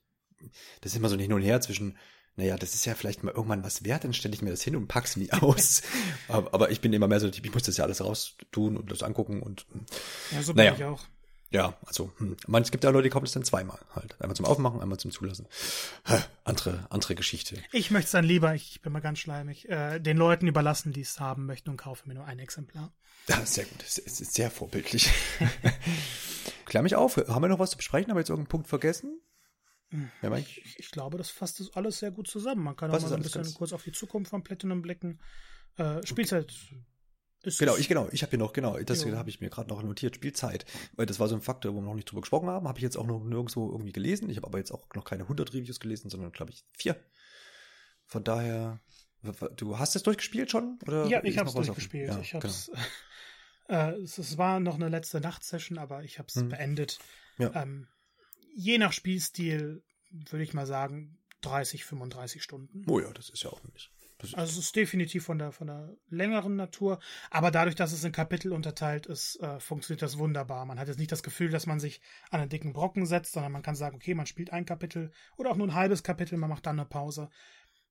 das 0.81 0.91
ist 0.91 0.97
immer 0.97 1.09
so 1.09 1.15
ein 1.15 1.19
Hin 1.19 1.33
und 1.33 1.41
Her 1.41 1.61
zwischen 1.61 1.97
naja, 2.37 2.57
das 2.57 2.75
ist 2.75 2.85
ja 2.85 2.95
vielleicht 2.95 3.23
mal 3.23 3.33
irgendwann 3.33 3.63
was 3.63 3.85
wert, 3.85 4.03
dann 4.03 4.13
stelle 4.13 4.33
ich 4.33 4.41
mir 4.41 4.49
das 4.49 4.61
hin 4.61 4.75
und 4.75 4.87
pack's 4.87 5.15
nie 5.15 5.31
aus. 5.31 5.83
aber, 6.27 6.53
aber, 6.53 6.69
ich 6.69 6.81
bin 6.81 6.91
immer 6.91 7.07
mehr 7.07 7.21
so, 7.21 7.27
ich 7.27 7.53
muss 7.53 7.63
das 7.63 7.77
ja 7.77 7.85
alles 7.85 8.03
raus 8.03 8.35
tun 8.51 8.75
und 8.75 8.91
das 8.91 9.03
angucken 9.03 9.41
und 9.41 9.65
ja, 10.31 10.41
so 10.41 10.53
bin 10.53 10.65
naja. 10.65 10.75
ich 10.75 10.83
auch. 10.83 11.05
Ja, 11.55 11.73
also 11.85 12.11
hm. 12.17 12.35
man, 12.47 12.63
es 12.63 12.71
gibt 12.71 12.83
ja 12.83 12.89
Leute, 12.89 13.03
die 13.03 13.09
kaufen 13.09 13.23
es 13.23 13.31
dann 13.31 13.45
zweimal 13.45 13.79
halt. 13.95 14.19
Einmal 14.19 14.35
zum 14.35 14.45
Aufmachen, 14.45 14.81
einmal 14.81 14.99
zum 14.99 15.11
Zulassen. 15.11 15.47
Hä, 16.03 16.17
andere, 16.43 16.85
andere 16.89 17.15
Geschichte. 17.15 17.63
Ich 17.71 17.91
möchte 17.91 18.07
es 18.07 18.11
dann 18.11 18.25
lieber, 18.25 18.53
ich 18.53 18.81
bin 18.81 18.91
mal 18.91 18.99
ganz 18.99 19.19
schleimig, 19.19 19.69
äh, 19.69 19.99
den 19.99 20.17
Leuten 20.17 20.47
überlassen, 20.47 20.91
die 20.91 20.99
es 20.99 21.21
haben 21.21 21.45
möchten 21.45 21.69
und 21.69 21.77
kaufe 21.77 22.09
mir 22.09 22.13
nur 22.13 22.25
ein 22.25 22.39
Exemplar. 22.39 22.93
Ja, 23.29 23.45
sehr 23.45 23.63
gut. 23.63 23.81
Es 23.83 23.97
ist 23.97 24.33
sehr 24.33 24.51
vorbildlich. 24.51 25.09
Klär 26.65 26.83
mich 26.83 26.97
auf. 26.97 27.15
Haben 27.15 27.43
wir 27.43 27.47
noch 27.47 27.59
was 27.59 27.71
zu 27.71 27.77
besprechen? 27.77 28.09
Haben 28.09 28.17
wir 28.17 28.21
jetzt 28.21 28.29
irgendeinen 28.29 28.49
Punkt 28.49 28.67
vergessen? 28.67 29.21
Ja, 30.21 30.35
ich, 30.35 30.77
ich, 30.77 30.91
glaube, 30.91 31.17
das 31.17 31.29
fasst 31.29 31.61
das 31.61 31.73
alles 31.73 31.99
sehr 31.99 32.11
gut 32.11 32.27
zusammen. 32.27 32.63
Man 32.63 32.75
kann 32.75 32.91
auch 32.91 32.99
mal 32.99 33.13
ein 33.13 33.21
bisschen 33.21 33.53
kurz 33.53 33.71
auf 33.71 33.83
die 33.83 33.93
Zukunft 33.93 34.31
von 34.31 34.43
Platinum 34.43 34.81
blicken. 34.81 35.21
Äh, 35.77 36.05
Spielzeit 36.05 36.53
ist 37.45 37.59
genau, 37.59 37.75
ich 37.77 37.87
genau, 37.87 38.07
ich 38.11 38.21
habe 38.21 38.31
hier 38.31 38.39
noch 38.39 38.53
genau, 38.53 38.77
das 38.79 39.05
habe 39.05 39.29
ich 39.29 39.41
mir 39.41 39.49
gerade 39.49 39.69
noch 39.69 39.81
notiert, 39.83 40.15
Spielzeit, 40.15 40.65
weil 40.93 41.05
das 41.05 41.19
war 41.19 41.27
so 41.27 41.35
ein 41.35 41.41
Faktor, 41.41 41.73
wo 41.73 41.79
wir 41.79 41.85
noch 41.85 41.93
nicht 41.93 42.09
drüber 42.09 42.21
gesprochen 42.21 42.49
haben, 42.49 42.67
habe 42.67 42.79
ich 42.79 42.83
jetzt 42.83 42.97
auch 42.97 43.05
noch 43.05 43.23
nirgendwo 43.23 43.71
irgendwie 43.71 43.91
gelesen. 43.91 44.29
Ich 44.29 44.37
habe 44.37 44.47
aber 44.47 44.57
jetzt 44.57 44.71
auch 44.71 44.87
noch 44.95 45.03
keine 45.03 45.23
100 45.23 45.53
Reviews 45.53 45.79
gelesen, 45.79 46.09
sondern 46.09 46.31
glaube 46.31 46.51
ich 46.51 46.65
vier. 46.77 46.95
Von 48.05 48.23
daher, 48.23 48.79
du 49.55 49.79
hast 49.79 49.95
es 49.95 50.03
durchgespielt 50.03 50.51
schon 50.51 50.79
oder? 50.85 51.07
Ja, 51.07 51.23
ich 51.23 51.37
habe 51.37 51.49
es 51.49 51.55
durchgespielt. 51.55 52.09
Ja, 52.09 52.19
ich 52.19 52.33
hab's, 52.33 52.71
genau. 52.71 52.83
äh, 53.69 54.01
es, 54.01 54.17
es, 54.17 54.37
war 54.37 54.59
noch 54.59 54.75
eine 54.75 54.89
letzte 54.89 55.19
Nachtsession, 55.19 55.77
aber 55.77 56.03
ich 56.03 56.19
habe 56.19 56.27
es 56.27 56.35
hm. 56.35 56.49
beendet. 56.49 56.99
Ja. 57.37 57.51
Ähm, 57.55 57.87
je 58.55 58.77
nach 58.77 58.93
Spielstil 58.93 59.83
würde 60.11 60.43
ich 60.43 60.53
mal 60.53 60.65
sagen 60.65 61.17
30, 61.41 61.85
35 61.85 62.43
Stunden. 62.43 62.83
Oh 62.89 62.99
ja, 62.99 63.11
das 63.11 63.29
ist 63.29 63.43
ja 63.43 63.49
auch 63.49 63.63
nicht. 63.63 63.91
Also 64.21 64.59
es 64.59 64.65
ist 64.65 64.75
definitiv 64.75 65.25
von 65.25 65.37
der, 65.37 65.51
von 65.51 65.67
der 65.67 65.97
längeren 66.09 66.55
Natur, 66.55 66.99
aber 67.29 67.51
dadurch, 67.51 67.75
dass 67.75 67.91
es 67.91 68.03
in 68.03 68.11
Kapitel 68.11 68.53
unterteilt 68.53 69.05
ist, 69.05 69.39
äh, 69.41 69.59
funktioniert 69.59 70.01
das 70.01 70.17
wunderbar. 70.17 70.65
Man 70.65 70.79
hat 70.79 70.87
jetzt 70.87 70.99
nicht 70.99 71.11
das 71.11 71.23
Gefühl, 71.23 71.49
dass 71.49 71.65
man 71.65 71.79
sich 71.79 72.01
an 72.29 72.39
einen 72.39 72.49
dicken 72.49 72.73
Brocken 72.73 73.05
setzt, 73.05 73.33
sondern 73.33 73.51
man 73.51 73.61
kann 73.61 73.75
sagen, 73.75 73.97
okay, 73.97 74.13
man 74.13 74.25
spielt 74.25 74.53
ein 74.53 74.65
Kapitel 74.65 75.11
oder 75.37 75.51
auch 75.51 75.57
nur 75.57 75.67
ein 75.67 75.75
halbes 75.75 76.03
Kapitel, 76.03 76.37
man 76.37 76.49
macht 76.49 76.65
dann 76.65 76.79
eine 76.79 76.87
Pause. 76.87 77.29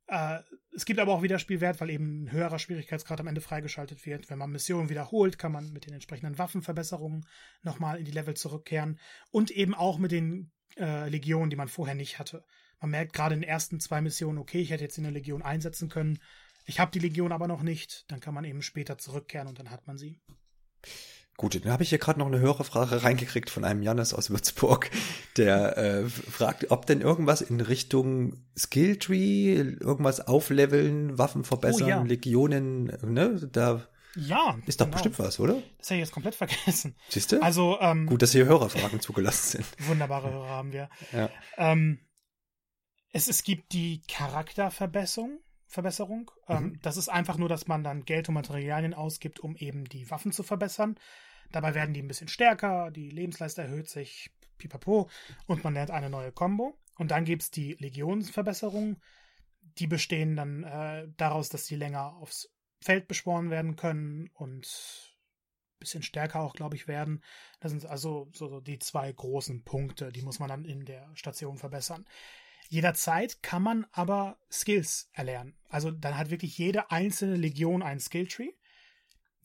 Äh, 0.07 0.41
es 0.73 0.85
gibt 0.85 1.01
aber 1.01 1.13
auch 1.13 1.23
wieder 1.23 1.39
Spielwert, 1.39 1.81
weil 1.81 1.91
eben 1.91 2.25
ein 2.25 2.33
höherer 2.33 2.59
Schwierigkeitsgrad 2.59 3.21
am 3.21 3.27
Ende 3.27 3.41
freigeschaltet 3.41 4.05
wird. 4.07 4.31
Wenn 4.31 4.39
man 4.39 4.51
Missionen 4.51 4.89
wiederholt, 4.89 5.39
kann 5.39 5.53
man 5.53 5.73
mit 5.73 5.87
den 5.87 5.95
entsprechenden 5.95 6.39
Waffenverbesserungen 6.39 7.27
nochmal 7.63 7.99
in 7.99 8.05
die 8.05 8.13
Level 8.13 8.35
zurückkehren 8.35 8.99
und 9.31 9.51
eben 9.51 9.75
auch 9.75 9.99
mit 9.99 10.13
den 10.13 10.53
äh, 10.77 11.09
Legionen, 11.09 11.51
die 11.51 11.57
man 11.57 11.69
vorher 11.69 11.95
nicht 11.95 12.19
hatte. 12.19 12.45
Man 12.85 12.91
merkt 12.91 13.15
gerade 13.15 13.35
in 13.35 13.41
den 13.41 13.49
ersten 13.49 13.81
zwei 13.81 14.03
Missionen, 14.03 14.37
okay, 14.37 14.61
ich 14.61 14.69
hätte 14.69 14.85
jetzt 14.85 14.99
in 14.99 15.05
der 15.05 15.13
Legion 15.13 15.41
einsetzen 15.41 15.89
können. 15.89 16.19
Ich 16.67 16.81
habe 16.81 16.91
die 16.91 16.99
Legion 16.99 17.33
aber 17.33 17.49
noch 17.49 17.63
nicht. 17.63 18.05
Dann 18.09 18.21
kann 18.21 18.35
man 18.35 18.45
eben 18.45 18.61
später 18.61 18.99
zurückkehren 18.99 19.49
und 19.49 19.59
dann 19.59 19.71
hat 19.71 19.87
man 19.87 19.97
sie. 19.97 20.21
Gut, 21.39 21.55
dann 21.55 21.73
habe 21.73 21.83
ich 21.83 21.89
hier 21.89 21.97
gerade 21.97 22.19
noch 22.19 22.27
eine 22.27 22.41
höhere 22.41 22.63
Frage 22.63 23.03
reingekriegt 23.03 23.49
von 23.49 23.65
einem 23.65 23.81
Jannis 23.81 24.13
aus 24.13 24.29
Würzburg, 24.29 24.91
der 25.39 25.79
äh, 25.79 26.05
fragt, 26.11 26.71
ob 26.71 26.85
denn 26.85 27.01
irgendwas 27.01 27.41
in 27.41 27.63
Richtung 27.63 28.45
Skilltree, 28.55 29.55
irgendwas 29.55 30.21
aufleveln, 30.21 31.17
Waffen 31.17 31.45
verbessern, 31.45 31.87
oh, 31.87 31.89
ja. 31.89 32.03
Legionen, 32.03 32.93
ne, 33.03 33.49
da 33.51 33.89
ja. 34.15 34.59
Ist 34.67 34.79
doch 34.83 34.85
genau. 34.85 34.93
bestimmt 34.97 35.19
was, 35.19 35.41
oder? 35.41 35.55
Das 35.79 35.89
habe 35.89 35.95
ich 35.95 36.01
jetzt 36.01 36.13
komplett 36.13 36.35
vergessen. 36.35 36.95
Siehst 37.09 37.33
du? 37.33 37.43
Also, 37.43 37.79
ähm, 37.81 38.05
Gut, 38.05 38.21
dass 38.21 38.33
hier 38.33 38.45
Hörerfragen 38.45 39.01
zugelassen 39.01 39.57
sind. 39.57 39.89
Wunderbare 39.89 40.31
Hörer 40.31 40.49
haben 40.51 40.73
wir. 40.73 40.91
Ja. 41.13 41.31
Ähm, 41.57 41.99
es, 43.15 43.29
es 43.29 43.45
gibt 43.45 43.73
die 43.73 44.03
Charakterverbesserung. 44.09 45.41
Verbesserung. 45.67 46.31
Ähm, 46.49 46.57
mhm. 46.57 46.65
Ähm, 46.67 46.79
das 46.83 46.97
ist 46.97 47.09
einfach 47.09 47.39
nur, 47.39 47.49
dass 47.49 47.67
man 47.67 47.85
dann 47.85 48.05
Geld 48.05 48.29
und 48.29 48.35
Materialien 48.35 48.93
ausgibt, 48.93 49.41
um 49.41 49.57
eben 49.57 49.85
die 49.85 50.11
Waffen 50.11 50.33
zu 50.33 50.43
verbessern. 50.43 50.99
Dabei 51.51 51.75
werden 51.75 51.95
die 51.95 52.03
ein 52.03 52.09
bisschen 52.09 52.29
stärker, 52.29 52.91
die 52.91 53.11
Lebensleiste 53.11 53.63
erhöht 53.63 53.89
sich, 53.89 54.33
pipapo, 54.59 55.09
und 55.47 55.63
man 55.63 55.75
lernt 55.75 55.91
eine 55.91 56.11
neue 56.11 56.33
Combo. 56.33 56.77
Und 56.99 57.11
dann 57.11 57.25
gibt 57.25 57.43
es 57.43 57.51
die 57.51 57.75
Legionsverbesserung. 57.75 59.01
Die 59.79 59.87
bestehen 59.87 60.37
dann 60.37 60.65
äh, 60.65 61.09
daraus, 61.17 61.49
dass 61.49 61.67
sie 61.67 61.77
länger 61.77 62.17
aufs 62.17 62.51
Feld 62.81 63.09
beschworen 63.09 63.51
werden 63.51 63.77
können 63.77 64.29
und 64.35 64.67
ein 64.67 65.79
bisschen 65.79 66.03
stärker 66.03 66.41
auch, 66.41 66.55
glaube 66.55 66.77
ich, 66.77 66.89
werden. 66.89 67.23
Das 67.61 67.71
sind 67.71 67.87
also 67.87 68.29
so 68.33 68.61
die 68.61 68.79
zwei 68.79 69.11
großen 69.11 69.65
Punkte, 69.65 70.13
die 70.13 70.23
muss 70.23 70.39
man 70.39 70.49
dann 70.49 70.65
in 70.65 70.85
der 70.85 71.11
Station 71.15 71.59
verbessern. 71.59 72.05
Jederzeit 72.69 73.43
kann 73.43 73.63
man 73.63 73.87
aber 73.93 74.39
Skills 74.51 75.11
erlernen. 75.13 75.57
Also 75.69 75.91
dann 75.91 76.17
hat 76.17 76.31
wirklich 76.31 76.57
jede 76.59 76.91
einzelne 76.91 77.37
Legion 77.37 77.83
einen 77.83 78.01
Skilltree. 78.01 78.53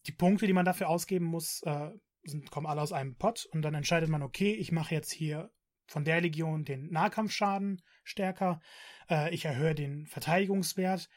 Die 0.08 0.12
Punkte, 0.12 0.48
die 0.48 0.54
man 0.54 0.66
dafür 0.66 0.90
ausgeben 0.90 1.26
muss, 1.26 1.62
äh, 1.64 1.92
sind, 2.24 2.50
kommen 2.52 2.68
alle 2.68 2.82
aus 2.82 2.94
einem 2.94 3.16
Pot 3.16 3.46
und 3.52 3.62
dann 3.62 3.76
entscheidet 3.76 4.10
man, 4.10 4.24
okay, 4.24 4.54
ich 4.54 4.72
mache 4.72 4.96
jetzt 4.96 5.12
hier 5.12 5.52
von 5.88 6.06
der 6.06 6.22
Legion 6.22 6.66
den 6.66 6.92
Nahkampfschaden 6.92 7.82
stärker, 8.04 8.62
äh, 9.10 9.34
ich 9.34 9.46
erhöhe 9.46 9.76
den 9.76 10.06
Verteidigungswert, 10.06 11.10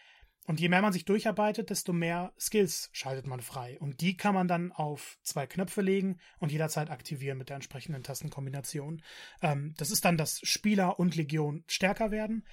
und 0.47 0.59
je 0.59 0.68
mehr 0.68 0.82
man 0.82 0.93
sich 0.93 1.05
durcharbeitet, 1.05 1.70
desto 1.70 1.93
mehr 1.93 2.32
Skills 2.38 2.90
schaltet 2.93 3.26
man 3.26 3.40
frei. 3.40 3.78
Und 3.78 4.01
die 4.01 4.16
kann 4.16 4.34
man 4.34 4.49
dann 4.49 4.72
auf 4.72 5.18
zwei 5.22 5.47
Knöpfe 5.47 5.82
legen 5.82 6.18
und 6.38 6.51
jederzeit 6.51 6.90
aktivieren 6.90 7.38
mit 7.38 7.49
der 7.49 7.57
entsprechenden 7.57 8.03
Tastenkombination. 8.03 9.03
Ähm, 9.40 9.74
das 9.76 9.93
ist 9.93 10.05
dann, 10.05 10.16
dass 10.16 10.40
Spieler 10.40 10.99
und 10.99 11.14
Legion 11.14 11.62
stärker 11.68 12.11
werden. 12.11 12.45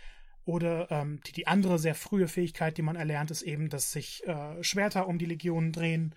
Oder 0.46 0.90
ähm, 0.92 1.20
die, 1.26 1.32
die 1.32 1.48
andere 1.48 1.80
sehr 1.80 1.96
frühe 1.96 2.28
Fähigkeit, 2.28 2.78
die 2.78 2.84
man 2.84 2.96
erlernt, 2.96 3.32
ist 3.32 3.42
eben, 3.42 3.70
dass 3.70 3.92
sich 3.92 4.26
äh, 4.28 4.64
Schwerter 4.64 5.08
um 5.08 5.18
die 5.18 5.26
Legionen 5.26 5.72
drehen, 5.72 6.16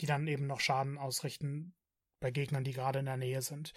die 0.00 0.06
dann 0.06 0.28
eben 0.28 0.46
noch 0.46 0.60
Schaden 0.60 0.96
ausrichten 0.96 1.74
bei 2.20 2.30
Gegnern, 2.30 2.64
die 2.64 2.72
gerade 2.72 3.00
in 3.00 3.06
der 3.06 3.16
Nähe 3.16 3.42
sind. 3.42 3.72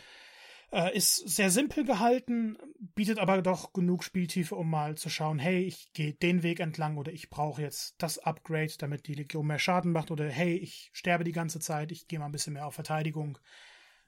Äh, 0.71 0.97
ist 0.97 1.15
sehr 1.29 1.49
simpel 1.49 1.85
gehalten, 1.85 2.57
bietet 2.93 3.19
aber 3.19 3.41
doch 3.41 3.71
genug 3.71 4.03
Spieltiefe, 4.03 4.55
um 4.55 4.69
mal 4.69 4.95
zu 4.95 5.09
schauen, 5.09 5.39
hey, 5.39 5.63
ich 5.63 5.93
gehe 5.93 6.13
den 6.13 6.43
Weg 6.43 6.59
entlang 6.59 6.97
oder 6.97 7.13
ich 7.13 7.29
brauche 7.29 7.61
jetzt 7.61 7.95
das 7.99 8.19
Upgrade, 8.19 8.73
damit 8.77 9.07
die 9.07 9.13
Legion 9.13 9.47
mehr 9.47 9.59
Schaden 9.59 9.93
macht 9.93 10.11
oder 10.11 10.29
hey, 10.29 10.57
ich 10.57 10.89
sterbe 10.91 11.23
die 11.23 11.31
ganze 11.31 11.61
Zeit, 11.61 11.93
ich 11.93 12.07
gehe 12.07 12.19
mal 12.19 12.25
ein 12.25 12.33
bisschen 12.33 12.53
mehr 12.53 12.67
auf 12.67 12.75
Verteidigung. 12.75 13.37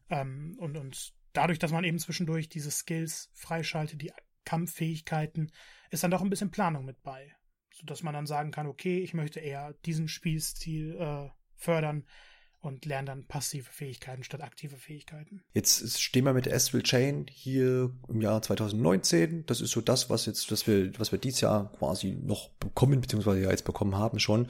Ähm, 0.10 0.58
und, 0.60 0.76
und 0.76 1.14
dadurch, 1.32 1.60
dass 1.60 1.72
man 1.72 1.86
eben 1.86 2.00
zwischendurch 2.00 2.50
diese 2.50 2.72
Skills 2.72 3.30
freischaltet, 3.34 4.02
die 4.02 4.12
Kampffähigkeiten, 4.44 5.52
ist 5.92 6.04
dann 6.04 6.12
doch 6.12 6.22
ein 6.22 6.30
bisschen 6.30 6.52
Planung 6.52 6.84
mit 6.84 7.02
bei. 7.04 7.34
Sodass 7.72 8.04
man 8.04 8.14
dann 8.14 8.26
sagen 8.26 8.52
kann, 8.52 8.68
okay, 8.68 9.00
ich 9.00 9.14
möchte 9.14 9.40
eher 9.40 9.76
diesen 9.86 10.10
Spielstil 10.10 10.98
äh, 11.00 11.30
fördern 11.56 12.06
und 12.62 12.86
lernen 12.86 13.06
dann 13.06 13.24
passive 13.24 13.70
Fähigkeiten 13.72 14.24
statt 14.24 14.42
aktive 14.42 14.76
Fähigkeiten. 14.76 15.42
Jetzt 15.54 16.02
stehen 16.02 16.26
wir 16.26 16.34
mit 16.34 16.52
Astral 16.52 16.84
Chain 16.84 17.26
hier 17.32 17.92
im 18.10 18.22
Jahr 18.22 18.42
2019. 18.42 19.46
Das 19.46 19.62
ist 19.62 19.72
so 19.72 19.80
das, 19.80 20.10
was 20.10 20.26
jetzt, 20.26 20.52
was 20.52 20.68
wir, 20.68 20.92
was 21.00 21.12
wir 21.12 21.20
dieses 21.20 21.40
Jahr 21.42 21.72
quasi 21.78 22.18
noch 22.22 22.50
bekommen, 22.60 23.00
beziehungsweise 23.00 23.42
ja 23.42 23.50
jetzt 23.50 23.64
bekommen 23.64 23.96
haben 23.96 24.20
schon. 24.20 24.48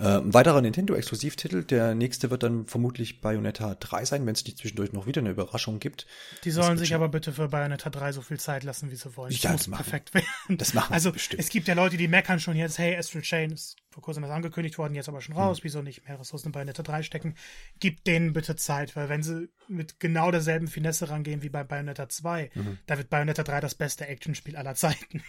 Äh, 0.00 0.18
ein 0.18 0.34
weiterer 0.34 0.60
Nintendo-Exklusivtitel. 0.60 1.62
Der 1.62 1.94
nächste 1.94 2.30
wird 2.30 2.42
dann 2.42 2.66
vermutlich 2.66 3.20
Bayonetta 3.20 3.76
3 3.76 4.04
sein, 4.04 4.26
wenn 4.26 4.34
es 4.34 4.44
nicht 4.44 4.58
zwischendurch 4.58 4.92
noch 4.92 5.06
wieder 5.06 5.20
eine 5.20 5.30
Überraschung 5.30 5.78
gibt. 5.78 6.06
Die 6.44 6.50
sollen 6.50 6.78
sich 6.78 6.94
aber 6.94 7.08
bitte 7.08 7.32
für 7.32 7.48
Bayonetta 7.48 7.90
3 7.90 8.12
so 8.12 8.22
viel 8.22 8.40
Zeit 8.40 8.64
lassen, 8.64 8.90
wie 8.90 8.96
sie 8.96 9.16
wollen. 9.16 9.32
Ja, 9.32 9.52
das, 9.52 9.68
muss 9.68 9.76
perfekt 9.76 10.14
werden. 10.14 10.58
Das 10.58 10.74
machen 10.74 10.92
Also 10.92 11.12
bestimmt. 11.12 11.40
es 11.40 11.48
gibt 11.48 11.68
ja 11.68 11.74
Leute, 11.74 11.96
die 11.96 12.08
meckern 12.08 12.40
schon 12.40 12.56
jetzt, 12.56 12.78
hey, 12.78 12.96
Astral 12.96 13.22
Chain 13.22 13.52
ist 13.52 13.76
vor 13.96 14.02
kurzem 14.02 14.24
erst 14.24 14.34
angekündigt 14.34 14.76
worden, 14.76 14.94
jetzt 14.94 15.08
aber 15.08 15.22
schon 15.22 15.34
raus, 15.34 15.56
hm. 15.56 15.64
wieso 15.64 15.80
nicht 15.80 16.06
mehr 16.06 16.20
Ressourcen 16.20 16.52
bei 16.52 16.58
Bayonetta 16.58 16.82
3 16.82 17.02
stecken? 17.02 17.34
Gibt 17.80 18.06
denen 18.06 18.34
bitte 18.34 18.54
Zeit, 18.54 18.94
weil 18.94 19.08
wenn 19.08 19.22
sie 19.22 19.48
mit 19.68 19.98
genau 20.00 20.30
derselben 20.30 20.68
Finesse 20.68 21.08
rangehen 21.08 21.40
wie 21.40 21.48
bei 21.48 21.64
Bayonetta 21.64 22.06
2, 22.06 22.50
mhm. 22.52 22.78
da 22.86 22.98
wird 22.98 23.08
Bayonetta 23.08 23.42
3 23.42 23.60
das 23.60 23.74
beste 23.74 24.06
Actionspiel 24.06 24.54
aller 24.54 24.74
Zeiten. 24.74 25.22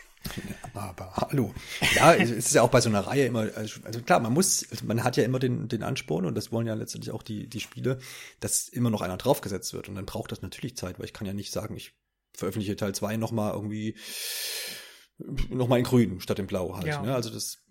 aber 0.74 1.14
hallo. 1.16 1.56
Ja, 1.96 2.14
es 2.14 2.30
ist 2.30 2.54
ja 2.54 2.62
auch 2.62 2.70
bei 2.70 2.82
so 2.82 2.90
einer 2.90 3.08
Reihe 3.08 3.28
immer, 3.28 3.48
also, 3.56 4.02
klar, 4.02 4.20
man 4.20 4.34
muss, 4.34 4.68
man 4.84 5.02
hat 5.02 5.16
ja 5.16 5.24
immer 5.24 5.40
den, 5.40 5.70
den 5.70 5.84
Ansporn 5.84 6.26
und 6.26 6.36
das 6.36 6.52
wollen 6.52 6.68
ja 6.68 6.74
letztendlich 6.74 7.14
auch 7.14 7.24
die, 7.24 7.48
die 7.48 7.62
Spiele, 7.62 8.00
dass 8.42 8.68
immer 8.68 8.90
noch 8.90 9.00
einer 9.00 9.16
draufgesetzt 9.16 9.72
wird 9.72 9.88
und 9.88 9.96
dann 9.96 10.06
braucht 10.06 10.34
das 10.34 10.42
natürlich 10.42 10.76
Zeit, 10.76 11.00
weil 11.00 11.06
ich 11.06 11.14
kann 11.14 11.26
ja 11.26 11.34
nicht 11.34 11.54
sagen, 11.54 11.78
ich 11.78 11.94
veröffentliche 12.34 12.76
Teil 12.76 12.94
2 12.94 13.16
nochmal 13.16 13.54
irgendwie 13.54 13.96
nochmal 15.50 15.80
in 15.80 15.86
grün 15.86 16.20
statt 16.20 16.40
in 16.40 16.48
blau 16.48 16.76
halt. 16.76 16.86
Ja. 16.86 17.02
Ne? 17.02 17.16
Also 17.16 17.30
das 17.30 17.64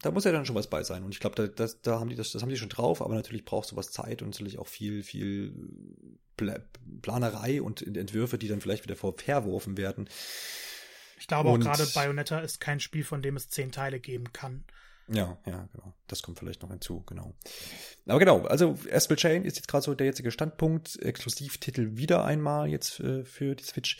da 0.00 0.10
muss 0.10 0.24
ja 0.24 0.32
dann 0.32 0.46
schon 0.46 0.56
was 0.56 0.68
bei 0.68 0.82
sein. 0.82 1.04
Und 1.04 1.12
ich 1.12 1.20
glaube, 1.20 1.36
da, 1.36 1.46
das, 1.46 1.80
da 1.82 2.00
haben 2.00 2.08
die 2.08 2.16
das, 2.16 2.32
das 2.32 2.42
haben 2.42 2.48
die 2.48 2.56
schon 2.56 2.68
drauf, 2.68 3.02
aber 3.02 3.14
natürlich 3.14 3.44
braucht 3.44 3.68
sowas 3.68 3.90
Zeit 3.90 4.22
und 4.22 4.30
natürlich 4.30 4.58
auch 4.58 4.66
viel, 4.66 5.02
viel 5.02 5.52
Planerei 7.02 7.62
und 7.62 7.82
Entwürfe, 7.82 8.38
die 8.38 8.48
dann 8.48 8.60
vielleicht 8.60 8.84
wieder 8.84 8.96
verworfen 8.96 9.76
werden. 9.76 10.08
Ich 11.18 11.26
glaube 11.26 11.50
und, 11.50 11.62
auch 11.62 11.76
gerade 11.76 11.88
Bayonetta 11.94 12.40
ist 12.40 12.60
kein 12.60 12.80
Spiel, 12.80 13.04
von 13.04 13.22
dem 13.22 13.36
es 13.36 13.48
zehn 13.48 13.70
Teile 13.70 14.00
geben 14.00 14.32
kann. 14.32 14.64
Ja, 15.08 15.36
ja, 15.46 15.68
genau. 15.72 15.94
Das 16.06 16.22
kommt 16.22 16.38
vielleicht 16.38 16.62
noch 16.62 16.70
hinzu, 16.70 17.02
genau. 17.02 17.34
Aber 18.06 18.18
genau, 18.18 18.42
also 18.46 18.78
Astral 18.90 19.16
Chain 19.16 19.44
ist 19.44 19.56
jetzt 19.56 19.68
gerade 19.68 19.84
so 19.84 19.94
der 19.94 20.06
jetzige 20.06 20.30
Standpunkt. 20.30 21.00
Exklusivtitel 21.02 21.96
wieder 21.96 22.24
einmal 22.24 22.68
jetzt 22.68 23.00
äh, 23.00 23.24
für 23.24 23.54
die 23.54 23.64
Switch. 23.64 23.98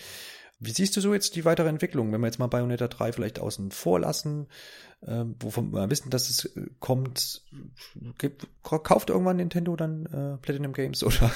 Wie 0.65 0.71
siehst 0.71 0.97
du 0.97 1.01
so 1.01 1.13
jetzt 1.13 1.35
die 1.35 1.45
weitere 1.45 1.69
Entwicklung, 1.69 2.13
wenn 2.13 2.21
wir 2.21 2.29
jetzt 2.29 2.39
mal 2.39 2.47
Bayonetta 2.47 2.87
3 2.87 3.13
vielleicht 3.13 3.41
außen 3.41 3.73
vor 3.73 3.99
lassen, 3.99 4.47
äh, 5.01 5.25
wovon 5.41 5.73
wir 5.73 5.91
wissen, 5.91 6.11
dass 6.11 6.31
es 6.31 6.45
äh, 6.45 6.69
kommt, 6.79 7.43
gibt, 8.19 8.47
kauft 8.63 9.11
irgendwann 9.11 9.39
Nintendo 9.39 9.75
dann 9.75 10.07
äh, 10.07 10.39
Platinum 10.39 10.73
Games 10.73 11.03
oder, 11.05 11.33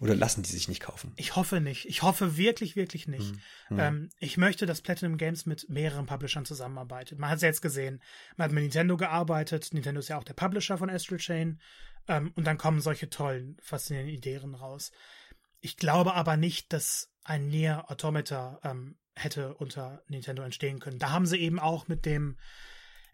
oder 0.00 0.14
lassen 0.14 0.42
die 0.42 0.50
sich 0.50 0.68
nicht 0.68 0.82
kaufen? 0.82 1.12
Ich 1.16 1.36
hoffe 1.36 1.62
nicht. 1.62 1.86
Ich 1.86 2.02
hoffe 2.02 2.36
wirklich, 2.36 2.76
wirklich 2.76 3.08
nicht. 3.08 3.30
Hm. 3.30 3.38
Hm. 3.68 3.78
Ähm, 3.78 4.08
ich 4.18 4.36
möchte, 4.36 4.66
dass 4.66 4.82
Platinum 4.82 5.16
Games 5.16 5.46
mit 5.46 5.70
mehreren 5.70 6.04
Publishern 6.04 6.44
zusammenarbeitet. 6.44 7.18
Man 7.18 7.30
hat 7.30 7.36
es 7.36 7.42
jetzt 7.42 7.62
gesehen. 7.62 8.02
Man 8.36 8.46
hat 8.46 8.52
mit 8.52 8.64
Nintendo 8.64 8.98
gearbeitet. 8.98 9.72
Nintendo 9.72 10.00
ist 10.00 10.08
ja 10.08 10.18
auch 10.18 10.24
der 10.24 10.34
Publisher 10.34 10.76
von 10.76 10.90
Astral 10.90 11.18
Chain. 11.18 11.60
Ähm, 12.08 12.32
und 12.36 12.46
dann 12.46 12.58
kommen 12.58 12.80
solche 12.80 13.08
tollen, 13.08 13.56
faszinierenden 13.62 14.14
Ideen 14.14 14.54
raus. 14.54 14.92
Ich 15.60 15.78
glaube 15.78 16.12
aber 16.14 16.36
nicht, 16.36 16.72
dass 16.74 17.10
ein 17.26 17.48
Nier 17.48 17.90
Automata 17.90 18.60
ähm, 18.62 18.96
hätte 19.16 19.54
unter 19.54 20.02
Nintendo 20.08 20.42
entstehen 20.42 20.78
können. 20.78 20.98
Da 20.98 21.10
haben 21.10 21.26
sie 21.26 21.38
eben 21.38 21.58
auch 21.58 21.88
mit 21.88 22.06
dem, 22.06 22.38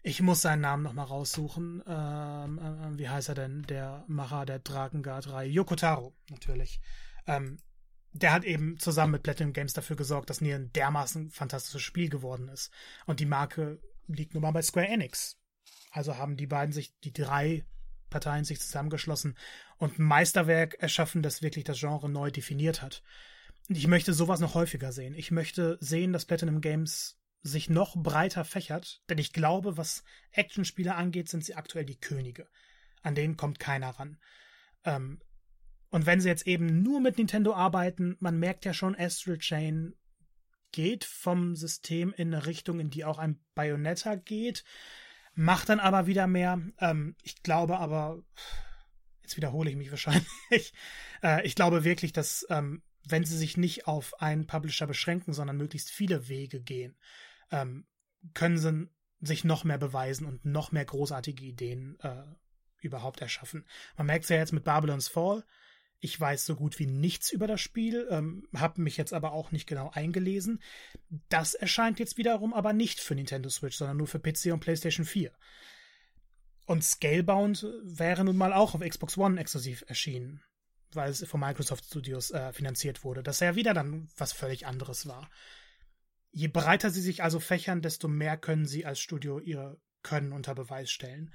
ich 0.03 0.21
muss 0.21 0.41
seinen 0.41 0.61
Namen 0.61 0.83
nochmal 0.83 1.07
raussuchen, 1.07 1.83
ähm, 1.87 2.59
äh, 2.59 2.99
wie 2.99 3.09
heißt 3.09 3.29
er 3.29 3.35
denn, 3.35 3.63
der 3.63 4.05
Macher 4.07 4.45
der 4.45 4.59
Drakengard 4.59 5.25
3, 5.25 5.45
Yokotaro, 5.47 6.15
natürlich. 6.29 6.79
Ähm, 7.25 7.57
der 8.11 8.33
hat 8.33 8.43
eben 8.43 8.77
zusammen 8.77 9.13
mit 9.13 9.23
Platinum 9.23 9.53
Games 9.53 9.73
dafür 9.73 9.95
gesorgt, 9.95 10.29
dass 10.29 10.41
Nier 10.41 10.55
ein 10.55 10.71
dermaßen 10.73 11.31
fantastisches 11.31 11.81
Spiel 11.81 12.09
geworden 12.09 12.49
ist. 12.49 12.71
Und 13.07 13.19
die 13.19 13.25
Marke 13.25 13.79
liegt 14.05 14.35
nun 14.35 14.43
mal 14.43 14.51
bei 14.51 14.61
Square 14.61 14.87
Enix. 14.87 15.39
Also 15.89 16.17
haben 16.17 16.37
die 16.37 16.45
beiden 16.45 16.71
sich, 16.71 16.93
die 16.99 17.13
drei 17.13 17.65
Parteien 18.11 18.43
sich 18.43 18.59
zusammengeschlossen 18.59 19.35
und 19.77 19.97
ein 19.97 20.03
Meisterwerk 20.03 20.75
erschaffen, 20.75 21.23
das 21.23 21.41
wirklich 21.41 21.65
das 21.65 21.79
Genre 21.79 22.09
neu 22.09 22.29
definiert 22.29 22.83
hat. 22.83 23.01
Ich 23.69 23.87
möchte 23.87 24.13
sowas 24.13 24.39
noch 24.39 24.55
häufiger 24.55 24.91
sehen. 24.91 25.13
Ich 25.15 25.31
möchte 25.31 25.77
sehen, 25.79 26.13
dass 26.13 26.25
Platinum 26.25 26.61
Games 26.61 27.19
sich 27.41 27.69
noch 27.69 27.95
breiter 27.95 28.45
fächert, 28.45 29.01
denn 29.09 29.17
ich 29.17 29.33
glaube, 29.33 29.77
was 29.77 30.03
Actionspiele 30.31 30.95
angeht, 30.95 31.29
sind 31.29 31.43
sie 31.43 31.55
aktuell 31.55 31.85
die 31.85 31.99
Könige. 31.99 32.47
An 33.01 33.15
denen 33.15 33.37
kommt 33.37 33.59
keiner 33.59 33.89
ran. 33.89 34.17
Ähm, 34.85 35.21
und 35.89 36.05
wenn 36.05 36.21
sie 36.21 36.29
jetzt 36.29 36.47
eben 36.47 36.81
nur 36.81 37.01
mit 37.01 37.17
Nintendo 37.17 37.53
arbeiten, 37.53 38.15
man 38.19 38.39
merkt 38.39 38.65
ja 38.65 38.73
schon, 38.73 38.95
Astral 38.97 39.37
Chain 39.37 39.93
geht 40.71 41.03
vom 41.03 41.55
System 41.55 42.13
in 42.13 42.33
eine 42.33 42.45
Richtung, 42.45 42.79
in 42.79 42.89
die 42.89 43.05
auch 43.05 43.19
ein 43.19 43.39
Bayonetta 43.55 44.15
geht, 44.15 44.63
macht 45.35 45.69
dann 45.69 45.79
aber 45.79 46.07
wieder 46.07 46.27
mehr. 46.27 46.61
Ähm, 46.79 47.15
ich 47.21 47.43
glaube 47.43 47.77
aber, 47.77 48.23
jetzt 49.21 49.37
wiederhole 49.37 49.69
ich 49.69 49.75
mich 49.75 49.91
wahrscheinlich, 49.91 50.25
äh, 51.23 51.45
ich 51.45 51.55
glaube 51.55 51.83
wirklich, 51.83 52.13
dass 52.13 52.45
ähm, 52.49 52.81
wenn 53.07 53.25
sie 53.25 53.37
sich 53.37 53.57
nicht 53.57 53.87
auf 53.87 54.21
einen 54.21 54.47
Publisher 54.47 54.87
beschränken, 54.87 55.33
sondern 55.33 55.57
möglichst 55.57 55.89
viele 55.89 56.27
Wege 56.27 56.61
gehen, 56.61 56.97
ähm, 57.51 57.85
können 58.33 58.57
sie 58.57 58.89
sich 59.19 59.43
noch 59.43 59.63
mehr 59.63 59.77
beweisen 59.77 60.25
und 60.25 60.45
noch 60.45 60.71
mehr 60.71 60.85
großartige 60.85 61.43
Ideen 61.43 61.97
äh, 62.01 62.23
überhaupt 62.79 63.21
erschaffen. 63.21 63.65
Man 63.97 64.07
merkt 64.07 64.23
es 64.23 64.29
ja 64.29 64.37
jetzt 64.37 64.53
mit 64.53 64.63
Babylon's 64.63 65.07
Fall. 65.07 65.43
Ich 65.99 66.19
weiß 66.19 66.45
so 66.45 66.55
gut 66.55 66.79
wie 66.79 66.85
nichts 66.85 67.31
über 67.31 67.47
das 67.47 67.61
Spiel, 67.61 68.07
ähm, 68.09 68.45
habe 68.53 68.81
mich 68.81 68.97
jetzt 68.97 69.13
aber 69.13 69.31
auch 69.31 69.51
nicht 69.51 69.67
genau 69.67 69.89
eingelesen. 69.91 70.61
Das 71.29 71.53
erscheint 71.53 71.99
jetzt 71.99 72.17
wiederum 72.17 72.53
aber 72.53 72.73
nicht 72.73 72.99
für 72.99 73.15
Nintendo 73.15 73.49
Switch, 73.49 73.77
sondern 73.77 73.97
nur 73.97 74.07
für 74.07 74.19
PC 74.19 74.51
und 74.51 74.59
PlayStation 74.59 75.05
4. 75.05 75.31
Und 76.65 76.83
Scalebound 76.83 77.65
wäre 77.83 78.25
nun 78.25 78.37
mal 78.37 78.53
auch 78.53 78.75
auf 78.75 78.81
Xbox 78.81 79.17
One 79.17 79.39
exklusiv 79.39 79.83
erschienen 79.87 80.41
weil 80.95 81.09
es 81.09 81.25
von 81.27 81.39
Microsoft 81.39 81.85
Studios 81.85 82.31
äh, 82.31 82.53
finanziert 82.53 83.03
wurde, 83.03 83.23
dass 83.23 83.41
er 83.41 83.55
wieder 83.55 83.73
dann 83.73 84.09
was 84.17 84.33
völlig 84.33 84.65
anderes 84.65 85.07
war. 85.07 85.29
Je 86.31 86.47
breiter 86.47 86.89
sie 86.89 87.01
sich 87.01 87.23
also 87.23 87.39
fächern, 87.39 87.81
desto 87.81 88.07
mehr 88.07 88.37
können 88.37 88.65
sie 88.65 88.85
als 88.85 88.99
Studio 88.99 89.39
ihre 89.39 89.79
Können 90.01 90.33
unter 90.33 90.55
Beweis 90.55 90.91
stellen. 90.91 91.33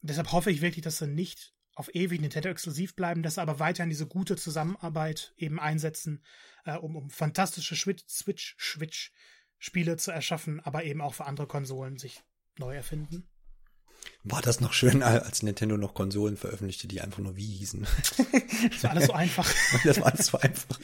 Deshalb 0.00 0.32
hoffe 0.32 0.50
ich 0.50 0.62
wirklich, 0.62 0.82
dass 0.82 0.98
sie 0.98 1.06
nicht 1.06 1.54
auf 1.74 1.94
ewig 1.94 2.20
Nintendo 2.20 2.48
exklusiv 2.48 2.96
bleiben, 2.96 3.22
dass 3.22 3.36
sie 3.36 3.42
aber 3.42 3.58
weiterhin 3.58 3.90
diese 3.90 4.06
gute 4.06 4.36
Zusammenarbeit 4.36 5.32
eben 5.36 5.60
einsetzen, 5.60 6.24
äh, 6.64 6.76
um, 6.76 6.96
um 6.96 7.10
fantastische 7.10 7.76
Switch-Switch-Spiele 7.76 9.96
zu 9.96 10.10
erschaffen, 10.10 10.60
aber 10.60 10.84
eben 10.84 11.00
auch 11.00 11.14
für 11.14 11.26
andere 11.26 11.46
Konsolen 11.46 11.98
sich 11.98 12.22
neu 12.58 12.74
erfinden. 12.74 13.28
War 14.24 14.42
das 14.42 14.60
noch 14.60 14.72
schön, 14.72 15.02
als 15.02 15.42
Nintendo 15.42 15.76
noch 15.76 15.94
Konsolen 15.94 16.36
veröffentlichte, 16.36 16.88
die 16.88 17.00
einfach 17.00 17.18
nur 17.18 17.36
wie 17.36 17.46
hießen. 17.46 17.86
Das 18.70 18.84
war 18.84 18.90
alles 18.90 19.06
so 19.06 19.12
einfach. 19.12 19.52
das 19.84 20.00
war 20.00 20.06
alles 20.06 20.26
so 20.26 20.38
einfach. 20.38 20.78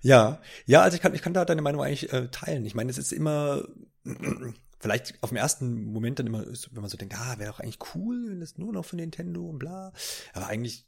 Ja, 0.00 0.40
ja, 0.66 0.82
also 0.82 0.94
ich 0.94 1.02
kann, 1.02 1.14
ich 1.14 1.22
kann 1.22 1.34
da 1.34 1.44
deine 1.44 1.62
Meinung 1.62 1.82
eigentlich 1.82 2.12
äh, 2.12 2.28
teilen. 2.28 2.64
Ich 2.64 2.74
meine, 2.74 2.90
es 2.90 2.98
ist 2.98 3.12
immer, 3.12 3.64
vielleicht 4.78 5.20
auf 5.22 5.30
dem 5.30 5.36
ersten 5.36 5.84
Moment 5.92 6.18
dann 6.18 6.28
immer, 6.28 6.46
wenn 6.46 6.80
man 6.80 6.88
so 6.90 6.96
denkt, 6.96 7.16
ah, 7.16 7.38
wäre 7.38 7.50
doch 7.50 7.60
eigentlich 7.60 7.78
cool, 7.94 8.28
wenn 8.28 8.40
das 8.40 8.58
nur 8.58 8.72
noch 8.72 8.84
von 8.84 8.98
Nintendo 8.98 9.44
und 9.44 9.58
bla. 9.58 9.92
Aber 10.32 10.46
eigentlich 10.46 10.86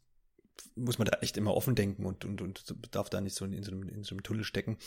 muss 0.76 0.98
man 0.98 1.06
da 1.06 1.18
echt 1.20 1.36
immer 1.36 1.54
offen 1.54 1.74
denken 1.74 2.06
und, 2.06 2.24
und, 2.24 2.40
und 2.40 2.64
darf 2.94 3.10
da 3.10 3.20
nicht 3.20 3.34
so 3.34 3.44
in 3.44 3.62
so 3.62 3.72
einem, 3.72 3.88
in 3.88 4.04
so 4.04 4.14
einem 4.14 4.22
Tunnel 4.22 4.44
stecken. 4.44 4.78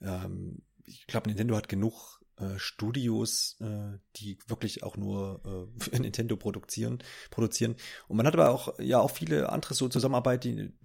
Ähm, 0.00 0.62
ich 0.84 1.06
glaube, 1.06 1.28
Nintendo 1.28 1.56
hat 1.56 1.68
genug 1.68 2.20
äh, 2.38 2.58
Studios, 2.58 3.56
äh, 3.60 3.98
die 4.16 4.38
wirklich 4.46 4.82
auch 4.82 4.96
nur 4.96 5.40
äh, 5.44 5.80
für 5.82 6.00
Nintendo 6.00 6.36
produzieren, 6.36 6.98
produzieren. 7.30 7.76
Und 8.08 8.16
man 8.16 8.26
hat 8.26 8.34
aber 8.34 8.50
auch 8.50 8.78
ja 8.78 8.98
auch 8.98 9.10
viele 9.10 9.50
andere 9.50 9.74
so 9.74 9.88
Zusammenarbeiten, 9.88 10.78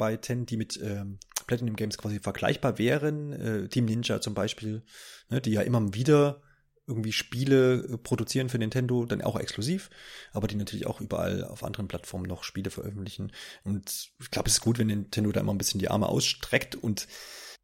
die 0.45 0.57
mit 0.57 0.79
ähm, 0.81 1.19
Platinum 1.47 1.75
Games 1.75 1.97
quasi 1.97 2.19
vergleichbar 2.19 2.77
wären. 2.77 3.33
Äh, 3.33 3.67
Team 3.69 3.85
Ninja 3.85 4.21
zum 4.21 4.33
Beispiel, 4.33 4.83
ne, 5.29 5.41
die 5.41 5.51
ja 5.51 5.61
immer 5.61 5.93
wieder 5.93 6.41
irgendwie 6.87 7.11
Spiele 7.11 7.83
äh, 7.83 7.97
produzieren 7.97 8.49
für 8.49 8.57
Nintendo, 8.57 9.05
dann 9.05 9.21
auch 9.21 9.39
exklusiv, 9.39 9.89
aber 10.31 10.47
die 10.47 10.55
natürlich 10.55 10.87
auch 10.87 11.01
überall 11.01 11.43
auf 11.43 11.63
anderen 11.63 11.87
Plattformen 11.87 12.25
noch 12.25 12.43
Spiele 12.43 12.69
veröffentlichen. 12.69 13.31
Und 13.63 14.11
ich 14.19 14.31
glaube, 14.31 14.47
es 14.47 14.55
ist 14.55 14.61
gut, 14.61 14.77
wenn 14.79 14.87
Nintendo 14.87 15.31
da 15.31 15.41
immer 15.41 15.53
ein 15.53 15.57
bisschen 15.57 15.79
die 15.79 15.89
Arme 15.89 16.07
ausstreckt 16.07 16.75
und 16.75 17.07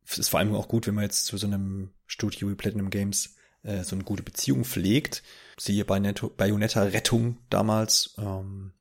es 0.09 0.17
ist 0.17 0.29
vor 0.29 0.39
allem 0.39 0.55
auch 0.55 0.67
gut, 0.67 0.87
wenn 0.87 0.95
man 0.95 1.03
jetzt 1.03 1.25
zu 1.25 1.37
so 1.37 1.47
einem 1.47 1.93
Studio 2.05 2.49
wie 2.49 2.55
Platinum 2.55 2.89
Games 2.89 3.35
äh, 3.67 3.83
so 3.83 3.95
eine 3.95 4.03
gute 4.03 4.23
Beziehung 4.23 4.63
pflegt. 4.63 5.21
Siehe 5.59 5.85
bei 5.85 5.99
Bayonetta 5.99 6.83
Rettung 6.83 7.37
damals. 7.49 8.15
Ähm, 8.17 8.73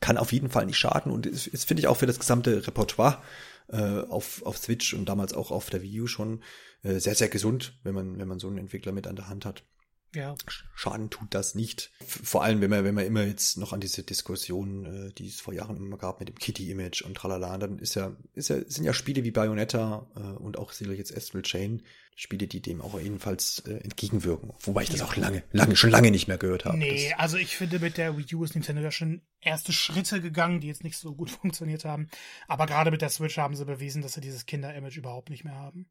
kann 0.00 0.16
auf 0.16 0.32
jeden 0.32 0.50
Fall 0.50 0.66
nicht 0.66 0.78
schaden 0.78 1.10
und 1.10 1.26
ist, 1.26 1.46
ist 1.46 1.66
finde 1.66 1.80
ich 1.80 1.88
auch 1.88 1.96
für 1.96 2.06
das 2.06 2.20
gesamte 2.20 2.66
Repertoire 2.66 3.20
äh, 3.68 4.00
auf, 4.02 4.44
auf 4.44 4.56
Switch 4.56 4.94
und 4.94 5.08
damals 5.08 5.34
auch 5.34 5.50
auf 5.50 5.70
der 5.70 5.82
Wii 5.82 6.02
U 6.02 6.06
schon 6.06 6.42
äh, 6.82 6.98
sehr, 6.98 7.14
sehr 7.14 7.28
gesund, 7.28 7.78
wenn 7.82 7.94
man, 7.94 8.18
wenn 8.18 8.28
man 8.28 8.38
so 8.38 8.48
einen 8.48 8.58
Entwickler 8.58 8.92
mit 8.92 9.06
an 9.06 9.16
der 9.16 9.28
Hand 9.28 9.44
hat. 9.44 9.64
Ja. 10.14 10.34
Schaden 10.74 11.10
tut 11.10 11.34
das 11.34 11.54
nicht. 11.54 11.92
Vor 12.06 12.42
allem, 12.42 12.60
wenn 12.60 12.70
man, 12.70 12.84
wenn 12.84 12.94
man 12.94 13.04
immer 13.04 13.24
jetzt 13.24 13.58
noch 13.58 13.72
an 13.72 13.80
diese 13.80 14.02
Diskussion, 14.02 14.84
äh, 14.84 15.12
die 15.12 15.28
es 15.28 15.40
vor 15.40 15.52
Jahren 15.52 15.76
immer 15.76 15.98
gab 15.98 16.20
mit 16.20 16.28
dem 16.28 16.36
Kitty-Image 16.36 17.02
und 17.02 17.14
tralala, 17.14 17.58
dann 17.58 17.78
ist 17.78 17.94
ja, 17.94 18.16
ist 18.32 18.48
ja, 18.48 18.56
sind 18.66 18.84
ja 18.84 18.94
Spiele 18.94 19.22
wie 19.24 19.30
Bayonetta 19.30 20.06
äh, 20.16 20.20
und 20.42 20.58
auch 20.58 20.72
sicherlich 20.72 20.98
jetzt 20.98 21.14
Astral 21.14 21.42
Chain, 21.42 21.82
Spiele, 22.16 22.48
die 22.48 22.60
dem 22.60 22.80
auch 22.80 22.98
ebenfalls 22.98 23.60
äh, 23.66 23.74
entgegenwirken. 23.74 24.52
Wobei 24.60 24.82
ich 24.82 24.88
das 24.88 25.00
ja. 25.00 25.06
auch 25.06 25.14
lange, 25.14 25.44
lange, 25.52 25.76
schon 25.76 25.90
lange 25.90 26.10
nicht 26.10 26.26
mehr 26.26 26.38
gehört 26.38 26.64
habe. 26.64 26.78
Nee, 26.78 27.12
also 27.14 27.36
ich 27.36 27.56
finde, 27.56 27.78
mit 27.78 27.96
der 27.96 28.16
Wii 28.16 28.34
U 28.34 28.44
ist 28.44 28.54
Nintendo 28.54 28.82
ja 28.82 28.90
schon 28.90 29.22
erste 29.40 29.72
Schritte 29.72 30.20
gegangen, 30.20 30.60
die 30.60 30.68
jetzt 30.68 30.84
nicht 30.84 30.96
so 30.96 31.14
gut 31.14 31.30
funktioniert 31.30 31.84
haben. 31.84 32.08
Aber 32.48 32.66
gerade 32.66 32.90
mit 32.90 33.02
der 33.02 33.10
Switch 33.10 33.36
haben 33.36 33.54
sie 33.54 33.66
bewiesen, 33.66 34.02
dass 34.02 34.14
sie 34.14 34.20
dieses 34.20 34.46
Kinder-Image 34.46 34.96
überhaupt 34.96 35.28
nicht 35.30 35.44
mehr 35.44 35.54
haben. 35.54 35.90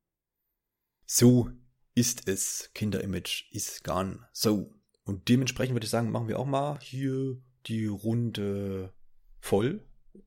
So 1.06 1.49
ist 1.98 2.28
es. 2.28 2.69
Kinderimage 2.76 3.45
ist 3.52 3.84
gone. 3.84 4.19
So. 4.32 4.72
Und 5.03 5.30
dementsprechend 5.30 5.74
würde 5.74 5.86
ich 5.86 5.90
sagen, 5.90 6.11
machen 6.11 6.28
wir 6.28 6.38
auch 6.38 6.45
mal 6.45 6.80
hier 6.80 7.41
die 7.65 7.88
Runde 7.88 8.94
voll 9.40 9.84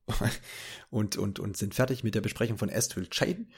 und, 0.90 1.16
und, 1.16 1.38
und 1.38 1.56
sind 1.56 1.74
fertig 1.74 2.02
mit 2.02 2.16
der 2.16 2.22
Besprechung 2.22 2.58
von 2.58 2.70
Astral 2.70 3.06
Chain. 3.08 3.52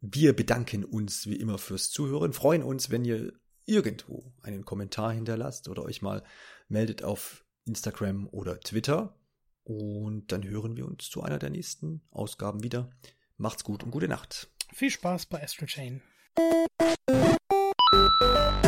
Wir 0.00 0.34
bedanken 0.34 0.84
uns 0.84 1.26
wie 1.26 1.36
immer 1.36 1.58
fürs 1.58 1.90
Zuhören, 1.90 2.32
freuen 2.32 2.62
uns, 2.62 2.90
wenn 2.90 3.04
ihr 3.04 3.32
irgendwo 3.66 4.32
einen 4.40 4.64
Kommentar 4.64 5.12
hinterlasst 5.12 5.68
oder 5.68 5.82
euch 5.82 6.00
mal 6.00 6.22
meldet 6.68 7.02
auf 7.02 7.44
Instagram 7.66 8.28
oder 8.28 8.60
Twitter. 8.60 9.18
Und 9.62 10.32
dann 10.32 10.44
hören 10.44 10.76
wir 10.76 10.86
uns 10.86 11.10
zu 11.10 11.22
einer 11.22 11.38
der 11.38 11.50
nächsten 11.50 12.02
Ausgaben 12.10 12.62
wieder. 12.62 12.90
Macht's 13.36 13.64
gut 13.64 13.82
und 13.82 13.90
gute 13.90 14.08
Nacht. 14.08 14.48
Viel 14.72 14.90
Spaß 14.90 15.26
bei 15.26 15.42
Astral 15.42 15.68
Chain. 15.68 16.02
Bye. 18.18 18.65